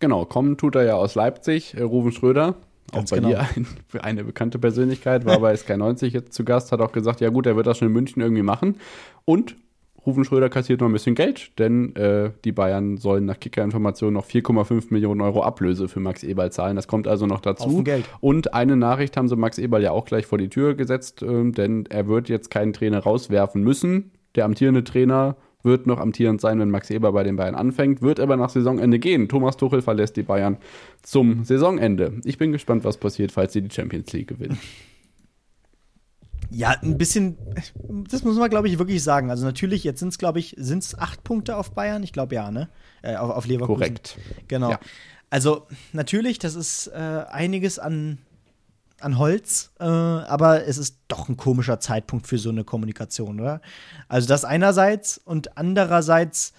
Genau, 0.00 0.24
kommen 0.24 0.56
tut 0.56 0.76
er 0.76 0.84
ja 0.84 0.94
aus 0.94 1.14
Leipzig, 1.14 1.74
äh, 1.74 1.82
Ruven 1.82 2.12
Schröder. 2.12 2.54
Ganz 2.92 3.12
auch 3.12 3.16
bei 3.16 3.20
genau. 3.20 3.40
dir 3.40 3.48
ein, 3.56 3.66
eine 4.00 4.24
bekannte 4.24 4.58
Persönlichkeit, 4.58 5.24
war 5.26 5.40
bei 5.40 5.52
SK90 5.52 6.06
jetzt 6.06 6.32
zu 6.32 6.44
Gast, 6.44 6.72
hat 6.72 6.80
auch 6.80 6.92
gesagt, 6.92 7.20
ja 7.20 7.28
gut, 7.28 7.46
er 7.46 7.56
wird 7.56 7.66
das 7.66 7.78
schon 7.78 7.88
in 7.88 7.94
München 7.94 8.22
irgendwie 8.22 8.42
machen. 8.42 8.76
Und 9.24 9.56
Rufen 10.07 10.24
Schröder 10.24 10.49
kassiert 10.49 10.80
noch 10.80 10.88
ein 10.88 10.92
bisschen 10.92 11.14
Geld, 11.14 11.59
denn 11.59 11.94
äh, 11.96 12.30
die 12.44 12.53
Bayern 12.53 12.96
sollen 12.96 13.24
nach 13.24 13.38
Kicker-Informationen 13.38 14.14
noch 14.14 14.26
4,5 14.26 14.86
Millionen 14.90 15.20
Euro 15.20 15.42
Ablöse 15.42 15.88
für 15.88 16.01
Max 16.01 16.22
Eberl 16.22 16.51
zahlen. 16.53 16.76
Das 16.76 16.88
kommt 16.88 17.07
also 17.09 17.26
noch 17.26 17.40
dazu. 17.40 17.82
Und 18.20 18.55
eine 18.55 18.76
Nachricht 18.76 19.16
haben 19.16 19.28
sie 19.28 19.36
Max 19.36 19.59
Eberl 19.59 19.82
ja 19.82 19.90
auch 19.90 20.05
gleich 20.05 20.26
vor 20.26 20.38
die 20.38 20.49
Tür 20.49 20.74
gesetzt, 20.74 21.22
ähm, 21.22 21.53
denn 21.53 21.86
er 21.90 22.07
wird 22.09 22.28
jetzt 22.28 22.51
keinen 22.51 22.72
Trainer 22.72 23.01
rauswerfen 23.01 23.62
müssen. 23.62 24.12
Der 24.34 24.44
amtierende 24.44 24.84
Trainer 24.84 25.36
wird 25.62 25.86
noch 25.86 25.99
amtierend 25.99 26.40
sein, 26.40 26.61
wenn 26.61 26.70
Max 26.70 26.90
Eber 26.90 27.12
bei 27.12 27.24
den 27.24 27.36
Bayern 27.36 27.55
anfängt, 27.55 28.01
wird 28.01 28.20
aber 28.20 28.36
nach 28.36 28.51
Saisonende 28.51 28.99
gehen. 28.99 29.28
Thomas 29.28 29.57
Tuchel 29.57 29.82
verlässt 29.82 30.16
die 30.16 30.22
Bayern 30.22 30.59
zum 31.03 31.44
Saisonende. 31.44 32.14
Ich 32.24 32.38
bin 32.38 32.53
gespannt, 32.53 32.84
was 32.84 32.96
passiert, 32.96 33.32
falls 33.32 33.53
sie 33.53 33.62
die 33.62 33.74
Champions 33.74 34.12
League 34.12 34.28
gewinnen. 34.28 34.59
Ja, 36.51 36.76
ein 36.82 36.96
bisschen, 36.96 37.36
das 38.09 38.24
muss 38.24 38.36
man, 38.36 38.49
glaube 38.49 38.68
ich, 38.68 38.78
wirklich 38.78 39.03
sagen. 39.03 39.30
Also 39.30 39.44
natürlich, 39.44 39.84
jetzt 39.84 40.01
sind 40.01 40.09
es, 40.09 40.18
glaube 40.18 40.38
ich, 40.38 40.55
sind 40.59 40.82
es 40.82 40.99
acht 40.99 41.22
Punkte 41.22 41.57
auf 41.57 41.72
Bayern? 41.72 42.03
Ich 42.03 42.12
glaube 42.12 42.34
ja, 42.34 42.51
ne? 42.51 42.68
Äh, 43.03 43.16
auf, 43.16 43.30
auf 43.30 43.46
Leverkusen. 43.46 43.78
Korrekt. 43.78 44.18
Genau. 44.49 44.70
Ja. 44.70 44.80
Also 45.30 45.66
natürlich, 45.92 46.38
das 46.38 46.55
ist 46.55 46.88
äh, 46.88 47.24
einiges 47.28 47.78
an, 47.78 48.18
an 49.01 49.18
Holz, 49.18 49.72
äh, 49.78 49.84
aber 49.84 50.66
es 50.66 50.78
ist 50.78 50.99
doch 51.09 51.28
ein 51.28 51.36
komischer 51.36 51.80
Zeitpunkt 51.80 52.26
für 52.26 52.38
so 52.38 52.49
eine 52.49 52.64
Kommunikation, 52.64 53.40
oder? 53.40 53.61
Also 54.09 54.26
das 54.26 54.44
einerseits 54.44 55.18
und 55.18 55.59
andererseits 55.59 56.55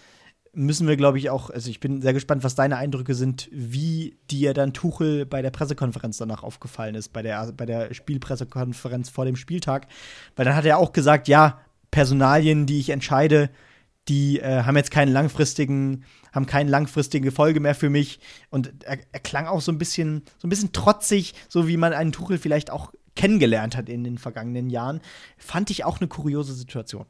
müssen 0.59 0.87
wir, 0.89 0.97
glaube 0.97 1.17
ich, 1.17 1.29
auch, 1.29 1.49
also 1.49 1.69
ich 1.69 1.79
bin 1.79 2.01
sehr 2.01 2.13
gespannt, 2.13 2.43
was 2.43 2.53
deine 2.53 2.75
Eindrücke 2.75 3.15
sind, 3.15 3.47
wie 3.51 4.17
dir 4.29 4.53
dann 4.53 4.73
Tuchel 4.73 5.25
bei 5.25 5.41
der 5.41 5.51
Pressekonferenz 5.51 6.17
danach 6.17 6.43
aufgefallen 6.43 6.95
ist, 6.95 7.13
bei 7.13 7.21
der, 7.21 7.53
bei 7.53 7.65
der 7.65 7.93
Spielpressekonferenz 7.93 9.09
vor 9.09 9.23
dem 9.23 9.37
Spieltag. 9.37 9.87
Weil 10.35 10.43
dann 10.43 10.55
hat 10.55 10.65
er 10.65 10.77
auch 10.77 10.91
gesagt, 10.91 11.29
ja, 11.29 11.61
Personalien, 11.91 12.65
die 12.65 12.79
ich 12.79 12.89
entscheide, 12.89 13.49
die 14.09 14.39
äh, 14.39 14.63
haben 14.63 14.75
jetzt 14.75 14.91
keinen 14.91 15.13
langfristigen, 15.13 16.03
haben 16.33 16.45
keine 16.45 16.69
langfristige 16.69 17.31
Folge 17.31 17.61
mehr 17.61 17.75
für 17.75 17.89
mich. 17.89 18.19
Und 18.49 18.73
er, 18.83 18.97
er 19.13 19.19
klang 19.21 19.47
auch 19.47 19.61
so 19.61 19.71
ein 19.71 19.77
bisschen, 19.77 20.23
so 20.39 20.47
ein 20.47 20.49
bisschen 20.49 20.73
trotzig, 20.73 21.35
so 21.47 21.69
wie 21.69 21.77
man 21.77 21.93
einen 21.93 22.11
Tuchel 22.11 22.37
vielleicht 22.37 22.69
auch 22.69 22.91
kennengelernt 23.15 23.77
hat 23.77 23.87
in 23.87 24.03
den 24.03 24.17
vergangenen 24.17 24.69
Jahren. 24.69 24.99
Fand 25.37 25.69
ich 25.69 25.85
auch 25.85 26.01
eine 26.01 26.09
kuriose 26.09 26.53
Situation. 26.53 27.05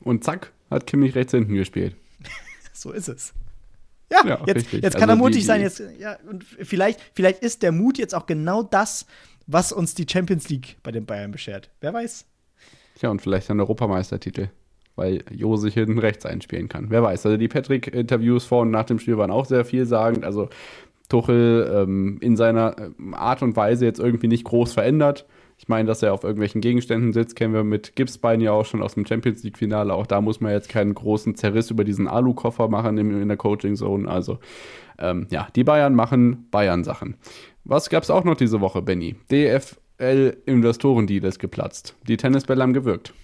Und 0.00 0.22
zack, 0.22 0.52
hat 0.70 0.86
Kimmich 0.86 1.16
rechts 1.16 1.32
hinten 1.32 1.54
gespielt. 1.54 1.96
So 2.82 2.90
ist 2.92 3.08
es. 3.08 3.32
Ja, 4.10 4.26
Ja, 4.26 4.38
jetzt, 4.46 4.56
richtig. 4.56 4.82
jetzt 4.82 4.94
kann 4.94 5.08
Also 5.08 5.12
er 5.12 5.16
mutig 5.24 5.40
die- 5.40 5.46
sein. 5.46 5.60
Jetzt, 5.62 5.82
ja, 5.98 6.16
und 6.28 6.44
vielleicht, 6.44 7.00
vielleicht 7.14 7.42
ist 7.42 7.62
der 7.62 7.72
Mut 7.72 7.96
jetzt 7.96 8.14
auch 8.14 8.26
genau 8.26 8.62
das, 8.62 9.06
was 9.46 9.72
uns 9.72 9.94
die 9.94 10.04
Champions 10.10 10.48
League 10.48 10.76
bei 10.82 10.90
den 10.90 11.06
Bayern 11.06 11.30
beschert. 11.30 11.70
Wer 11.80 11.94
weiß? 11.94 12.26
Tja, 12.96 13.08
und 13.10 13.22
vielleicht 13.22 13.50
ein 13.50 13.60
Europameistertitel, 13.60 14.48
weil 14.96 15.24
Jo 15.30 15.56
sich 15.56 15.74
hinten 15.74 15.98
rechts 15.98 16.26
einspielen 16.26 16.68
kann. 16.68 16.90
Wer 16.90 17.02
weiß. 17.02 17.24
Also 17.24 17.38
die 17.38 17.48
Patrick-Interviews 17.48 18.44
vor 18.44 18.62
und 18.62 18.70
nach 18.70 18.84
dem 18.84 18.98
Spiel 18.98 19.16
waren 19.16 19.30
auch 19.30 19.46
sehr 19.46 19.64
vielsagend. 19.64 20.24
Also 20.24 20.48
Tuchel 21.08 21.70
ähm, 21.74 22.18
in 22.20 22.36
seiner 22.36 22.76
ähm, 22.78 23.14
Art 23.14 23.42
und 23.42 23.54
Weise 23.56 23.84
jetzt 23.84 23.98
irgendwie 24.00 24.28
nicht 24.28 24.44
groß 24.44 24.72
verändert. 24.72 25.24
Ich 25.62 25.68
meine, 25.68 25.86
dass 25.86 26.02
er 26.02 26.12
auf 26.12 26.24
irgendwelchen 26.24 26.60
Gegenständen 26.60 27.12
sitzt, 27.12 27.36
kennen 27.36 27.54
wir 27.54 27.62
mit 27.62 27.94
Gipsbein 27.94 28.40
ja 28.40 28.50
auch 28.50 28.66
schon 28.66 28.82
aus 28.82 28.94
dem 28.94 29.06
Champions 29.06 29.44
League-Finale. 29.44 29.94
Auch 29.94 30.08
da 30.08 30.20
muss 30.20 30.40
man 30.40 30.50
jetzt 30.50 30.68
keinen 30.68 30.92
großen 30.92 31.36
Zerriss 31.36 31.70
über 31.70 31.84
diesen 31.84 32.08
Alu-Koffer 32.08 32.66
machen 32.66 32.98
in, 32.98 33.28
der 33.28 33.36
Coaching-Zone. 33.36 34.10
Also 34.10 34.40
ähm, 34.98 35.28
ja, 35.30 35.46
die 35.54 35.62
Bayern 35.62 35.94
machen 35.94 36.48
Bayern-Sachen. 36.50 37.14
Was 37.62 37.90
gab 37.90 38.02
es 38.02 38.10
auch 38.10 38.24
noch 38.24 38.36
diese 38.36 38.60
Woche, 38.60 38.82
Benny? 38.82 39.14
DFL-Investorendeal 39.30 41.26
ist 41.26 41.38
geplatzt. 41.38 41.94
Die 42.08 42.16
Tennisbälle 42.16 42.60
haben 42.60 42.72
gewirkt. 42.72 43.14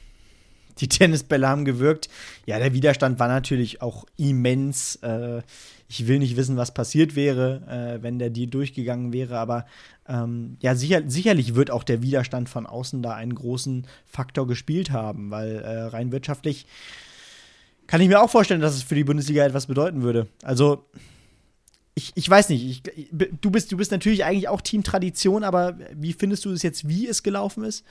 Die 0.78 0.86
Tennisbälle 0.86 1.48
haben 1.48 1.64
gewirkt. 1.64 2.08
Ja, 2.46 2.60
der 2.60 2.72
Widerstand 2.72 3.18
war 3.18 3.26
natürlich 3.26 3.82
auch 3.82 4.04
immens. 4.16 4.94
Äh, 5.02 5.42
ich 5.88 6.06
will 6.06 6.18
nicht 6.18 6.36
wissen, 6.36 6.56
was 6.56 6.74
passiert 6.74 7.16
wäre, 7.16 7.62
äh, 7.98 8.02
wenn 8.02 8.18
der 8.18 8.30
Deal 8.30 8.48
durchgegangen 8.48 9.12
wäre, 9.12 9.38
aber 9.38 9.64
ähm, 10.06 10.56
ja, 10.60 10.74
sicher, 10.74 11.02
sicherlich 11.06 11.54
wird 11.54 11.70
auch 11.70 11.82
der 11.82 12.02
Widerstand 12.02 12.48
von 12.48 12.66
außen 12.66 13.02
da 13.02 13.14
einen 13.14 13.34
großen 13.34 13.86
Faktor 14.06 14.46
gespielt 14.46 14.90
haben, 14.90 15.30
weil 15.30 15.56
äh, 15.56 15.82
rein 15.84 16.12
wirtschaftlich 16.12 16.66
kann 17.86 18.02
ich 18.02 18.08
mir 18.08 18.20
auch 18.20 18.30
vorstellen, 18.30 18.60
dass 18.60 18.74
es 18.74 18.82
für 18.82 18.94
die 18.94 19.04
Bundesliga 19.04 19.44
etwas 19.44 19.66
bedeuten 19.66 20.02
würde. 20.02 20.28
Also, 20.42 20.84
ich, 21.94 22.12
ich 22.14 22.28
weiß 22.28 22.50
nicht, 22.50 22.64
ich, 22.64 23.18
du, 23.40 23.50
bist, 23.50 23.72
du 23.72 23.78
bist 23.78 23.90
natürlich 23.90 24.24
eigentlich 24.24 24.48
auch 24.48 24.60
Team 24.60 24.84
Tradition, 24.84 25.42
aber 25.42 25.78
wie 25.94 26.12
findest 26.12 26.44
du 26.44 26.52
es 26.52 26.62
jetzt, 26.62 26.86
wie 26.86 27.08
es 27.08 27.22
gelaufen 27.22 27.64
ist? 27.64 27.84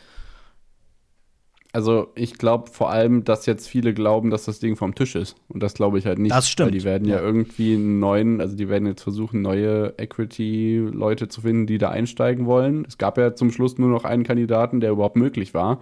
Also 1.73 2.07
ich 2.15 2.37
glaube 2.37 2.71
vor 2.71 2.89
allem, 2.89 3.23
dass 3.23 3.45
jetzt 3.45 3.67
viele 3.67 3.93
glauben, 3.93 4.29
dass 4.29 4.45
das 4.45 4.59
Ding 4.59 4.75
vom 4.75 4.95
Tisch 4.95 5.15
ist. 5.15 5.35
Und 5.47 5.61
das 5.61 5.73
glaube 5.73 5.99
ich 5.99 6.05
halt 6.05 6.17
nicht. 6.17 6.33
Das 6.33 6.49
stimmt. 6.49 6.71
Weil 6.71 6.79
die 6.79 6.83
werden 6.85 7.07
ja, 7.07 7.17
Ja. 7.17 7.21
irgendwie 7.21 7.75
einen 7.75 7.99
neuen, 7.99 8.41
also 8.41 8.55
die 8.55 8.69
werden 8.69 8.87
jetzt 8.87 9.03
versuchen, 9.03 9.41
neue 9.41 9.93
Equity-Leute 9.97 11.27
zu 11.27 11.41
finden, 11.41 11.67
die 11.67 11.77
da 11.77 11.89
einsteigen 11.89 12.45
wollen. 12.45 12.85
Es 12.87 12.97
gab 12.97 13.17
ja 13.17 13.35
zum 13.35 13.51
Schluss 13.51 13.77
nur 13.77 13.89
noch 13.89 14.05
einen 14.05 14.23
Kandidaten, 14.23 14.79
der 14.79 14.91
überhaupt 14.91 15.17
möglich 15.17 15.53
war. 15.53 15.79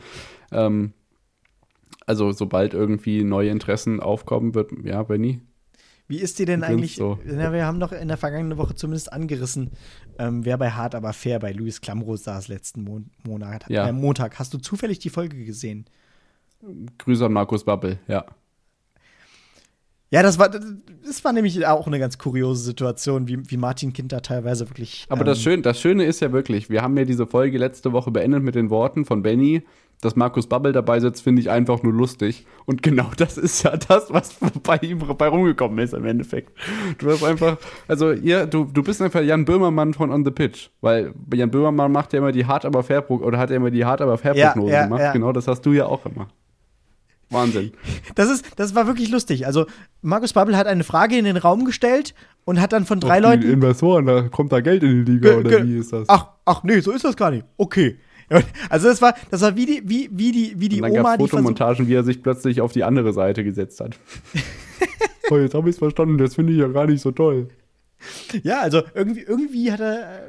Ähm, 0.51 0.93
also 2.07 2.31
sobald 2.31 2.73
irgendwie 2.73 3.23
neue 3.23 3.49
Interessen 3.49 3.99
aufkommen 3.99 4.53
wird, 4.53 4.71
ja, 4.83 5.01
Benny. 5.03 5.41
Wie 6.07 6.17
ist 6.19 6.37
dir 6.37 6.45
denn 6.45 6.61
Sind 6.61 6.69
eigentlich, 6.69 6.95
so. 6.97 7.17
na, 7.25 7.51
wir 7.51 7.65
haben 7.65 7.79
doch 7.79 7.91
in 7.91 8.07
der 8.07 8.17
vergangenen 8.17 8.57
Woche 8.59 8.75
zumindest 8.75 9.11
angerissen, 9.11 9.71
ähm, 10.19 10.45
wer 10.45 10.57
bei 10.57 10.69
Hart 10.71 10.93
aber 10.93 11.13
fair 11.13 11.39
bei 11.39 11.51
Luis 11.51 11.81
Klamroth 11.81 12.19
saß 12.19 12.47
letzten 12.47 12.83
Mon 12.83 13.09
Monat, 13.27 13.65
Ja. 13.69 13.87
äh, 13.87 13.91
Montag. 13.91 14.37
Hast 14.37 14.53
du 14.53 14.59
zufällig 14.59 14.99
die 14.99 15.09
Folge 15.09 15.43
gesehen? 15.45 15.85
Grüße 16.99 17.25
an 17.25 17.33
Markus 17.33 17.63
Babbel, 17.63 17.99
ja. 18.07 18.25
Ja, 20.11 20.21
das 20.21 20.37
war, 20.37 20.49
das 20.49 21.23
war 21.23 21.33
nämlich 21.33 21.65
auch 21.65 21.87
eine 21.87 21.99
ganz 21.99 22.17
kuriose 22.17 22.63
Situation, 22.63 23.27
wie, 23.27 23.39
wie 23.49 23.57
Martin 23.57 23.91
Kind 23.91 24.11
da 24.11 24.19
teilweise 24.19 24.69
wirklich. 24.69 25.05
Aber 25.09 25.23
das, 25.23 25.39
ähm, 25.39 25.43
Schön, 25.43 25.61
das 25.63 25.79
Schöne 25.79 26.05
ist 26.05 26.21
ja 26.21 26.31
wirklich, 26.31 26.69
wir 26.69 26.81
haben 26.81 26.95
ja 26.97 27.05
diese 27.05 27.25
Folge 27.25 27.57
letzte 27.57 27.91
Woche 27.91 28.11
beendet 28.11 28.43
mit 28.43 28.55
den 28.55 28.69
Worten 28.69 29.05
von 29.05 29.23
Benny, 29.23 29.63
dass 30.01 30.15
Markus 30.15 30.47
Babbel 30.47 30.73
dabei 30.73 30.99
sitzt, 30.99 31.23
finde 31.23 31.41
ich 31.41 31.49
einfach 31.49 31.81
nur 31.81 31.93
lustig. 31.93 32.45
Und 32.65 32.83
genau 32.83 33.07
das 33.17 33.37
ist 33.37 33.63
ja 33.63 33.75
das, 33.75 34.11
was 34.13 34.37
bei 34.63 34.77
ihm 34.77 34.99
bei 34.99 35.27
rumgekommen 35.27 35.79
ist 35.79 35.93
im 35.93 36.05
Endeffekt. 36.05 36.51
Du 36.99 37.09
hast 37.09 37.23
einfach, 37.23 37.57
also 37.87 38.11
ihr, 38.11 38.45
du, 38.45 38.65
du 38.65 38.83
bist 38.83 39.01
einfach 39.01 39.21
Jan 39.21 39.45
Böhmermann 39.45 39.93
von 39.93 40.11
On 40.11 40.23
the 40.23 40.31
Pitch, 40.31 40.69
weil 40.81 41.13
Jan 41.33 41.49
Böhmermann 41.49 41.91
macht 41.91 42.13
ja 42.13 42.19
immer 42.19 42.31
die 42.31 42.45
hart 42.45 42.65
aber 42.65 42.83
fair 42.83 43.09
oder 43.09 43.37
hat 43.39 43.49
ja 43.49 43.55
immer 43.55 43.71
die 43.71 43.85
hart 43.85 44.01
aber 44.01 44.17
fair 44.17 44.35
Ja, 44.35 44.51
Prognose 44.51 44.73
ja, 44.73 44.83
gemacht. 44.83 45.01
ja. 45.01 45.13
Genau, 45.13 45.31
das 45.31 45.47
hast 45.47 45.61
du 45.65 45.73
ja 45.73 45.87
auch 45.87 46.05
immer. 46.05 46.27
Wahnsinn. 47.29 47.71
Das, 48.15 48.29
ist, 48.29 48.45
das 48.55 48.75
war 48.75 48.87
wirklich 48.87 49.09
lustig. 49.09 49.45
Also, 49.45 49.65
Markus 50.01 50.33
Babbel 50.33 50.55
hat 50.55 50.67
eine 50.67 50.83
Frage 50.83 51.17
in 51.17 51.25
den 51.25 51.37
Raum 51.37 51.65
gestellt 51.65 52.13
und 52.45 52.61
hat 52.61 52.73
dann 52.73 52.85
von 52.85 52.99
drei 52.99 53.19
Leuten. 53.19 53.43
Investoren, 53.43 54.05
da 54.05 54.21
kommt 54.23 54.51
da 54.51 54.61
Geld 54.61 54.83
in 54.83 55.05
die 55.05 55.11
Liga 55.13 55.35
oder 55.35 55.65
wie 55.65 55.77
ist 55.77 55.91
das? 55.91 56.07
Ach, 56.07 56.29
ach 56.45 56.63
nee, 56.63 56.79
so 56.79 56.91
ist 56.91 57.03
das 57.03 57.17
gar 57.17 57.31
nicht. 57.31 57.45
Okay. 57.57 57.97
Also 58.69 58.87
das 58.87 59.01
war, 59.01 59.13
das 59.29 59.41
war 59.41 59.55
wie 59.55 59.65
die, 59.65 59.81
wie, 59.85 60.09
wie 60.11 60.31
die, 60.31 60.53
wie 60.57 60.69
die 60.69 60.77
Und 60.77 60.89
dann 60.89 60.99
Oma, 60.99 61.11
gab 61.11 61.19
die 61.19 61.25
es 61.25 61.29
versucht, 61.29 61.47
Fotomontagen, 61.49 61.87
wie 61.87 61.93
er 61.93 62.03
sich 62.03 62.23
plötzlich 62.23 62.61
auf 62.61 62.71
die 62.71 62.83
andere 62.83 63.13
Seite 63.13 63.43
gesetzt 63.43 63.79
hat. 63.79 63.97
oh, 65.29 65.37
jetzt 65.37 65.53
habe 65.53 65.69
ich 65.69 65.75
es 65.75 65.79
verstanden, 65.79 66.17
das 66.17 66.35
finde 66.35 66.53
ich 66.53 66.59
ja 66.59 66.67
gar 66.67 66.87
nicht 66.87 67.01
so 67.01 67.11
toll. 67.11 67.49
Ja, 68.43 68.61
also 68.61 68.81
irgendwie, 68.93 69.21
irgendwie 69.21 69.71
hat 69.71 69.79
er. 69.79 70.23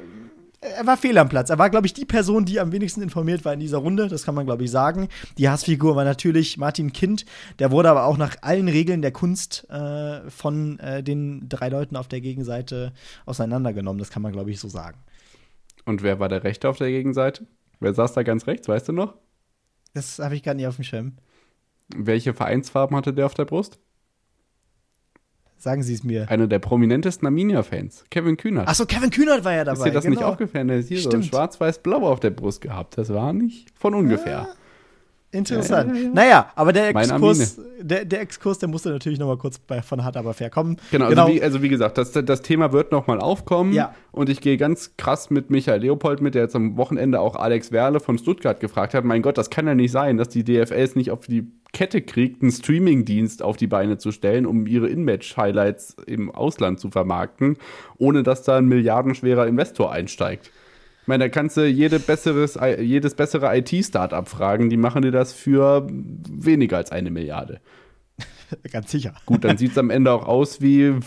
Er 0.74 0.86
war 0.86 0.96
fehl 0.96 1.16
am 1.18 1.28
Platz. 1.28 1.50
Er 1.50 1.58
war, 1.58 1.70
glaube 1.70 1.86
ich, 1.86 1.94
die 1.94 2.04
Person, 2.04 2.44
die 2.44 2.58
am 2.58 2.72
wenigsten 2.72 3.00
informiert 3.00 3.44
war 3.44 3.52
in 3.52 3.60
dieser 3.60 3.78
Runde. 3.78 4.08
Das 4.08 4.24
kann 4.24 4.34
man, 4.34 4.46
glaube 4.46 4.64
ich, 4.64 4.70
sagen. 4.70 5.08
Die 5.38 5.48
Hassfigur 5.48 5.94
war 5.94 6.04
natürlich 6.04 6.58
Martin 6.58 6.92
Kind. 6.92 7.24
Der 7.58 7.70
wurde 7.70 7.90
aber 7.90 8.04
auch 8.04 8.16
nach 8.16 8.36
allen 8.42 8.68
Regeln 8.68 9.00
der 9.00 9.12
Kunst 9.12 9.68
äh, 9.70 10.28
von 10.28 10.78
äh, 10.80 11.02
den 11.02 11.48
drei 11.48 11.68
Leuten 11.68 11.96
auf 11.96 12.08
der 12.08 12.20
Gegenseite 12.20 12.92
auseinandergenommen. 13.26 13.98
Das 13.98 14.10
kann 14.10 14.22
man, 14.22 14.32
glaube 14.32 14.50
ich, 14.50 14.58
so 14.58 14.68
sagen. 14.68 14.98
Und 15.84 16.02
wer 16.02 16.18
war 16.18 16.28
der 16.28 16.42
Rechte 16.42 16.68
auf 16.68 16.78
der 16.78 16.88
Gegenseite? 16.88 17.46
Wer 17.78 17.94
saß 17.94 18.14
da 18.14 18.22
ganz 18.22 18.46
rechts, 18.46 18.68
weißt 18.68 18.88
du 18.88 18.92
noch? 18.92 19.14
Das 19.94 20.18
habe 20.18 20.34
ich 20.34 20.42
gar 20.42 20.54
nicht 20.54 20.66
auf 20.66 20.76
dem 20.76 20.84
Schirm. 20.84 21.16
Welche 21.94 22.34
Vereinsfarben 22.34 22.96
hatte 22.96 23.14
der 23.14 23.26
auf 23.26 23.34
der 23.34 23.44
Brust? 23.44 23.78
Sagen 25.58 25.82
Sie 25.82 25.94
es 25.94 26.04
mir. 26.04 26.30
Einer 26.30 26.46
der 26.46 26.58
prominentesten 26.58 27.26
Arminia-Fans, 27.26 28.04
Kevin 28.10 28.36
Kühnert. 28.36 28.68
Achso, 28.68 28.84
Kevin 28.84 29.10
Kühnert 29.10 29.44
war 29.44 29.52
ja 29.52 29.64
dabei. 29.64 29.78
Ist 29.78 29.84
dir 29.84 29.92
das 29.92 30.04
nicht 30.04 30.18
genau. 30.18 30.30
aufgefallen? 30.30 30.68
Der 30.68 30.78
ist 30.78 30.88
hier 30.88 31.00
so 31.00 31.08
Stimmt. 31.10 31.26
schwarz-weiß-blau 31.26 32.06
auf 32.06 32.20
der 32.20 32.30
Brust 32.30 32.60
gehabt. 32.60 32.98
Das 32.98 33.12
war 33.12 33.32
nicht 33.32 33.70
von 33.74 33.94
ungefähr. 33.94 34.48
Interessant. 35.36 35.90
Ja, 35.90 35.96
ja, 35.96 36.02
ja. 36.02 36.14
Naja, 36.14 36.50
aber 36.54 36.72
der 36.72 36.88
Exkurs, 36.88 37.60
der, 37.80 38.04
der 38.04 38.20
Exkurs, 38.20 38.58
der 38.58 38.68
musste 38.68 38.90
natürlich 38.90 39.18
noch 39.18 39.26
mal 39.26 39.36
kurz 39.36 39.58
bei, 39.58 39.82
von 39.82 40.02
Hart 40.04 40.16
aber 40.16 40.34
fair 40.34 40.50
kommen. 40.50 40.76
Genau, 40.90 41.06
Also, 41.06 41.28
wie, 41.28 41.42
also 41.42 41.62
wie 41.62 41.68
gesagt, 41.68 41.98
das, 41.98 42.12
das 42.12 42.42
Thema 42.42 42.72
wird 42.72 42.92
nochmal 42.92 43.20
aufkommen. 43.20 43.72
Ja. 43.72 43.94
Und 44.12 44.28
ich 44.28 44.40
gehe 44.40 44.56
ganz 44.56 44.96
krass 44.96 45.30
mit 45.30 45.50
Michael 45.50 45.80
Leopold 45.80 46.20
mit, 46.20 46.34
der 46.34 46.42
jetzt 46.42 46.56
am 46.56 46.76
Wochenende 46.76 47.20
auch 47.20 47.36
Alex 47.36 47.72
Werle 47.72 48.00
von 48.00 48.18
Stuttgart 48.18 48.60
gefragt 48.60 48.94
hat. 48.94 49.04
Mein 49.04 49.22
Gott, 49.22 49.38
das 49.38 49.50
kann 49.50 49.66
ja 49.66 49.74
nicht 49.74 49.92
sein, 49.92 50.16
dass 50.16 50.28
die 50.28 50.44
DFL 50.44 50.74
es 50.74 50.96
nicht 50.96 51.10
auf 51.10 51.26
die 51.26 51.46
Kette 51.72 52.00
kriegt, 52.00 52.42
einen 52.42 52.52
Streaming-Dienst 52.52 53.42
auf 53.42 53.58
die 53.58 53.66
Beine 53.66 53.98
zu 53.98 54.10
stellen, 54.10 54.46
um 54.46 54.66
ihre 54.66 54.88
In-Match-Highlights 54.88 55.96
im 56.06 56.30
Ausland 56.30 56.80
zu 56.80 56.90
vermarkten, 56.90 57.58
ohne 57.98 58.22
dass 58.22 58.42
da 58.42 58.56
ein 58.56 58.66
milliardenschwerer 58.66 59.46
Investor 59.46 59.92
einsteigt. 59.92 60.50
Ich 61.06 61.08
meine, 61.08 61.22
da 61.22 61.28
kannst 61.28 61.56
du 61.56 61.64
jede 61.64 62.00
besseres, 62.00 62.58
jedes 62.80 63.14
bessere 63.14 63.56
IT-Startup 63.56 64.26
fragen, 64.28 64.70
die 64.70 64.76
machen 64.76 65.02
dir 65.02 65.12
das 65.12 65.32
für 65.32 65.86
weniger 65.88 66.78
als 66.78 66.90
eine 66.90 67.12
Milliarde. 67.12 67.60
Ganz 68.72 68.90
sicher. 68.90 69.14
Gut, 69.24 69.44
dann 69.44 69.56
sieht 69.56 69.70
es 69.70 69.78
am 69.78 69.90
Ende 69.90 70.10
auch 70.10 70.26
aus 70.26 70.60
wie 70.60 70.98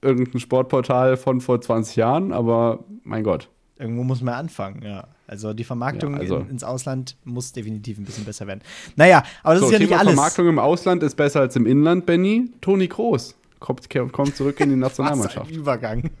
irgendein 0.00 0.38
Sportportal 0.38 1.16
von 1.16 1.40
vor 1.40 1.60
20 1.60 1.96
Jahren, 1.96 2.32
aber 2.32 2.84
mein 3.02 3.24
Gott. 3.24 3.48
Irgendwo 3.78 4.04
muss 4.04 4.22
man 4.22 4.34
anfangen, 4.34 4.82
ja. 4.82 5.08
Also 5.26 5.52
die 5.52 5.64
Vermarktung 5.64 6.14
Ja, 6.14 6.20
also- 6.20 6.36
in, 6.36 6.50
ins 6.50 6.62
Ausland 6.62 7.16
muss 7.24 7.50
definitiv 7.52 7.98
ein 7.98 8.04
bisschen 8.04 8.24
besser 8.24 8.46
werden. 8.46 8.60
Naja, 8.94 9.24
aber 9.42 9.54
das 9.54 9.60
so, 9.62 9.66
ist 9.66 9.72
ja 9.72 9.78
Thema 9.78 9.90
nicht 9.90 9.98
alles. 10.00 10.14
Vermarktung 10.14 10.48
im 10.48 10.58
Ausland 10.60 11.02
ist 11.02 11.16
besser 11.16 11.40
als 11.40 11.56
im 11.56 11.66
Inland, 11.66 12.06
Benny. 12.06 12.48
Toni 12.60 12.86
Kroos 12.86 13.34
kommt, 13.58 13.88
kommt 14.12 14.36
zurück 14.36 14.60
in 14.60 14.68
die 14.68 14.74
Was 14.80 14.98
Nationalmannschaft. 14.98 15.50
ein 15.50 15.56
Übergang. 15.56 16.10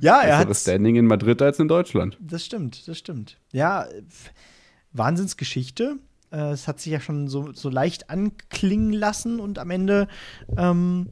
ja, 0.00 0.20
er 0.22 0.38
hat 0.38 0.48
Besseres 0.48 0.62
Standing 0.62 0.96
in 0.96 1.06
Madrid 1.06 1.40
als 1.42 1.58
in 1.58 1.68
Deutschland. 1.68 2.16
Das 2.20 2.44
stimmt, 2.44 2.86
das 2.88 2.98
stimmt. 2.98 3.38
Ja, 3.52 3.86
Wahnsinnsgeschichte. 4.92 5.96
Äh, 6.30 6.50
Es 6.52 6.68
hat 6.68 6.80
sich 6.80 6.92
ja 6.92 7.00
schon 7.00 7.28
so, 7.28 7.52
so 7.52 7.70
leicht 7.70 8.10
anklingen 8.10 8.92
lassen 8.92 9.40
und 9.40 9.58
am 9.58 9.70
Ende, 9.70 10.08
ähm, 10.56 11.10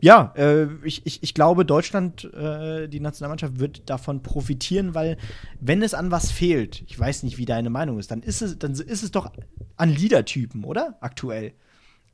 ja, 0.00 0.32
äh, 0.36 0.68
ich, 0.84 1.04
ich, 1.06 1.24
ich 1.24 1.34
glaube, 1.34 1.64
Deutschland, 1.64 2.24
äh, 2.32 2.86
die 2.88 3.00
Nationalmannschaft 3.00 3.58
wird 3.58 3.90
davon 3.90 4.22
profitieren, 4.22 4.94
weil 4.94 5.16
wenn 5.60 5.82
es 5.82 5.92
an 5.92 6.12
was 6.12 6.30
fehlt, 6.30 6.82
ich 6.86 6.96
weiß 6.98 7.24
nicht, 7.24 7.36
wie 7.38 7.46
deine 7.46 7.68
Meinung 7.68 7.98
ist, 7.98 8.12
dann 8.12 8.22
ist 8.22 8.40
es, 8.42 8.58
dann 8.60 8.72
ist 8.72 9.02
es 9.02 9.10
doch 9.10 9.32
an 9.76 9.90
Leadertypen, 9.90 10.62
oder? 10.64 10.96
Aktuell. 11.00 11.52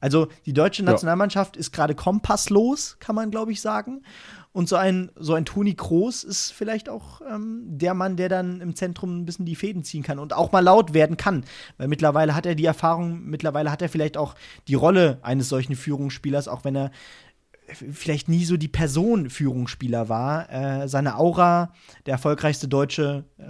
Also 0.00 0.28
die 0.46 0.54
deutsche 0.54 0.82
Ja. 0.82 0.92
Nationalmannschaft 0.92 1.56
ist 1.58 1.72
gerade 1.72 1.94
kompasslos, 1.94 2.96
kann 3.00 3.14
man 3.16 3.30
glaube 3.30 3.52
ich 3.52 3.60
sagen. 3.60 4.02
Und 4.54 4.68
so 4.68 4.76
ein, 4.76 5.10
so 5.16 5.34
ein 5.34 5.44
Toni 5.44 5.74
Kroos 5.74 6.22
ist 6.22 6.52
vielleicht 6.52 6.88
auch 6.88 7.20
ähm, 7.28 7.64
der 7.66 7.92
Mann, 7.92 8.16
der 8.16 8.28
dann 8.28 8.60
im 8.60 8.76
Zentrum 8.76 9.18
ein 9.18 9.26
bisschen 9.26 9.46
die 9.46 9.56
Fäden 9.56 9.82
ziehen 9.82 10.04
kann 10.04 10.20
und 10.20 10.32
auch 10.32 10.52
mal 10.52 10.60
laut 10.60 10.94
werden 10.94 11.16
kann. 11.16 11.44
Weil 11.76 11.88
mittlerweile 11.88 12.36
hat 12.36 12.46
er 12.46 12.54
die 12.54 12.64
Erfahrung, 12.64 13.24
mittlerweile 13.24 13.72
hat 13.72 13.82
er 13.82 13.88
vielleicht 13.88 14.16
auch 14.16 14.36
die 14.68 14.76
Rolle 14.76 15.18
eines 15.22 15.48
solchen 15.48 15.74
Führungsspielers, 15.74 16.46
auch 16.46 16.64
wenn 16.64 16.76
er 16.76 16.92
vielleicht 17.66 18.28
nie 18.28 18.44
so 18.44 18.56
die 18.56 18.68
Person 18.68 19.28
Führungsspieler 19.28 20.08
war. 20.08 20.48
Äh, 20.52 20.86
seine 20.86 21.18
Aura, 21.18 21.72
der 22.06 22.12
erfolgreichste 22.12 22.68
Deutsche 22.68 23.24
äh, 23.38 23.42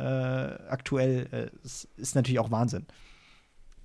aktuell, 0.71 1.27
äh, 1.33 1.67
ist, 1.67 1.87
ist 1.99 2.15
natürlich 2.15 2.39
auch 2.39 2.51
Wahnsinn. 2.51 2.87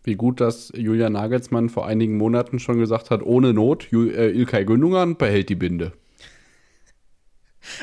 Wie 0.03 0.15
gut, 0.15 0.39
dass 0.39 0.71
Julian 0.73 1.11
Nagelsmann 1.11 1.67
vor 1.67 1.85
einigen 1.85 2.15
Monaten 2.15 2.59
schon 2.59 2.79
gesagt 2.79 3.09
hat, 3.11 3.21
ohne 3.23 3.53
Not, 3.53 3.91
Ju 3.91 4.05
äh, 4.05 4.29
Ilkay 4.29 4.63
Gündogan 4.63 5.17
behält 5.17 5.49
die 5.49 5.55
Binde. 5.55 5.91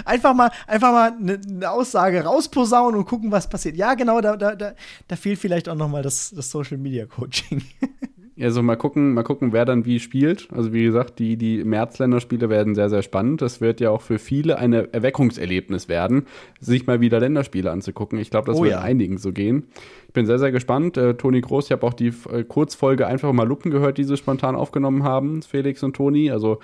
Einfach 0.05 0.35
mal, 0.35 0.51
einfach 0.67 0.93
mal 0.93 1.13
eine 1.13 1.41
ne 1.47 1.71
Aussage 1.71 2.25
rausposaunen 2.25 2.99
und 2.99 3.07
gucken, 3.07 3.31
was 3.31 3.49
passiert. 3.49 3.77
Ja, 3.77 3.95
genau, 3.95 4.21
da, 4.21 4.37
da, 4.37 4.55
da, 4.55 4.73
da 5.09 5.17
fehlt 5.17 5.39
vielleicht 5.39 5.69
auch 5.69 5.75
noch 5.75 5.89
mal 5.89 6.03
das, 6.03 6.31
das 6.31 6.51
Social 6.51 6.79
Media 6.79 7.07
Coaching. 7.07 7.63
Also 8.39 8.63
mal 8.63 8.77
gucken, 8.77 9.15
mal 9.15 9.23
gucken, 9.23 9.53
wer 9.53 9.65
dann 9.65 9.87
wie 9.87 9.99
spielt. 9.99 10.49
Also 10.53 10.73
wie 10.73 10.85
gesagt, 10.85 11.19
die, 11.19 11.39
die 11.39 11.65
März-Länderspiele 11.65 12.51
werden 12.51 12.75
sehr, 12.75 12.91
sehr 12.91 13.03
spannend. 13.03 13.41
Das 13.41 13.63
wird 13.63 13.81
ja 13.81 13.91
auch 13.91 14.03
für 14.03 14.19
viele 14.19 14.59
ein 14.59 14.75
Erweckungserlebnis 14.75 15.89
werden, 15.89 16.27
sich 16.61 16.87
mal 16.87 17.01
wieder 17.01 17.19
Länderspiele 17.19 17.71
anzugucken. 17.71 18.19
Ich 18.19 18.31
glaube, 18.31 18.47
das 18.51 18.59
Oh 18.59 18.65
wird 18.65 18.75
ja. 18.75 18.81
einigen 18.83 19.17
so 19.17 19.33
gehen. 19.33 19.69
Ich 20.09 20.13
bin 20.13 20.27
sehr, 20.27 20.39
sehr 20.39 20.53
gespannt. 20.53 20.99
Äh, 20.99 21.15
Toni 21.15 21.41
Groß, 21.41 21.67
ich 21.67 21.73
habe 21.73 21.87
auch 21.87 21.95
die 21.95 22.13
äh, 22.31 22.45
Kurzfolge 22.45 23.07
einfach 23.07 23.33
mal 23.33 23.49
Luppen 23.49 23.71
gehört, 23.71 23.97
die 23.97 24.05
sie 24.05 24.19
spontan 24.19 24.55
aufgenommen 24.55 25.03
haben, 25.03 25.41
Felix 25.41 25.83
und 25.83 25.97
Toni. 25.97 26.31
Also 26.31 26.59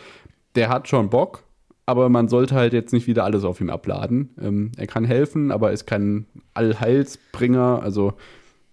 der 0.56 0.68
hat 0.68 0.88
schon 0.88 1.08
Bock, 1.08 1.42
aber 1.92 2.08
man 2.08 2.26
sollte 2.28 2.54
halt 2.56 2.72
jetzt 2.72 2.92
nicht 2.92 3.06
wieder 3.06 3.22
alles 3.24 3.44
auf 3.44 3.60
ihm 3.60 3.70
abladen. 3.70 4.30
Ähm, 4.40 4.72
er 4.76 4.86
kann 4.88 5.04
helfen, 5.04 5.52
aber 5.52 5.70
ist 5.72 5.86
kein 5.86 6.26
Allheilsbringer. 6.54 7.80
Also 7.82 8.14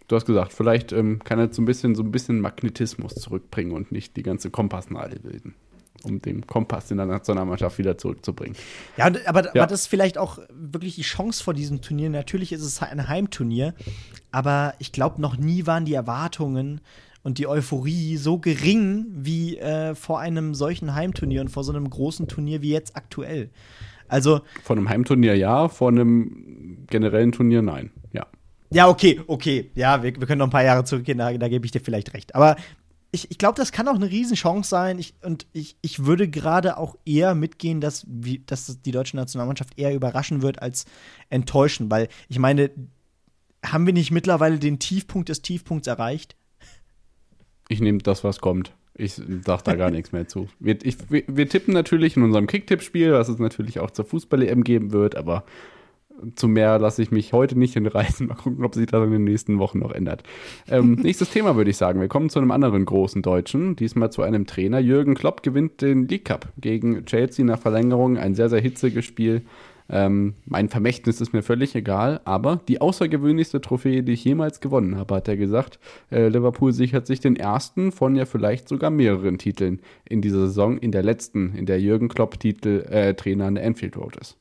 du 0.07 0.15
hast 0.15 0.25
gesagt, 0.25 0.53
vielleicht 0.53 0.91
ähm, 0.91 1.19
kann 1.23 1.37
er 1.39 1.51
so 1.53 1.61
ein 1.61 1.65
bisschen 1.65 1.95
so 1.95 2.03
ein 2.03 2.11
bisschen 2.11 2.39
Magnetismus 2.41 3.15
zurückbringen 3.15 3.71
und 3.73 3.91
nicht 3.91 4.17
die 4.17 4.23
ganze 4.23 4.49
Kompassnadel 4.49 5.19
bilden, 5.19 5.53
um 6.03 6.21
den 6.21 6.47
Kompass 6.47 6.89
in 6.91 6.97
der 6.97 7.05
Nationalmannschaft 7.05 7.77
wieder 7.77 7.97
zurückzubringen. 7.97 8.55
Ja, 8.97 9.05
aber, 9.25 9.43
Ja. 9.45 9.49
aber 9.51 9.67
das 9.67 9.81
ist 9.81 9.87
vielleicht 9.87 10.17
auch 10.17 10.39
wirklich 10.51 10.95
die 10.95 11.01
Chance 11.03 11.43
vor 11.43 11.53
diesem 11.53 11.81
Turnier. 11.81 12.09
Natürlich 12.09 12.51
ist 12.51 12.63
es 12.63 12.81
ein 12.81 13.07
Heimturnier, 13.07 13.73
aber 14.31 14.73
ich 14.79 14.91
glaube, 14.91 15.21
noch 15.21 15.37
nie 15.37 15.67
waren 15.67 15.85
die 15.85 15.93
Erwartungen 15.93 16.81
und 17.29 17.37
die 17.37 17.45
Euphorie 17.45 18.17
so 18.17 18.39
gering 18.39 19.05
wie 19.11 19.57
äh, 19.59 19.93
vor 19.93 20.19
einem 20.19 20.55
solchen 20.55 20.95
Heimturnier 20.95 21.41
und 21.41 21.49
vor 21.49 21.63
so 21.63 21.71
einem 21.71 21.87
großen 21.87 22.27
Turnier 22.27 22.63
wie 22.63 22.71
jetzt 22.71 22.95
aktuell. 22.95 23.51
Also, 24.07 24.41
Von 24.63 24.79
einem 24.79 24.89
Heimturnier 24.89 25.35
ja, 25.35 25.69
von 25.69 25.99
einem 25.99 26.87
generellen 26.87 27.31
Turnier 27.31 27.61
nein. 27.61 27.91
Ja. 28.13 28.25
Ja, 28.71 28.87
okay, 28.87 29.21
okay. 29.27 29.69
Ja, 29.75 30.01
wir, 30.01 30.19
wir 30.19 30.25
können 30.25 30.39
noch 30.39 30.47
ein 30.47 30.51
paar 30.51 30.63
Jahre 30.63 30.85
zurückgehen, 30.85 31.19
da, 31.19 31.31
da 31.31 31.47
gebe 31.47 31.67
ich 31.67 31.71
dir 31.71 31.81
vielleicht 31.81 32.15
recht. 32.15 32.33
Aber 32.33 32.55
ich, 33.11 33.29
ich 33.29 33.37
glaube, 33.37 33.57
das 33.57 33.71
kann 33.71 33.87
auch 33.87 33.95
eine 33.95 34.09
Riesenchance 34.09 34.67
sein. 34.67 34.97
Ich, 34.97 35.13
und 35.23 35.45
ich, 35.53 35.77
ich 35.83 36.05
würde 36.05 36.27
gerade 36.27 36.77
auch 36.77 36.95
eher 37.05 37.35
mitgehen, 37.35 37.79
dass, 37.79 38.07
wie, 38.09 38.39
dass 38.39 38.81
die 38.81 38.91
deutsche 38.91 39.17
Nationalmannschaft 39.17 39.77
eher 39.77 39.93
überraschen 39.93 40.41
wird 40.41 40.63
als 40.63 40.85
enttäuschen. 41.29 41.91
Weil 41.91 42.07
ich 42.27 42.39
meine, 42.39 42.71
haben 43.63 43.85
wir 43.85 43.93
nicht 43.93 44.09
mittlerweile 44.09 44.57
den 44.57 44.79
Tiefpunkt 44.79 45.29
des 45.29 45.43
Tiefpunkts 45.43 45.87
erreicht? 45.87 46.35
Ich 47.69 47.79
nehme 47.79 47.99
das, 47.99 48.23
was 48.25 48.41
kommt. 48.41 48.73
Ich 48.95 49.13
sag 49.45 49.63
da 49.63 49.75
gar 49.75 49.91
nichts 49.91 50.11
mehr 50.11 50.27
zu. 50.27 50.49
Wir, 50.59 50.77
ich, 50.83 50.97
wir, 51.09 51.23
wir 51.27 51.47
tippen 51.47 51.73
natürlich 51.73 52.17
in 52.17 52.23
unserem 52.23 52.47
Kicktipp-Spiel, 52.47 53.13
was 53.13 53.29
es 53.29 53.39
natürlich 53.39 53.79
auch 53.79 53.91
zur 53.91 54.03
Fußball-EM 54.03 54.65
geben 54.65 54.91
wird, 54.91 55.15
aber 55.15 55.45
zu 56.35 56.47
mehr 56.47 56.79
lasse 56.79 57.01
ich 57.01 57.11
mich 57.11 57.31
heute 57.31 57.57
nicht 57.57 57.73
hinreißen. 57.75 58.27
Mal 58.27 58.35
gucken, 58.35 58.65
ob 58.65 58.75
sich 58.75 58.87
das 58.87 59.05
in 59.05 59.11
den 59.11 59.23
nächsten 59.23 59.59
Wochen 59.59 59.79
noch 59.79 59.91
ändert. 59.91 60.23
Ähm, 60.67 60.93
nächstes 61.01 61.29
Thema 61.29 61.55
würde 61.55 61.69
ich 61.69 61.77
sagen. 61.77 62.01
Wir 62.01 62.07
kommen 62.07 62.29
zu 62.29 62.39
einem 62.39 62.51
anderen 62.51 62.83
großen 62.85 63.21
Deutschen. 63.21 63.75
Diesmal 63.75 64.11
zu 64.11 64.21
einem 64.21 64.45
Trainer. 64.45 64.79
Jürgen 64.79 65.15
Klopp 65.15 65.43
gewinnt 65.43 65.81
den 65.81 66.07
League 66.07 66.25
Cup 66.25 66.49
gegen 66.57 67.05
Chelsea 67.05 67.45
nach 67.45 67.59
Verlängerung. 67.59 68.17
Ein 68.17 68.35
sehr, 68.35 68.49
sehr 68.49 68.61
hitziges 68.61 69.05
Spiel. 69.05 69.43
Ähm, 69.89 70.35
mein 70.45 70.69
Vermächtnis 70.69 71.19
ist 71.19 71.33
mir 71.33 71.41
völlig 71.41 71.75
egal, 71.75 72.21
aber 72.25 72.61
die 72.67 72.79
außergewöhnlichste 72.79 73.59
Trophäe, 73.61 74.03
die 74.03 74.13
ich 74.13 74.23
jemals 74.23 74.59
gewonnen 74.59 74.95
habe, 74.97 75.15
hat 75.15 75.27
er 75.27 75.37
gesagt. 75.37 75.79
Äh, 76.11 76.27
Liverpool 76.27 76.73
sichert 76.73 77.07
sich 77.07 77.19
den 77.19 77.35
ersten 77.35 77.91
von 77.91 78.15
ja 78.15 78.25
vielleicht 78.25 78.69
sogar 78.69 78.91
mehreren 78.91 79.37
Titeln 79.37 79.81
in 80.07 80.21
dieser 80.21 80.41
Saison, 80.41 80.77
in 80.77 80.91
der 80.91 81.03
letzten, 81.03 81.55
in 81.55 81.65
der 81.65 81.81
Jürgen 81.81 82.07
Klopp 82.07 82.39
Titel 82.39 82.85
äh, 82.89 83.13
Trainer 83.15 83.45
an 83.47 83.55
der 83.55 83.65
Anfield 83.65 83.97
Road 83.97 84.15
ist. 84.17 84.37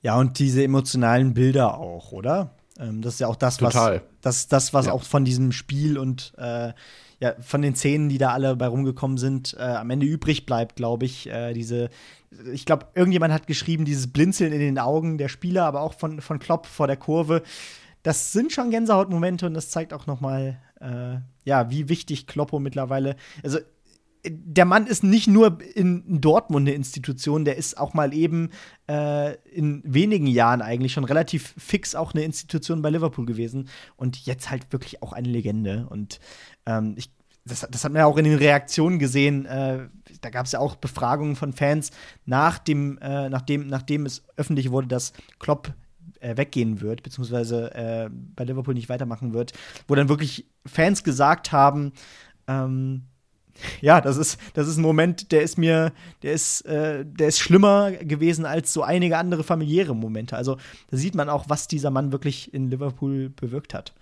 Ja, 0.00 0.18
und 0.18 0.38
diese 0.38 0.64
emotionalen 0.64 1.34
Bilder 1.34 1.78
auch, 1.78 2.12
oder? 2.12 2.54
Ähm, 2.78 3.02
das 3.02 3.14
ist 3.14 3.20
ja 3.20 3.28
auch 3.28 3.36
das, 3.36 3.58
Total. 3.58 3.96
was 3.96 4.02
das, 4.22 4.48
das 4.48 4.74
was 4.74 4.86
Ja. 4.86 4.92
auch 4.92 5.02
von 5.02 5.24
diesem 5.24 5.52
Spiel 5.52 5.98
und 5.98 6.32
äh, 6.38 6.72
ja, 7.22 7.36
von 7.38 7.62
den 7.62 7.76
Szenen, 7.76 8.08
die 8.08 8.18
da 8.18 8.32
alle 8.32 8.56
bei 8.56 8.66
rumgekommen 8.66 9.16
sind, 9.16 9.54
äh, 9.56 9.62
am 9.62 9.90
Ende 9.90 10.06
übrig 10.06 10.44
bleibt, 10.44 10.74
glaube 10.74 11.04
ich. 11.04 11.28
Äh, 11.28 11.52
diese, 11.52 11.88
ich 12.52 12.66
glaube, 12.66 12.86
irgendjemand 12.96 13.32
hat 13.32 13.46
geschrieben, 13.46 13.84
dieses 13.84 14.12
Blinzeln 14.12 14.52
in 14.52 14.58
den 14.58 14.80
Augen 14.80 15.18
der 15.18 15.28
Spieler, 15.28 15.64
aber 15.66 15.82
auch 15.82 15.94
von, 15.94 16.20
von 16.20 16.40
Klopp 16.40 16.66
vor 16.66 16.88
der 16.88 16.96
Kurve. 16.96 17.44
Das 18.02 18.32
sind 18.32 18.50
schon 18.50 18.70
Gänsehautmomente 18.70 19.46
und 19.46 19.54
das 19.54 19.70
zeigt 19.70 19.94
auch 19.94 20.08
noch 20.08 20.20
mal, 20.20 20.58
äh, 20.80 21.18
ja, 21.44 21.70
wie 21.70 21.88
wichtig 21.88 22.26
Kloppo 22.26 22.58
mittlerweile, 22.58 23.14
also 23.44 23.60
der 24.24 24.64
Mann 24.64 24.86
ist 24.86 25.02
nicht 25.02 25.26
nur 25.26 25.58
in 25.74 26.20
Dortmund 26.20 26.68
eine 26.68 26.76
Institution, 26.76 27.44
der 27.44 27.56
ist 27.56 27.76
auch 27.76 27.92
mal 27.92 28.14
eben 28.14 28.50
äh, 28.88 29.34
in 29.48 29.82
wenigen 29.84 30.26
Jahren 30.26 30.62
eigentlich 30.62 30.92
schon 30.92 31.04
relativ 31.04 31.54
fix 31.58 31.94
auch 31.94 32.14
eine 32.14 32.22
Institution 32.22 32.82
bei 32.82 32.90
Liverpool 32.90 33.26
gewesen 33.26 33.68
und 33.96 34.24
jetzt 34.24 34.50
halt 34.50 34.72
wirklich 34.72 35.02
auch 35.02 35.12
eine 35.12 35.28
Legende. 35.28 35.86
Und 35.90 36.20
ähm, 36.66 36.94
ich, 36.96 37.10
das, 37.44 37.66
das 37.68 37.84
hat 37.84 37.92
man 37.92 38.00
ja 38.00 38.06
auch 38.06 38.16
in 38.16 38.24
den 38.24 38.38
Reaktionen 38.38 39.00
gesehen. 39.00 39.44
Äh, 39.46 39.88
da 40.20 40.30
gab 40.30 40.46
es 40.46 40.52
ja 40.52 40.60
auch 40.60 40.76
Befragungen 40.76 41.34
von 41.34 41.52
Fans 41.52 41.90
nach 42.24 42.58
dem, 42.58 42.98
äh, 42.98 43.28
nachdem, 43.28 43.66
nachdem 43.66 44.06
es 44.06 44.22
öffentlich 44.36 44.70
wurde, 44.70 44.86
dass 44.86 45.12
Klopp 45.40 45.74
äh, 46.20 46.36
weggehen 46.36 46.80
wird, 46.80 47.02
beziehungsweise 47.02 47.74
äh, 47.74 48.08
bei 48.10 48.44
Liverpool 48.44 48.74
nicht 48.74 48.88
weitermachen 48.88 49.34
wird, 49.34 49.52
wo 49.88 49.96
dann 49.96 50.08
wirklich 50.08 50.46
Fans 50.64 51.02
gesagt 51.02 51.50
haben, 51.50 51.92
ähm, 52.46 53.02
ja, 53.80 54.00
das 54.00 54.16
ist, 54.16 54.38
das 54.54 54.68
ist 54.68 54.76
ein 54.78 54.82
Moment, 54.82 55.32
der 55.32 55.42
ist 55.42 55.58
mir, 55.58 55.92
der 56.22 56.32
ist, 56.32 56.62
äh, 56.62 57.04
der 57.04 57.28
ist 57.28 57.38
schlimmer 57.38 57.92
gewesen 57.92 58.44
als 58.44 58.72
so 58.72 58.82
einige 58.82 59.18
andere 59.18 59.44
familiäre 59.44 59.94
Momente. 59.94 60.36
Also 60.36 60.56
da 60.90 60.96
sieht 60.96 61.14
man 61.14 61.28
auch, 61.28 61.48
was 61.48 61.68
dieser 61.68 61.90
Mann 61.90 62.12
wirklich 62.12 62.52
in 62.54 62.70
Liverpool 62.70 63.30
bewirkt 63.30 63.74
hat. 63.74 63.92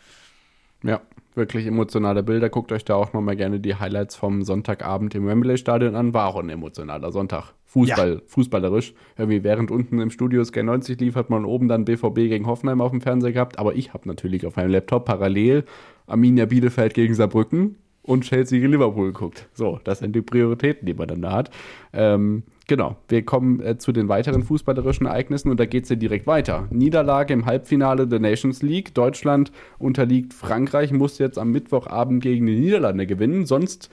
Ja, 0.83 1.03
wirklich 1.35 1.67
emotionale 1.67 2.23
Bilder. 2.23 2.49
Guckt 2.49 2.73
euch 2.73 2.85
da 2.85 2.95
auch 2.95 3.13
noch 3.13 3.21
mal 3.21 3.37
gerne 3.37 3.61
die 3.61 3.75
Highlights 3.75 4.17
vom 4.17 4.43
Sonntagabend 4.43 5.15
im 5.15 5.27
Wembley-Stadion 5.27 5.95
an. 5.95 6.15
War 6.15 6.29
auch 6.29 6.37
ein 6.37 6.49
emotionaler 6.49 7.13
Sonntag. 7.13 7.53
Fußball, 7.67 8.23
fußballerisch. 8.27 8.95
Irgendwie 9.17 9.45
während 9.45 9.71
unten 9.71 10.01
im 10.01 10.11
Studio 10.11 10.43
Sky 10.43 10.63
90 10.63 10.99
lief, 11.01 11.15
hat 11.15 11.31
man 11.31 11.45
oben 11.45 11.69
dann 11.69 11.85
BVB 11.85 12.15
gegen 12.15 12.47
Hoffenheim 12.47 12.81
auf 12.81 12.91
dem 12.91 13.01
Fernseher 13.01 13.33
gehabt. 13.33 13.59
Aber 13.59 13.77
ich 13.77 13.93
habe 13.93 14.09
natürlich 14.09 14.47
auf 14.47 14.57
meinem 14.57 14.71
Laptop 14.71 15.05
parallel 15.05 15.65
Arminia 16.07 16.47
Bielefeld 16.47 16.95
gegen 16.95 17.15
Saarbrücken 17.15 17.77
und 18.03 18.25
Chelsea 18.25 18.59
gegen 18.59 18.73
Liverpool 18.73 19.13
geguckt. 19.13 19.49
So, 19.53 19.81
das 19.85 20.01
sind 20.01 20.15
die 20.15 20.23
Prioritäten, 20.23 20.87
die 20.87 20.95
man 20.95 21.09
dann 21.09 21.23
da 21.23 21.33
hat. 21.33 21.51
Ähm, 21.93 22.45
Genau, 22.71 22.97
wir 23.09 23.25
kommen 23.25 23.59
äh, 23.59 23.79
zu 23.79 23.91
den 23.91 24.09
weiteren 24.09 24.45
fußballerischen 24.45 25.05
Ereignissen 25.07 25.51
und 25.51 25.59
da 25.59 25.67
geht 25.67 25.83
es 25.83 25.91
ja 25.91 25.97
direkt 25.97 26.29
weiter. 26.29 26.69
Niederlage 26.71 27.35
im 27.35 27.45
Halbfinale 27.45 28.07
der 28.07 28.21
Nations 28.21 28.63
League. 28.63 28.95
Deutschland 28.95 29.51
unterliegt 29.81 30.33
Frankreich, 30.33 30.93
muss 30.93 31.19
jetzt 31.19 31.37
am 31.37 31.51
Mittwochabend 31.51 32.23
gegen 32.23 32.47
die 32.47 32.61
Niederlande 32.61 33.09
gewinnen. 33.09 33.45
Sonst 33.45 33.91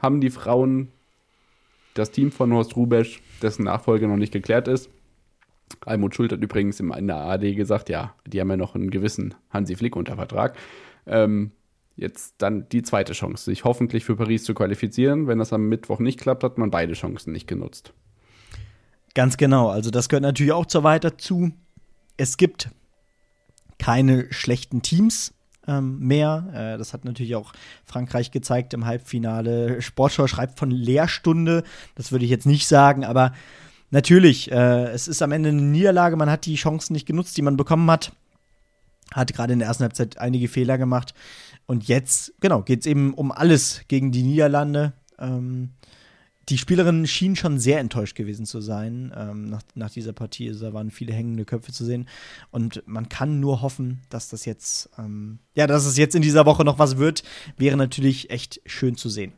haben 0.00 0.20
die 0.20 0.30
Frauen 0.30 0.92
das 1.94 2.12
Team 2.12 2.30
von 2.30 2.52
Horst 2.52 2.76
Rubesch, 2.76 3.20
dessen 3.42 3.64
Nachfolge 3.64 4.06
noch 4.06 4.16
nicht 4.16 4.32
geklärt 4.32 4.68
ist. 4.68 4.90
Almut 5.84 6.14
Schult 6.14 6.30
hat 6.30 6.40
übrigens 6.40 6.78
in 6.78 7.08
der 7.08 7.16
AD 7.16 7.56
gesagt, 7.56 7.88
ja, 7.88 8.14
die 8.28 8.40
haben 8.40 8.50
ja 8.50 8.56
noch 8.56 8.76
einen 8.76 8.90
gewissen 8.90 9.34
Hansi 9.52 9.74
Flick 9.74 9.96
unter 9.96 10.14
Vertrag. 10.14 10.56
Ähm, 11.04 11.50
jetzt 12.00 12.34
dann 12.38 12.68
die 12.70 12.82
zweite 12.82 13.12
Chance, 13.12 13.44
sich 13.44 13.64
hoffentlich 13.64 14.04
für 14.04 14.16
Paris 14.16 14.44
zu 14.44 14.54
qualifizieren. 14.54 15.26
Wenn 15.26 15.38
das 15.38 15.52
am 15.52 15.68
Mittwoch 15.68 16.00
nicht 16.00 16.18
klappt, 16.18 16.42
hat 16.42 16.58
man 16.58 16.70
beide 16.70 16.94
Chancen 16.94 17.32
nicht 17.32 17.46
genutzt. 17.46 17.92
Ganz 19.14 19.36
genau. 19.36 19.68
Also 19.68 19.90
das 19.90 20.08
gehört 20.08 20.22
natürlich 20.22 20.52
auch 20.52 20.66
zur 20.66 20.82
weiter 20.82 21.18
zu. 21.18 21.52
Es 22.16 22.36
gibt 22.36 22.70
keine 23.78 24.32
schlechten 24.32 24.82
Teams 24.82 25.34
ähm, 25.66 25.98
mehr. 25.98 26.46
Äh, 26.54 26.78
das 26.78 26.92
hat 26.92 27.04
natürlich 27.04 27.36
auch 27.36 27.52
Frankreich 27.84 28.30
gezeigt 28.30 28.72
im 28.74 28.86
Halbfinale. 28.86 29.82
Sportschau 29.82 30.26
schreibt 30.26 30.58
von 30.58 30.70
Lehrstunde. 30.70 31.64
Das 31.94 32.12
würde 32.12 32.24
ich 32.24 32.30
jetzt 32.30 32.46
nicht 32.46 32.66
sagen, 32.66 33.04
aber 33.04 33.32
natürlich, 33.90 34.50
äh, 34.50 34.88
es 34.88 35.08
ist 35.08 35.22
am 35.22 35.32
Ende 35.32 35.50
eine 35.50 35.62
Niederlage. 35.62 36.16
Man 36.16 36.30
hat 36.30 36.46
die 36.46 36.54
Chancen 36.54 36.92
nicht 36.92 37.06
genutzt, 37.06 37.36
die 37.36 37.42
man 37.42 37.56
bekommen 37.56 37.90
hat. 37.90 38.12
Hat 39.12 39.32
gerade 39.32 39.52
in 39.52 39.58
der 39.58 39.68
ersten 39.68 39.82
Halbzeit 39.82 40.18
einige 40.18 40.46
Fehler 40.46 40.78
gemacht. 40.78 41.14
Und 41.70 41.86
jetzt, 41.86 42.34
genau, 42.40 42.62
geht 42.62 42.80
es 42.80 42.86
eben 42.86 43.14
um 43.14 43.30
alles 43.30 43.82
gegen 43.86 44.10
die 44.10 44.24
Niederlande. 44.24 44.92
Ähm, 45.20 45.70
die 46.48 46.58
Spielerin 46.58 47.06
schien 47.06 47.36
schon 47.36 47.60
sehr 47.60 47.78
enttäuscht 47.78 48.16
gewesen 48.16 48.44
zu 48.44 48.60
sein 48.60 49.14
ähm, 49.16 49.48
nach, 49.50 49.62
nach 49.76 49.90
dieser 49.90 50.12
Partie. 50.12 50.48
Also, 50.48 50.66
da 50.66 50.72
waren 50.72 50.90
viele 50.90 51.12
hängende 51.12 51.44
Köpfe 51.44 51.70
zu 51.70 51.84
sehen. 51.84 52.08
Und 52.50 52.82
man 52.86 53.08
kann 53.08 53.38
nur 53.38 53.62
hoffen, 53.62 54.00
dass 54.08 54.28
das 54.28 54.46
jetzt, 54.46 54.90
ähm, 54.98 55.38
ja, 55.54 55.68
dass 55.68 55.86
es 55.86 55.96
jetzt 55.96 56.16
in 56.16 56.22
dieser 56.22 56.44
Woche 56.44 56.64
noch 56.64 56.80
was 56.80 56.96
wird. 56.96 57.22
Wäre 57.56 57.76
natürlich 57.76 58.30
echt 58.30 58.60
schön 58.66 58.96
zu 58.96 59.08
sehen. 59.08 59.32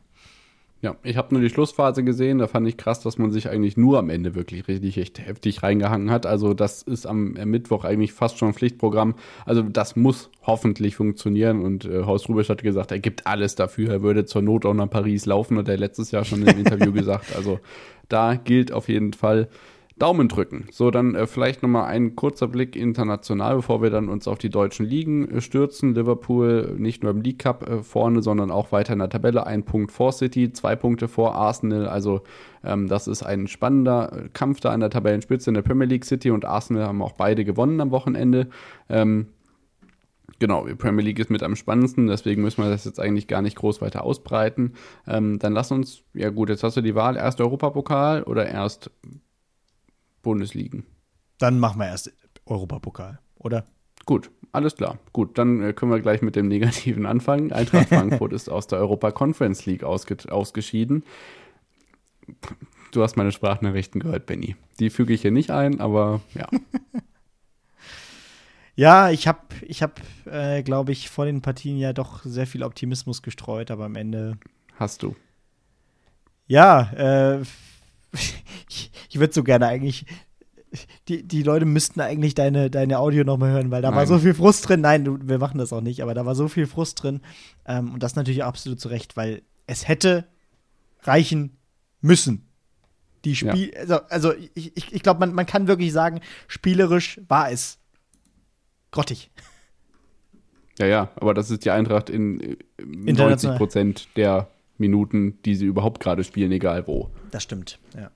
Ja, 0.83 0.97
ich 1.01 1.15
habe 1.15 1.33
nur 1.33 1.41
die 1.41 1.49
Schlussphase 1.49 2.03
gesehen, 2.03 2.39
da 2.39 2.47
fand 2.47 2.67
ich 2.67 2.75
krass, 2.75 2.99
dass 2.99 3.17
man 3.17 3.31
sich 3.31 3.49
eigentlich 3.49 3.77
nur 3.77 3.97
am 3.99 4.09
Ende 4.09 4.35
wirklich 4.35 4.67
richtig 4.67 4.97
echt 4.97 5.17
heftig 5.17 5.63
reingehangen 5.63 6.11
hat. 6.11 6.25
Also 6.25 6.53
das 6.53 6.81
ist 6.81 7.05
am 7.05 7.31
Mittwoch 7.31 7.85
eigentlich 7.85 8.11
fast 8.11 8.37
schon 8.37 8.49
ein 8.49 8.53
Pflichtprogramm. 8.53 9.15
Also 9.45 9.61
das 9.61 9.95
muss 9.95 10.29
hoffentlich 10.41 10.97
funktionieren 10.97 11.61
und 11.61 11.85
äh, 11.85 12.03
Horst 12.03 12.27
Rubisch 12.27 12.49
hat 12.49 12.63
gesagt, 12.63 12.91
er 12.91 12.99
gibt 12.99 13.25
alles 13.25 13.55
dafür, 13.55 13.91
er 13.91 14.01
würde 14.01 14.25
zur 14.25 14.41
Not 14.41 14.65
auch 14.65 14.73
nach 14.73 14.89
Paris 14.89 15.25
laufen, 15.25 15.57
hat 15.57 15.69
er 15.69 15.77
letztes 15.77 16.11
Jahr 16.11 16.25
schon 16.25 16.41
im 16.45 16.57
Interview 16.59 16.91
gesagt. 16.91 17.33
Also 17.33 17.61
da 18.09 18.35
gilt 18.35 18.73
auf 18.73 18.89
jeden 18.89 19.13
Fall, 19.13 19.47
Daumen 19.99 20.27
drücken. 20.27 20.67
So, 20.71 20.89
dann 20.89 21.13
äh, 21.13 21.27
vielleicht 21.27 21.61
nochmal 21.61 21.85
ein 21.85 22.15
kurzer 22.15 22.47
Blick 22.47 22.75
international, 22.75 23.57
bevor 23.57 23.81
wir 23.81 23.91
dann 23.91 24.09
uns 24.09 24.27
auf 24.27 24.39
die 24.39 24.49
deutschen 24.49 24.85
Ligen 24.85 25.29
äh, 25.29 25.41
stürzen. 25.41 25.93
Liverpool 25.93 26.75
nicht 26.77 27.03
nur 27.03 27.11
im 27.11 27.21
League 27.21 27.39
Cup 27.39 27.69
äh, 27.69 27.83
vorne, 27.83 28.23
sondern 28.23 28.49
auch 28.49 28.71
weiter 28.71 28.93
in 28.93 28.99
der 28.99 29.09
Tabelle. 29.09 29.45
Ein 29.45 29.63
Punkt 29.63 29.91
vor 29.91 30.11
City, 30.11 30.51
zwei 30.51 30.75
Punkte 30.75 31.07
vor 31.07 31.35
Arsenal. 31.35 31.87
Also 31.87 32.21
ähm, 32.63 32.87
das 32.87 33.07
ist 33.07 33.23
ein 33.23 33.47
spannender 33.47 34.11
äh, 34.13 34.29
Kampf 34.33 34.59
da 34.61 34.71
an 34.71 34.79
der 34.79 34.89
Tabellenspitze 34.89 35.49
in 35.49 35.53
der 35.53 35.61
Premier 35.61 35.87
League. 35.87 36.05
City 36.05 36.31
und 36.31 36.45
Arsenal 36.45 36.87
haben 36.87 37.01
auch 37.01 37.13
beide 37.13 37.45
gewonnen 37.45 37.79
am 37.79 37.91
Wochenende. 37.91 38.49
Ähm, 38.89 39.27
Genau, 40.39 40.65
die 40.65 40.75
Premier 40.75 41.05
League 41.05 41.19
ist 41.19 41.29
mit 41.29 41.43
am 41.43 41.55
spannendsten, 41.55 42.07
deswegen 42.07 42.41
müssen 42.41 42.63
wir 42.63 42.69
das 42.69 42.83
jetzt 42.85 42.99
eigentlich 42.99 43.27
gar 43.27 43.41
nicht 43.41 43.55
groß 43.55 43.81
weiter 43.81 44.03
ausbreiten. 44.03 44.73
Ähm, 45.07 45.39
dann 45.39 45.53
lass 45.53 45.71
uns, 45.71 46.03
ja 46.13 46.31
gut, 46.31 46.49
jetzt 46.49 46.63
hast 46.63 46.75
du 46.75 46.81
die 46.81 46.95
Wahl, 46.95 47.15
erst 47.15 47.39
Europapokal 47.39 48.23
oder 48.23 48.47
erst 48.47 48.91
Bundesligen. 50.23 50.85
Dann 51.37 51.59
machen 51.59 51.79
wir 51.79 51.87
erst 51.87 52.11
Europapokal, 52.45 53.19
oder? 53.35 53.65
Gut, 54.05 54.31
alles 54.51 54.75
klar. 54.75 54.97
Gut, 55.13 55.37
dann 55.37 55.61
äh, 55.61 55.73
können 55.73 55.91
wir 55.91 55.99
gleich 55.99 56.21
mit 56.21 56.35
dem 56.35 56.47
Negativen 56.47 57.05
anfangen. 57.05 57.51
Eintracht 57.51 57.89
Frankfurt 57.89 58.33
ist 58.33 58.49
aus 58.49 58.67
der 58.67 58.79
Europa 58.79 59.11
Conference 59.11 59.65
League 59.65 59.83
ausge 59.83 60.17
ausgeschieden. 60.29 61.03
Du 62.91 63.01
hast 63.01 63.15
meine 63.15 63.31
Sprachnachrichten 63.31 64.01
gehört, 64.01 64.25
Benny. 64.25 64.55
Die 64.79 64.89
füge 64.89 65.13
ich 65.13 65.21
hier 65.21 65.31
nicht 65.31 65.51
ein, 65.51 65.79
aber 65.79 66.21
ja. 66.35 66.47
ja, 68.75 69.09
ich 69.09 69.27
habe, 69.27 69.39
ich 69.61 69.81
hab, 69.81 70.01
äh, 70.25 70.63
glaube 70.63 70.91
ich, 70.91 71.09
vor 71.09 71.25
den 71.25 71.41
Partien 71.41 71.77
ja 71.77 71.93
doch 71.93 72.23
sehr 72.23 72.47
viel 72.47 72.63
Optimismus 72.63 73.21
gestreut, 73.21 73.71
aber 73.71 73.85
am 73.85 73.95
Ende. 73.95 74.37
Hast 74.75 75.03
du. 75.03 75.15
Ja, 76.45 76.91
äh, 76.91 77.43
ich, 78.69 78.91
ich 79.09 79.19
würde 79.19 79.33
so 79.33 79.43
gerne 79.43 79.67
eigentlich. 79.67 80.05
Die, 81.07 81.21
die 81.21 81.43
Leute 81.43 81.65
müssten 81.65 82.01
eigentlich 82.01 82.33
deine, 82.33 82.71
deine 82.71 82.97
Audio 82.97 83.23
nochmal 83.23 83.51
hören, 83.51 83.69
weil 83.69 83.83
da 83.83 83.89
Nein. 83.89 83.97
war 83.97 84.07
so 84.07 84.17
viel 84.17 84.33
Frust 84.33 84.67
drin. 84.67 84.81
Nein, 84.81 85.05
du, 85.05 85.19
wir 85.21 85.37
machen 85.37 85.59
das 85.59 85.71
auch 85.71 85.81
nicht, 85.81 86.01
aber 86.01 86.15
da 86.15 86.25
war 86.25 86.33
so 86.33 86.47
viel 86.47 86.65
Frust 86.65 87.03
drin. 87.03 87.21
Ähm, 87.67 87.93
und 87.93 88.01
das 88.01 88.15
natürlich 88.15 88.43
absolut 88.43 88.79
zu 88.79 88.87
Recht, 88.87 89.15
weil 89.15 89.43
es 89.67 89.87
hätte 89.87 90.25
reichen 91.03 91.57
müssen. 92.01 92.47
Die 93.23 93.35
Spiel, 93.35 93.71
ja. 93.73 93.79
also, 93.79 93.95
also 94.09 94.33
ich, 94.55 94.75
ich, 94.75 94.93
ich 94.93 95.03
glaube, 95.03 95.19
man, 95.19 95.33
man 95.33 95.45
kann 95.45 95.67
wirklich 95.67 95.93
sagen, 95.93 96.19
spielerisch 96.47 97.21
war 97.27 97.51
es 97.51 97.77
grottig. 98.91 99.31
Ja, 100.79 100.87
ja, 100.87 101.11
aber 101.15 101.33
das 101.33 101.51
ist 101.51 101.65
die 101.65 101.71
Eintracht 101.71 102.09
in, 102.09 102.57
in 102.77 103.15
90 103.15 103.55
Prozent 103.57 104.07
der 104.15 104.47
Minuten, 104.83 105.39
die 105.43 105.55
sie 105.55 105.65
überhaupt 105.65 106.01
gerade 106.01 106.23
spielen, 106.23 106.51
egal 106.51 106.87
wo. 106.87 107.09
Das 107.31 107.43
stimmt, 107.43 107.79
ja. 107.95 108.11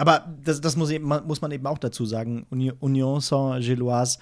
Aber 0.00 0.34
das, 0.42 0.62
das 0.62 0.76
muss, 0.76 0.88
eben, 0.90 1.06
muss, 1.06 1.42
man 1.42 1.50
eben 1.50 1.66
auch 1.66 1.76
dazu 1.76 2.06
sagen. 2.06 2.46
Union 2.48 3.20
Saint-Gilloise, 3.20 4.18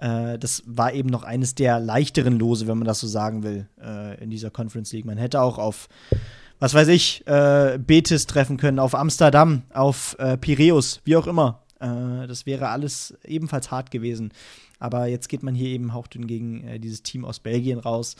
äh, 0.00 0.36
das 0.40 0.64
war 0.66 0.92
eben 0.92 1.08
noch 1.08 1.22
eines 1.22 1.54
der 1.54 1.78
leichteren 1.78 2.36
Lose, 2.36 2.66
wenn 2.66 2.78
man 2.78 2.86
das 2.86 2.98
so 2.98 3.06
sagen 3.06 3.44
will, 3.44 3.68
äh, 3.80 4.20
in 4.20 4.30
dieser 4.30 4.50
Conference 4.50 4.92
League. 4.92 5.04
Man 5.04 5.18
hätte 5.18 5.40
auch 5.40 5.58
auf, 5.58 5.88
was 6.58 6.74
weiß 6.74 6.88
ich, 6.88 7.24
äh, 7.28 7.78
Betis 7.78 8.26
treffen 8.26 8.56
können, 8.56 8.80
auf 8.80 8.96
Amsterdam, 8.96 9.62
auf 9.72 10.16
äh, 10.18 10.36
Piräus, 10.36 11.00
wie 11.04 11.14
auch 11.14 11.28
immer. 11.28 11.62
Äh, 11.78 12.26
das 12.26 12.44
wäre 12.44 12.70
alles 12.70 13.16
ebenfalls 13.24 13.70
hart 13.70 13.92
gewesen. 13.92 14.32
Aber 14.80 15.06
jetzt 15.06 15.28
geht 15.28 15.44
man 15.44 15.54
hier 15.54 15.68
eben 15.68 15.94
hauchdünn 15.94 16.26
gegen 16.26 16.66
äh, 16.66 16.80
dieses 16.80 17.04
Team 17.04 17.24
aus 17.24 17.38
Belgien 17.38 17.78
raus. 17.78 18.16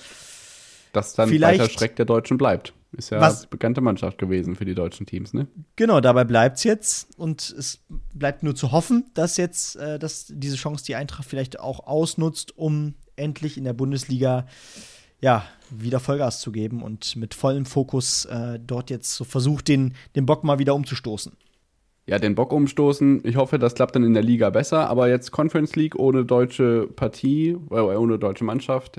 Das 0.93 1.15
dann 1.15 1.28
Vielleicht, 1.28 1.61
weiter 1.61 1.73
Schreck 1.73 1.97
der 1.97 2.07
Deutschen 2.07 2.39
bleibt. 2.39 2.73
Ist 2.93 3.11
ja 3.11 3.21
was, 3.21 3.47
bekannte 3.47 3.81
Mannschaft 3.81 4.19
gewesen 4.19 4.57
für 4.57 4.65
die 4.65 4.75
deutschen 4.75 5.07
Teams, 5.07 5.33
ne? 5.33 5.47
Genau, 5.77 6.01
dabei 6.01 6.25
bleibt 6.25 6.59
es 6.59 6.65
jetzt. 6.65 7.19
Und 7.19 7.55
es 7.57 7.85
bleibt 8.12 8.43
nur 8.43 8.57
zu 8.57 8.73
hoffen, 8.73 9.11
dass 9.15 9.37
jetzt 9.37 9.77
äh, 9.77 9.99
dass 9.99 10.27
diese 10.29 10.57
Chance 10.57 10.85
die 10.85 10.97
Eintracht 10.97 11.25
vielleicht 11.25 11.61
auch 11.61 11.87
ausnutzt, 11.87 12.57
um 12.57 12.95
endlich 13.17 13.57
in 13.57 13.65
der 13.65 13.75
Bundesliga 13.75 14.47
ja, 15.21 15.45
wieder 15.71 16.01
Vollgas 16.01 16.41
zu 16.41 16.51
geben 16.51 16.83
und 16.83 17.15
mit 17.17 17.35
vollem 17.35 17.67
Fokus 17.67 18.25
äh, 18.25 18.59
dort 18.59 18.91
jetzt 18.91 19.15
so 19.15 19.25
versucht, 19.25 19.69
den, 19.69 19.95
den 20.17 20.27
Bock 20.27 20.45
mal 20.45 20.59
wieder 20.59 20.75
umzustoßen. 20.75 21.33
Ja, 22.07 22.19
den 22.19 22.35
Bock 22.35 22.53
umstoßen. 22.53 23.21
Ich 23.25 23.37
hoffe, 23.37 23.59
das 23.59 23.75
klappt 23.75 23.95
dann 23.95 24.03
in 24.03 24.15
der 24.15 24.23
Liga 24.23 24.51
besser. 24.51 24.89
Aber 24.89 25.09
jetzt 25.09 25.31
Conference 25.31 25.77
League 25.77 25.95
ohne 25.97 26.25
deutsche 26.25 26.89
Partie, 26.97 27.51
äh, 27.71 27.75
ohne 27.75 28.19
deutsche 28.19 28.45
Mannschaft 28.45 28.99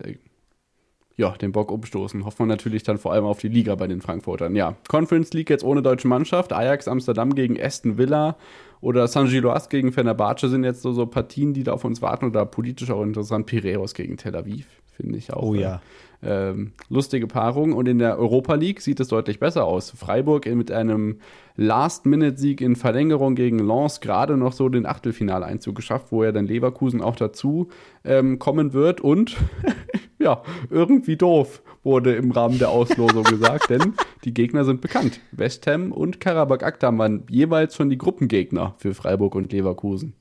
ja, 1.21 1.31
den 1.37 1.51
Bock 1.51 1.71
umstoßen. 1.71 2.25
Hoffen 2.25 2.39
wir 2.39 2.45
natürlich 2.47 2.81
dann 2.83 2.97
vor 2.97 3.13
allem 3.13 3.25
auf 3.25 3.39
die 3.39 3.47
Liga 3.47 3.75
bei 3.75 3.87
den 3.87 4.01
Frankfurtern. 4.01 4.55
Ja, 4.55 4.75
Conference 4.89 5.31
League 5.33 5.51
jetzt 5.51 5.63
ohne 5.63 5.83
deutsche 5.83 6.07
Mannschaft. 6.07 6.51
Ajax 6.51 6.87
Amsterdam 6.87 7.35
gegen 7.35 7.61
Aston 7.61 7.97
Villa 7.97 8.35
oder 8.81 9.07
San 9.07 9.27
Giloas 9.27 9.69
gegen 9.69 9.93
Fenerbahce 9.93 10.49
sind 10.49 10.63
jetzt 10.63 10.81
so, 10.81 10.91
so 10.93 11.05
Partien, 11.05 11.53
die 11.53 11.63
da 11.63 11.73
auf 11.73 11.85
uns 11.85 12.01
warten. 12.01 12.25
Oder 12.25 12.45
politisch 12.45 12.89
auch 12.89 13.03
interessant. 13.03 13.45
Piraeus 13.45 13.93
gegen 13.93 14.17
Tel 14.17 14.35
Aviv, 14.35 14.65
finde 14.91 15.17
ich 15.17 15.33
auch. 15.33 15.43
Oh 15.43 15.53
ja. 15.53 15.81
Äh, 16.21 16.53
lustige 16.89 17.27
Paarung. 17.27 17.73
Und 17.73 17.87
in 17.87 17.99
der 17.99 18.19
Europa 18.19 18.53
League 18.53 18.81
sieht 18.81 18.99
es 18.99 19.07
deutlich 19.07 19.39
besser 19.39 19.65
aus. 19.65 19.91
Freiburg 19.91 20.45
mit 20.45 20.71
einem 20.71 21.19
Last-Minute-Sieg 21.55 22.61
in 22.61 22.75
Verlängerung 22.75 23.35
gegen 23.35 23.59
Lens 23.59 24.01
gerade 24.01 24.37
noch 24.37 24.53
so 24.53 24.69
den 24.69 24.85
Achtelfinaleinzug 24.85 25.75
geschafft, 25.75 26.07
wo 26.11 26.23
er 26.23 26.31
dann 26.31 26.45
Leverkusen 26.45 27.01
auch 27.01 27.15
dazu 27.15 27.69
ähm, 28.03 28.37
kommen 28.37 28.73
wird. 28.73 29.01
Und 29.01 29.37
ja, 30.19 30.43
irgendwie 30.69 31.17
doof, 31.17 31.63
wurde 31.83 32.15
im 32.15 32.31
Rahmen 32.31 32.59
der 32.59 32.69
Auslosung 32.69 33.23
gesagt, 33.23 33.69
denn 33.69 33.93
die 34.23 34.33
Gegner 34.33 34.63
sind 34.63 34.81
bekannt. 34.81 35.19
West 35.31 35.65
Ham 35.65 35.91
und 35.91 36.19
Karabakh 36.19 36.63
Akta 36.63 36.95
waren 36.95 37.23
jeweils 37.29 37.75
schon 37.75 37.89
die 37.89 37.97
Gruppengegner 37.97 38.75
für 38.77 38.93
Freiburg 38.93 39.33
und 39.33 39.51
Leverkusen. 39.51 40.13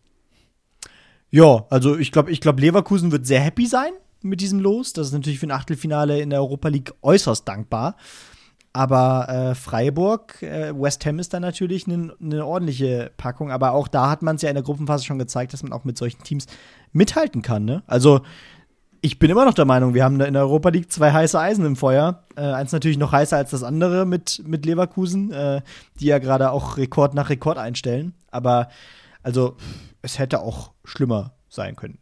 Ja, 1.30 1.66
also 1.68 1.96
ich 1.96 2.10
glaube, 2.10 2.30
ich 2.30 2.40
glaube, 2.40 2.60
Leverkusen 2.60 3.12
wird 3.12 3.26
sehr 3.26 3.40
happy 3.40 3.66
sein 3.66 3.92
mit 4.22 4.40
diesem 4.40 4.60
Los. 4.60 4.92
Das 4.92 5.08
ist 5.08 5.12
natürlich 5.12 5.38
für 5.38 5.46
ein 5.46 5.52
Achtelfinale 5.52 6.20
in 6.20 6.30
der 6.30 6.40
Europa 6.40 6.68
League 6.68 6.92
äußerst 7.02 7.46
dankbar. 7.46 7.96
Aber 8.72 9.28
äh, 9.28 9.54
Freiburg, 9.54 10.42
äh, 10.42 10.72
West 10.74 11.04
Ham 11.04 11.18
ist 11.18 11.34
dann 11.34 11.42
natürlich 11.42 11.86
eine 11.86 12.14
ne 12.20 12.46
ordentliche 12.46 13.10
Packung. 13.16 13.50
Aber 13.50 13.72
auch 13.72 13.88
da 13.88 14.10
hat 14.10 14.22
man 14.22 14.36
es 14.36 14.42
ja 14.42 14.48
in 14.48 14.54
der 14.54 14.62
Gruppenphase 14.62 15.04
schon 15.04 15.18
gezeigt, 15.18 15.52
dass 15.52 15.62
man 15.62 15.72
auch 15.72 15.84
mit 15.84 15.98
solchen 15.98 16.22
Teams 16.22 16.46
mithalten 16.92 17.42
kann. 17.42 17.64
Ne? 17.64 17.82
Also 17.86 18.20
Ich 19.02 19.18
bin 19.18 19.30
immer 19.30 19.46
noch 19.46 19.54
der 19.54 19.64
Meinung, 19.64 19.94
wir 19.94 20.04
haben 20.04 20.20
in 20.20 20.34
der 20.34 20.42
Europa 20.42 20.68
League 20.68 20.92
zwei 20.92 21.10
heiße 21.10 21.38
Eisen 21.38 21.64
im 21.64 21.74
Feuer. 21.74 22.24
Äh, 22.36 22.42
eins 22.42 22.70
natürlich 22.72 22.98
noch 22.98 23.12
heißer 23.12 23.36
als 23.36 23.50
das 23.50 23.62
andere 23.62 24.04
mit, 24.04 24.42
mit 24.46 24.66
Leverkusen, 24.66 25.32
äh, 25.32 25.62
die 25.98 26.06
ja 26.06 26.18
gerade 26.18 26.50
auch 26.50 26.76
Rekord 26.76 27.14
nach 27.14 27.30
Rekord 27.30 27.56
einstellen. 27.56 28.14
Aber 28.30 28.68
also, 29.22 29.56
es 30.02 30.18
hätte 30.18 30.40
auch 30.40 30.72
schlimmer 30.84 31.32
sein 31.48 31.76
können. 31.76 31.98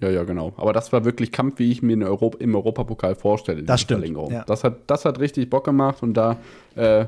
Ja, 0.00 0.10
ja, 0.10 0.22
genau. 0.24 0.52
Aber 0.56 0.72
das 0.72 0.92
war 0.92 1.04
wirklich 1.04 1.32
Kampf, 1.32 1.58
wie 1.58 1.72
ich 1.72 1.82
mir 1.82 1.94
in 1.94 2.02
Europ 2.04 2.36
im 2.40 2.54
Europapokal 2.54 3.14
vorstelle. 3.16 3.62
Das 3.64 3.80
stimmt, 3.80 4.06
ja. 4.30 4.44
Das, 4.46 4.62
hat, 4.62 4.78
das 4.86 5.04
hat 5.04 5.18
richtig 5.18 5.50
Bock 5.50 5.64
gemacht 5.64 6.02
und 6.02 6.14
da, 6.14 6.36
äh, 6.76 7.06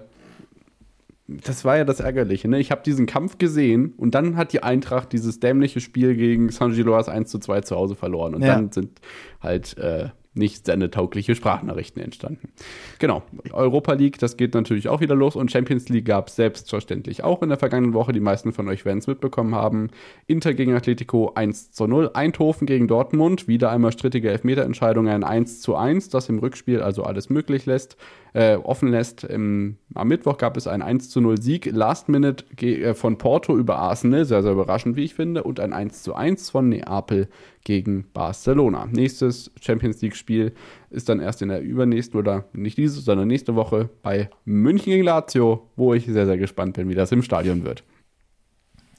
das 1.29 1.65
war 1.65 1.77
ja 1.77 1.85
das 1.85 2.01
Ärgerliche. 2.01 2.49
Ne? 2.49 2.59
Ich 2.59 2.73
habe 2.73 2.83
diesen 2.85 3.07
Kampf 3.07 3.39
gesehen 3.39 3.95
und 3.97 4.17
dann 4.17 4.37
hat 4.37 4.53
die 4.53 4.65
Eintracht 4.65 5.12
dieses 5.12 5.39
dämliche 5.39 5.81
Spiel 5.81 6.17
gegen 6.17 6.51
Saint-Gilloise 6.51 7.12
1 7.12 7.31
zu 7.31 7.39
2 7.39 7.61
zu 7.61 7.77
Hause 7.77 7.95
verloren. 7.95 8.35
Und 8.35 8.43
Ja. 8.43 8.57
dann 8.57 8.73
sind 8.73 9.01
halt 9.41 9.79
äh, 9.79 10.09
nicht 10.32 10.65
sendetaugliche 10.65 11.35
Sprachnachrichten 11.35 12.01
entstanden. 12.01 12.52
Genau. 13.01 13.23
Europa 13.51 13.94
League, 13.94 14.19
das 14.19 14.36
geht 14.36 14.55
natürlich 14.55 14.89
auch 14.89 15.01
wieder 15.01 15.16
los 15.16 15.35
und 15.35 15.51
Champions 15.51 15.89
League 15.89 16.05
gab 16.05 16.28
es 16.28 16.36
selbstverständlich 16.36 17.24
auch 17.24 17.43
in 17.43 17.48
der 17.48 17.59
vergangenen 17.59 17.94
Woche. 17.94 18.12
Die 18.12 18.20
meisten 18.20 18.52
von 18.52 18.69
euch 18.69 18.85
werden 18.85 18.98
es 18.98 19.09
mitbekommen 19.09 19.57
haben. 19.57 19.90
Inter 20.28 20.55
gegen 20.55 20.74
Atletico 20.74 21.32
1 21.35 21.73
zu 21.73 21.86
0. 21.89 22.11
Eindhoven 22.15 22.66
gegen 22.66 22.86
Dortmund. 22.86 23.48
Wieder 23.48 23.70
einmal 23.70 23.90
strittige 23.90 24.31
Elfmeterentscheidung, 24.31 25.09
ein 25.09 25.24
1 25.24 25.61
zu 25.62 25.74
1, 25.74 26.11
das 26.11 26.28
im 26.28 26.39
Rückspiel 26.39 26.81
also 26.81 27.02
alles 27.02 27.28
möglich 27.28 27.66
lässt, 27.66 27.97
äh, 28.32 28.57
offen 28.57 28.89
lässt. 28.89 29.24
Im, 29.24 29.77
am 29.94 30.09
Mittwoch 30.09 30.39
gab 30.39 30.57
es 30.57 30.66
einen 30.66 30.82
1 30.82 31.11
zu 31.11 31.20
0 31.20 31.40
Sieg. 31.40 31.66
Last 31.66 32.09
Minute 32.09 32.44
äh, 32.61 32.94
von 32.94 33.19
Porto 33.19 33.57
über 33.57 33.78
Arsenal. 33.78 34.24
Sehr, 34.24 34.43
sehr 34.43 34.52
überraschend, 34.52 34.97
wie 34.97 35.05
ich 35.05 35.15
finde. 35.15 35.43
Und 35.43 35.61
ein 35.61 35.73
1 35.73 36.02
zu 36.02 36.15
1 36.15 36.51
von 36.51 36.69
Neapel 36.69 37.28
gegen 37.65 38.07
Barcelona. 38.12 38.86
Nächstes 38.90 39.51
Champions 39.61 40.01
League-Spiel 40.01 40.52
ist 40.90 41.09
dann 41.09 41.20
erst 41.20 41.43
in 41.43 41.48
der 41.48 41.61
übernächsten 41.61 42.19
oder 42.19 42.44
nicht 42.52 42.78
diese, 42.78 43.01
sondern 43.01 43.28
nächste 43.28 43.55
Woche 43.55 43.90
bei 44.02 44.31
München 44.44 44.93
gegen 44.93 45.05
Lazio, 45.05 45.69
wo 45.77 45.94
ich 45.94 46.07
sehr, 46.07 46.27
sehr 46.27 46.39
gespannt 46.39 46.74
bin, 46.74 46.89
wie 46.89 46.94
das 46.94 47.12
im 47.12 47.23
Stadion 47.23 47.65
wird. 47.65 47.85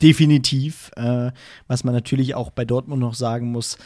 Definitiv. 0.01 0.91
Äh, 0.95 1.31
was 1.67 1.83
man 1.83 1.93
natürlich 1.93 2.35
auch 2.35 2.49
bei 2.51 2.65
Dortmund 2.65 3.01
noch 3.01 3.13
sagen 3.13 3.51
muss. 3.51 3.77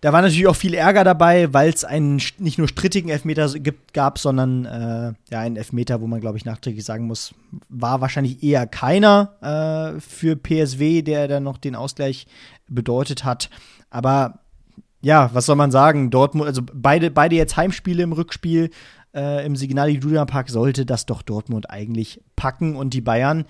Da 0.00 0.14
war 0.14 0.22
natürlich 0.22 0.46
auch 0.46 0.56
viel 0.56 0.72
Ärger 0.72 1.04
dabei, 1.04 1.52
weil 1.52 1.68
es 1.70 1.84
einen 1.84 2.22
nicht 2.38 2.56
nur 2.56 2.68
strittigen 2.68 3.10
Elfmeter 3.10 3.50
gibt, 3.58 3.92
gab, 3.92 4.18
sondern 4.18 4.64
äh, 4.64 5.12
ja 5.30 5.40
einen 5.40 5.56
Elfmeter, 5.56 6.00
wo 6.00 6.06
man, 6.06 6.20
glaube 6.20 6.38
ich, 6.38 6.46
nachträglich 6.46 6.84
sagen 6.84 7.06
muss, 7.06 7.34
war 7.68 8.00
wahrscheinlich 8.00 8.42
eher 8.42 8.66
keiner 8.66 9.94
äh, 9.96 10.00
für 10.00 10.36
PSW, 10.36 11.02
der 11.02 11.28
dann 11.28 11.42
noch 11.42 11.58
den 11.58 11.76
Ausgleich 11.76 12.26
bedeutet 12.66 13.24
hat. 13.24 13.50
Aber 13.90 14.38
ja, 15.02 15.30
was 15.34 15.46
soll 15.46 15.56
man 15.56 15.70
sagen? 15.70 16.10
Dortmund, 16.10 16.48
also 16.48 16.62
beide, 16.72 17.10
beide 17.10 17.36
jetzt 17.36 17.58
Heimspiele 17.58 18.02
im 18.02 18.12
Rückspiel 18.12 18.70
äh, 19.14 19.44
im 19.44 19.54
Signal 19.54 19.90
Iduna 19.90 20.24
Park 20.24 20.48
sollte 20.48 20.86
das 20.86 21.04
doch 21.04 21.20
Dortmund 21.20 21.68
eigentlich 21.68 22.22
packen 22.36 22.74
und 22.76 22.94
die 22.94 23.00
Bayern 23.02 23.44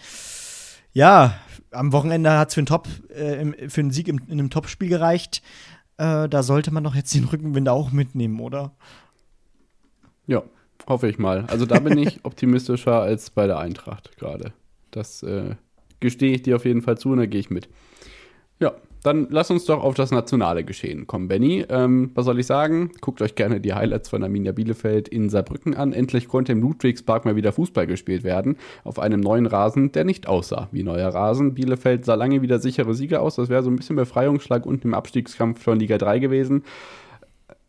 ja, 0.92 1.34
am 1.70 1.92
Wochenende 1.92 2.32
hat 2.32 2.48
es 2.48 2.54
für, 2.54 2.60
einen 2.60 3.54
äh, 3.54 3.68
für 3.68 3.80
einen 3.80 3.90
Sieg 3.90 4.08
im, 4.08 4.20
in 4.26 4.32
einem 4.32 4.50
Topspiel 4.50 4.88
gereicht. 4.88 5.42
Äh, 6.00 6.30
da 6.30 6.42
sollte 6.42 6.72
man 6.72 6.82
doch 6.82 6.94
jetzt 6.94 7.14
den 7.14 7.24
Rückenwind 7.24 7.68
auch 7.68 7.92
mitnehmen, 7.92 8.40
oder? 8.40 8.72
Ja, 10.26 10.42
hoffe 10.88 11.08
ich 11.08 11.18
mal. 11.18 11.44
Also 11.48 11.66
da 11.66 11.78
bin 11.78 11.98
ich 11.98 12.20
optimistischer 12.24 13.02
als 13.02 13.28
bei 13.28 13.46
der 13.46 13.58
Eintracht 13.58 14.16
gerade. 14.16 14.54
Das 14.92 15.22
äh, 15.22 15.56
gestehe 16.00 16.34
ich 16.34 16.40
dir 16.40 16.56
auf 16.56 16.64
jeden 16.64 16.80
Fall 16.80 16.96
zu 16.96 17.10
und 17.10 17.18
da 17.18 17.26
gehe 17.26 17.40
ich 17.40 17.50
mit. 17.50 17.68
Ja, 18.60 18.74
dann 19.02 19.28
lass 19.30 19.50
uns 19.50 19.64
doch 19.64 19.82
auf 19.82 19.94
das 19.94 20.10
nationale 20.10 20.62
Geschehen 20.64 21.06
kommen, 21.06 21.28
Benny. 21.28 21.64
Ähm, 21.70 22.10
was 22.14 22.26
soll 22.26 22.38
ich 22.38 22.46
sagen? 22.46 22.90
Guckt 23.00 23.22
euch 23.22 23.34
gerne 23.34 23.58
die 23.58 23.72
Highlights 23.72 24.10
von 24.10 24.22
Arminia 24.22 24.52
Bielefeld 24.52 25.08
in 25.08 25.30
Saarbrücken 25.30 25.74
an. 25.74 25.94
Endlich 25.94 26.28
konnte 26.28 26.52
im 26.52 26.60
Ludwigspark 26.60 27.24
mal 27.24 27.36
wieder 27.36 27.52
Fußball 27.52 27.86
gespielt 27.86 28.22
werden. 28.22 28.58
Auf 28.84 28.98
einem 28.98 29.20
neuen 29.20 29.46
Rasen, 29.46 29.92
der 29.92 30.04
nicht 30.04 30.28
aussah 30.28 30.68
wie 30.72 30.82
neuer 30.82 31.08
Rasen. 31.08 31.54
Bielefeld 31.54 32.04
sah 32.04 32.14
lange 32.14 32.42
wieder 32.42 32.58
sichere 32.58 32.92
Sieger 32.92 33.22
aus. 33.22 33.36
Das 33.36 33.48
wäre 33.48 33.62
so 33.62 33.70
ein 33.70 33.76
bisschen 33.76 33.96
Befreiungsschlag 33.96 34.66
unten 34.66 34.88
im 34.88 34.94
Abstiegskampf 34.94 35.62
von 35.62 35.78
Liga 35.78 35.96
3 35.96 36.18
gewesen. 36.18 36.64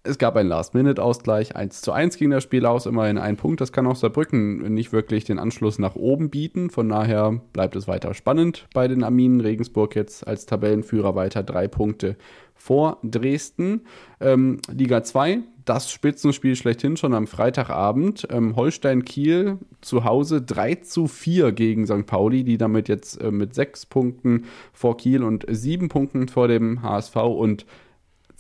Es 0.04 0.18
gab 0.18 0.36
einen 0.36 0.50
Last-Minute-Ausgleich. 0.50 1.56
1 1.56 1.82
zu 1.82 1.92
1 1.92 2.18
ging 2.18 2.32
das 2.32 2.42
Spiel 2.42 2.66
aus, 2.66 2.88
immerhin 2.88 3.20
ein 3.20 3.38
Punkt. 3.38 3.62
Das 3.62 3.72
kann 3.72 3.86
auch 3.86 3.96
Saarbrücken 3.96 4.74
nicht 4.74 4.92
wirklich 4.92 5.26
den 5.26 5.38
Anschluss 5.38 5.78
nach 5.78 5.96
oben 5.96 6.32
bieten. 6.32 6.72
Von 6.72 6.90
daher 6.90 7.40
bleibt 7.54 7.76
es 7.76 7.88
weiter 7.88 8.16
spannend 8.16 8.68
bei 8.74 8.88
den 8.88 9.04
Arminen. 9.04 9.42
Regensburg 9.42 9.96
jetzt 9.96 10.26
als 10.26 10.48
Tabellenführer 10.48 11.14
weiter 11.14 11.44
drei 11.44 11.68
Punkte 11.68 12.18
vor 12.56 12.98
Dresden. 13.04 13.82
Ähm, 14.20 14.60
Liga 14.72 15.04
2, 15.04 15.42
das 15.66 15.92
Spitzenspiel 15.92 16.56
schlechthin 16.56 16.98
schon 16.98 17.14
am 17.14 17.28
Freitagabend. 17.28 18.28
Ähm, 18.32 18.56
Holstein-Kiel 18.56 19.60
zu 19.82 20.04
Hause 20.04 20.42
3 20.42 20.76
zu 20.76 21.06
4 21.06 21.52
gegen 21.52 21.86
St. 21.86 22.08
Pauli, 22.08 22.44
die 22.44 22.58
damit 22.58 22.90
jetzt 22.90 23.22
äh, 23.22 23.30
mit 23.30 23.54
sechs 23.54 23.86
Punkten 23.86 24.46
vor 24.74 24.98
Kiel 24.98 25.24
und 25.24 25.46
sieben 25.48 25.90
Punkten 25.90 26.28
vor 26.28 26.48
dem 26.48 26.82
HSV 26.82 27.18
und 27.18 27.68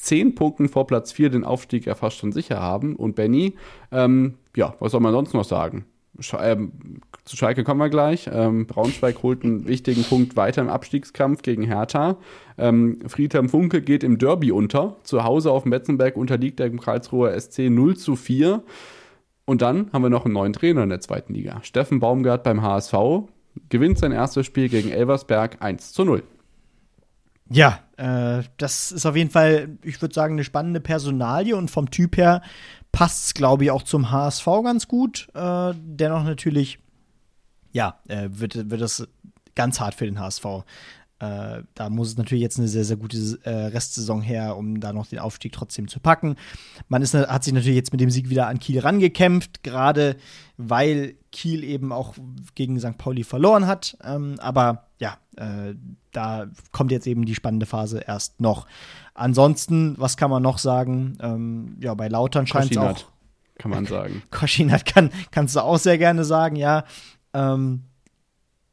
zehn 0.02 0.36
Punkten 0.36 0.69
vor 0.69 0.88
Platz 0.88 1.11
4 1.11 1.30
den 1.30 1.44
Aufstieg 1.44 1.86
ja 1.86 1.95
fast 1.95 2.18
schon 2.18 2.32
sicher 2.32 2.60
haben. 2.60 2.95
Und 2.95 3.15
Benny, 3.15 3.56
ähm, 3.91 4.36
ja, 4.56 4.76
was 4.80 4.91
soll 4.91 5.02
man 5.02 5.14
sonst 5.14 5.34
noch 5.34 5.44
sagen? 5.44 5.86
Sch 6.19 6.36
ähm, 6.40 6.72
zu 7.23 7.38
Schalke 7.38 7.64
kommen 7.64 7.80
wir 7.80 7.90
gleich. 7.90 8.30
Ähm, 8.32 8.65
Braunschweig 8.65 9.23
holt 9.23 9.44
einen 9.44 9.68
wichtigen 9.68 10.03
Punkt 10.03 10.36
weiter 10.36 10.61
im 10.61 10.69
Abstiegskampf 10.69 11.41
gegen 11.44 11.64
Hertha. 11.64 12.18
Ähm, 12.57 12.99
Friedhelm 13.07 13.48
Funke 13.48 13.82
geht 13.82 14.03
im 14.03 14.18
Derby 14.18 14.52
unter. 14.52 14.98
Zu 15.03 15.23
Hause 15.23 15.52
auf 15.52 15.65
Metzenberg 15.65 16.18
unterliegt 16.18 16.60
er 16.60 16.65
im 16.65 16.80
Karlsruher 16.80 17.40
SC 17.40 17.69
0 17.69 17.95
zu 17.95 18.15
4. 18.15 18.64
Und 19.45 19.61
dann 19.61 19.91
haben 19.94 20.03
wir 20.03 20.10
noch 20.10 20.26
einen 20.26 20.34
neuen 20.34 20.53
Trainer 20.53 20.84
in 20.84 20.90
der 20.90 21.02
zweiten 21.02 21.34
Liga. 21.34 21.60
Steffen 21.64 21.99
Baumgart 21.99 22.44
beim 22.44 22.61
HSV 22.61 22.94
gewinnt 23.69 23.98
sein 23.98 24.11
erstes 24.11 24.45
Spiel 24.45 24.69
gegen 24.69 24.90
Elversberg 24.90 25.57
1 25.61 25.94
zu 25.94 26.06
0. 26.06 26.23
Ja, 27.52 27.80
äh, 27.98 28.44
das 28.57 28.91
ist 28.91 29.06
auf 29.06 29.15
jeden 29.15 29.30
Fall, 29.30 29.78
ich 29.84 30.02
würde 30.02 30.15
sagen, 30.15 30.36
eine 30.36 30.44
spannende 30.45 30.80
Personalie 30.80 31.56
und 31.56 31.69
vom 31.69 31.91
Typ 31.91 32.15
her 32.15 32.41
passt 32.94 33.26
es, 33.26 33.34
glaube 33.34 33.65
ich, 33.65 33.72
auch 33.72 33.84
zum 33.84 34.10
HSV 34.10 34.45
ganz 34.64 34.88
gut. 34.88 35.28
Äh, 35.34 35.73
dennoch 35.76 36.23
natürlich, 36.23 36.80
ja, 37.73 37.99
äh, 38.07 38.30
wird, 38.32 38.69
wird 38.69 38.82
das 38.82 39.06
ganz 39.53 39.82
hart 39.82 39.95
für 39.95 40.06
den 40.06 40.19
HSV. 40.19 40.45
Äh, 41.19 41.64
da 41.76 41.90
muss 41.90 42.07
es 42.07 42.18
natürlich 42.18 42.41
jetzt 42.41 42.57
eine 42.57 42.69
sehr, 42.69 42.86
sehr 42.86 42.98
gute 42.98 43.18
äh, 43.44 43.49
Restsaison 43.68 44.22
her, 44.22 44.56
um 44.56 44.80
da 44.80 44.94
noch 44.94 45.07
den 45.07 45.19
Aufstieg 45.19 45.52
trotzdem 45.52 45.90
zu 45.90 45.99
packen. 45.99 46.36
Man 46.88 47.02
ist, 47.02 47.14
hat 47.14 47.44
sich 47.44 47.53
natürlich 47.53 47.76
jetzt 47.76 47.91
mit 47.91 48.02
dem 48.02 48.10
Sieg 48.10 48.30
wieder 48.30 48.48
an 48.48 48.60
Kiel 48.60 48.80
rangekämpft, 48.80 49.61
gerade 49.61 50.15
weil 50.56 51.15
Kiel 51.34 51.65
eben 51.65 51.91
auch 51.91 52.15
gegen 52.56 52.80
St. 52.80 52.98
Pauli 52.98 53.23
verloren 53.23 53.68
hat. 53.68 53.98
Ähm, 54.03 54.36
aber 54.40 54.88
ja, 55.02 55.18
äh, 55.36 55.73
da 56.11 56.45
kommt 56.72 56.91
jetzt 56.91 57.07
eben 57.07 57.26
die 57.26 57.34
spannende 57.34 57.65
Phase 57.65 58.03
erst 58.06 58.40
noch. 58.40 58.68
Ansonsten, 59.15 59.95
was 59.98 60.15
kann 60.15 60.30
man 60.30 60.44
noch 60.44 60.60
sagen? 60.60 61.18
Ähm, 61.22 61.78
ja, 61.82 61.95
bei 61.95 62.07
Lautern 62.07 62.45
scheint 62.45 62.72
es 62.72 62.78
auch. 62.78 62.94
Koschinat, 62.94 63.11
kann 63.57 63.72
man 63.72 63.86
sagen. 63.88 64.22
Koschinat 64.32 64.86
kann, 64.86 65.10
kannst 65.32 65.56
du 65.56 65.61
auch 65.61 65.80
sehr 65.80 65.98
gerne 65.98 66.23
sagen, 66.23 66.56
ja. 66.56 66.86
Ähm, 67.34 67.86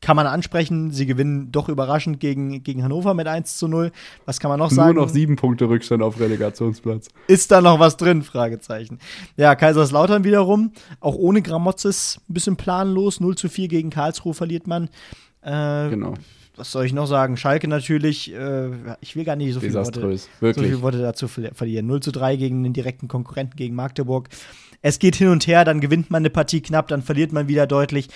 kann 0.01 0.17
man 0.17 0.27
ansprechen, 0.27 0.93
sie 0.93 1.07
gewinnen 1.07 1.51
doch 1.51 1.69
überraschend 1.69 2.21
gegen, 2.21 2.63
gegen 2.63 2.85
Hannover 2.85 3.15
mit 3.15 3.27
1 3.27 3.57
zu 3.57 3.67
0. 3.67 3.91
Was 4.27 4.39
kann 4.39 4.51
man 4.51 4.59
noch 4.59 4.71
sagen? 4.71 4.95
Nur 4.95 5.07
noch 5.07 5.13
sieben 5.13 5.35
Punkte 5.35 5.69
Rückstand 5.69 6.03
auf 6.03 6.21
Relegationsplatz. 6.21 7.09
Ist 7.27 7.51
da 7.51 7.61
noch 7.61 7.81
was 7.81 7.97
drin? 7.97 8.23
Fragezeichen. 8.23 9.01
Ja, 9.37 9.57
Kaiserslautern 9.57 10.23
wiederum, 10.23 10.73
auch 11.01 11.17
ohne 11.17 11.43
Gramotzes, 11.43 12.21
ein 12.29 12.35
bisschen 12.35 12.57
planlos. 12.57 13.19
0 13.19 13.37
zu 13.37 13.49
4 13.49 13.67
gegen 13.67 13.91
Karlsruhe 13.91 14.35
verliert 14.35 14.69
man. 14.69 14.89
Äh, 15.43 15.91
Genau. 15.91 16.15
Was 16.57 16.73
soll 16.73 16.87
ich 16.87 16.93
noch 16.93 17.07
sagen? 17.07 17.37
Schalke 17.37 17.69
natürlich, 17.69 18.33
äh, 18.35 18.71
ich 19.01 19.15
will 19.15 19.25
gar 19.25 19.37
nicht 19.37 19.55
so 19.55 19.61
viele 19.61 19.75
Worte, 19.75 19.93
Desaströs. 19.93 20.25
so 20.25 20.29
Wirklich. 20.47 20.67
viele 20.67 20.83
Worte 20.83 20.99
dazu 20.99 21.27
verli- 21.27 21.55
verlieren. 21.55 21.87
0 21.87 22.01
zu 22.01 22.11
3 22.11 22.35
gegen 22.35 22.65
den 22.65 22.73
direkten 22.73 23.07
Konkurrenten 23.07 23.55
gegen 23.57 23.77
Magdeburg. 23.77 24.29
Es 24.83 24.99
geht 24.99 25.15
hin 25.15 25.29
und 25.29 25.47
her, 25.47 25.65
dann 25.65 25.81
gewinnt 25.81 26.11
man 26.11 26.23
eine 26.23 26.31
Partie 26.31 26.61
knapp, 26.61 26.89
dann 26.89 27.03
verliert 27.03 27.33
man 27.33 27.47
wieder 27.47 27.69
deutlich. 27.69 28.09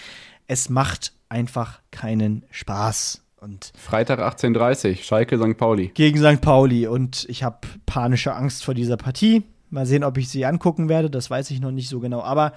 Es 0.48 0.68
macht 0.68 1.12
einfach 1.28 1.80
keinen 1.92 2.42
Spaß. 2.50 3.22
Und 3.40 3.72
Freitag 3.76 4.18
18.30 4.20 5.04
Schalke 5.04 5.38
St. 5.38 5.56
Pauli. 5.56 5.88
gegen 5.94 6.18
St. 6.18 6.40
Pauli. 6.40 6.88
Und 6.88 7.24
ich 7.28 7.44
habe 7.44 7.58
panische 7.86 8.34
Angst 8.34 8.64
vor 8.64 8.74
dieser 8.74 8.96
Partie. 8.96 9.44
Mal 9.70 9.86
sehen, 9.86 10.02
ob 10.02 10.18
ich 10.18 10.28
sie 10.28 10.44
angucken 10.46 10.88
werde. 10.88 11.10
Das 11.10 11.30
weiß 11.30 11.50
ich 11.52 11.60
noch 11.60 11.70
nicht 11.72 11.88
so 11.88 12.00
genau. 12.00 12.22
Aber 12.22 12.52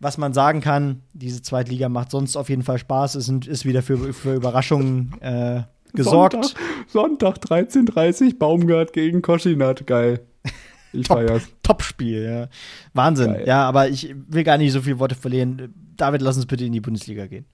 was 0.00 0.18
man 0.18 0.32
sagen 0.32 0.60
kann, 0.60 1.02
diese 1.12 1.42
Zweitliga 1.42 1.88
macht 1.88 2.10
sonst 2.10 2.36
auf 2.36 2.48
jeden 2.48 2.62
Fall 2.62 2.78
Spaß. 2.78 3.16
Es 3.16 3.26
sind, 3.26 3.46
ist 3.46 3.64
wieder 3.64 3.82
für, 3.82 4.12
für 4.12 4.34
Überraschungen 4.34 5.12
äh, 5.20 5.62
gesorgt. 5.92 6.54
Sonntag, 6.86 7.38
Sonntag 7.38 7.64
13.30 7.66 8.38
Baumgart 8.38 8.92
gegen 8.92 9.22
Koschinat. 9.22 9.86
Geil. 9.86 10.20
Ich 10.92 11.02
Top. 11.08 11.18
feier's. 11.18 11.48
Top-Spiel, 11.62 12.22
ja. 12.22 12.48
Wahnsinn. 12.94 13.34
Geil. 13.34 13.44
Ja, 13.46 13.68
aber 13.68 13.88
ich 13.88 14.14
will 14.28 14.44
gar 14.44 14.58
nicht 14.58 14.72
so 14.72 14.82
viele 14.82 14.98
Worte 14.98 15.14
verlieren. 15.14 15.74
David, 15.96 16.22
lass 16.22 16.36
uns 16.36 16.46
bitte 16.46 16.64
in 16.64 16.72
die 16.72 16.80
Bundesliga 16.80 17.26
gehen. 17.26 17.46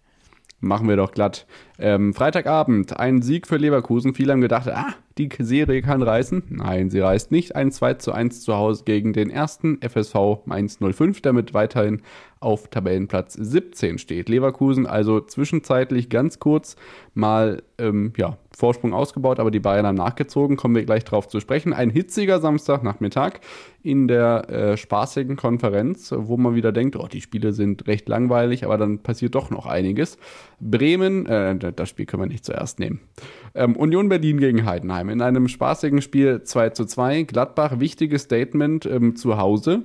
Machen 0.64 0.88
wir 0.88 0.96
doch 0.96 1.12
glatt. 1.12 1.46
Ähm, 1.78 2.14
Freitagabend, 2.14 2.98
ein 2.98 3.20
Sieg 3.20 3.46
für 3.46 3.56
Leverkusen. 3.56 4.14
Viele 4.14 4.32
haben 4.32 4.40
gedacht, 4.40 4.68
ah, 4.68 4.94
die 5.18 5.28
Serie 5.38 5.82
kann 5.82 6.02
reißen. 6.02 6.44
Nein, 6.48 6.88
sie 6.88 7.00
reißt 7.00 7.30
nicht. 7.30 7.54
Ein 7.54 7.70
2 7.70 7.94
zu 7.94 8.12
1 8.12 8.40
zu 8.42 8.54
Hause 8.54 8.84
gegen 8.84 9.12
den 9.12 9.28
ersten 9.28 9.78
FSV 9.82 10.46
105, 10.48 11.20
damit 11.20 11.52
weiterhin 11.52 12.00
auf 12.40 12.68
Tabellenplatz 12.68 13.34
17 13.34 13.98
steht. 13.98 14.28
Leverkusen 14.28 14.86
also 14.86 15.20
zwischenzeitlich 15.20 16.08
ganz 16.08 16.38
kurz 16.38 16.76
mal 17.12 17.62
ähm, 17.78 18.12
ja, 18.16 18.38
Vorsprung 18.56 18.94
ausgebaut, 18.94 19.40
aber 19.40 19.50
die 19.50 19.60
Bayern 19.60 19.86
haben 19.86 19.96
nachgezogen. 19.96 20.56
Kommen 20.56 20.74
wir 20.74 20.84
gleich 20.84 21.04
drauf 21.04 21.28
zu 21.28 21.40
sprechen. 21.40 21.72
Ein 21.72 21.90
hitziger 21.90 22.40
Samstagnachmittag 22.40 23.40
in 23.82 24.08
der 24.08 24.48
äh, 24.48 24.76
spaßigen 24.76 25.36
Konferenz, 25.36 26.12
wo 26.16 26.36
man 26.36 26.54
wieder 26.54 26.72
denkt, 26.72 26.96
oh, 26.96 27.06
die 27.06 27.20
Spiele 27.20 27.52
sind 27.52 27.86
recht 27.86 28.08
langweilig, 28.08 28.64
aber 28.64 28.78
dann 28.78 29.00
passiert 29.00 29.34
doch 29.34 29.50
noch 29.50 29.66
einiges. 29.66 30.18
Bremen, 30.60 31.26
äh, 31.26 31.72
das 31.72 31.88
Spiel 31.88 32.06
können 32.06 32.22
wir 32.22 32.28
nicht 32.28 32.44
zuerst 32.44 32.78
nehmen. 32.78 33.00
Ähm, 33.54 33.76
Union 33.76 34.08
Berlin 34.08 34.38
gegen 34.38 34.64
Heidenheim 34.64 35.08
in 35.08 35.20
einem 35.20 35.48
spaßigen 35.48 36.00
Spiel 36.02 36.42
2 36.42 36.70
zu 36.70 36.84
2. 36.84 37.24
Gladbach, 37.24 37.80
wichtiges 37.80 38.22
Statement 38.22 38.86
ähm, 38.86 39.16
zu 39.16 39.36
Hause 39.36 39.82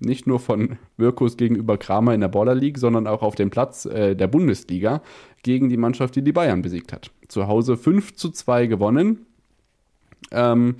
nicht 0.00 0.26
nur 0.26 0.38
von 0.38 0.78
Wirkus 0.96 1.36
gegenüber 1.36 1.76
Kramer 1.76 2.14
in 2.14 2.20
der 2.20 2.28
Baller 2.28 2.54
League, 2.54 2.78
sondern 2.78 3.06
auch 3.06 3.22
auf 3.22 3.34
dem 3.34 3.50
Platz 3.50 3.84
äh, 3.86 4.14
der 4.14 4.28
Bundesliga 4.28 5.02
gegen 5.42 5.68
die 5.68 5.76
Mannschaft, 5.76 6.16
die 6.16 6.22
die 6.22 6.32
Bayern 6.32 6.62
besiegt 6.62 6.92
hat. 6.92 7.10
Zu 7.28 7.46
Hause 7.46 7.76
5 7.76 8.14
zu 8.14 8.30
2 8.30 8.66
gewonnen. 8.66 9.26
Ähm, 10.30 10.76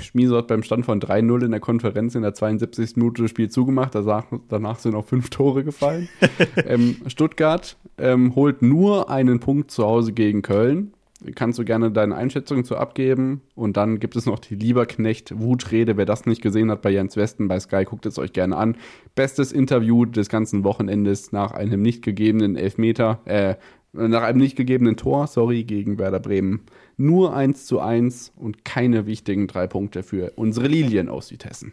Schmieso 0.00 0.38
hat 0.38 0.48
beim 0.48 0.62
Stand 0.62 0.86
von 0.86 1.00
3-0 1.00 1.44
in 1.44 1.50
der 1.50 1.60
Konferenz 1.60 2.14
in 2.14 2.22
der 2.22 2.32
72. 2.32 2.96
Minute 2.96 3.22
das 3.22 3.30
Spiel 3.30 3.50
zugemacht. 3.50 3.94
Danach, 3.94 4.24
danach 4.48 4.78
sind 4.78 4.94
auch 4.94 5.04
fünf 5.04 5.30
Tore 5.30 5.62
gefallen. 5.62 6.08
ähm, 6.56 6.96
Stuttgart 7.06 7.76
ähm, 7.98 8.34
holt 8.34 8.62
nur 8.62 9.10
einen 9.10 9.40
Punkt 9.40 9.70
zu 9.70 9.84
Hause 9.84 10.12
gegen 10.12 10.42
Köln 10.42 10.94
kannst 11.34 11.58
du 11.58 11.64
gerne 11.64 11.90
deine 11.90 12.16
Einschätzung 12.16 12.64
zu 12.64 12.76
abgeben. 12.76 13.42
Und 13.54 13.76
dann 13.76 13.98
gibt 13.98 14.16
es 14.16 14.26
noch 14.26 14.38
die 14.38 14.56
Lieberknecht-Wutrede. 14.56 15.96
Wer 15.96 16.04
das 16.04 16.26
nicht 16.26 16.42
gesehen 16.42 16.70
hat 16.70 16.82
bei 16.82 16.90
Jens 16.90 17.16
Westen 17.16 17.48
bei 17.48 17.58
Sky, 17.60 17.84
guckt 17.84 18.06
es 18.06 18.18
euch 18.18 18.32
gerne 18.32 18.56
an. 18.56 18.76
Bestes 19.14 19.52
Interview 19.52 20.04
des 20.04 20.28
ganzen 20.28 20.64
Wochenendes 20.64 21.32
nach 21.32 21.52
einem 21.52 21.82
nicht 21.82 22.02
gegebenen 22.02 22.56
Elfmeter, 22.56 23.20
äh, 23.24 23.54
nach 23.94 24.22
einem 24.22 24.38
nicht 24.38 24.56
gegebenen 24.56 24.96
Tor, 24.96 25.26
sorry, 25.26 25.64
gegen 25.64 25.98
Werder 25.98 26.20
Bremen. 26.20 26.60
Nur 26.96 27.34
1 27.34 27.66
zu 27.66 27.80
1 27.80 28.32
und 28.36 28.64
keine 28.64 29.06
wichtigen 29.06 29.46
drei 29.46 29.66
Punkte 29.66 30.02
für 30.02 30.32
unsere 30.36 30.68
Lilien 30.68 31.08
aus 31.08 31.28
Südhessen. 31.28 31.72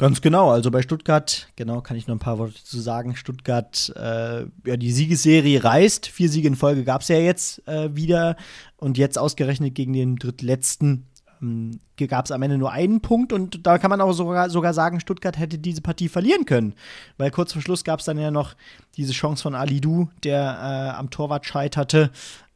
Ganz 0.00 0.22
genau, 0.22 0.48
also 0.50 0.70
bei 0.70 0.80
Stuttgart, 0.80 1.48
genau, 1.56 1.82
kann 1.82 1.94
ich 1.94 2.06
noch 2.06 2.14
ein 2.14 2.20
paar 2.20 2.38
Worte 2.38 2.64
zu 2.64 2.80
sagen. 2.80 3.16
Stuttgart, 3.16 3.92
äh, 3.96 4.46
ja, 4.66 4.76
die 4.78 4.92
Siegesserie 4.92 5.62
reißt. 5.62 6.06
Vier 6.06 6.30
Siege 6.30 6.48
in 6.48 6.56
Folge 6.56 6.84
gab 6.84 7.02
es 7.02 7.08
ja 7.08 7.18
jetzt 7.18 7.68
äh, 7.68 7.94
wieder. 7.94 8.36
Und 8.78 8.96
jetzt 8.96 9.18
ausgerechnet 9.18 9.74
gegen 9.74 9.92
den 9.92 10.16
drittletzten 10.16 11.04
gab 12.08 12.24
es 12.24 12.32
am 12.32 12.42
Ende 12.42 12.58
nur 12.58 12.72
einen 12.72 13.00
Punkt. 13.00 13.32
Und 13.32 13.66
da 13.66 13.78
kann 13.78 13.90
man 13.90 14.00
auch 14.00 14.12
sogar, 14.12 14.50
sogar 14.50 14.74
sagen, 14.74 15.00
Stuttgart 15.00 15.38
hätte 15.38 15.58
diese 15.58 15.82
Partie 15.82 16.08
verlieren 16.08 16.44
können. 16.44 16.74
Weil 17.18 17.30
kurz 17.30 17.52
vor 17.52 17.62
Schluss 17.62 17.84
gab 17.84 18.00
es 18.00 18.06
dann 18.06 18.18
ja 18.18 18.30
noch 18.30 18.54
diese 18.96 19.12
Chance 19.12 19.42
von 19.42 19.54
Ali 19.54 19.80
der 20.24 20.40
äh, 20.40 20.98
am 20.98 21.10
Torwart 21.10 21.46
scheiterte. 21.46 22.10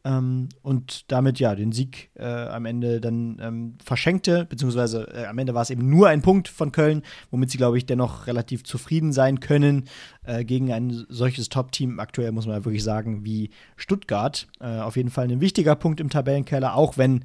Ähm, 0.07 0.51
und 0.63 1.11
damit 1.11 1.41
ja 1.41 1.55
den 1.55 1.73
Sieg 1.73 2.11
äh, 2.15 2.25
am 2.25 2.67
Ende 2.67 3.01
dann 3.01 3.39
ähm, 3.41 3.79
verschenkte, 3.83 4.45
beziehungsweise 4.45 5.09
äh, 5.15 5.25
am 5.25 5.39
Ende 5.39 5.55
war 5.55 5.63
es 5.63 5.71
eben 5.71 5.89
nur 5.89 6.09
ein 6.09 6.21
Punkt 6.21 6.49
von 6.49 6.73
Köln, 6.73 7.03
womit 7.31 7.51
sie, 7.51 7.57
glaube 7.57 7.79
ich, 7.79 7.87
dennoch 7.87 8.27
relativ 8.27 8.65
zufrieden 8.65 9.15
sein 9.15 9.41
können 9.41 9.85
äh, 10.25 10.45
gegen 10.45 10.71
ein 10.73 11.07
solches 11.09 11.49
Top-Team. 11.49 12.01
Aktuell 12.01 12.33
muss 12.33 12.47
man 12.47 12.57
ja 12.57 12.65
wirklich 12.67 12.85
sagen, 12.85 13.25
wie 13.25 13.49
Stuttgart. 13.77 14.47
Äh, 14.61 14.81
auf 14.81 14.97
jeden 14.97 15.11
Fall 15.11 15.25
ein 15.25 15.41
wichtiger 15.41 15.75
Punkt 15.75 16.01
im 16.01 16.11
Tabellenkeller, 16.11 16.77
auch 16.77 16.99
wenn 16.99 17.25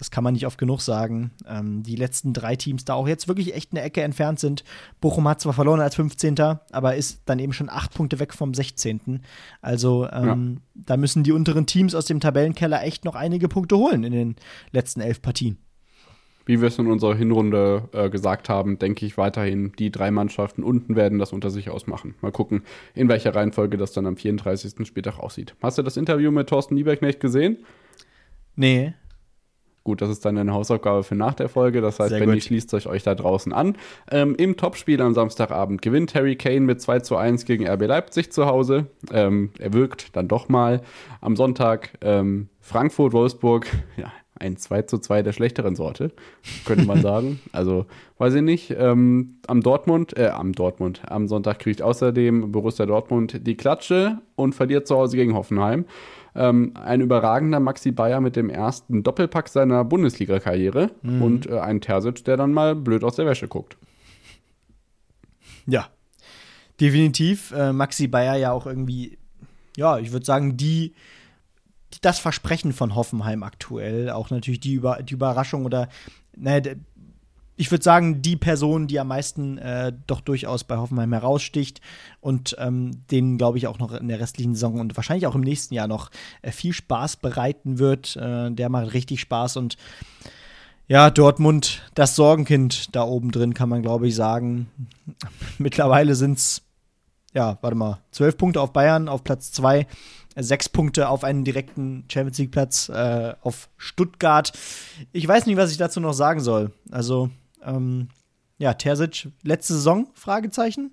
das 0.00 0.10
kann 0.10 0.24
man 0.24 0.32
nicht 0.32 0.46
oft 0.46 0.56
genug 0.56 0.80
sagen. 0.80 1.30
Ähm, 1.46 1.82
die 1.82 1.94
letzten 1.94 2.32
drei 2.32 2.56
Teams 2.56 2.86
da 2.86 2.94
auch 2.94 3.06
jetzt 3.06 3.28
wirklich 3.28 3.54
echt 3.54 3.72
eine 3.72 3.82
Ecke 3.82 4.00
entfernt 4.00 4.40
sind. 4.40 4.64
Bochum 5.02 5.28
hat 5.28 5.42
zwar 5.42 5.52
verloren 5.52 5.80
als 5.80 5.94
15., 5.94 6.36
aber 6.72 6.96
ist 6.96 7.20
dann 7.26 7.38
eben 7.38 7.52
schon 7.52 7.68
acht 7.68 7.92
Punkte 7.92 8.18
weg 8.18 8.32
vom 8.32 8.54
16. 8.54 9.20
Also 9.60 10.08
ähm, 10.10 10.60
ja. 10.74 10.82
da 10.86 10.96
müssen 10.96 11.22
die 11.22 11.32
unteren 11.32 11.66
Teams 11.66 11.94
aus 11.94 12.06
dem 12.06 12.18
Tabellenkeller 12.18 12.82
echt 12.82 13.04
noch 13.04 13.14
einige 13.14 13.48
Punkte 13.48 13.76
holen 13.76 14.02
in 14.02 14.12
den 14.12 14.36
letzten 14.72 15.02
elf 15.02 15.20
Partien. 15.20 15.58
Wie 16.46 16.62
wir 16.62 16.68
es 16.68 16.78
in 16.78 16.86
unserer 16.86 17.14
Hinrunde 17.14 17.90
äh, 17.92 18.08
gesagt 18.08 18.48
haben, 18.48 18.78
denke 18.78 19.04
ich 19.04 19.18
weiterhin, 19.18 19.72
die 19.78 19.90
drei 19.90 20.10
Mannschaften 20.10 20.62
unten 20.62 20.96
werden 20.96 21.18
das 21.18 21.34
unter 21.34 21.50
sich 21.50 21.68
ausmachen. 21.68 22.14
Mal 22.22 22.32
gucken, 22.32 22.62
in 22.94 23.10
welcher 23.10 23.34
Reihenfolge 23.34 23.76
das 23.76 23.92
dann 23.92 24.06
am 24.06 24.16
34. 24.16 24.86
Spieltag 24.86 25.18
aussieht. 25.18 25.54
Hast 25.60 25.76
du 25.76 25.82
das 25.82 25.98
Interview 25.98 26.30
mit 26.30 26.48
Thorsten 26.48 26.74
Lieberknecht 26.74 27.20
gesehen? 27.20 27.58
Nee. 28.56 28.94
Gut, 29.90 30.02
das 30.02 30.10
ist 30.10 30.24
dann 30.24 30.38
eine 30.38 30.52
Hausaufgabe 30.52 31.02
für 31.02 31.16
nach 31.16 31.34
der 31.34 31.48
Folge. 31.48 31.80
Das 31.80 31.98
heißt, 31.98 32.16
Benny 32.16 32.40
schließt 32.40 32.72
euch 32.74 32.86
euch 32.86 33.02
da 33.02 33.16
draußen 33.16 33.52
an. 33.52 33.76
Ähm, 34.08 34.36
Im 34.36 34.56
Topspiel 34.56 35.02
am 35.02 35.14
Samstagabend 35.14 35.82
gewinnt 35.82 36.14
Harry 36.14 36.36
Kane 36.36 36.60
mit 36.60 36.80
2 36.80 37.00
zu 37.00 37.16
1 37.16 37.44
gegen 37.44 37.66
RB 37.66 37.88
Leipzig 37.88 38.30
zu 38.30 38.46
Hause. 38.46 38.86
Ähm, 39.12 39.50
er 39.58 39.72
wirkt 39.72 40.14
dann 40.14 40.28
doch 40.28 40.48
mal. 40.48 40.82
Am 41.20 41.34
Sonntag 41.34 41.90
ähm, 42.02 42.50
Frankfurt-Wolfsburg. 42.60 43.66
Ja, 43.96 44.12
ein 44.38 44.56
2 44.56 44.82
zu 44.82 44.98
2 44.98 45.22
der 45.22 45.32
schlechteren 45.32 45.74
Sorte, 45.74 46.12
könnte 46.64 46.86
man 46.86 47.02
sagen. 47.02 47.40
Also, 47.52 47.86
weiß 48.18 48.34
ich 48.34 48.42
nicht. 48.42 48.70
Ähm, 48.78 49.38
am 49.48 49.60
Dortmund, 49.60 50.16
äh, 50.16 50.28
am 50.28 50.52
Dortmund, 50.52 51.02
am 51.08 51.26
Sonntag 51.26 51.58
kriegt 51.58 51.82
außerdem 51.82 52.52
Borussia 52.52 52.86
Dortmund 52.86 53.44
die 53.44 53.56
Klatsche 53.56 54.18
und 54.36 54.54
verliert 54.54 54.86
zu 54.86 54.96
Hause 54.96 55.16
gegen 55.16 55.34
Hoffenheim. 55.34 55.84
Ähm, 56.34 56.74
ein 56.74 57.00
überragender 57.00 57.60
Maxi 57.60 57.90
Bayer 57.90 58.20
mit 58.20 58.36
dem 58.36 58.50
ersten 58.50 59.02
Doppelpack 59.02 59.48
seiner 59.48 59.84
Bundesliga-Karriere 59.84 60.90
mhm. 61.02 61.22
und 61.22 61.46
äh, 61.46 61.58
ein 61.58 61.80
Terzic, 61.80 62.24
der 62.24 62.36
dann 62.36 62.52
mal 62.52 62.74
blöd 62.74 63.02
aus 63.04 63.16
der 63.16 63.26
Wäsche 63.26 63.48
guckt. 63.48 63.76
Ja, 65.66 65.88
definitiv. 66.80 67.52
Äh, 67.52 67.72
Maxi 67.72 68.06
Bayer 68.06 68.36
ja 68.36 68.52
auch 68.52 68.66
irgendwie, 68.66 69.18
ja, 69.76 69.98
ich 69.98 70.12
würde 70.12 70.26
sagen, 70.26 70.56
die, 70.56 70.94
die, 71.92 72.00
das 72.00 72.18
Versprechen 72.18 72.72
von 72.72 72.94
Hoffenheim 72.94 73.42
aktuell, 73.42 74.10
auch 74.10 74.30
natürlich 74.30 74.60
die, 74.60 74.74
Über, 74.74 75.02
die 75.02 75.14
Überraschung 75.14 75.64
oder, 75.64 75.88
naja, 76.36 76.74
ich 77.60 77.70
würde 77.70 77.84
sagen, 77.84 78.22
die 78.22 78.36
Person, 78.36 78.86
die 78.86 78.98
am 78.98 79.08
meisten 79.08 79.58
äh, 79.58 79.92
doch 80.06 80.22
durchaus 80.22 80.64
bei 80.64 80.78
Hoffenheim 80.78 81.12
heraussticht 81.12 81.82
und 82.22 82.56
ähm, 82.58 83.02
denen, 83.10 83.36
glaube 83.36 83.58
ich, 83.58 83.66
auch 83.66 83.78
noch 83.78 83.92
in 83.92 84.08
der 84.08 84.18
restlichen 84.18 84.54
Saison 84.54 84.80
und 84.80 84.96
wahrscheinlich 84.96 85.26
auch 85.26 85.34
im 85.34 85.42
nächsten 85.42 85.74
Jahr 85.74 85.86
noch 85.86 86.10
äh, 86.40 86.52
viel 86.52 86.72
Spaß 86.72 87.16
bereiten 87.16 87.78
wird. 87.78 88.16
Äh, 88.16 88.50
der 88.50 88.70
macht 88.70 88.94
richtig 88.94 89.20
Spaß 89.20 89.58
und 89.58 89.76
ja, 90.88 91.10
Dortmund, 91.10 91.82
das 91.94 92.16
Sorgenkind 92.16 92.96
da 92.96 93.02
oben 93.02 93.30
drin, 93.30 93.52
kann 93.52 93.68
man, 93.68 93.82
glaube 93.82 94.08
ich, 94.08 94.14
sagen. 94.14 94.70
Mittlerweile 95.58 96.14
sind 96.14 96.38
es, 96.38 96.62
ja, 97.34 97.58
warte 97.60 97.76
mal, 97.76 98.00
zwölf 98.10 98.38
Punkte 98.38 98.62
auf 98.62 98.72
Bayern 98.72 99.06
auf 99.06 99.22
Platz 99.22 99.52
zwei 99.52 99.86
sechs 100.34 100.70
Punkte 100.70 101.10
auf 101.10 101.24
einen 101.24 101.44
direkten 101.44 102.04
Champions 102.10 102.38
League 102.38 102.52
Platz 102.52 102.88
äh, 102.88 103.34
auf 103.42 103.68
Stuttgart. 103.76 104.50
Ich 105.12 105.28
weiß 105.28 105.44
nicht, 105.44 105.58
was 105.58 105.72
ich 105.72 105.76
dazu 105.76 106.00
noch 106.00 106.14
sagen 106.14 106.40
soll. 106.40 106.70
Also 106.90 107.28
ähm, 107.64 108.08
ja, 108.58 108.74
Terzic, 108.74 109.28
letzte 109.42 109.74
Saison? 109.74 110.08
Fragezeichen. 110.14 110.92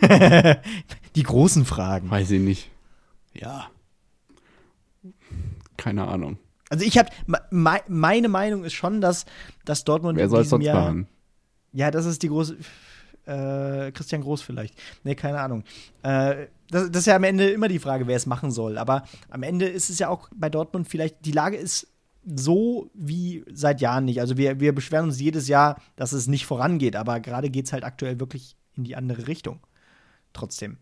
Die 1.14 1.22
großen 1.22 1.64
Fragen. 1.64 2.10
Weiß 2.10 2.30
ich 2.30 2.40
nicht. 2.40 2.70
Ja. 3.34 3.70
Keine 5.76 6.06
Ahnung. 6.08 6.38
Also 6.68 6.84
ich 6.84 6.98
habe 6.98 7.10
me 7.26 7.80
meine 7.88 8.28
Meinung 8.28 8.64
ist 8.64 8.74
schon, 8.74 9.00
dass, 9.00 9.26
dass 9.64 9.84
Dortmund 9.84 10.16
Wer 10.18 10.28
soll 10.28 10.44
sonst 10.44 10.64
Jahr, 10.64 10.84
machen? 10.84 11.08
Ja, 11.72 11.90
das 11.90 12.06
ist 12.06 12.22
die 12.22 12.28
große 12.28 12.56
äh, 13.26 13.90
Christian 13.92 14.22
Groß 14.22 14.42
vielleicht. 14.42 14.74
Nee, 15.02 15.14
keine 15.14 15.40
Ahnung. 15.40 15.64
Äh, 16.02 16.46
das, 16.70 16.90
das, 16.90 17.00
ist 17.00 17.06
ja 17.06 17.16
am 17.16 17.24
Ende 17.24 17.50
immer 17.50 17.68
die 17.68 17.80
Frage, 17.80 18.06
wer 18.06 18.16
es 18.16 18.26
machen 18.26 18.50
soll. 18.50 18.78
Aber 18.78 19.04
am 19.28 19.42
Ende 19.42 19.68
ist 19.68 19.90
es 19.90 19.98
ja 19.98 20.08
auch 20.08 20.28
bei 20.34 20.48
Dortmund 20.48 20.88
vielleicht, 20.88 21.24
die 21.24 21.32
Lage 21.32 21.56
ist 21.56 21.88
so 22.24 22.90
wie 22.94 23.44
seit 23.52 23.80
Jahren 23.80 24.04
nicht. 24.04 24.20
Also 24.20 24.36
wir, 24.36 24.60
wir 24.60 24.74
beschweren 24.74 25.06
uns 25.06 25.20
jedes 25.20 25.48
Jahr, 25.48 25.80
dass 25.96 26.12
es 26.12 26.26
nicht 26.26 26.46
vorangeht, 26.46 26.96
aber 26.96 27.20
gerade 27.20 27.50
geht 27.50 27.66
es 27.66 27.72
halt 27.72 27.84
aktuell 27.84 28.20
wirklich 28.20 28.56
in 28.76 28.84
die 28.84 28.96
andere 28.96 29.26
Richtung. 29.26 29.60
Trotzdem. 30.32 30.78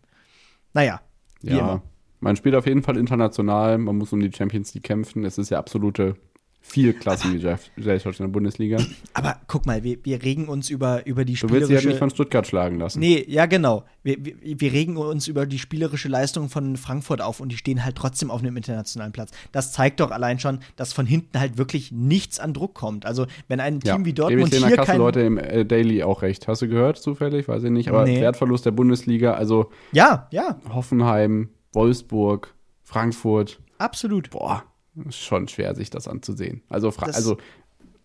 Naja, 0.73 1.01
wie 1.41 1.51
ja, 1.51 1.59
immer. 1.59 1.83
Man 2.19 2.35
spielt 2.35 2.55
auf 2.55 2.67
jeden 2.67 2.83
Fall 2.83 2.97
international, 2.97 3.77
man 3.77 3.97
muss 3.97 4.11
um 4.11 4.19
die 4.19 4.31
Champions 4.31 4.73
League 4.73 4.83
kämpfen. 4.83 5.23
Es 5.23 5.37
ist 5.37 5.49
ja 5.49 5.57
absolute 5.57 6.15
viel 6.61 6.93
Klassengesellschaft 6.93 8.19
in 8.19 8.25
der 8.25 8.31
Bundesliga. 8.31 8.77
Aber 9.13 9.37
guck 9.47 9.65
mal, 9.65 9.83
wir, 9.83 9.97
wir 10.03 10.21
regen 10.21 10.47
uns 10.47 10.69
über, 10.69 11.05
über 11.07 11.25
die 11.25 11.33
Du 11.33 11.37
spielerische... 11.37 11.69
willst 11.69 11.71
dich 11.79 11.83
ja 11.83 11.89
nicht 11.89 11.99
von 11.99 12.09
Stuttgart 12.11 12.45
schlagen 12.45 12.77
lassen. 12.79 12.99
Nee, 12.99 13.25
ja, 13.27 13.47
genau. 13.47 13.85
Wir, 14.03 14.23
wir, 14.23 14.35
wir 14.41 14.71
regen 14.71 14.97
uns 14.97 15.27
über 15.27 15.45
die 15.45 15.57
spielerische 15.57 16.09
Leistung 16.09 16.49
von 16.49 16.77
Frankfurt 16.77 17.21
auf 17.21 17.39
und 17.39 17.51
die 17.51 17.57
stehen 17.57 17.83
halt 17.83 17.95
trotzdem 17.95 18.29
auf 18.29 18.41
einem 18.41 18.55
internationalen 18.55 19.11
Platz. 19.11 19.31
Das 19.51 19.71
zeigt 19.71 19.99
doch 19.99 20.11
allein 20.11 20.39
schon, 20.39 20.59
dass 20.75 20.93
von 20.93 21.05
hinten 21.05 21.39
halt 21.39 21.57
wirklich 21.57 21.91
nichts 21.91 22.39
an 22.39 22.53
Druck 22.53 22.75
kommt. 22.75 23.05
Also, 23.05 23.25
wenn 23.47 23.59
ein 23.59 23.79
Team 23.79 24.05
wie 24.05 24.13
Dortmund 24.13 24.53
ich 24.53 24.59
hier 24.59 24.67
der 24.67 24.77
Kasse 24.77 24.91
kein. 24.91 24.99
Leute 24.99 25.21
im 25.21 25.37
äh, 25.37 25.65
Daily 25.65 26.03
auch 26.03 26.21
recht. 26.21 26.47
Hast 26.47 26.61
du 26.61 26.67
gehört, 26.67 26.97
zufällig? 26.97 27.47
Weiß 27.47 27.63
ich 27.63 27.71
nicht. 27.71 27.89
Aber 27.89 28.05
Nee. 28.05 28.21
Wertverlust 28.21 28.65
der 28.65 28.71
Bundesliga, 28.71 29.33
also 29.33 29.71
Ja, 29.91 30.27
ja, 30.31 30.59
Hoffenheim, 30.73 31.49
Wolfsburg, 31.73 32.53
Frankfurt. 32.83 33.59
absolut. 33.77 34.29
Boah, 34.31 34.63
schon 35.09 35.47
schwer, 35.47 35.75
sich 35.75 35.89
das 35.89 36.07
anzusehen. 36.07 36.61
Also, 36.69 36.91
Das- 36.91 37.15
also 37.15 37.37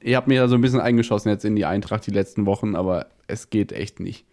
ihr 0.02 0.16
habt 0.16 0.28
mir 0.28 0.34
ja 0.34 0.48
so 0.48 0.54
ein 0.54 0.60
bisschen 0.60 0.80
eingeschossen 0.80 1.28
jetzt 1.30 1.44
in 1.44 1.56
die 1.56 1.64
Eintracht 1.64 2.06
die 2.06 2.10
letzten 2.12 2.46
Wochen, 2.46 2.74
aber 2.76 3.06
es 3.26 3.50
geht 3.50 3.72
echt 3.72 4.00
nicht. 4.00 4.24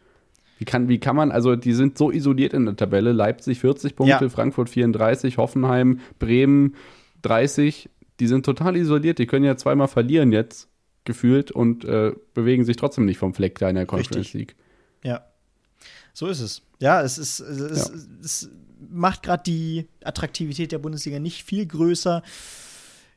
Wie 0.57 0.65
kann, 0.65 0.89
wie 0.89 0.99
kann 0.99 1.15
man, 1.15 1.31
also 1.31 1.55
die 1.55 1.73
sind 1.73 1.97
so 1.97 2.11
isoliert 2.11 2.53
in 2.53 2.65
der 2.65 2.75
Tabelle. 2.75 3.13
Leipzig 3.13 3.59
40 3.59 3.95
Punkte, 3.95 4.25
Ja. 4.25 4.29
Frankfurt 4.29 4.69
34, 4.69 5.37
Hoffenheim, 5.37 5.99
Bremen 6.19 6.75
30. 7.23 7.89
Die 8.19 8.27
sind 8.27 8.45
total 8.45 8.75
isoliert. 8.75 9.17
Die 9.17 9.25
können 9.25 9.45
ja 9.45 9.55
zweimal 9.57 9.87
verlieren 9.87 10.31
jetzt, 10.31 10.69
gefühlt, 11.03 11.49
und 11.51 11.83
äh, 11.85 12.11
bewegen 12.35 12.63
sich 12.63 12.75
trotzdem 12.77 13.05
nicht 13.05 13.17
vom 13.17 13.33
Fleck 13.33 13.57
da 13.57 13.69
in 13.69 13.75
der 13.75 13.87
Conference. 13.87 14.33
League. 14.33 14.55
So 16.13 16.27
ist 16.27 16.39
es. 16.41 16.61
Ja, 16.79 17.01
es 17.01 17.17
ist, 17.17 17.39
es, 17.39 17.59
ist, 17.59 17.89
Ja. 17.89 17.95
es 18.23 18.49
macht 18.89 19.23
gerade 19.23 19.43
die 19.43 19.87
Attraktivität 20.03 20.71
der 20.71 20.79
Bundesliga 20.79 21.19
nicht 21.19 21.43
viel 21.43 21.65
größer. 21.65 22.23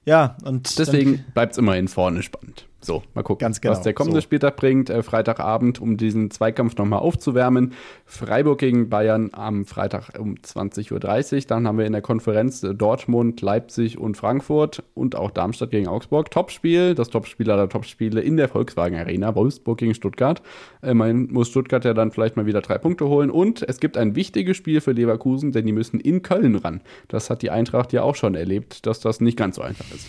Ja, 0.04 0.36
und 0.44 0.78
Deswegen 0.78 1.24
bleibt 1.32 1.52
es 1.52 1.58
immerhin 1.58 1.88
vorne 1.88 2.22
spannend. 2.22 2.66
So, 2.84 3.02
mal 3.14 3.22
gucken, 3.22 3.46
Ganz 3.46 3.62
genau, 3.62 3.72
was 3.72 3.80
der 3.80 3.94
kommende 3.94 4.20
so. 4.20 4.24
Spieltag 4.24 4.56
bringt. 4.56 4.90
Äh, 4.90 5.02
Freitagabend, 5.02 5.80
um 5.80 5.96
diesen 5.96 6.30
Zweikampf 6.30 6.76
nochmal 6.76 6.98
aufzuwärmen. 6.98 7.72
Freiburg 8.04 8.58
gegen 8.58 8.90
Bayern 8.90 9.30
am 9.32 9.64
Freitag 9.64 10.18
um 10.18 10.34
20.30 10.34 10.92
Uhr. 10.92 11.40
Dann 11.48 11.66
haben 11.66 11.78
wir 11.78 11.86
in 11.86 11.92
der 11.92 12.02
Konferenz 12.02 12.62
äh, 12.62 12.74
Dortmund, 12.74 13.40
Leipzig 13.40 13.96
und 13.98 14.18
Frankfurt 14.18 14.82
und 14.92 15.16
auch 15.16 15.30
Darmstadt 15.30 15.70
gegen 15.70 15.88
Augsburg. 15.88 16.30
Topspiel, 16.30 16.94
das 16.94 17.08
Topspiel 17.08 17.50
aller 17.50 17.70
Topspiele 17.70 18.20
in 18.20 18.36
der 18.36 18.48
Volkswagen 18.48 18.98
Arena. 18.98 19.34
Wolfsburg 19.34 19.78
gegen 19.78 19.94
Stuttgart. 19.94 20.42
Immerhin 20.82 21.32
muss 21.32 21.48
Stuttgart 21.48 21.86
ja 21.86 21.94
dann 21.94 22.10
vielleicht 22.10 22.36
mal 22.36 22.44
wieder 22.44 22.60
drei 22.60 22.76
Punkte 22.76 23.08
holen. 23.08 23.30
Und 23.30 23.62
es 23.66 23.80
gibt 23.80 23.96
ein 23.96 24.14
wichtiges 24.14 24.58
Spiel 24.58 24.82
für 24.82 24.92
Leverkusen, 24.92 25.52
denn 25.52 25.64
die 25.64 25.72
müssen 25.72 26.00
in 26.00 26.20
Köln 26.20 26.56
ran. 26.56 26.82
Das 27.08 27.30
hat 27.30 27.40
die 27.40 27.50
Eintracht 27.50 27.94
ja 27.94 28.02
auch 28.02 28.14
schon 28.14 28.34
erlebt, 28.34 28.84
dass 28.84 29.00
das 29.00 29.22
nicht 29.22 29.38
ganz 29.38 29.56
so 29.56 29.62
einfach 29.62 29.90
ist. 29.90 30.06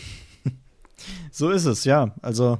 So 1.32 1.50
ist 1.50 1.66
es, 1.66 1.84
ja. 1.86 2.14
Also 2.22 2.60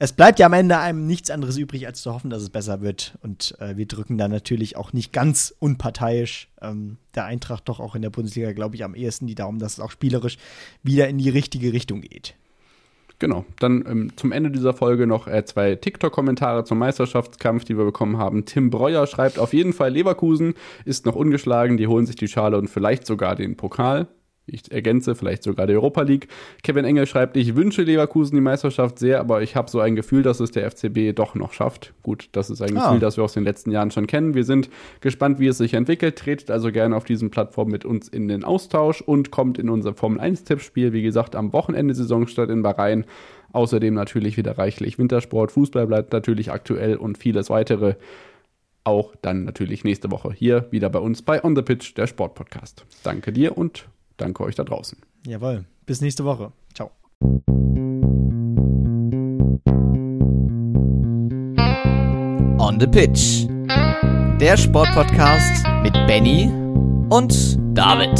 es 0.00 0.12
bleibt 0.12 0.38
ja 0.38 0.46
am 0.46 0.52
Ende 0.52 0.78
einem 0.78 1.06
nichts 1.06 1.30
anderes 1.30 1.56
übrig, 1.56 1.86
als 1.86 2.02
zu 2.02 2.14
hoffen, 2.14 2.30
dass 2.30 2.42
es 2.42 2.50
besser 2.50 2.80
wird. 2.80 3.18
Und 3.22 3.56
äh, 3.58 3.76
wir 3.76 3.86
drücken 3.86 4.16
da 4.16 4.28
natürlich 4.28 4.76
auch 4.76 4.92
nicht 4.92 5.12
ganz 5.12 5.52
unparteiisch 5.58 6.48
ähm, 6.62 6.98
der 7.16 7.24
Eintracht 7.24 7.68
doch 7.68 7.80
auch 7.80 7.96
in 7.96 8.02
der 8.02 8.10
Bundesliga, 8.10 8.52
glaube 8.52 8.76
ich, 8.76 8.84
am 8.84 8.94
ehesten 8.94 9.26
die 9.26 9.34
Daumen, 9.34 9.58
dass 9.58 9.74
es 9.74 9.80
auch 9.80 9.90
spielerisch 9.90 10.38
wieder 10.84 11.08
in 11.08 11.18
die 11.18 11.30
richtige 11.30 11.72
Richtung 11.72 12.02
geht. 12.02 12.36
Genau, 13.18 13.44
dann 13.58 13.84
ähm, 13.88 14.12
zum 14.14 14.30
Ende 14.30 14.52
dieser 14.52 14.72
Folge 14.72 15.08
noch 15.08 15.26
äh, 15.26 15.44
zwei 15.44 15.74
TikTok-Kommentare 15.74 16.62
zum 16.62 16.78
Meisterschaftskampf, 16.78 17.64
die 17.64 17.76
wir 17.76 17.84
bekommen 17.84 18.18
haben. 18.18 18.44
Tim 18.44 18.70
Breuer 18.70 19.08
schreibt 19.08 19.40
auf 19.40 19.52
jeden 19.52 19.72
Fall, 19.72 19.90
Leverkusen 19.90 20.54
ist 20.84 21.04
noch 21.04 21.16
ungeschlagen, 21.16 21.76
die 21.76 21.88
holen 21.88 22.06
sich 22.06 22.14
die 22.14 22.28
Schale 22.28 22.56
und 22.56 22.68
vielleicht 22.68 23.04
sogar 23.04 23.34
den 23.34 23.56
Pokal. 23.56 24.06
Ich 24.50 24.70
ergänze, 24.72 25.14
vielleicht 25.14 25.42
sogar 25.42 25.66
die 25.66 25.74
Europa 25.74 26.02
League. 26.02 26.28
Kevin 26.62 26.84
Engel 26.84 27.06
schreibt, 27.06 27.36
ich 27.36 27.54
wünsche 27.56 27.82
Leverkusen 27.82 28.34
die 28.34 28.40
Meisterschaft 28.40 28.98
sehr, 28.98 29.20
aber 29.20 29.42
ich 29.42 29.56
habe 29.56 29.70
so 29.70 29.80
ein 29.80 29.94
Gefühl, 29.96 30.22
dass 30.22 30.40
es 30.40 30.50
der 30.50 30.70
FCB 30.70 31.12
doch 31.14 31.34
noch 31.34 31.52
schafft. 31.52 31.92
Gut, 32.02 32.28
das 32.32 32.50
ist 32.50 32.62
ein 32.62 32.76
Ah. 32.76 32.86
Gefühl, 32.86 33.00
das 33.00 33.16
wir 33.16 33.24
aus 33.24 33.34
den 33.34 33.44
letzten 33.44 33.70
Jahren 33.70 33.90
schon 33.90 34.06
kennen. 34.06 34.34
Wir 34.34 34.44
sind 34.44 34.70
gespannt, 35.00 35.38
wie 35.38 35.46
es 35.48 35.58
sich 35.58 35.74
entwickelt. 35.74 36.16
Tretet 36.16 36.50
also 36.50 36.72
gerne 36.72 36.96
auf 36.96 37.04
diesen 37.04 37.30
Plattformen 37.30 37.70
mit 37.72 37.84
uns 37.84 38.08
in 38.08 38.28
den 38.28 38.44
Austausch 38.44 39.00
und 39.00 39.30
kommt 39.30 39.58
in 39.58 39.68
unser 39.68 39.94
Formel 39.94 40.20
1-Tippspiel. 40.20 40.92
Wie 40.92 41.02
gesagt, 41.02 41.36
am 41.36 41.52
Wochenende 41.52 41.94
Saisonstart 41.94 42.50
in 42.50 42.62
Bahrain. 42.62 43.04
Außerdem 43.52 43.94
natürlich 43.94 44.36
wieder 44.36 44.58
reichlich 44.58 44.98
Wintersport. 44.98 45.52
Fußball 45.52 45.86
bleibt 45.86 46.12
natürlich 46.12 46.52
aktuell 46.52 46.96
und 46.96 47.16
vieles 47.18 47.48
weitere. 47.50 47.94
Auch 48.84 49.14
dann 49.20 49.44
natürlich 49.44 49.84
nächste 49.84 50.10
Woche 50.10 50.32
hier 50.32 50.66
wieder 50.70 50.88
bei 50.88 50.98
uns 50.98 51.22
bei 51.22 51.42
On 51.44 51.54
the 51.54 51.62
Pitch, 51.62 51.94
der 51.96 52.06
Sportpodcast. 52.06 52.86
Danke 53.02 53.32
dir 53.32 53.56
und 53.58 53.86
danke 54.18 54.44
euch 54.44 54.54
da 54.54 54.64
draußen. 54.64 54.98
Jawohl. 55.26 55.64
Bis 55.86 56.00
nächste 56.02 56.24
Woche. 56.24 56.52
Ciao. 56.74 56.90
On 62.58 62.78
the 62.78 62.86
Pitch. 62.86 63.46
Der 64.40 64.56
Sportpodcast 64.56 65.66
mit 65.82 65.94
Benny 66.06 66.50
und 67.08 67.58
David. 67.76 68.18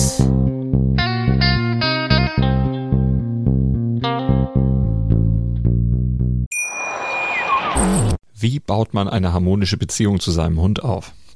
Wie 8.41 8.61
baut 8.61 8.95
man 8.95 9.09
eine 9.09 9.33
harmonische 9.33 9.77
Beziehung 9.77 10.21
zu 10.21 10.31
seinem 10.31 10.61
Hund 10.61 10.83
auf? 10.83 11.13